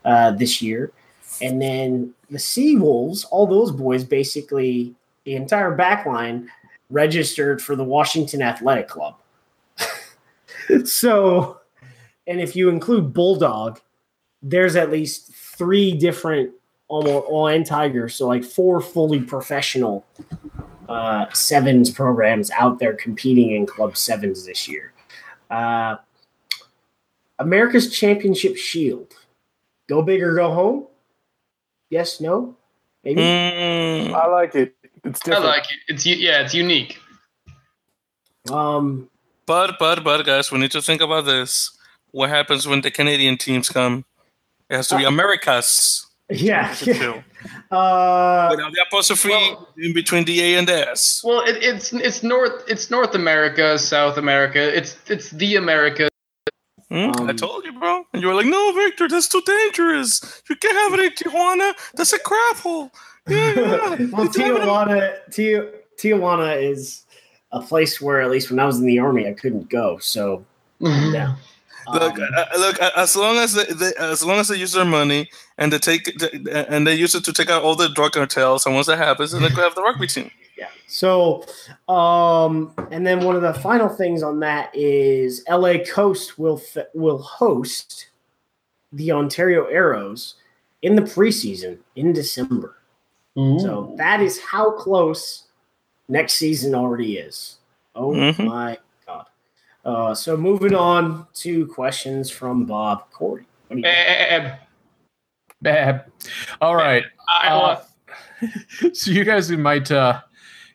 uh, 0.06 0.32
this 0.32 0.62
year, 0.62 0.92
and 1.42 1.62
then 1.62 2.14
the 2.30 2.40
Sea 2.40 2.76
Wolves, 2.76 3.24
all 3.26 3.48
those 3.48 3.72
boys, 3.72 4.04
basically 4.04 4.94
the 5.24 5.36
entire 5.36 5.76
backline 5.76 6.48
registered 6.90 7.62
for 7.62 7.76
the 7.76 7.84
Washington 7.84 8.42
Athletic 8.42 8.88
Club. 8.88 9.16
so, 10.86 11.60
and 12.28 12.40
if 12.42 12.56
you 12.56 12.70
include 12.70 13.14
Bulldog, 13.14 13.80
there's 14.44 14.76
at 14.76 14.92
least 14.92 15.34
three 15.34 15.96
different 15.98 16.52
almost 16.90 17.26
all 17.28 17.48
and 17.48 17.66
Tigers, 17.66 18.16
so 18.16 18.28
like 18.28 18.44
four 18.44 18.82
fully 18.82 19.22
professional 19.22 20.06
uh, 20.88 21.26
sevens 21.34 21.90
programs 21.90 22.52
out 22.52 22.78
there 22.78 22.94
competing 22.94 23.52
in 23.52 23.66
Club 23.66 23.98
Sevens 23.98 24.46
this 24.46 24.68
year. 24.68 24.94
Uh, 25.50 25.96
America's 27.40 27.92
Championship 27.92 28.58
Shield, 28.58 29.14
go 29.88 30.02
big 30.02 30.22
or 30.22 30.36
go 30.36 30.54
home. 30.54 30.88
Yes, 31.90 32.20
no, 32.20 32.56
maybe. 33.04 33.22
Mm, 33.22 34.14
I 34.14 34.28
like 34.28 34.54
it. 34.56 34.76
It's 35.04 35.28
I 35.28 35.38
like 35.40 35.64
it. 35.64 35.80
It's 35.88 36.06
yeah, 36.06 36.42
it's 36.42 36.54
unique. 36.54 37.00
Um, 38.52 39.10
but 39.46 39.78
but 39.80 40.04
but 40.04 40.24
guys, 40.26 40.52
we 40.52 40.60
need 40.60 40.72
to 40.72 40.82
think 40.82 41.02
about 41.02 41.26
this. 41.26 41.78
What 42.12 42.30
happens 42.30 42.68
when 42.68 42.82
the 42.82 42.92
Canadian 42.92 43.38
teams 43.38 43.70
come? 43.70 44.06
It 44.74 44.78
has 44.78 44.88
to 44.88 44.98
be 44.98 45.04
Americas. 45.04 46.08
yeah, 46.30 46.76
yeah. 46.84 47.22
Uh, 47.72 48.48
Without 48.52 48.72
the 48.72 48.82
apostrophe 48.88 49.30
well- 49.30 49.68
in 49.78 49.94
between 49.94 50.24
the 50.26 50.40
A 50.42 50.56
and 50.60 50.68
the 50.68 50.90
S. 50.92 51.22
Well, 51.24 51.42
it, 51.42 51.58
it's 51.62 51.92
it's 51.94 52.24
North 52.24 52.64
it's 52.68 52.90
North 52.90 53.14
America, 53.16 53.78
South 53.78 54.18
America. 54.18 54.60
It's 54.78 54.96
it's 55.08 55.30
the 55.32 55.58
America. 55.58 56.08
I 56.92 57.06
Um, 57.06 57.36
told 57.36 57.66
you, 57.66 57.74
bro. 57.74 58.06
And 58.14 58.22
you 58.22 58.28
were 58.30 58.36
like, 58.36 58.46
no, 58.46 58.72
Victor, 58.74 59.08
that's 59.10 59.28
too 59.28 59.42
dangerous. 59.46 60.22
You 60.50 60.56
can't 60.56 60.78
have 60.84 60.94
it 61.00 61.06
in 61.08 61.12
Tijuana. 61.20 61.74
That's 61.96 62.14
a 62.14 62.20
crap 62.20 62.58
hole. 62.58 62.92
Yeah, 63.28 63.54
yeah. 63.56 63.90
well, 64.14 64.26
You 64.26 64.30
can't 64.30 64.38
have 64.38 64.56
it 64.58 64.62
in- 64.62 64.68
Tijuana, 64.70 65.00
Ti- 65.32 65.70
Tijuana 66.00 66.62
is 66.72 67.06
a 67.52 67.62
place 67.62 68.00
where, 68.00 68.22
at 68.22 68.30
least 68.32 68.50
when 68.52 68.60
I 68.60 68.66
was 68.66 68.80
in 68.80 68.86
the 68.86 69.00
army, 69.00 69.28
I 69.28 69.34
couldn't 69.34 69.70
go. 69.70 69.98
So, 70.00 70.46
yeah. 70.80 71.36
Look, 71.92 72.14
Um, 72.20 72.28
uh, 72.38 72.46
look. 72.58 72.82
uh, 72.82 72.92
As 72.96 73.16
long 73.16 73.38
as 73.38 73.54
they, 73.54 73.66
they, 73.66 73.92
as 74.00 74.24
long 74.24 74.38
as 74.40 74.48
they 74.48 74.58
use 74.58 74.72
their 74.74 74.86
money 74.86 75.30
and 75.58 75.72
they 75.74 75.80
take 75.80 76.08
and 76.52 76.88
they 76.88 76.94
use 76.96 77.16
it 77.16 77.24
to 77.26 77.34
take 77.34 77.50
out 77.50 77.64
all 77.64 77.76
the 77.76 77.90
drug 77.90 78.14
cartels, 78.14 78.66
and 78.66 78.74
once 78.76 78.88
that 78.88 78.98
happens, 78.98 79.32
then 79.32 79.42
they 79.42 79.50
could 79.50 79.64
have 79.64 79.76
the 79.76 79.82
rugby 79.82 80.08
team. 80.08 80.32
yeah. 80.58 80.68
So, 80.88 81.46
um, 81.90 82.74
and 82.92 83.06
then 83.06 83.24
one 83.26 83.36
of 83.36 83.42
the 83.42 83.54
final 83.54 83.90
things 83.90 84.24
on 84.24 84.40
that 84.42 84.74
is 84.76 85.44
LA 85.50 85.80
Coast 85.80 86.38
will 86.40 86.62
f- 86.76 86.86
will 86.94 87.18
host 87.20 88.08
the 88.92 89.12
Ontario 89.12 89.66
Arrows 89.66 90.36
in 90.84 90.96
the 90.96 91.02
preseason 91.02 91.78
in 91.96 92.14
December. 92.14 92.76
So 93.36 93.96
that 93.98 94.22
is 94.22 94.40
how 94.40 94.70
close 94.72 95.46
next 96.08 96.34
season 96.36 96.76
already 96.76 97.18
is. 97.18 97.58
Oh 97.96 98.12
Mhm. 98.12 98.46
my 98.46 98.70
god. 98.76 98.78
Uh, 99.86 100.14
so 100.14 100.38
moving 100.38 100.74
on 100.74 101.28
to 101.34 101.68
questions 101.68 102.30
from 102.30 102.66
Bob 102.66 103.10
Corey. 103.12 103.46
What 103.68 103.76
do 103.76 103.80
you 103.80 103.84
got? 103.84 103.92
eh, 103.92 104.56
Bad. 105.62 106.06
All 106.62 106.76
right. 106.76 107.04
I 107.42 107.48
Uh, 107.50 107.60
want 107.60 108.96
so 108.96 109.10
you 109.12 109.24
guys 109.24 109.50
might 109.52 109.90
uh 109.90 110.20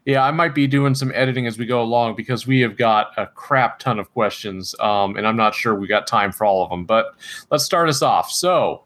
yeah 0.06 0.24
i 0.24 0.30
might 0.30 0.54
be 0.54 0.66
doing 0.66 0.94
some 0.94 1.12
editing 1.14 1.46
as 1.46 1.58
we 1.58 1.66
go 1.66 1.82
along 1.82 2.16
because 2.16 2.46
we 2.46 2.60
have 2.60 2.76
got 2.78 3.10
a 3.18 3.26
crap 3.26 3.78
ton 3.78 3.98
of 3.98 4.10
questions 4.14 4.74
um 4.80 5.16
and 5.16 5.26
i'm 5.26 5.36
not 5.36 5.54
sure 5.54 5.74
we 5.74 5.86
got 5.86 6.06
time 6.06 6.32
for 6.32 6.46
all 6.46 6.64
of 6.64 6.70
them 6.70 6.86
but 6.86 7.14
let's 7.50 7.64
start 7.64 7.88
us 7.90 8.00
off 8.00 8.30
so 8.30 8.84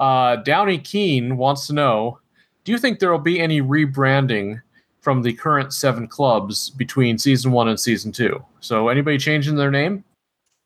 uh 0.00 0.34
downey 0.36 0.76
keen 0.78 1.36
wants 1.36 1.68
to 1.68 1.72
know 1.72 2.18
do 2.64 2.72
you 2.72 2.78
think 2.78 2.98
there 2.98 3.12
will 3.12 3.18
be 3.18 3.38
any 3.38 3.62
rebranding 3.62 4.60
from 5.06 5.22
the 5.22 5.32
current 5.32 5.72
seven 5.72 6.08
clubs 6.08 6.70
between 6.70 7.16
season 7.16 7.52
one 7.52 7.68
and 7.68 7.78
season 7.78 8.10
two 8.10 8.44
so 8.58 8.88
anybody 8.88 9.16
changing 9.16 9.54
their 9.54 9.70
name 9.70 10.02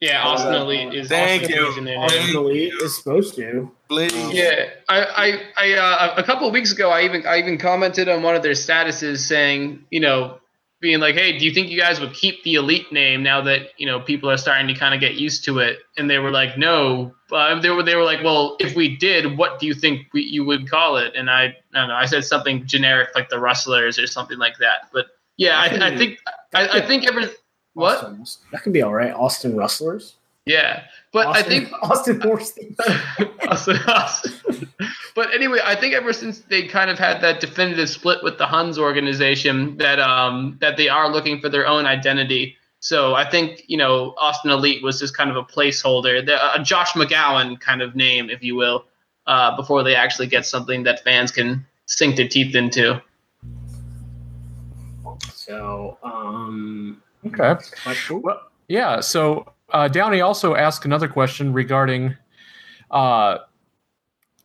yeah, 0.01 0.26
Austin 0.26 0.55
Elite 0.55 0.95
is. 0.95 1.09
Thank 1.09 1.43
Austin 1.43 1.57
you. 1.57 1.66
Elite 1.66 1.72
is 1.72 1.76
in. 1.76 1.88
Austin 1.88 2.36
Elite 2.36 2.72
is 2.80 2.97
supposed 2.97 3.34
to. 3.34 3.70
Please. 3.91 4.32
Yeah, 4.32 4.70
I, 4.88 5.05
I, 5.05 5.43
I 5.59 5.72
uh, 5.74 6.14
a 6.16 6.22
couple 6.22 6.47
of 6.47 6.55
weeks 6.55 6.72
ago, 6.72 6.88
I 6.88 7.03
even, 7.05 7.26
I 7.26 7.38
even 7.38 7.59
commented 7.59 8.09
on 8.09 8.22
one 8.22 8.34
of 8.34 8.43
their 8.43 8.53
statuses 8.53 9.18
saying, 9.18 9.84
you 9.91 10.01
know, 10.01 10.39
being 10.80 10.98
like, 10.98 11.14
hey, 11.14 11.38
do 11.38 11.44
you 11.44 11.52
think 11.52 11.68
you 11.68 11.78
guys 11.78 12.00
would 12.00 12.14
keep 12.14 12.42
the 12.42 12.54
elite 12.54 12.90
name 12.90 13.22
now 13.22 13.40
that 13.42 13.78
you 13.78 13.86
know 13.86 14.00
people 14.00 14.30
are 14.30 14.36
starting 14.36 14.66
to 14.66 14.74
kind 14.74 14.94
of 14.94 15.00
get 15.00 15.14
used 15.14 15.44
to 15.44 15.58
it? 15.58 15.80
And 15.96 16.08
they 16.08 16.18
were 16.18 16.30
like, 16.30 16.56
no. 16.56 17.14
Uh, 17.30 17.60
they 17.60 17.70
were, 17.70 17.82
they 17.82 17.94
were 17.94 18.04
like, 18.04 18.24
well, 18.24 18.56
if 18.58 18.74
we 18.74 18.96
did, 18.96 19.38
what 19.38 19.60
do 19.60 19.66
you 19.66 19.74
think 19.74 20.06
we, 20.12 20.22
you 20.22 20.44
would 20.44 20.68
call 20.68 20.96
it? 20.96 21.14
And 21.14 21.30
I, 21.30 21.44
I 21.44 21.54
don't 21.74 21.88
know, 21.88 21.94
I 21.94 22.06
said 22.06 22.24
something 22.24 22.66
generic 22.66 23.10
like 23.14 23.28
the 23.28 23.38
Rustlers 23.38 23.98
or 23.98 24.06
something 24.08 24.38
like 24.38 24.58
that. 24.58 24.88
But 24.92 25.06
yeah, 25.36 25.60
I, 25.60 25.92
I 25.92 25.96
think, 25.96 26.18
I, 26.54 26.68
I 26.68 26.86
think 26.86 27.06
ever, 27.06 27.30
what? 27.74 27.98
Austin, 28.04 28.24
that 28.50 28.62
can 28.62 28.72
be 28.72 28.82
all 28.82 28.92
right. 28.92 29.12
Austin 29.12 29.56
Rustlers. 29.56 30.16
Yeah, 30.46 30.84
but 31.12 31.28
I 31.28 31.42
think 31.42 31.70
Austin. 31.82 32.20
Awesome, 32.22 33.78
awesome. 33.86 34.72
But 35.14 35.32
anyway, 35.34 35.58
I 35.64 35.74
think 35.74 35.94
ever 35.94 36.12
since 36.12 36.40
they 36.40 36.66
kind 36.66 36.90
of 36.90 36.98
had 36.98 37.20
that 37.22 37.40
definitive 37.40 37.88
split 37.88 38.22
with 38.22 38.38
the 38.38 38.46
Huns 38.46 38.78
organization, 38.78 39.76
that 39.78 39.98
um 39.98 40.56
that 40.61 40.76
they 40.76 40.88
are 40.88 41.11
looking 41.11 41.40
for 41.40 41.48
their 41.48 41.66
own 41.66 41.86
identity. 41.86 42.56
So 42.80 43.14
I 43.14 43.28
think 43.28 43.64
you 43.66 43.76
know 43.76 44.14
Austin 44.18 44.50
Elite 44.50 44.82
was 44.82 44.98
just 44.98 45.16
kind 45.16 45.30
of 45.30 45.36
a 45.36 45.42
placeholder, 45.42 46.24
the, 46.24 46.54
a 46.54 46.62
Josh 46.62 46.92
McGowan 46.92 47.61
kind 47.61 47.82
of 47.82 47.94
name, 47.94 48.30
if 48.30 48.42
you 48.42 48.54
will, 48.56 48.84
uh, 49.26 49.56
before 49.56 49.82
they 49.82 49.94
actually 49.94 50.26
get 50.26 50.46
something 50.46 50.82
that 50.84 51.04
fans 51.04 51.30
can 51.30 51.66
sink 51.86 52.16
their 52.16 52.28
teeth 52.28 52.54
into. 52.54 53.00
So, 55.32 55.98
um, 56.02 57.02
okay 57.26 57.56
cool. 58.06 58.20
Well, 58.20 58.40
yeah. 58.68 59.00
So 59.00 59.52
uh, 59.72 59.88
Downey 59.88 60.20
also 60.20 60.54
asked 60.54 60.84
another 60.84 61.08
question 61.08 61.52
regarding 61.52 62.16
uh, 62.90 63.38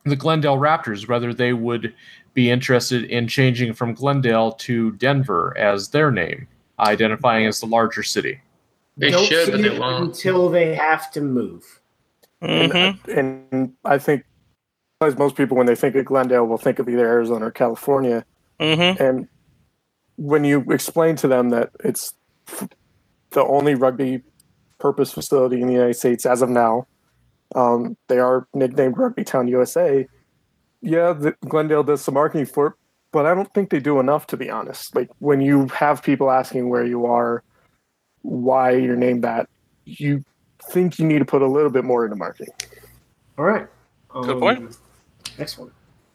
the 0.05 0.15
Glendale 0.15 0.57
Raptors, 0.57 1.07
whether 1.07 1.33
they 1.33 1.53
would 1.53 1.93
be 2.33 2.49
interested 2.51 3.05
in 3.05 3.27
changing 3.27 3.73
from 3.73 3.93
Glendale 3.93 4.51
to 4.53 4.91
Denver 4.93 5.55
as 5.57 5.89
their 5.89 6.11
name, 6.11 6.47
identifying 6.79 7.45
as 7.47 7.59
the 7.59 7.65
larger 7.65 8.03
city. 8.03 8.39
They 8.97 9.11
Don't 9.11 9.25
should, 9.25 9.51
but 9.51 9.57
see 9.57 9.61
they 9.63 9.75
it 9.75 9.79
won't. 9.79 10.15
until 10.15 10.49
they 10.49 10.75
have 10.75 11.11
to 11.11 11.21
move. 11.21 11.81
Mhm. 12.41 12.97
And 13.07 13.73
I 13.83 13.97
think, 13.97 14.23
as 15.01 15.17
most 15.17 15.35
people, 15.35 15.57
when 15.57 15.65
they 15.65 15.75
think 15.75 15.95
of 15.95 16.05
Glendale, 16.05 16.45
will 16.45 16.57
think 16.57 16.79
of 16.79 16.87
either 16.87 17.05
Arizona 17.05 17.47
or 17.47 17.51
California. 17.51 18.25
Mhm. 18.59 18.99
And 18.99 19.27
when 20.17 20.43
you 20.43 20.61
explain 20.71 21.15
to 21.17 21.27
them 21.27 21.49
that 21.49 21.71
it's 21.83 22.13
the 23.31 23.43
only 23.43 23.75
rugby 23.75 24.21
purpose 24.79 25.11
facility 25.11 25.61
in 25.61 25.67
the 25.67 25.73
United 25.73 25.95
States 25.95 26.25
as 26.25 26.41
of 26.41 26.49
now, 26.49 26.87
um, 27.53 27.95
they 28.07 28.19
are 28.19 28.47
nicknamed 28.53 28.97
Rugby 28.97 29.23
Town 29.23 29.47
USA. 29.47 30.07
Yeah, 30.81 31.13
the, 31.13 31.35
Glendale 31.47 31.83
does 31.83 32.01
some 32.01 32.13
marketing 32.13 32.45
for 32.45 32.67
it, 32.67 32.73
but 33.11 33.25
I 33.25 33.33
don't 33.33 33.51
think 33.53 33.69
they 33.69 33.79
do 33.79 33.99
enough, 33.99 34.27
to 34.27 34.37
be 34.37 34.49
honest. 34.49 34.95
Like 34.95 35.09
when 35.19 35.41
you 35.41 35.67
have 35.69 36.03
people 36.03 36.31
asking 36.31 36.69
where 36.69 36.85
you 36.85 37.05
are, 37.05 37.43
why 38.21 38.71
you're 38.71 38.95
named 38.95 39.23
that, 39.23 39.47
you 39.85 40.23
think 40.71 40.99
you 40.99 41.05
need 41.05 41.19
to 41.19 41.25
put 41.25 41.41
a 41.41 41.47
little 41.47 41.69
bit 41.69 41.83
more 41.85 42.05
into 42.05 42.15
marketing. 42.15 42.53
All 43.37 43.45
right. 43.45 43.67
Good 44.09 44.31
Um, 44.31 44.39
point. 44.39 44.77
Next 45.37 45.57
one. 45.57 45.71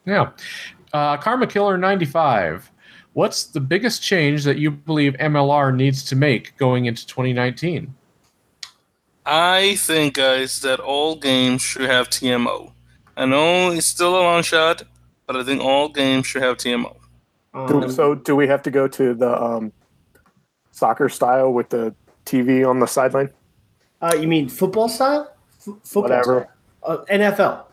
Yeah. 0.06 0.30
Uh, 0.92 1.16
Karma 1.16 1.46
Killer 1.46 1.76
95. 1.78 2.70
What's 3.12 3.44
the 3.44 3.60
biggest 3.60 4.02
change 4.02 4.44
that 4.44 4.58
you 4.58 4.70
believe 4.70 5.14
MLR 5.14 5.74
needs 5.74 6.04
to 6.04 6.16
make 6.16 6.56
going 6.56 6.86
into 6.86 7.06
2019? 7.06 7.92
I 9.26 9.76
think, 9.76 10.14
guys, 10.14 10.60
that 10.62 10.80
all 10.80 11.16
games 11.16 11.62
should 11.62 11.88
have 11.88 12.08
TMO. 12.08 12.72
I 13.16 13.26
know 13.26 13.70
it's 13.70 13.86
still 13.86 14.18
a 14.18 14.22
long 14.22 14.42
shot, 14.42 14.82
but 15.26 15.36
I 15.36 15.44
think 15.44 15.60
all 15.62 15.88
games 15.88 16.26
should 16.26 16.42
have 16.42 16.56
TMO. 16.56 16.96
Do, 17.68 17.82
Um, 17.82 17.90
so, 17.90 18.14
do 18.14 18.34
we 18.36 18.46
have 18.46 18.62
to 18.62 18.70
go 18.70 18.88
to 18.88 19.14
the 19.14 19.42
um, 19.42 19.72
soccer 20.72 21.08
style 21.08 21.52
with 21.52 21.68
the 21.68 21.94
TV 22.24 22.66
on 22.68 22.80
the 22.80 22.86
sideline? 22.86 23.30
uh, 24.02 24.16
you 24.18 24.26
mean 24.26 24.48
football 24.48 24.88
style? 24.88 25.30
F- 25.58 25.74
football 25.84 26.02
Whatever. 26.02 26.48
style. 26.82 26.98
Uh, 26.98 27.04
NFL. 27.10 27.64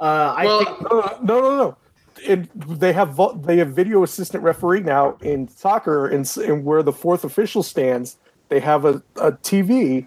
Uh, 0.00 0.34
I 0.36 0.44
Well, 0.44 0.64
think 0.64 0.80
No, 0.82 1.18
no, 1.22 1.40
no, 1.40 1.56
no. 1.56 1.76
It, 2.24 2.78
they 2.80 2.92
have 2.94 3.10
vo- 3.14 3.34
they 3.34 3.58
have 3.58 3.68
video 3.72 4.02
assistant 4.02 4.42
referee 4.42 4.80
now 4.80 5.16
in 5.20 5.46
soccer, 5.48 6.06
and, 6.08 6.28
and 6.38 6.64
where 6.64 6.82
the 6.82 6.92
fourth 6.92 7.24
official 7.24 7.62
stands, 7.62 8.16
they 8.48 8.58
have 8.58 8.84
a, 8.86 9.02
a 9.16 9.32
TV, 9.32 10.06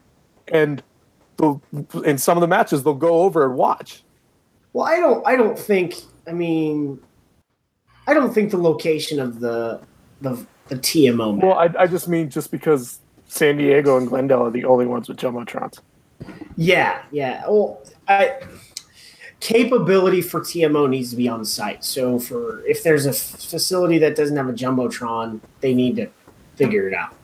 and 0.50 0.84
they'll- 1.40 1.62
in 2.04 2.18
some 2.20 2.38
of 2.38 2.42
the 2.42 2.48
matches 2.48 2.84
they'll 2.84 2.94
go 2.94 3.22
over 3.24 3.46
and 3.46 3.56
watch. 3.56 4.04
Well, 4.74 4.86
I 4.86 4.98
don't. 4.98 5.26
I 5.26 5.36
don't 5.36 5.58
think. 5.58 5.96
I 6.28 6.32
mean, 6.34 7.00
I 8.08 8.14
don't 8.14 8.32
think 8.34 8.52
the 8.52 8.58
location 8.58 9.20
of 9.20 9.40
the 9.40 9.82
the 10.22 10.46
the 10.68 10.76
TMO. 10.76 11.34
Match. 11.36 11.44
Well, 11.44 11.58
I, 11.58 11.70
I 11.84 11.88
just 11.88 12.08
mean 12.08 12.30
just 12.30 12.52
because 12.52 13.00
San 13.28 13.58
Diego 13.58 13.98
and 13.98 14.08
Glendale 14.08 14.44
are 14.46 14.52
the 14.52 14.66
only 14.66 14.86
ones 14.86 15.08
with 15.08 15.18
jumbotrons. 15.18 15.80
yeah, 16.56 17.02
yeah. 17.12 17.42
Well, 17.48 17.82
I 18.08 18.40
capability 19.40 20.22
for 20.22 20.42
TMO 20.42 20.88
needs 20.90 21.10
to 21.12 21.16
be 21.16 21.28
on 21.30 21.46
site. 21.46 21.84
So 21.84 22.20
for 22.20 22.64
if 22.66 22.84
there's 22.84 23.06
a 23.06 23.10
f- 23.12 23.16
facility 23.16 23.98
that 24.00 24.16
doesn't 24.16 24.36
have 24.38 24.50
a 24.50 24.54
jumbotron, 24.54 25.40
they 25.62 25.74
need 25.74 25.96
to 25.96 26.08
figure 26.58 26.88
it 26.88 26.94
out. 26.94 27.16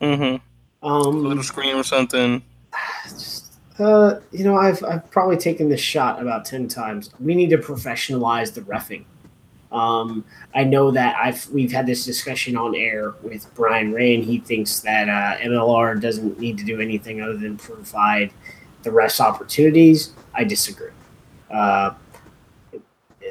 Mm-hmm. 0.00 0.44
A 0.84 0.86
Um, 0.86 1.24
little 1.24 1.42
screen 1.44 1.76
or 1.76 1.84
something. 1.84 2.42
uh, 3.82 4.20
you 4.30 4.44
know, 4.44 4.56
I've 4.56 4.82
I've 4.84 5.10
probably 5.10 5.36
taken 5.36 5.68
this 5.68 5.80
shot 5.80 6.20
about 6.20 6.44
ten 6.44 6.68
times. 6.68 7.10
We 7.20 7.34
need 7.34 7.50
to 7.50 7.58
professionalize 7.58 8.54
the 8.54 8.62
refing. 8.62 9.04
Um, 9.70 10.24
I 10.54 10.64
know 10.64 10.90
that 10.90 11.16
I've 11.16 11.48
we've 11.48 11.72
had 11.72 11.86
this 11.86 12.04
discussion 12.04 12.56
on 12.56 12.74
air 12.74 13.14
with 13.22 13.52
Brian 13.54 13.92
Rain. 13.92 14.22
He 14.22 14.38
thinks 14.38 14.80
that 14.80 15.08
uh, 15.08 15.38
MLR 15.42 16.00
doesn't 16.00 16.38
need 16.38 16.58
to 16.58 16.64
do 16.64 16.80
anything 16.80 17.22
other 17.22 17.36
than 17.36 17.56
provide 17.56 18.32
the 18.82 18.90
refs 18.90 19.20
opportunities. 19.20 20.12
I 20.34 20.44
disagree. 20.44 20.90
Uh, 21.50 21.94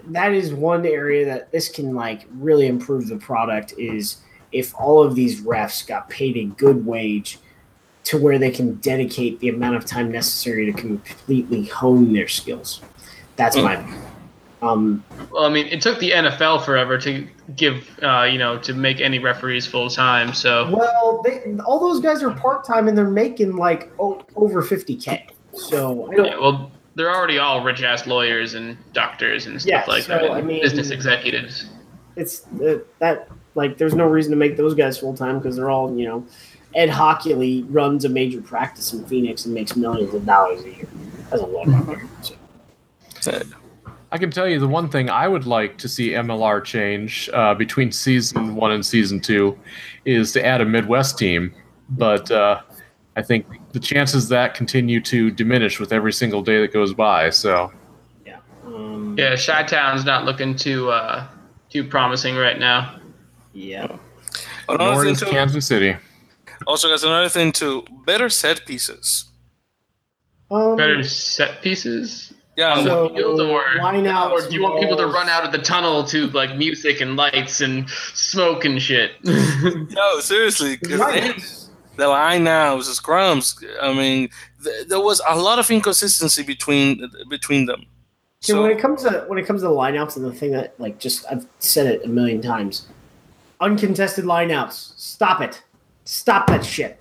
that 0.08 0.34
is 0.34 0.54
one 0.54 0.86
area 0.86 1.26
that 1.26 1.52
this 1.52 1.70
can 1.70 1.94
like 1.94 2.26
really 2.36 2.68
improve 2.68 3.08
the 3.08 3.18
product 3.18 3.74
is 3.78 4.18
if 4.52 4.74
all 4.76 5.04
of 5.04 5.16
these 5.16 5.42
refs 5.42 5.86
got 5.86 6.10
paid 6.10 6.38
a 6.38 6.46
good 6.46 6.86
wage 6.86 7.40
to 8.06 8.18
where 8.18 8.40
they 8.40 8.52
can 8.52 8.76
dedicate 8.76 9.40
the 9.40 9.50
amount 9.50 9.76
of 9.76 9.86
time 9.86 10.12
necessary 10.12 10.66
to 10.66 10.74
completely 10.74 11.66
hone 11.66 12.14
their 12.14 12.28
skills. 12.28 12.82
That's 13.36 13.56
my 13.58 13.84
um 14.62 15.04
Well, 15.32 15.46
I 15.46 15.50
mean, 15.50 15.68
it 15.68 15.82
took 15.82 16.00
the 16.00 16.12
NFL 16.12 16.64
forever 16.66 16.98
to 17.00 17.28
give, 17.56 17.88
uh, 18.04 18.24
you 18.32 18.38
know, 18.38 18.60
to 18.60 18.74
make 18.74 19.02
any 19.02 19.18
referees 19.20 19.66
full 19.66 19.90
time. 19.90 20.34
So 20.34 20.70
well 20.76 21.22
they 21.24 21.56
all 21.66 21.80
those 21.80 22.00
guys 22.00 22.22
are 22.24 22.32
part 22.32 22.66
time 22.66 22.88
and 22.88 22.98
they're 22.98 23.10
making 23.10 23.56
like 23.56 23.92
o- 24.00 24.24
over 24.36 24.62
50k. 24.62 25.30
So 25.54 26.12
I 26.12 26.16
don't 26.16 26.26
yeah, 26.26 26.38
well, 26.40 26.72
they're 26.96 27.10
already 27.14 27.38
all 27.40 27.64
rich 27.64 27.82
ass 27.84 28.06
lawyers 28.08 28.54
and 28.54 28.78
doctors 28.94 29.48
and 29.48 29.60
stuff 29.62 29.70
Yeah, 29.70 29.84
like 29.88 30.04
so, 30.04 30.14
that, 30.14 30.26
and 30.26 30.34
I 30.34 30.42
mean- 30.42 30.62
business 30.62 30.92
executives. 30.92 31.66
it's 32.16 32.46
uh, 32.62 32.80
that 33.00 33.30
like 33.56 33.78
there's 33.78 33.96
no 33.96 34.06
reason 34.06 34.32
to 34.32 34.38
make 34.38 34.58
those 34.58 34.76
guys 34.76 34.98
full 34.98 35.16
time 35.16 35.40
because 35.40 35.56
they're 35.56 35.70
all 35.70 35.98
you 35.98 36.06
know 36.08 36.26
Ed 36.74 36.90
Hockley 36.90 37.64
runs 37.64 38.06
a 38.06 38.10
major 38.10 38.42
practice 38.42 38.94
in 38.94 39.06
Phoenix 39.06 39.46
and 39.46 39.54
makes 39.54 39.76
millions 39.76 40.14
of 40.14 40.26
dollars 40.26 40.64
a 40.64 40.70
year 40.70 40.88
as 41.32 41.42
a 41.42 41.46
lawyer. 41.46 42.02
So, 43.20 43.42
I 44.14 44.18
can 44.18 44.30
tell 44.30 44.48
you 44.48 44.60
the 44.60 44.68
one 44.68 44.90
thing 44.90 45.10
I 45.10 45.28
would 45.28 45.46
like 45.46 45.78
to 45.78 45.88
see 45.88 46.10
MLR 46.10 46.64
change 46.64 47.30
uh, 47.34 47.54
between 47.54 47.92
season 47.92 48.56
one 48.56 48.72
and 48.72 48.86
season 48.86 49.22
two 49.22 49.58
is 50.06 50.34
to 50.34 50.46
add 50.46 50.60
a 50.60 50.66
Midwest 50.66 51.18
team, 51.18 51.54
but 51.90 52.30
uh, 52.30 52.62
I 53.16 53.22
think 53.22 53.46
the 53.72 53.80
chances 53.80 54.26
of 54.26 54.30
that 54.30 54.54
continue 54.54 55.00
to 55.02 55.32
diminish 55.32 55.80
with 55.80 55.94
every 55.94 56.12
single 56.12 56.42
day 56.42 56.60
that 56.60 56.74
goes 56.74 56.94
by. 56.94 57.30
So 57.30 57.72
yeah. 58.26 58.40
Um, 58.66 59.16
Yeah, 59.18 59.36
Chi 59.38 59.64
Town's 59.64 60.04
not 60.04 60.26
looking 60.26 60.56
too 60.56 60.90
uh, 60.90 61.28
too 61.70 61.86
promising 61.86 62.36
right 62.36 62.60
now. 62.60 63.00
Yeah. 63.54 63.98
Another 64.68 64.94
nor 64.94 65.04
thing 65.04 65.14
is 65.14 65.24
Kansas 65.24 65.68
City. 65.68 65.96
Also, 66.68 66.90
guys, 66.90 67.04
another 67.04 67.30
thing 67.30 67.52
too, 67.52 67.86
better 68.06 68.30
set 68.30 68.66
pieces. 68.66 69.26
Um, 70.50 70.76
Better 70.76 71.02
set 71.04 71.62
pieces. 71.62 72.34
Yeah, 72.58 72.74
on 72.78 72.84
so 72.84 73.08
the 73.08 73.16
field, 73.16 73.40
or, 73.40 73.64
line 73.78 74.06
out 74.06 74.34
or 74.34 74.42
do 74.42 74.54
you 74.54 74.62
want 74.62 74.82
people 74.82 74.98
to 74.98 75.08
run 75.08 75.30
out 75.30 75.46
of 75.46 75.54
the 75.54 75.58
tunnel 75.60 76.04
to 76.08 76.28
like 76.28 76.58
music 76.58 77.00
and 77.00 77.16
lights 77.16 77.62
and 77.62 77.90
smoke 77.90 78.66
and 78.66 78.82
shit? 78.82 79.12
no, 79.24 80.20
seriously, 80.20 80.76
'cause 80.78 81.00
they- 81.00 81.34
the 81.98 82.08
line 82.08 82.44
now, 82.44 82.76
the 82.76 82.82
scrums. 82.84 83.64
I 83.82 83.94
mean, 83.94 84.30
th- 84.64 84.88
there 84.88 85.00
was 85.00 85.22
a 85.28 85.38
lot 85.38 85.60
of 85.60 85.70
inconsistency 85.72 86.44
between 86.44 87.10
between 87.30 87.66
them. 87.66 87.86
So, 88.42 88.54
So 88.56 88.62
when 88.64 88.72
it 88.72 88.80
comes 88.80 89.04
to 89.04 89.24
when 89.28 89.38
it 89.40 89.46
comes 89.46 89.62
to 89.62 89.68
the 89.68 89.74
lineouts 89.74 90.18
and 90.18 90.26
the 90.26 90.34
thing 90.34 90.52
that 90.52 90.74
like 90.80 91.00
just 91.00 91.26
I've 91.32 91.46
said 91.60 91.88
it 91.88 92.04
a 92.04 92.08
million 92.10 92.42
times, 92.42 92.88
uncontested 93.62 94.26
lineouts. 94.26 94.94
Stop 95.00 95.42
it. 95.42 95.62
Stop 96.06 96.48
that 96.48 96.66
shit. 96.66 97.00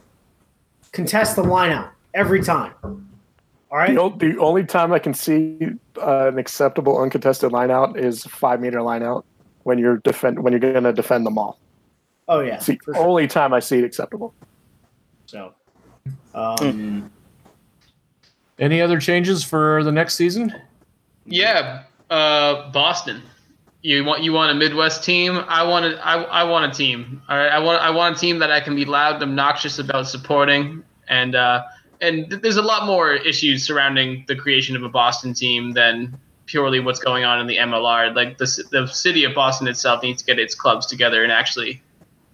Contest 0.93 1.37
the 1.37 1.43
lineout 1.43 1.91
every 2.15 2.43
time. 2.43 2.73
All 2.83 3.79
right. 3.79 3.95
The, 3.95 4.01
o- 4.01 4.11
the 4.17 4.37
only 4.39 4.65
time 4.65 4.93
I 4.93 4.99
can 4.99 5.15
see 5.15 5.59
uh, 6.01 6.29
an 6.29 6.39
acceptable 6.39 7.01
uncontested 7.01 7.53
line 7.53 7.71
out 7.71 7.99
is 7.99 8.25
five 8.25 8.61
meter 8.61 8.83
line 8.83 9.03
out 9.03 9.25
when 9.63 9.79
you're 9.79 9.99
defend 9.99 10.43
when 10.43 10.53
you're 10.53 10.61
going 10.61 10.85
to 10.85 10.93
defend 10.93 11.25
them 11.27 11.39
all. 11.39 11.59
Oh 12.29 12.41
yeah. 12.41 12.57
It's 12.57 12.67
the 12.67 12.79
sure. 12.85 12.97
only 12.97 13.27
time 13.27 13.53
I 13.55 13.61
see 13.61 13.79
it 13.79 13.85
acceptable. 13.85 14.35
So, 15.27 15.55
um, 16.35 17.11
Any 18.59 18.81
other 18.83 18.99
changes 19.01 19.45
for 19.45 19.85
the 19.85 19.93
next 19.93 20.15
season? 20.17 20.53
yeah, 21.25 21.85
uh, 22.11 22.71
Boston. 22.73 23.23
You 23.83 24.05
want 24.05 24.23
you 24.23 24.33
want 24.33 24.51
a 24.51 24.55
Midwest 24.55 25.05
team? 25.05 25.43
I 25.49 25.63
want 25.63 25.87
a, 25.87 26.07
I, 26.07 26.23
I 26.23 26.45
want 26.45 26.71
a 26.71 26.77
team. 26.77 27.23
All 27.29 27.37
right, 27.37 27.49
I 27.49 27.59
want 27.61 27.83
I 27.83 27.91
want 27.91 28.17
a 28.17 28.21
team 28.21 28.39
that 28.41 28.51
I 28.51 28.61
can 28.61 28.77
be 28.77 28.85
loud 28.85 29.15
and 29.15 29.23
obnoxious 29.23 29.79
about 29.79 30.07
supporting, 30.07 30.85
and 31.09 31.35
uh, 31.35 31.63
and 32.01 32.29
th- 32.29 32.43
there's 32.43 32.57
a 32.59 32.63
lot 32.63 32.87
more 32.87 33.15
issues 33.15 33.65
surrounding 33.65 34.25
the 34.29 34.37
creation 34.37 34.77
of 34.77 34.83
a 34.83 34.89
Boston 34.89 35.33
team 35.33 35.73
than 35.73 36.19
purely 36.45 36.81
what's 36.81 36.99
going 36.99 37.25
on 37.25 37.41
in 37.41 37.47
the 37.47 37.57
MLR. 37.57 38.15
Like 38.15 38.37
the 38.37 38.65
the 38.71 38.87
city 38.87 39.25
of 39.25 39.35
Boston 39.35 39.67
itself 39.67 40.03
needs 40.03 40.21
to 40.21 40.27
get 40.27 40.39
its 40.39 40.55
clubs 40.55 40.85
together 40.85 41.23
and 41.23 41.33
actually 41.33 41.83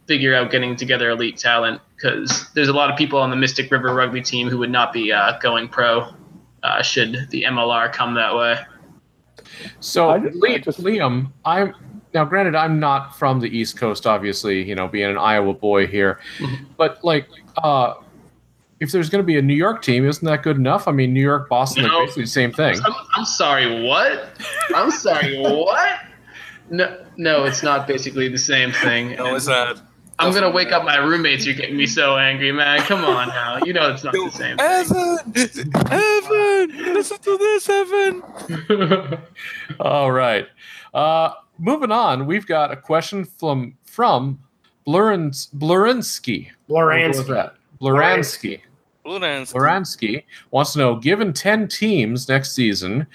figure 0.06 0.34
out 0.34 0.50
getting 0.50 0.74
together 0.74 1.10
elite 1.10 1.36
talent 1.36 1.80
because 1.94 2.50
there's 2.54 2.68
a 2.68 2.72
lot 2.72 2.90
of 2.90 2.96
people 2.96 3.20
on 3.20 3.30
the 3.30 3.36
Mystic 3.36 3.70
River 3.70 3.94
rugby 3.94 4.22
team 4.22 4.48
who 4.48 4.58
would 4.58 4.70
not 4.70 4.92
be 4.92 5.12
uh, 5.12 5.38
going 5.38 5.68
pro 5.68 6.12
uh, 6.62 6.82
should 6.82 7.28
the 7.30 7.44
MLR 7.44 7.92
come 7.92 8.14
that 8.14 8.34
way. 8.34 8.56
So, 9.80 10.10
I 10.10 10.18
just- 10.18 10.36
Li- 10.36 10.54
I 10.54 10.58
just- 10.58 10.82
Liam, 10.82 11.30
I'm 11.44 11.74
now 12.14 12.24
granted 12.24 12.54
I'm 12.54 12.80
not 12.80 13.18
from 13.18 13.40
the 13.40 13.48
East 13.56 13.76
Coast, 13.78 14.06
obviously, 14.06 14.62
you 14.66 14.74
know, 14.74 14.88
being 14.88 15.10
an 15.10 15.18
Iowa 15.18 15.52
boy 15.54 15.86
here, 15.86 16.18
Mhm. 16.38 16.58
but 16.76 16.98
like, 17.04 17.28
uh, 17.62 17.94
if 18.80 18.90
there's 18.92 19.08
going 19.10 19.22
to 19.22 19.26
be 19.26 19.38
a 19.38 19.42
New 19.42 19.54
York 19.54 19.82
team, 19.82 20.06
isn't 20.06 20.24
that 20.26 20.42
good 20.42 20.56
enough? 20.56 20.86
I 20.88 20.92
mean, 20.92 21.12
New 21.14 21.20
York, 21.22 21.48
Boston, 21.48 21.84
No. 21.84 21.96
are 21.96 22.00
basically 22.04 22.22
the 22.24 22.28
same 22.30 22.52
thing. 22.52 22.78
I'm, 22.84 22.94
I'm 23.16 23.24
sorry, 23.24 23.82
what? 23.82 24.30
I'm 24.74 24.90
sorry, 24.90 25.38
what? 25.40 25.98
No, 26.70 26.96
no, 27.16 27.44
it's 27.44 27.62
not 27.62 27.86
basically 27.86 28.28
the 28.28 28.38
same 28.38 28.72
thing. 28.72 29.16
no, 29.16 29.34
it's 29.34 29.46
not. 29.46 29.80
I'm 30.18 30.32
gonna 30.32 30.50
wake 30.50 30.72
up 30.72 30.82
my 30.84 30.96
roommates. 30.96 31.44
You're 31.44 31.54
getting 31.54 31.76
me 31.76 31.84
so 31.86 32.16
angry, 32.16 32.50
man. 32.50 32.80
Come 32.80 33.04
on 33.04 33.28
now. 33.28 33.58
You 33.62 33.74
know 33.74 33.90
it's 33.90 34.02
not 34.02 34.14
the 34.14 34.30
same. 34.30 34.56
Evan, 34.58 35.18
Evan, 35.90 36.55
listen 37.10 37.18
to 37.22 37.38
this, 37.38 37.68
Evan. 37.68 39.18
All 39.80 40.10
right. 40.12 40.46
Uh, 40.94 41.30
moving 41.58 41.92
on, 41.92 42.26
we've 42.26 42.46
got 42.46 42.72
a 42.72 42.76
question 42.76 43.24
from 43.24 43.76
from 43.84 44.38
Blurins, 44.86 45.52
Blurinsky. 45.54 46.50
What 46.66 46.86
was 46.86 47.18
Loransky. 47.18 47.26
that? 47.28 47.54
Bluransky. 47.80 48.60
Blue 49.04 49.20
Dance. 49.20 49.52
Wants 50.50 50.72
to 50.72 50.78
know 50.80 50.96
given 50.96 51.32
10 51.32 51.68
teams 51.68 52.28
next 52.28 52.52
season, 52.56 53.06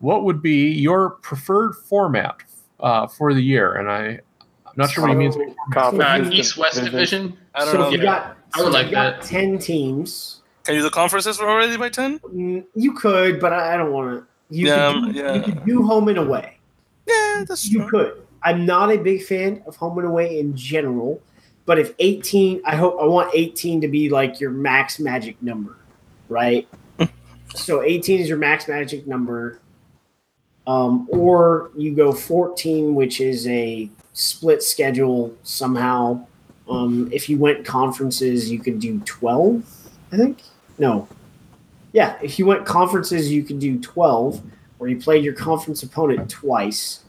what 0.00 0.24
would 0.24 0.42
be 0.42 0.70
your 0.70 1.10
preferred 1.10 1.74
format 1.74 2.36
uh, 2.80 3.06
for 3.06 3.32
the 3.32 3.40
year? 3.40 3.76
And 3.76 3.90
I, 3.90 4.20
I'm 4.66 4.72
not 4.76 4.90
sure 4.90 5.04
what 5.04 5.10
he 5.12 5.16
means. 5.16 5.36
uh, 5.74 6.28
East 6.30 6.58
West 6.58 6.84
division. 6.84 7.34
I 7.54 7.64
don't 7.64 7.72
so 7.72 7.78
know. 7.80 7.88
you 7.88 8.02
got, 8.02 8.36
I 8.54 8.58
would 8.58 8.66
so 8.66 8.70
like 8.72 8.86
you 8.86 8.92
got 8.92 9.22
that. 9.22 9.26
ten 9.26 9.58
teams. 9.58 10.37
Can 10.68 10.76
you 10.76 10.82
do 10.82 10.90
conferences 10.90 11.40
already 11.40 11.78
by 11.78 11.88
ten? 11.88 12.18
Mm, 12.18 12.62
You 12.74 12.92
could, 12.92 13.40
but 13.40 13.54
I 13.54 13.72
I 13.72 13.76
don't 13.78 13.90
want 13.90 14.18
to. 14.20 14.26
You, 14.54 14.66
Yeah, 14.66 14.92
could 14.92 15.14
do, 15.14 15.18
yeah. 15.18 15.34
you 15.36 15.42
could 15.42 15.64
do 15.64 15.82
home 15.82 16.08
and 16.08 16.18
away. 16.18 16.58
Yeah, 17.06 17.44
that's 17.48 17.70
You 17.70 17.80
true. 17.80 17.88
could. 17.90 18.22
I'm 18.42 18.66
not 18.66 18.92
a 18.92 18.98
big 18.98 19.22
fan 19.24 19.62
of 19.66 19.76
home 19.76 19.96
and 19.96 20.06
away 20.06 20.38
in 20.38 20.54
general, 20.54 21.22
but 21.64 21.78
if 21.78 21.94
18, 22.00 22.60
I 22.66 22.76
hope 22.76 22.98
I 23.00 23.06
want 23.06 23.30
18 23.34 23.80
to 23.80 23.88
be 23.88 24.10
like 24.10 24.40
your 24.40 24.50
max 24.50 25.00
magic 25.00 25.42
number, 25.42 25.78
right? 26.28 26.68
so 27.54 27.82
18 27.82 28.20
is 28.20 28.28
your 28.28 28.36
max 28.36 28.68
magic 28.68 29.06
number. 29.06 29.60
Um, 30.66 31.08
or 31.10 31.70
you 31.78 31.94
go 31.94 32.12
14, 32.12 32.94
which 32.94 33.22
is 33.22 33.46
a 33.48 33.88
split 34.12 34.62
schedule 34.62 35.34
somehow. 35.44 36.26
Um, 36.68 37.08
if 37.10 37.30
you 37.30 37.38
went 37.38 37.64
conferences, 37.64 38.50
you 38.50 38.58
could 38.58 38.78
do 38.78 39.00
12, 39.00 39.62
I 40.12 40.16
think. 40.18 40.42
No. 40.78 41.08
Yeah, 41.92 42.18
if 42.22 42.38
you 42.38 42.46
went 42.46 42.66
conferences, 42.66 43.32
you 43.32 43.42
could 43.42 43.58
do 43.58 43.78
12, 43.80 44.42
where 44.78 44.90
you 44.90 45.00
played 45.00 45.24
your 45.24 45.34
conference 45.34 45.82
opponent 45.82 46.30
twice 46.30 47.04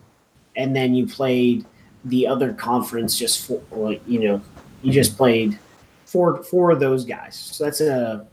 and 0.56 0.76
then 0.76 0.96
you 0.96 1.06
played 1.08 1.66
the 2.06 2.26
other 2.26 2.54
conference 2.54 3.18
just 3.18 3.46
for 3.46 3.62
like 3.72 4.02
you 4.08 4.20
know 4.20 4.41
you 4.82 4.91
just 4.91 5.18
played 5.18 5.60
four 6.06 6.41
four 6.44 6.72
of 6.72 6.80
those 6.80 7.04
guys 7.06 7.36
so 7.36 7.66
that's 7.66 7.82
a 7.82 8.26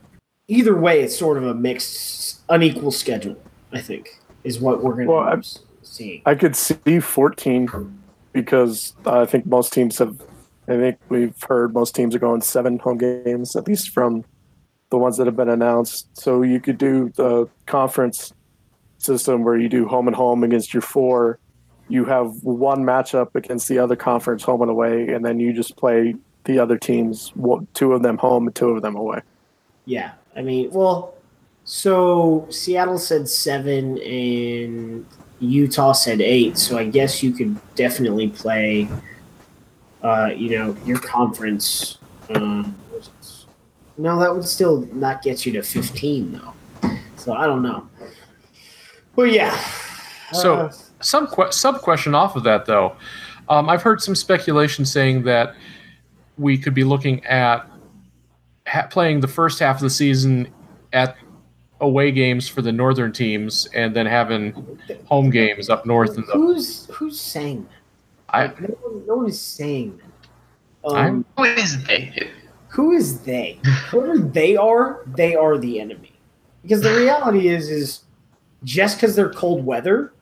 either 0.47 0.75
way 0.75 1.01
it's 1.01 1.15
sort 1.15 1.37
of 1.37 1.45
a 1.45 1.53
mixed 1.53 2.39
unequal 2.49 2.91
schedule 2.91 3.35
i 3.73 3.79
think 3.79 4.19
is 4.45 4.59
what 4.59 4.81
we're 4.81 4.93
going 4.93 5.07
to 5.07 5.37
be 5.37 5.43
seeing 5.81 6.21
I 6.25 6.35
could 6.35 6.55
see 6.55 6.99
14 6.99 7.99
because 8.33 8.93
I 9.05 9.25
think 9.25 9.45
most 9.45 9.73
teams 9.73 9.97
have. 9.97 10.21
I 10.67 10.75
think 10.75 10.99
we've 11.09 11.41
heard 11.43 11.73
most 11.73 11.95
teams 11.95 12.13
are 12.13 12.19
going 12.19 12.41
seven 12.41 12.77
home 12.77 12.97
games, 12.97 13.55
at 13.55 13.67
least 13.67 13.89
from 13.89 14.25
the 14.89 14.97
ones 14.97 15.17
that 15.17 15.27
have 15.27 15.35
been 15.35 15.49
announced. 15.49 16.07
So 16.13 16.41
you 16.41 16.59
could 16.59 16.77
do 16.77 17.11
the 17.15 17.47
conference 17.65 18.33
system 18.97 19.43
where 19.43 19.57
you 19.57 19.69
do 19.69 19.87
home 19.87 20.07
and 20.07 20.15
home 20.15 20.43
against 20.43 20.73
your 20.73 20.81
four. 20.81 21.39
You 21.89 22.05
have 22.05 22.43
one 22.43 22.83
matchup 22.83 23.35
against 23.35 23.67
the 23.67 23.79
other 23.79 23.95
conference, 23.95 24.43
home 24.43 24.61
and 24.61 24.71
away, 24.71 25.09
and 25.09 25.23
then 25.23 25.39
you 25.39 25.53
just 25.53 25.75
play 25.77 26.15
the 26.43 26.59
other 26.59 26.77
teams, 26.77 27.33
two 27.73 27.93
of 27.93 28.03
them 28.03 28.17
home 28.17 28.47
and 28.47 28.55
two 28.55 28.69
of 28.69 28.81
them 28.81 28.95
away. 28.95 29.21
yeah 29.87 30.11
i 30.35 30.41
mean 30.41 30.69
well 30.71 31.15
so 31.63 32.45
seattle 32.51 32.99
said 32.99 33.27
seven 33.27 33.97
and 33.99 35.05
utah 35.39 35.93
said 35.93 36.21
eight 36.21 36.57
so 36.57 36.77
i 36.77 36.85
guess 36.85 37.23
you 37.23 37.31
could 37.31 37.57
definitely 37.75 38.29
play 38.29 38.87
uh, 40.03 40.29
you 40.35 40.57
know 40.57 40.77
your 40.85 40.99
conference 40.99 41.97
um? 42.35 42.75
No 43.97 44.19
that 44.19 44.33
would 44.33 44.45
still 44.45 44.81
not 44.93 45.21
get 45.21 45.45
you 45.45 45.51
to 45.53 45.61
15 45.63 46.31
though 46.33 46.91
so 47.15 47.33
i 47.33 47.45
don't 47.45 47.61
know 47.63 47.87
well 49.15 49.27
yeah 49.27 49.55
So- 50.33 50.55
Uh, 50.55 50.71
some 50.99 51.27
que- 51.27 51.51
sub 51.51 51.79
question 51.81 52.13
off 52.15 52.35
of 52.35 52.43
that 52.43 52.65
though. 52.65 52.95
Um, 53.49 53.69
I've 53.69 53.81
heard 53.83 54.01
some 54.01 54.15
speculation 54.15 54.83
saying 54.83 55.23
that 55.23 55.53
we 56.37 56.57
could 56.57 56.73
be 56.73 56.83
looking 56.83 57.23
at 57.25 57.65
ha- 58.67 58.87
playing 58.89 59.19
the 59.21 59.27
first 59.27 59.59
half 59.59 59.75
of 59.77 59.81
the 59.83 59.89
season 59.91 60.47
at 60.91 61.15
away 61.79 62.11
games 62.11 62.49
for 62.49 62.61
the 62.63 62.71
northern 62.71 63.13
teams, 63.13 63.67
and 63.75 63.95
then 63.95 64.05
having 64.07 64.51
home 65.05 65.29
games 65.29 65.69
up 65.69 65.85
north. 65.85 66.17
In 66.17 66.25
the 66.25 66.31
Who's 66.33 66.87
who's 66.91 67.21
saying 67.21 67.67
that? 67.69 68.35
I, 68.35 68.45
Like, 68.47 68.59
no, 68.61 68.67
one, 68.81 69.05
no 69.07 69.15
one 69.17 69.27
is 69.29 69.39
saying 69.39 69.99
that. 70.83 70.91
I'm- 70.93 71.15
Um, 71.17 71.25
Who 71.37 71.43
is 71.43 71.83
they? 71.85 72.27
Who 72.69 72.91
is 72.91 73.21
they? 73.21 73.59
Whoever 73.89 74.17
they 74.17 74.55
are, 74.55 75.03
they 75.07 75.35
are 75.35 75.57
the 75.57 75.79
enemy. 75.79 76.13
Because 76.61 76.81
the 76.81 76.93
reality 76.95 77.47
is, 77.47 77.69
is 77.69 78.01
just 78.63 78.97
because 78.97 79.15
they're 79.15 79.29
cold 79.29 79.65
weather, 79.65 80.13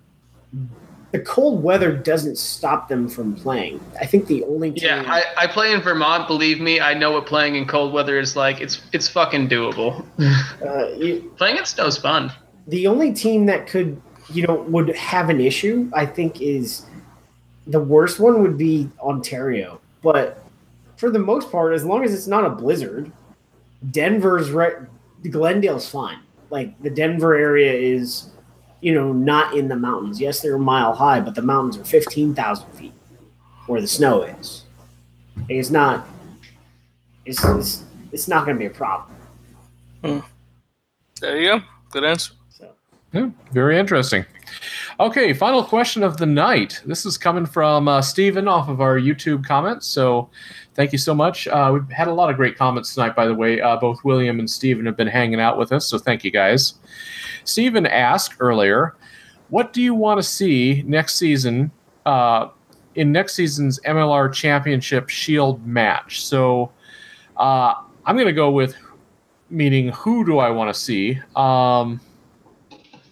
the 1.12 1.20
cold 1.20 1.64
weather 1.64 1.96
doesn't 1.96 2.38
stop 2.38 2.88
them 2.88 3.08
from 3.08 3.36
playing. 3.36 3.80
I 4.00 4.06
think 4.06 4.28
the 4.28 4.44
only 4.44 4.72
team, 4.72 4.84
Yeah, 4.84 5.04
I, 5.08 5.46
I 5.46 5.48
play 5.48 5.72
in 5.72 5.82
Vermont. 5.82 6.28
Believe 6.28 6.60
me, 6.60 6.80
I 6.82 6.94
know 6.94 7.12
what 7.12 7.26
playing 7.26 7.56
in 7.56 7.66
cold 7.66 7.94
weather 7.94 8.20
is 8.20 8.36
like. 8.36 8.62
It's 8.62 8.82
it's 8.92 9.08
fucking 9.08 9.48
doable. 9.48 10.06
uh, 10.66 10.90
you, 10.98 11.32
playing 11.38 11.58
in 11.58 11.66
snow's 11.66 11.98
fun. 11.98 12.32
the 12.68 12.86
only 12.88 13.14
team 13.14 13.46
that 13.46 13.66
could, 13.66 14.02
you 14.30 14.46
know, 14.46 14.56
would 14.56 14.96
have 14.96 15.30
an 15.30 15.40
issue, 15.40 15.90
I 15.94 16.06
think, 16.06 16.42
is 16.42 16.86
the 17.66 17.80
worst 17.80 18.20
one 18.20 18.42
would 18.42 18.58
be 18.58 18.90
Ontario. 19.00 19.80
But 20.04 20.45
for 21.06 21.12
the 21.12 21.20
most 21.20 21.52
part, 21.52 21.72
as 21.74 21.86
long 21.86 22.04
as 22.04 22.16
it's 22.16 22.26
not 22.26 22.44
a 22.46 22.50
blizzard, 22.50 23.12
Denver's 23.92 24.50
right. 24.50 24.74
Glendale's 25.30 25.88
fine. 25.88 26.18
Like 26.50 26.82
the 26.82 26.90
Denver 26.90 27.36
area 27.36 27.72
is, 27.72 28.32
you 28.82 28.92
know, 28.92 29.14
not 29.14 29.56
in 29.56 29.68
the 29.68 29.76
mountains. 29.76 30.20
Yes, 30.20 30.42
they're 30.42 30.56
a 30.56 30.60
mile 30.60 30.96
high, 30.96 31.20
but 31.20 31.36
the 31.36 31.44
mountains 31.44 31.78
are 31.78 31.86
fifteen 31.86 32.34
thousand 32.34 32.72
feet 32.72 32.94
where 33.68 33.82
the 33.82 33.88
snow 33.88 34.24
is. 34.24 34.64
It's 35.48 35.70
not. 35.70 36.08
It's 37.24 37.46
it's, 37.46 37.84
it's 38.12 38.28
not 38.28 38.46
going 38.46 38.58
to 38.58 38.60
be 38.60 38.66
a 38.66 38.72
problem. 38.72 39.14
There 41.22 41.40
you 41.40 41.50
go. 41.50 41.62
Good 41.92 42.04
answer. 42.04 42.34
So. 42.50 42.72
Yeah, 43.14 43.30
very 43.52 43.78
interesting. 43.78 44.26
Okay, 45.00 45.34
final 45.34 45.64
question 45.64 46.02
of 46.02 46.18
the 46.18 46.26
night. 46.26 46.82
This 46.86 47.06
is 47.06 47.16
coming 47.18 47.46
from 47.46 47.88
uh, 47.88 48.02
Steven 48.02 48.48
off 48.48 48.70
of 48.70 48.82
our 48.82 48.98
YouTube 48.98 49.46
comments. 49.46 49.86
So 49.86 50.30
thank 50.76 50.92
you 50.92 50.98
so 50.98 51.16
much. 51.16 51.48
Uh, 51.48 51.72
we've 51.74 51.90
had 51.90 52.08
a 52.08 52.14
lot 52.14 52.30
of 52.30 52.36
great 52.36 52.58
comments 52.58 52.94
tonight, 52.94 53.16
by 53.16 53.26
the 53.26 53.34
way. 53.34 53.60
Uh, 53.62 53.78
both 53.78 54.04
William 54.04 54.40
and 54.40 54.50
Steven 54.50 54.86
have 54.86 54.98
been 54.98 55.08
hanging 55.08 55.40
out 55.40 55.58
with 55.58 55.72
us. 55.72 55.88
So 55.88 55.98
thank 55.98 56.24
you 56.24 56.32
guys. 56.32 56.76
Steven 57.46 57.86
asked 57.86 58.36
earlier, 58.40 58.96
what 59.50 59.74
do 59.74 59.82
you 59.82 59.96
want 59.96 60.20
to 60.20 60.24
see 60.24 60.84
next 60.86 61.16
season 61.16 61.72
uh, 62.06 62.50
in 62.96 63.12
next 63.12 63.36
season's 63.36 63.80
MLR 63.82 64.32
Championship 64.34 65.10
Shield 65.10 65.66
match? 65.66 66.26
So 66.26 66.72
uh, 67.38 67.76
I'm 68.06 68.16
going 68.16 68.28
to 68.28 68.34
go 68.34 68.52
with 68.52 68.76
meaning 69.50 69.90
who 69.90 70.26
do 70.26 70.40
I 70.40 70.50
want 70.50 70.74
to 70.74 70.80
see? 70.80 71.20
Um, 71.36 72.02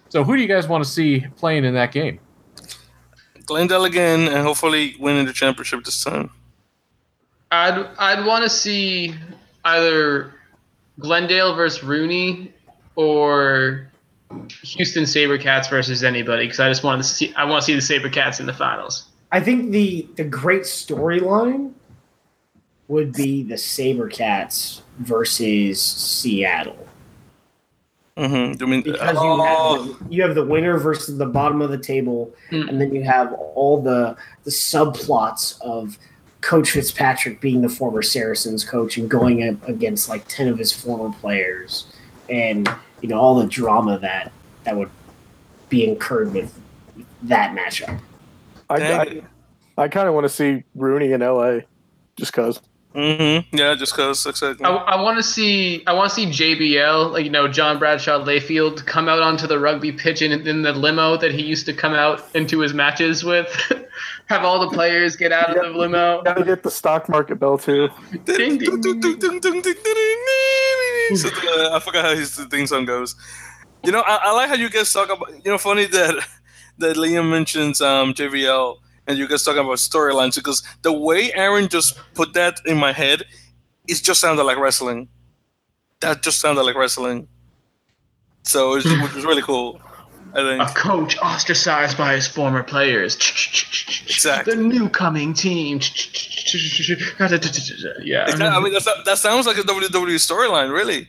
so 0.09 0.23
who 0.23 0.35
do 0.35 0.41
you 0.41 0.47
guys 0.47 0.67
want 0.67 0.83
to 0.83 0.89
see 0.89 1.25
playing 1.37 1.65
in 1.65 1.73
that 1.75 1.91
game? 1.91 2.19
Glendale 3.45 3.85
again, 3.85 4.21
and 4.21 4.37
hopefully 4.37 4.95
winning 4.99 5.25
the 5.25 5.33
championship 5.33 5.83
this 5.83 6.03
time. 6.03 6.29
I'd 7.53 7.87
I'd 7.97 8.25
want 8.25 8.43
to 8.43 8.49
see 8.49 9.15
either 9.65 10.33
Glendale 10.99 11.55
versus 11.55 11.83
RUNY 11.83 12.51
or 12.95 13.91
Houston 14.63 15.03
SaberCats 15.03 15.69
versus 15.69 16.03
anybody 16.03 16.45
because 16.45 16.59
I 16.59 16.69
just 16.69 16.83
want 16.83 17.01
to 17.01 17.07
see 17.07 17.33
I 17.35 17.45
want 17.45 17.63
to 17.63 17.65
see 17.65 17.97
the 17.97 18.09
SaberCats 18.09 18.39
in 18.39 18.45
the 18.45 18.53
finals. 18.53 19.05
I 19.31 19.39
think 19.39 19.71
the 19.71 20.07
the 20.15 20.23
great 20.23 20.63
storyline 20.63 21.73
would 22.87 23.13
be 23.13 23.43
the 23.43 23.55
SaberCats 23.55 24.81
versus 24.99 25.81
Seattle. 25.81 26.87
Mm-hmm. 28.17 28.61
You 28.61 28.67
mean 28.67 28.81
Because 28.83 29.13
you 29.13 29.19
oh, 29.21 29.83
have 29.83 30.07
the, 30.09 30.13
you 30.13 30.21
have 30.21 30.35
the 30.35 30.45
winner 30.45 30.77
versus 30.77 31.17
the 31.17 31.25
bottom 31.25 31.61
of 31.61 31.71
the 31.71 31.79
table, 31.79 32.31
Hmm. 32.51 32.69
and 32.69 32.79
then 32.79 32.93
you 32.93 33.03
have 33.03 33.33
all 33.33 33.81
the 33.81 34.15
the 34.43 34.51
subplots 34.51 35.59
of 35.61 35.97
Coach 36.43 36.71
Fitzpatrick 36.71 37.39
being 37.39 37.61
the 37.61 37.69
former 37.69 38.01
Saracens 38.01 38.65
coach 38.65 38.97
and 38.97 39.09
going 39.09 39.47
up 39.47 39.67
against 39.67 40.09
like 40.09 40.27
ten 40.27 40.47
of 40.47 40.57
his 40.57 40.71
former 40.71 41.15
players, 41.19 41.85
and 42.29 42.69
you 43.01 43.09
know 43.09 43.19
all 43.19 43.35
the 43.39 43.47
drama 43.47 43.97
that 43.99 44.31
that 44.65 44.75
would 44.75 44.89
be 45.69 45.87
incurred 45.87 46.33
with 46.33 46.53
that 47.23 47.55
matchup. 47.55 47.99
I, 48.69 48.93
I. 48.93 49.21
I 49.77 49.87
kind 49.87 50.07
of 50.07 50.13
want 50.13 50.25
to 50.25 50.29
see 50.29 50.63
RUNY 50.77 51.13
in 51.13 51.21
LA, 51.21 51.65
just 52.15 52.33
cause. 52.33 52.61
mm-hmm. 52.93 53.55
Yeah, 53.55 53.73
just 53.75 53.93
because 53.93 54.25
exactly. 54.25 54.63
I, 54.65 54.69
I 54.69 55.01
want 55.01 55.17
to 55.17 55.23
see 55.23 55.83
I 55.87 55.93
want 55.93 56.09
to 56.09 56.15
see 56.15 56.27
JBL 56.27 57.11
like 57.11 57.25
you 57.25 57.31
know 57.31 57.47
John 57.47 57.79
Bradshaw 57.79 58.23
Layfield 58.23 58.85
come 58.85 59.09
out 59.09 59.21
onto 59.21 59.47
the 59.47 59.57
rugby 59.59 59.91
pitch 59.91 60.21
in, 60.21 60.31
in 60.47 60.61
the 60.61 60.73
limo 60.73 61.17
that 61.17 61.33
he 61.33 61.41
used 61.41 61.65
to 61.65 61.73
come 61.73 61.93
out 61.93 62.23
into 62.35 62.59
his 62.59 62.73
matches 62.73 63.23
with. 63.23 63.49
Have 64.27 64.43
all 64.43 64.59
the 64.59 64.69
players 64.73 65.15
get 65.15 65.31
out 65.31 65.55
of 65.55 65.63
the 65.63 65.77
limo. 65.77 66.21
Gotta 66.23 66.43
get 66.43 66.63
the 66.63 66.71
stock 66.71 67.09
market 67.09 67.35
bell 67.35 67.57
too. 67.57 67.89
Ding, 68.25 68.57
ding, 68.57 68.81
ding, 68.81 68.99
ding. 68.99 69.41
So, 71.15 71.29
uh, 71.29 71.75
I 71.75 71.81
forgot 71.83 72.05
how 72.05 72.15
his 72.15 72.35
thing 72.45 72.65
song 72.65 72.85
goes. 72.85 73.15
You 73.83 73.91
know, 73.91 74.01
I, 74.01 74.19
I 74.23 74.33
like 74.33 74.49
how 74.49 74.55
you 74.55 74.69
guys 74.69 74.91
talk 74.93 75.11
about. 75.11 75.29
You 75.45 75.51
know, 75.51 75.57
funny 75.57 75.85
that 75.85 76.25
that 76.77 76.95
Liam 76.95 77.29
mentions 77.29 77.81
um, 77.81 78.13
JBL 78.13 78.77
and 79.07 79.17
you 79.17 79.27
guys 79.27 79.43
talking 79.43 79.61
about 79.61 79.77
storylines 79.77 80.35
because 80.35 80.63
the 80.81 80.93
way 80.93 81.33
Aaron 81.33 81.67
just 81.67 81.99
put 82.13 82.33
that 82.33 82.61
in 82.65 82.77
my 82.77 82.93
head, 82.93 83.23
it 83.87 84.01
just 84.01 84.21
sounded 84.21 84.43
like 84.43 84.57
wrestling. 84.57 85.09
That 85.99 86.21
just 86.21 86.39
sounded 86.39 86.63
like 86.63 86.75
wrestling. 86.75 87.27
So 88.43 88.73
it 88.73 88.75
was, 88.75 89.01
which 89.01 89.13
was 89.13 89.25
really 89.25 89.41
cool. 89.41 89.81
I 90.33 90.39
A 90.39 90.65
think. 90.65 90.77
coach 90.77 91.17
ostracized 91.19 91.97
by 91.97 92.15
his 92.15 92.27
former 92.27 92.63
players. 92.63 93.15
Exactly. 93.15 94.55
The 94.55 94.61
new 94.61 94.89
coming 94.89 95.33
team. 95.33 95.79
Yeah. 98.03 98.25
I 98.27 98.59
mean, 98.59 98.73
that 98.73 99.17
sounds 99.17 99.45
like 99.45 99.57
a 99.57 99.61
WWE 99.61 100.15
storyline, 100.15 100.73
really. 100.73 101.07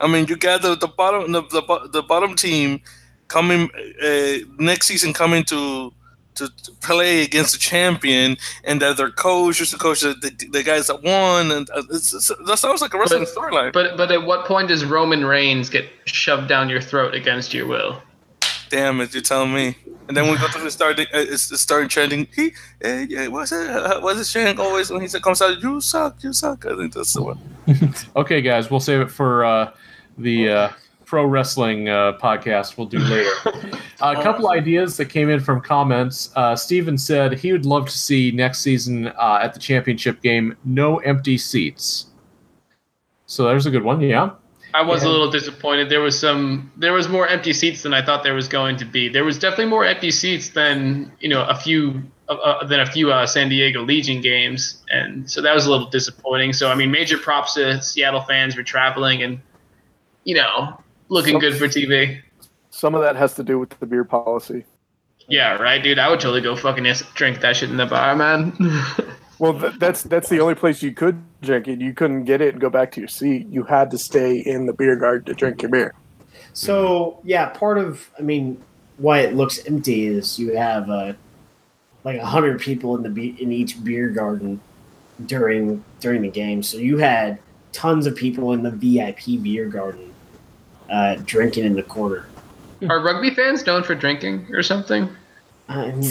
I 0.00 0.06
mean, 0.06 0.26
you 0.26 0.36
got 0.36 0.62
the, 0.62 0.76
the 0.76 0.88
bottom 0.88 1.32
the, 1.32 1.42
the, 1.42 1.88
the 1.92 2.02
bottom 2.02 2.34
team 2.34 2.80
coming 3.28 3.70
uh, 4.02 4.38
next 4.58 4.86
season 4.86 5.12
coming 5.12 5.44
to 5.44 5.92
to 6.36 6.48
to 6.48 6.72
play 6.80 7.22
against 7.22 7.52
the 7.52 7.58
champion, 7.58 8.36
and 8.64 8.80
that 8.80 8.96
their 8.96 9.10
coach 9.10 9.60
is 9.60 9.72
the 9.72 9.78
coach 9.78 10.00
the, 10.00 10.14
the, 10.14 10.48
the 10.50 10.62
guys 10.62 10.86
that 10.86 11.02
won, 11.02 11.50
and 11.50 11.68
uh, 11.70 11.82
it's, 11.90 12.14
it's, 12.14 12.30
that 12.46 12.58
sounds 12.58 12.80
like 12.80 12.94
a 12.94 12.98
wrestling 12.98 13.24
storyline. 13.24 13.72
But 13.72 13.96
but 13.96 14.10
at 14.10 14.24
what 14.24 14.46
point 14.46 14.68
does 14.68 14.84
Roman 14.84 15.24
Reigns 15.24 15.68
get 15.68 15.86
shoved 16.06 16.48
down 16.48 16.68
your 16.70 16.80
throat 16.80 17.14
against 17.14 17.52
your 17.52 17.66
will? 17.66 18.00
Damn 18.70 19.00
it, 19.00 19.12
you're 19.12 19.22
telling 19.22 19.52
me. 19.52 19.76
And 20.08 20.16
then 20.16 20.30
we 20.30 20.38
go 20.38 20.48
to 20.48 20.58
the 20.58 20.70
starting, 20.70 21.06
uh, 21.12 21.18
it's, 21.18 21.52
it's 21.52 21.60
starting 21.60 21.88
trending. 21.88 22.26
He, 22.34 22.52
uh, 22.84 23.04
yeah, 23.08 23.26
what's 23.28 23.52
it? 23.52 23.68
Uh, 23.68 24.00
what's 24.00 24.20
it 24.20 24.32
chanting 24.32 24.58
always 24.58 24.90
when 24.90 25.02
he 25.02 25.08
said, 25.08 25.22
comes 25.22 25.42
out? 25.42 25.60
You 25.62 25.80
suck, 25.80 26.22
you 26.22 26.32
suck. 26.32 26.64
I 26.66 26.76
think 26.76 26.94
that's 26.94 27.12
the 27.12 27.22
one. 27.22 27.38
Okay, 28.16 28.40
guys, 28.40 28.70
we'll 28.70 28.80
save 28.80 29.00
it 29.00 29.10
for 29.10 29.44
uh, 29.44 29.72
the 30.18 30.48
uh, 30.48 30.68
pro 31.04 31.24
wrestling 31.24 31.88
uh, 31.88 32.16
podcast 32.18 32.76
we'll 32.76 32.86
do 32.86 32.98
later. 32.98 33.30
a 34.00 34.14
couple 34.22 34.50
ideas 34.50 34.96
that 34.96 35.06
came 35.06 35.28
in 35.28 35.40
from 35.40 35.60
comments. 35.60 36.30
Uh, 36.36 36.54
Steven 36.54 36.96
said 36.96 37.36
he 37.38 37.50
would 37.50 37.66
love 37.66 37.86
to 37.86 37.98
see 37.98 38.30
next 38.30 38.60
season 38.60 39.08
uh, 39.08 39.40
at 39.42 39.52
the 39.52 39.58
championship 39.58 40.22
game 40.22 40.56
no 40.64 40.98
empty 40.98 41.36
seats. 41.36 42.06
So 43.26 43.44
there's 43.44 43.66
a 43.66 43.70
good 43.70 43.82
one. 43.82 44.00
Yeah. 44.00 44.30
I 44.74 44.82
was 44.82 45.02
a 45.02 45.08
little 45.08 45.30
disappointed. 45.30 45.88
There 45.88 46.00
was 46.00 46.18
some 46.18 46.70
there 46.76 46.92
was 46.92 47.08
more 47.08 47.26
empty 47.26 47.52
seats 47.52 47.82
than 47.82 47.94
I 47.94 48.04
thought 48.04 48.22
there 48.22 48.34
was 48.34 48.48
going 48.48 48.76
to 48.78 48.84
be. 48.84 49.08
There 49.08 49.24
was 49.24 49.38
definitely 49.38 49.66
more 49.66 49.84
empty 49.84 50.10
seats 50.10 50.50
than, 50.50 51.12
you 51.20 51.28
know, 51.28 51.44
a 51.44 51.54
few 51.54 52.02
uh, 52.28 52.34
uh, 52.34 52.66
than 52.66 52.80
a 52.80 52.86
few 52.86 53.12
uh, 53.12 53.26
San 53.26 53.48
Diego 53.48 53.82
Legion 53.82 54.20
games, 54.20 54.82
and 54.88 55.28
so 55.28 55.42
that 55.42 55.54
was 55.54 55.66
a 55.66 55.70
little 55.70 55.88
disappointing. 55.88 56.52
So 56.52 56.70
I 56.70 56.74
mean, 56.74 56.90
major 56.90 57.18
props 57.18 57.54
to 57.54 57.82
Seattle 57.82 58.22
fans 58.22 58.54
for 58.54 58.62
traveling 58.62 59.22
and 59.22 59.40
you 60.24 60.36
know 60.36 60.80
looking 61.08 61.38
good 61.38 61.56
for 61.56 61.66
TV. 61.66 62.20
Some 62.70 62.94
of 62.94 63.00
that 63.02 63.16
has 63.16 63.34
to 63.34 63.42
do 63.42 63.58
with 63.58 63.70
the 63.80 63.86
beer 63.86 64.04
policy. 64.04 64.64
Yeah, 65.28 65.56
right, 65.56 65.82
dude. 65.82 65.98
I 65.98 66.08
would 66.08 66.20
totally 66.20 66.40
go 66.40 66.56
fucking 66.56 66.84
drink 67.14 67.40
that 67.40 67.56
shit 67.56 67.70
in 67.70 67.76
the 67.76 67.86
bar, 67.86 68.14
man. 68.16 68.52
Well, 69.40 69.58
th- 69.58 69.78
that's 69.78 70.02
that's 70.02 70.28
the 70.28 70.38
only 70.40 70.54
place 70.54 70.82
you 70.82 70.92
could 70.92 71.24
drink 71.40 71.66
it. 71.66 71.80
You 71.80 71.94
couldn't 71.94 72.24
get 72.24 72.42
it 72.42 72.52
and 72.52 72.60
go 72.60 72.68
back 72.68 72.92
to 72.92 73.00
your 73.00 73.08
seat. 73.08 73.46
You 73.48 73.62
had 73.62 73.90
to 73.92 73.98
stay 73.98 74.36
in 74.38 74.66
the 74.66 74.74
beer 74.74 74.96
garden 74.96 75.24
to 75.24 75.34
drink 75.34 75.62
your 75.62 75.70
beer. 75.70 75.94
So 76.52 77.20
yeah, 77.24 77.48
part 77.48 77.78
of 77.78 78.10
I 78.18 78.22
mean 78.22 78.62
why 78.98 79.20
it 79.20 79.34
looks 79.34 79.64
empty 79.64 80.06
is 80.06 80.38
you 80.38 80.54
have 80.56 80.90
uh, 80.90 81.14
like 82.04 82.20
a 82.20 82.26
hundred 82.26 82.60
people 82.60 82.94
in 82.96 83.02
the 83.02 83.08
be- 83.08 83.42
in 83.42 83.50
each 83.50 83.82
beer 83.82 84.10
garden 84.10 84.60
during 85.24 85.82
during 86.00 86.20
the 86.20 86.30
game. 86.30 86.62
So 86.62 86.76
you 86.76 86.98
had 86.98 87.38
tons 87.72 88.06
of 88.06 88.14
people 88.14 88.52
in 88.52 88.62
the 88.62 88.70
VIP 88.70 89.42
beer 89.42 89.66
garden 89.66 90.12
uh, 90.90 91.16
drinking 91.24 91.64
in 91.64 91.76
the 91.76 91.82
corner. 91.82 92.26
Are 92.90 93.00
rugby 93.00 93.34
fans 93.34 93.64
known 93.64 93.84
for 93.84 93.94
drinking 93.94 94.48
or 94.54 94.62
something? 94.62 95.08
Um, 95.68 96.02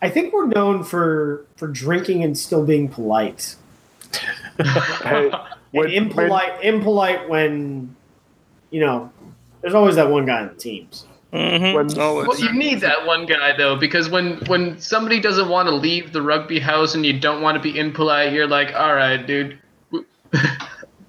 I 0.00 0.08
think 0.10 0.32
we're 0.32 0.46
known 0.46 0.84
for 0.84 1.44
for 1.56 1.68
drinking 1.68 2.22
and 2.24 2.36
still 2.36 2.64
being 2.64 2.88
polite. 2.88 3.56
Hey, 4.58 5.30
And 5.32 5.34
when- 5.72 5.90
impolite, 5.90 6.62
impolite 6.64 7.28
when 7.28 7.94
you 8.70 8.80
know. 8.80 9.10
There's 9.62 9.74
always 9.74 9.94
that 9.94 10.10
one 10.10 10.26
guy 10.26 10.40
on 10.40 10.48
the 10.48 10.54
teams. 10.54 11.06
Mhm. 11.32 11.72
When- 11.74 11.86
Well, 12.26 12.38
you 12.40 12.52
need 12.52 12.80
that 12.80 13.06
one 13.06 13.26
guy 13.26 13.56
though, 13.56 13.76
because 13.76 14.10
when 14.10 14.36
when 14.46 14.78
somebody 14.80 15.20
doesn't 15.20 15.48
want 15.48 15.68
to 15.68 15.74
leave 15.74 16.12
the 16.12 16.20
rugby 16.20 16.58
house 16.58 16.94
and 16.94 17.06
you 17.06 17.18
don't 17.18 17.40
want 17.42 17.56
to 17.56 17.60
be 17.62 17.78
impolite, 17.78 18.32
you're 18.32 18.46
like, 18.48 18.74
all 18.74 18.94
right, 18.94 19.24
dude. 19.26 19.58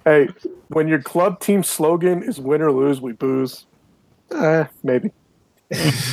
Hey, 0.06 0.28
when 0.68 0.86
your 0.86 1.00
club 1.00 1.40
team 1.40 1.62
slogan 1.62 2.22
is 2.22 2.38
"Win 2.38 2.60
or 2.60 2.70
lose, 2.70 3.00
we 3.00 3.12
booze," 3.12 3.64
eh, 4.32 4.64
maybe. 4.82 5.10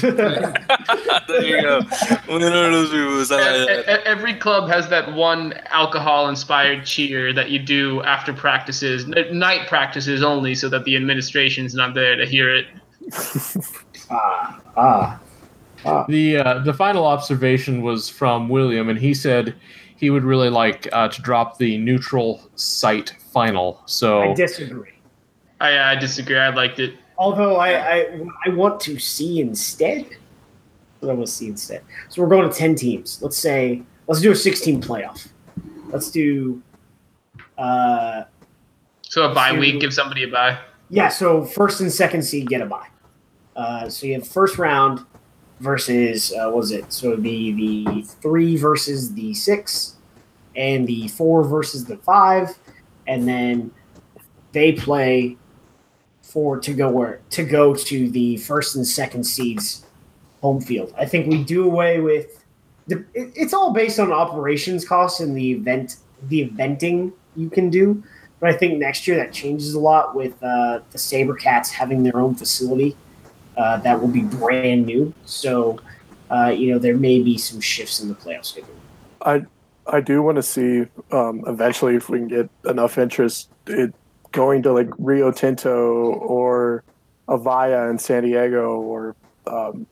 There 0.02 1.44
you 1.44 1.62
go. 1.62 1.82
One 2.28 2.42
of 2.42 2.52
those 2.52 2.90
people. 2.90 3.18
Like 3.18 3.28
that. 3.28 4.02
Every 4.06 4.34
club 4.34 4.70
has 4.70 4.90
that 4.90 5.14
one 5.14 5.54
alcohol-inspired 5.70 6.86
cheer 6.86 7.34
that 7.34 7.50
you 7.50 7.60
do 7.60 8.02
after 8.04 8.34
practices, 8.34 9.08
night 9.08 9.68
practices 9.68 10.24
only, 10.24 10.56
so 10.56 10.70
that 10.70 10.84
the 10.86 10.96
administration's 10.96 11.74
not 11.74 11.94
there 11.94 12.16
to 12.16 12.26
hear 12.26 12.54
it. 12.54 12.68
ah, 14.10 14.62
ah. 14.78 15.20
The 16.08 16.38
uh, 16.38 16.60
the 16.60 16.74
final 16.74 17.06
observation 17.06 17.82
was 17.82 18.08
from 18.08 18.50
William, 18.50 18.90
and 18.90 19.00
he 19.00 19.14
said 19.14 19.56
he 19.96 20.10
would 20.10 20.24
really 20.24 20.50
like 20.50 20.88
uh, 20.92 21.08
to 21.08 21.22
drop 21.22 21.58
the 21.58 21.78
neutral 21.78 22.42
site 22.56 23.16
final. 23.34 23.82
So 23.86 24.22
I 24.22 24.34
disagree. 24.34 24.92
I, 25.60 25.92
I 25.92 25.96
disagree. 25.96 26.38
I 26.38 26.50
liked 26.50 26.80
it. 26.80 26.96
Although 27.22 27.58
I, 27.58 27.70
I 27.98 27.98
I 28.48 28.50
want 28.50 28.80
to 28.82 28.98
see 28.98 29.42
instead. 29.42 30.08
What 31.00 31.12
I 31.12 31.14
want 31.14 31.28
to 31.28 31.32
see 31.32 31.48
instead. 31.48 31.82
So 32.10 32.22
we're 32.22 32.30
going 32.30 32.50
to 32.50 32.56
ten 32.56 32.74
teams. 32.76 33.20
Let's 33.22 33.38
say 33.38 33.84
let's 34.08 34.22
do 34.22 34.32
a 34.32 34.36
sixteen 34.36 34.82
playoff. 34.82 35.28
Let's 35.94 36.10
do. 36.10 36.62
Uh, 37.58 38.24
So 39.04 39.30
a 39.30 39.34
bye 39.36 39.54
week, 39.58 39.80
give 39.82 39.94
somebody 39.94 40.24
a 40.24 40.28
bye. 40.28 40.58
yeah. 40.90 41.10
So 41.10 41.46
first 41.46 41.80
and 41.82 41.92
second 41.92 42.24
seed 42.24 42.48
get 42.48 42.62
a 42.62 42.66
bye. 42.66 42.88
Uh, 43.56 43.88
so 43.90 44.08
you 44.08 44.14
have 44.16 44.28
first 44.28 44.58
round 44.58 45.06
versus 45.60 46.32
uh, 46.34 46.46
what 46.46 46.56
was 46.56 46.72
it? 46.72 46.92
So 46.92 47.12
it'd 47.12 47.22
be 47.24 47.54
the 47.54 48.02
three 48.24 48.58
versus 48.58 49.14
the 49.14 49.34
six, 49.36 49.98
and 50.56 50.88
the 50.88 51.08
four 51.10 51.44
versus 51.44 51.86
the 51.86 51.98
five, 51.98 52.58
and 53.06 53.28
then 53.28 53.70
they 54.54 54.72
play 54.72 55.38
for 56.32 56.58
to 56.58 56.74
go 56.74 56.90
where 56.90 57.20
to 57.30 57.44
go 57.44 57.76
to 57.76 58.10
the 58.10 58.38
first 58.38 58.76
and 58.78 58.88
second 58.88 59.26
seeds 59.26 59.86
home 60.42 60.62
field. 60.62 60.94
I 60.98 61.06
think 61.06 61.28
we 61.28 61.44
do 61.44 61.66
away 61.66 62.00
with 62.00 62.44
the. 62.88 63.00
It, 63.14 63.34
it's 63.36 63.54
all 63.54 63.74
based 63.74 64.00
on 64.00 64.14
operations 64.14 64.88
costs 64.88 65.20
and 65.20 65.36
the 65.36 65.52
event 65.52 65.98
the 66.30 66.48
eventing 66.48 67.12
you 67.36 67.50
can 67.50 67.70
do. 67.70 68.02
But 68.40 68.50
I 68.50 68.54
think 68.54 68.80
next 68.80 69.08
year 69.08 69.18
that 69.18 69.34
changes 69.34 69.74
a 69.74 69.80
lot 69.80 70.16
with 70.16 70.42
uh, 70.42 70.80
the 70.92 70.98
SaberCats 70.98 71.70
having 71.70 72.02
their 72.04 72.18
own 72.18 72.34
facility 72.34 72.96
uh, 73.58 73.78
that 73.78 74.00
will 74.00 74.08
be 74.08 74.22
brand 74.22 74.86
new. 74.86 75.14
So, 75.26 75.80
uh, 76.32 76.48
you 76.48 76.72
know, 76.72 76.80
there 76.80 76.98
may 76.98 77.22
be 77.22 77.38
some 77.38 77.60
shifts 77.60 78.00
in 78.00 78.08
the 78.08 78.16
playoff 78.16 78.46
schedule. 78.46 78.74
I 79.22 79.46
I 79.86 80.00
do 80.00 80.22
want 80.22 80.38
to 80.38 80.44
see 80.44 80.86
um, 81.12 81.44
eventually 81.46 81.96
if 81.96 82.10
we 82.10 82.20
can 82.20 82.30
get 82.30 82.50
enough 82.66 82.98
interest 82.98 83.50
it 83.68 83.94
going 84.32 84.64
to 84.64 84.72
like 84.74 84.90
Rio 84.98 85.32
Tinto 85.32 86.14
or 86.14 86.84
Avaya 87.28 87.90
in 87.90 87.98
San 87.98 88.24
Diego 88.24 88.80
or 88.80 89.16
um, 89.48 89.86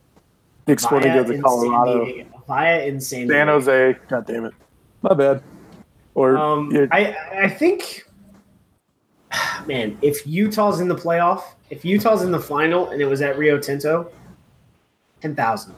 Big 0.66 0.80
Sporting 0.80 1.12
Via 1.12 1.18
Goods 1.18 1.30
in 1.30 1.36
in 1.36 1.42
Colorado, 1.42 2.04
San 2.04 2.14
Diego. 2.14 2.42
Via 2.46 2.84
in 2.84 3.00
San 3.00 3.18
Diego. 3.20 3.32
San 3.34 3.48
Jose. 3.48 3.96
God 4.08 4.26
damn 4.26 4.44
it, 4.46 4.54
my 5.02 5.14
bad. 5.14 5.42
Or 6.14 6.36
Um, 6.36 6.70
yeah, 6.72 6.86
I 6.90 7.16
I 7.44 7.48
think, 7.48 8.04
man, 9.66 9.96
if 10.02 10.26
Utah's 10.26 10.80
in 10.80 10.88
the 10.88 10.96
playoff, 10.96 11.42
if 11.70 11.84
Utah's 11.84 12.22
in 12.22 12.30
the 12.32 12.40
final 12.40 12.90
and 12.90 13.00
it 13.00 13.06
was 13.06 13.22
at 13.22 13.38
Rio 13.38 13.58
Tinto, 13.58 14.10
ten 15.20 15.34
thousand. 15.34 15.74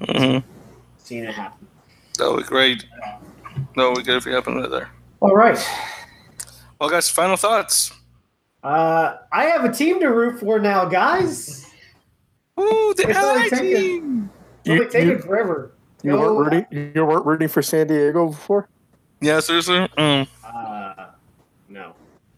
Mhm. 0.00 0.42
Seeing 0.98 1.24
it 1.24 1.34
happen. 1.34 1.66
That 2.18 2.30
would 2.30 2.38
be 2.38 2.44
great. 2.44 2.84
That 3.76 3.86
would 3.88 3.96
be 3.96 4.02
good 4.02 4.16
if 4.16 4.26
it 4.26 4.32
happened 4.32 4.56
right 4.60 4.70
there. 4.70 4.90
All 5.20 5.34
right. 5.34 5.58
Well, 6.80 6.88
guys, 6.88 7.08
final 7.10 7.36
thoughts. 7.36 7.92
Uh, 8.62 9.16
I 9.32 9.44
have 9.44 9.64
a 9.64 9.72
team 9.72 10.00
to 10.00 10.06
root 10.08 10.40
for 10.40 10.58
now, 10.58 10.86
guys. 10.86 11.66
Ooh, 12.58 12.94
the 12.96 13.08
It's 13.08 13.18
only 13.18 13.42
LA 13.42 13.48
taken- 13.50 13.58
team. 13.66 14.30
It's 14.64 14.68
only 14.70 14.84
You- 14.84 14.90
taken 14.90 15.08
you- 15.10 15.18
forever. 15.18 15.72
you 16.02 16.12
Go- 16.12 16.34
weren't 16.34 16.52
rooting. 16.70 16.92
You 16.94 17.04
weren't 17.06 17.26
rooting 17.26 17.48
for 17.48 17.62
San 17.62 17.86
Diego 17.86 18.28
before. 18.28 18.68
Yeah, 19.20 19.40
seriously. 19.40 19.86
Mm. 19.98 20.26
Uh, 20.44 20.94
no. 21.68 21.92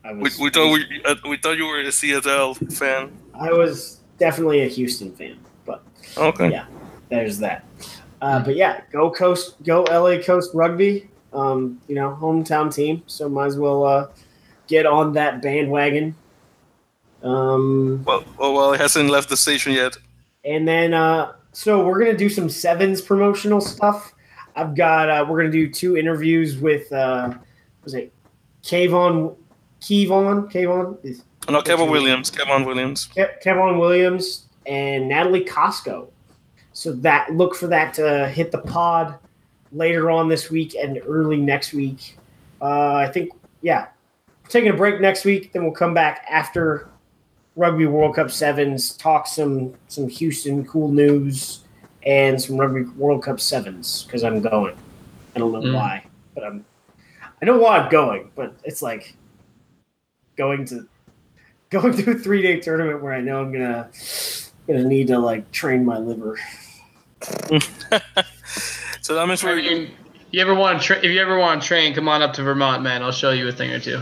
I 0.05 0.12
We, 0.12 0.23
was, 0.23 0.39
we 0.39 0.51
thought 0.51 0.73
we 0.73 1.02
uh, 1.05 1.14
we 1.28 1.36
thought 1.36 1.56
you 1.56 1.66
were 1.66 1.78
a 1.81 1.85
CSL 1.93 2.55
fan. 2.73 3.12
I 3.39 3.52
was 3.52 4.01
definitely 4.19 4.62
a 4.62 4.69
Houston 4.69 5.12
fan, 5.12 5.39
but 5.64 5.82
Okay. 6.16 6.51
Yeah. 6.51 6.64
there's 7.09 7.39
that. 7.39 7.64
Uh, 8.20 8.40
but 8.40 8.56
yeah, 8.56 8.81
go 8.93 9.10
Coast, 9.10 9.62
go 9.62 9.85
LA 9.85 10.20
Coast 10.20 10.51
Rugby. 10.55 11.09
Um, 11.32 11.81
you 11.89 11.94
know, 11.94 12.16
hometown 12.20 12.73
team, 12.74 13.02
so 13.06 13.28
might 13.28 13.47
as 13.47 13.56
well 13.56 13.85
uh, 13.85 14.09
get 14.73 14.86
on 14.86 15.12
that 15.12 15.43
bandwagon. 15.43 16.15
Um, 17.23 18.03
Well, 18.05 18.24
well, 18.39 18.53
well, 18.55 18.73
it 18.73 18.81
hasn't 18.81 19.11
left 19.11 19.28
the 19.28 19.36
station 19.36 19.73
yet. 19.73 19.97
and 20.44 20.66
then 20.66 20.93
uh, 20.94 21.32
so 21.53 21.85
we're 21.86 21.99
gonna 21.99 22.16
do 22.16 22.28
some 22.28 22.49
sevens 22.49 23.01
promotional 23.01 23.61
stuff. 23.61 24.12
I've 24.57 24.74
got 24.74 25.09
uh, 25.09 25.24
we're 25.28 25.39
gonna 25.40 25.53
do 25.53 25.69
two 25.70 25.97
interviews 25.97 26.57
with 26.59 26.90
uh, 26.93 27.32
was 27.85 27.94
it 27.94 28.12
Kayvon 28.65 29.36
Kevon 29.81 30.51
Kayvon 30.53 30.97
is 31.05 31.23
No, 31.49 31.61
Kevin 31.62 31.90
Williams. 31.90 32.31
Kevin 32.31 32.65
Williams. 32.65 33.07
Ke- 33.07 33.40
Kevin 33.43 33.78
Williams 33.78 34.47
and 34.66 35.09
Natalie 35.09 35.44
Costco. 35.44 36.09
So 36.73 36.93
that 37.07 37.31
look 37.35 37.55
for 37.55 37.66
that 37.69 37.94
to 37.94 38.28
hit 38.28 38.51
the 38.51 38.59
pod 38.59 39.15
later 39.70 40.11
on 40.11 40.28
this 40.28 40.51
week 40.51 40.74
and 40.74 41.01
early 41.07 41.36
next 41.36 41.73
week. 41.73 42.16
Uh, 42.61 42.94
I 42.94 43.09
think 43.12 43.31
yeah, 43.62 43.86
taking 44.53 44.70
a 44.70 44.77
break 44.77 45.01
next 45.01 45.24
week. 45.24 45.53
Then 45.53 45.62
we'll 45.65 45.73
come 45.73 45.95
back 45.95 46.24
after 46.31 46.89
Rugby 47.57 47.87
World 47.87 48.15
Cup 48.15 48.31
sevens, 48.31 48.97
talk 48.97 49.27
some 49.27 49.74
some 49.89 50.09
Houston 50.09 50.65
cool 50.66 50.91
news 50.93 51.61
and 52.05 52.41
some 52.41 52.57
Rugby 52.57 52.83
World 52.97 53.23
Cup 53.23 53.41
sevens 53.41 54.05
because 54.05 54.23
I'm 54.24 54.41
going. 54.41 54.77
I 55.35 55.39
don't 55.39 55.53
know 55.53 55.62
Mm. 55.62 55.74
why, 55.74 56.05
but 56.35 56.45
I'm. 56.45 56.65
I 57.41 57.45
know 57.47 57.59
why 57.59 57.79
I'm 57.79 57.91
going, 57.91 58.31
but 58.37 58.55
it's 58.65 58.83
like 58.83 59.16
going 60.37 60.65
to 60.66 60.87
going 61.70 61.97
to 61.97 62.11
a 62.12 62.15
three 62.15 62.43
day 62.43 62.61
tournament 62.61 63.03
where 63.03 63.12
I 63.12 63.20
know 63.20 63.41
I'm 63.41 63.53
gonna 63.53 63.89
gonna 64.69 64.85
need 64.85 65.09
to 65.09 65.19
like 65.19 65.51
train 65.51 65.85
my 65.85 65.99
liver. 65.99 66.39
so 69.01 69.15
that 69.15 69.27
means 69.27 69.43
I 69.45 69.49
we're 69.49 69.57
mean, 69.57 69.91
you 70.31 70.41
ever 70.41 70.55
want 70.55 70.81
to 70.81 70.85
tra- 70.87 70.99
if 70.99 71.05
you 71.05 71.20
ever 71.20 71.39
want 71.39 71.62
to 71.62 71.69
train, 71.69 71.95
come 71.95 72.09
on 72.09 72.23
up 72.23 72.33
to 72.35 72.43
Vermont, 72.43 72.83
man. 72.83 73.03
I'll 73.03 73.12
show 73.12 73.31
you 73.31 73.49
a 73.49 73.53
thing 73.53 73.70
or 73.70 73.81
two. 73.81 74.01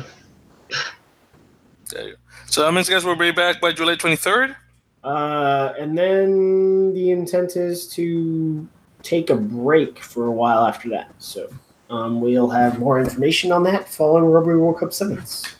There 1.91 2.09
you 2.09 2.13
go. 2.13 2.19
So 2.47 2.63
that 2.63 2.73
means, 2.73 2.89
guys, 2.89 3.05
we'll 3.05 3.17
be 3.17 3.31
back 3.31 3.61
by 3.61 3.73
July 3.73 3.97
23rd. 3.97 4.57
Uh, 5.03 5.73
and 5.79 5.97
then 5.97 6.93
the 6.93 7.11
intent 7.11 7.57
is 7.57 7.89
to 7.89 8.69
take 9.03 9.31
a 9.31 9.37
break 9.37 9.99
for 9.99 10.27
a 10.27 10.31
while 10.31 10.67
after 10.67 10.89
that. 10.91 11.13
So 11.19 11.49
um, 11.89 12.21
we'll 12.21 12.51
have 12.51 12.79
more 12.79 13.01
information 13.01 13.51
on 13.53 13.63
that 13.65 13.89
following 13.89 14.25
Rugby 14.25 14.55
World 14.55 14.79
Cup 14.79 14.93
sevens. 14.93 15.57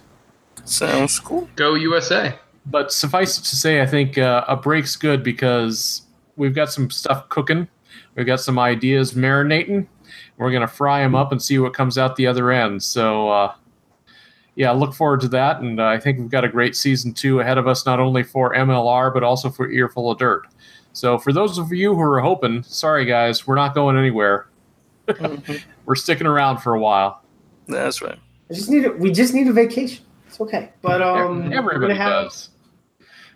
Sounds 0.65 1.19
cool. 1.19 1.49
Go 1.57 1.75
USA. 1.75 2.39
But 2.67 2.93
suffice 2.93 3.39
it 3.39 3.43
to 3.45 3.57
say, 3.57 3.81
I 3.81 3.87
think 3.87 4.19
uh, 4.19 4.45
a 4.47 4.57
break's 4.57 4.95
good 4.95 5.23
because 5.23 6.03
we've 6.37 6.55
got 6.55 6.71
some 6.71 6.91
stuff 6.91 7.29
cooking. 7.31 7.69
We've 8.15 8.27
got 8.27 8.41
some 8.41 8.59
ideas 8.59 9.15
marinating. 9.15 9.87
We're 10.37 10.51
going 10.51 10.61
to 10.63 10.69
fry 10.69 11.01
them 11.01 11.15
up 11.15 11.33
and 11.33 11.43
see 11.43 11.59
what 11.59 11.75
comes 11.75 11.99
out 11.99 12.17
the 12.17 12.27
other 12.27 12.51
end. 12.51 12.83
So, 12.83 13.31
uh, 13.31 13.55
yeah, 14.57 14.71
look 14.73 14.93
forward 14.95 15.21
to 15.23 15.29
that. 15.29 15.61
And 15.61 15.81
uh, 15.81 15.87
I 15.87 15.99
think 15.99 16.19
we've 16.19 16.31
got 16.31 16.45
a 16.45 16.49
great 16.49 16.77
season 16.77 17.13
two 17.13 17.41
ahead 17.41 17.59
of 17.59 17.67
us, 17.67 17.87
not 17.87 18.01
only 18.01 18.23
for 18.23 18.55
MLR, 18.55 19.13
but 19.13 19.23
also 19.23 19.51
for 19.51 19.71
Earful 19.71 20.11
of 20.11 20.19
Dirt. 20.19 20.47
So, 20.93 21.19
for 21.19 21.33
those 21.33 21.57
of 21.59 21.73
you 21.73 21.95
who 21.95 22.01
are 22.01 22.21
hoping, 22.21 22.63
sorry 22.65 23.05
guys, 23.05 23.47
we're 23.47 23.55
not 23.55 23.75
going 23.75 23.97
anywhere. 23.97 24.49
we're 25.87 25.95
sticking 25.95 26.27
around 26.27 26.59
for 26.59 26.75
a 26.75 26.81
while. 26.81 27.23
That's 27.69 28.03
right. 28.03 28.19
I 28.51 28.55
just 28.55 28.69
need 28.71 28.85
a, 28.85 28.91
we 28.93 29.13
just 29.13 29.33
need 29.33 29.47
a 29.47 29.53
vacation. 29.53 30.05
It's 30.27 30.41
okay. 30.41 30.71
But 30.83 31.01
um, 31.03 31.49
we're 31.51 31.57
Everybody 31.57 31.81
gonna 31.81 31.95
have 31.95 32.25
does. 32.25 32.51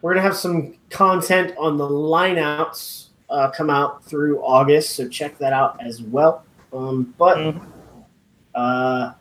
we're 0.02 0.12
gonna 0.14 0.22
have 0.22 0.36
some 0.36 0.74
content 0.90 1.54
on 1.56 1.76
the 1.76 1.86
lineouts 1.86 3.06
uh, 3.30 3.50
come 3.50 3.70
out 3.70 4.04
through 4.04 4.40
August, 4.42 4.96
so 4.96 5.08
check 5.08 5.38
that 5.38 5.52
out 5.52 5.80
as 5.84 6.02
well. 6.02 6.44
Um, 6.72 7.14
but 7.18 7.36
Mhm. 7.38 7.66
uh, 8.54 9.12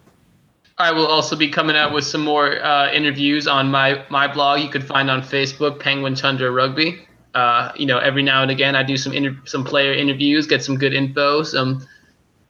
I 0.78 0.92
will 0.92 1.06
also 1.06 1.36
be 1.36 1.50
coming 1.50 1.76
out 1.76 1.94
with 1.94 2.04
some 2.04 2.22
more 2.24 2.62
uh, 2.64 2.92
interviews 2.92 3.48
on 3.48 3.70
my 3.70 4.04
my 4.10 4.28
blog. 4.32 4.62
You 4.62 4.70
could 4.70 4.84
find 4.86 5.10
on 5.10 5.22
Facebook, 5.22 5.80
Penguin 5.80 6.16
Tundra 6.16 6.52
Rugby. 6.52 7.08
Uh, 7.36 7.72
you 7.76 7.86
know, 7.86 7.98
every 8.00 8.24
now 8.24 8.42
and 8.42 8.52
again, 8.52 8.76
I 8.76 8.84
do 8.84 8.98
some 8.98 9.14
inter- 9.14 9.38
some 9.46 9.64
player 9.64 9.94
interviews, 9.94 10.48
get 10.48 10.64
some 10.64 10.78
good 10.78 10.94
info, 10.94 11.44
some 11.44 11.86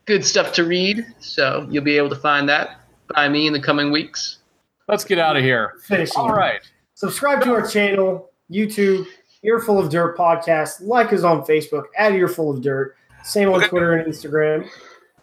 good 0.06 0.26
stuff 0.26 0.54
to 0.54 0.64
read. 0.64 1.06
So 1.20 1.68
you'll 1.70 1.84
be 1.84 1.98
able 1.98 2.10
to 2.10 2.16
find 2.18 2.48
that 2.50 2.82
by 3.14 3.30
me 3.30 3.48
in 3.48 3.54
the 3.54 3.62
coming 3.62 3.92
weeks. 3.92 4.40
Let's 4.88 5.06
get 5.06 5.20
out 5.20 5.38
of 5.38 5.44
here. 5.44 5.76
Finishing. 5.86 6.18
All 6.18 6.34
right. 6.34 6.62
Subscribe 6.96 7.42
to 7.44 7.54
our 7.54 7.66
channel, 7.68 8.30
YouTube, 8.52 9.06
Earful 9.44 9.80
of 9.80 9.90
Dirt 9.90 10.18
podcast. 10.18 10.82
Like 10.82 11.12
us 11.14 11.24
on 11.24 11.44
Facebook 11.44 11.86
at 11.98 12.14
Earful 12.14 12.52
of 12.52 12.62
Dirt. 12.62 12.96
Same 13.24 13.50
on 13.50 13.56
Okay. 13.56 13.68
Twitter 13.68 13.94
and 13.94 14.12
Instagram. 14.12 14.68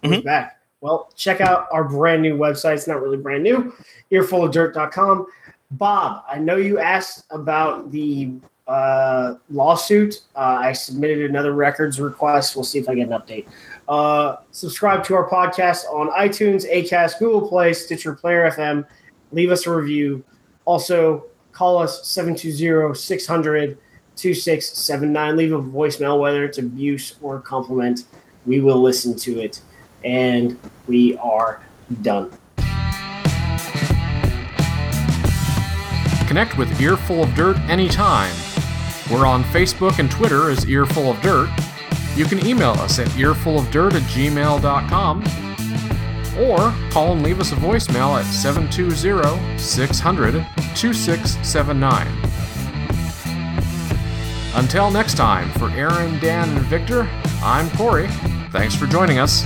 Who's 0.02 0.18
Mhm. 0.18 0.24
back? 0.24 0.59
Well, 0.80 1.10
check 1.14 1.40
out 1.40 1.68
our 1.72 1.84
brand 1.84 2.22
new 2.22 2.36
website. 2.36 2.74
It's 2.74 2.86
not 2.86 3.02
really 3.02 3.18
brand 3.18 3.42
new. 3.42 3.74
Earfulofdirt.com. 4.10 5.26
Bob, 5.72 6.24
I 6.28 6.38
know 6.38 6.56
you 6.56 6.78
asked 6.78 7.26
about 7.30 7.92
the 7.92 8.32
uh, 8.66 9.34
lawsuit. 9.50 10.22
Uh, 10.34 10.58
I 10.60 10.72
submitted 10.72 11.28
another 11.28 11.52
records 11.52 12.00
request. 12.00 12.56
We'll 12.56 12.64
see 12.64 12.78
if 12.78 12.88
I 12.88 12.94
get 12.94 13.08
an 13.08 13.18
update. 13.18 13.46
Uh, 13.88 14.36
subscribe 14.52 15.04
to 15.04 15.14
our 15.14 15.28
podcast 15.28 15.84
on 15.92 16.08
iTunes, 16.10 16.70
Acast, 16.72 17.18
Google 17.18 17.48
Play, 17.48 17.72
Stitcher, 17.72 18.14
Player 18.14 18.50
FM. 18.50 18.86
Leave 19.32 19.50
us 19.50 19.66
a 19.66 19.74
review. 19.74 20.24
Also, 20.64 21.26
call 21.52 21.78
us 21.78 22.06
720 22.06 22.94
600 22.94 23.78
2679. 24.16 25.36
Leave 25.36 25.52
a 25.52 25.60
voicemail, 25.60 26.20
whether 26.20 26.44
it's 26.44 26.58
abuse 26.58 27.16
or 27.22 27.40
compliment. 27.40 28.04
We 28.46 28.60
will 28.60 28.80
listen 28.80 29.16
to 29.18 29.40
it. 29.40 29.60
And 30.04 30.58
we 30.86 31.16
are 31.18 31.60
done. 32.02 32.30
Connect 36.26 36.56
with 36.56 36.80
Earful 36.80 37.24
of 37.24 37.34
Dirt 37.34 37.58
anytime. 37.68 38.34
We're 39.10 39.26
on 39.26 39.42
Facebook 39.44 39.98
and 39.98 40.08
Twitter 40.08 40.48
as 40.50 40.64
Earful 40.66 41.10
of 41.10 41.20
Dirt. 41.20 41.50
You 42.14 42.24
can 42.24 42.44
email 42.46 42.70
us 42.72 42.98
at 43.00 43.08
earfulofdirt 43.08 43.94
at 43.94 44.02
gmail.com 44.02 45.24
or 46.38 46.74
call 46.92 47.12
and 47.12 47.22
leave 47.22 47.40
us 47.40 47.52
a 47.52 47.56
voicemail 47.56 48.18
at 48.18 48.24
720 48.26 49.58
600 49.58 50.32
2679. 50.74 52.06
Until 54.54 54.90
next 54.90 55.16
time, 55.16 55.50
for 55.52 55.70
Aaron, 55.70 56.18
Dan, 56.20 56.48
and 56.50 56.66
Victor, 56.66 57.08
I'm 57.42 57.70
Corey. 57.70 58.08
Thanks 58.50 58.74
for 58.74 58.86
joining 58.86 59.18
us. 59.18 59.44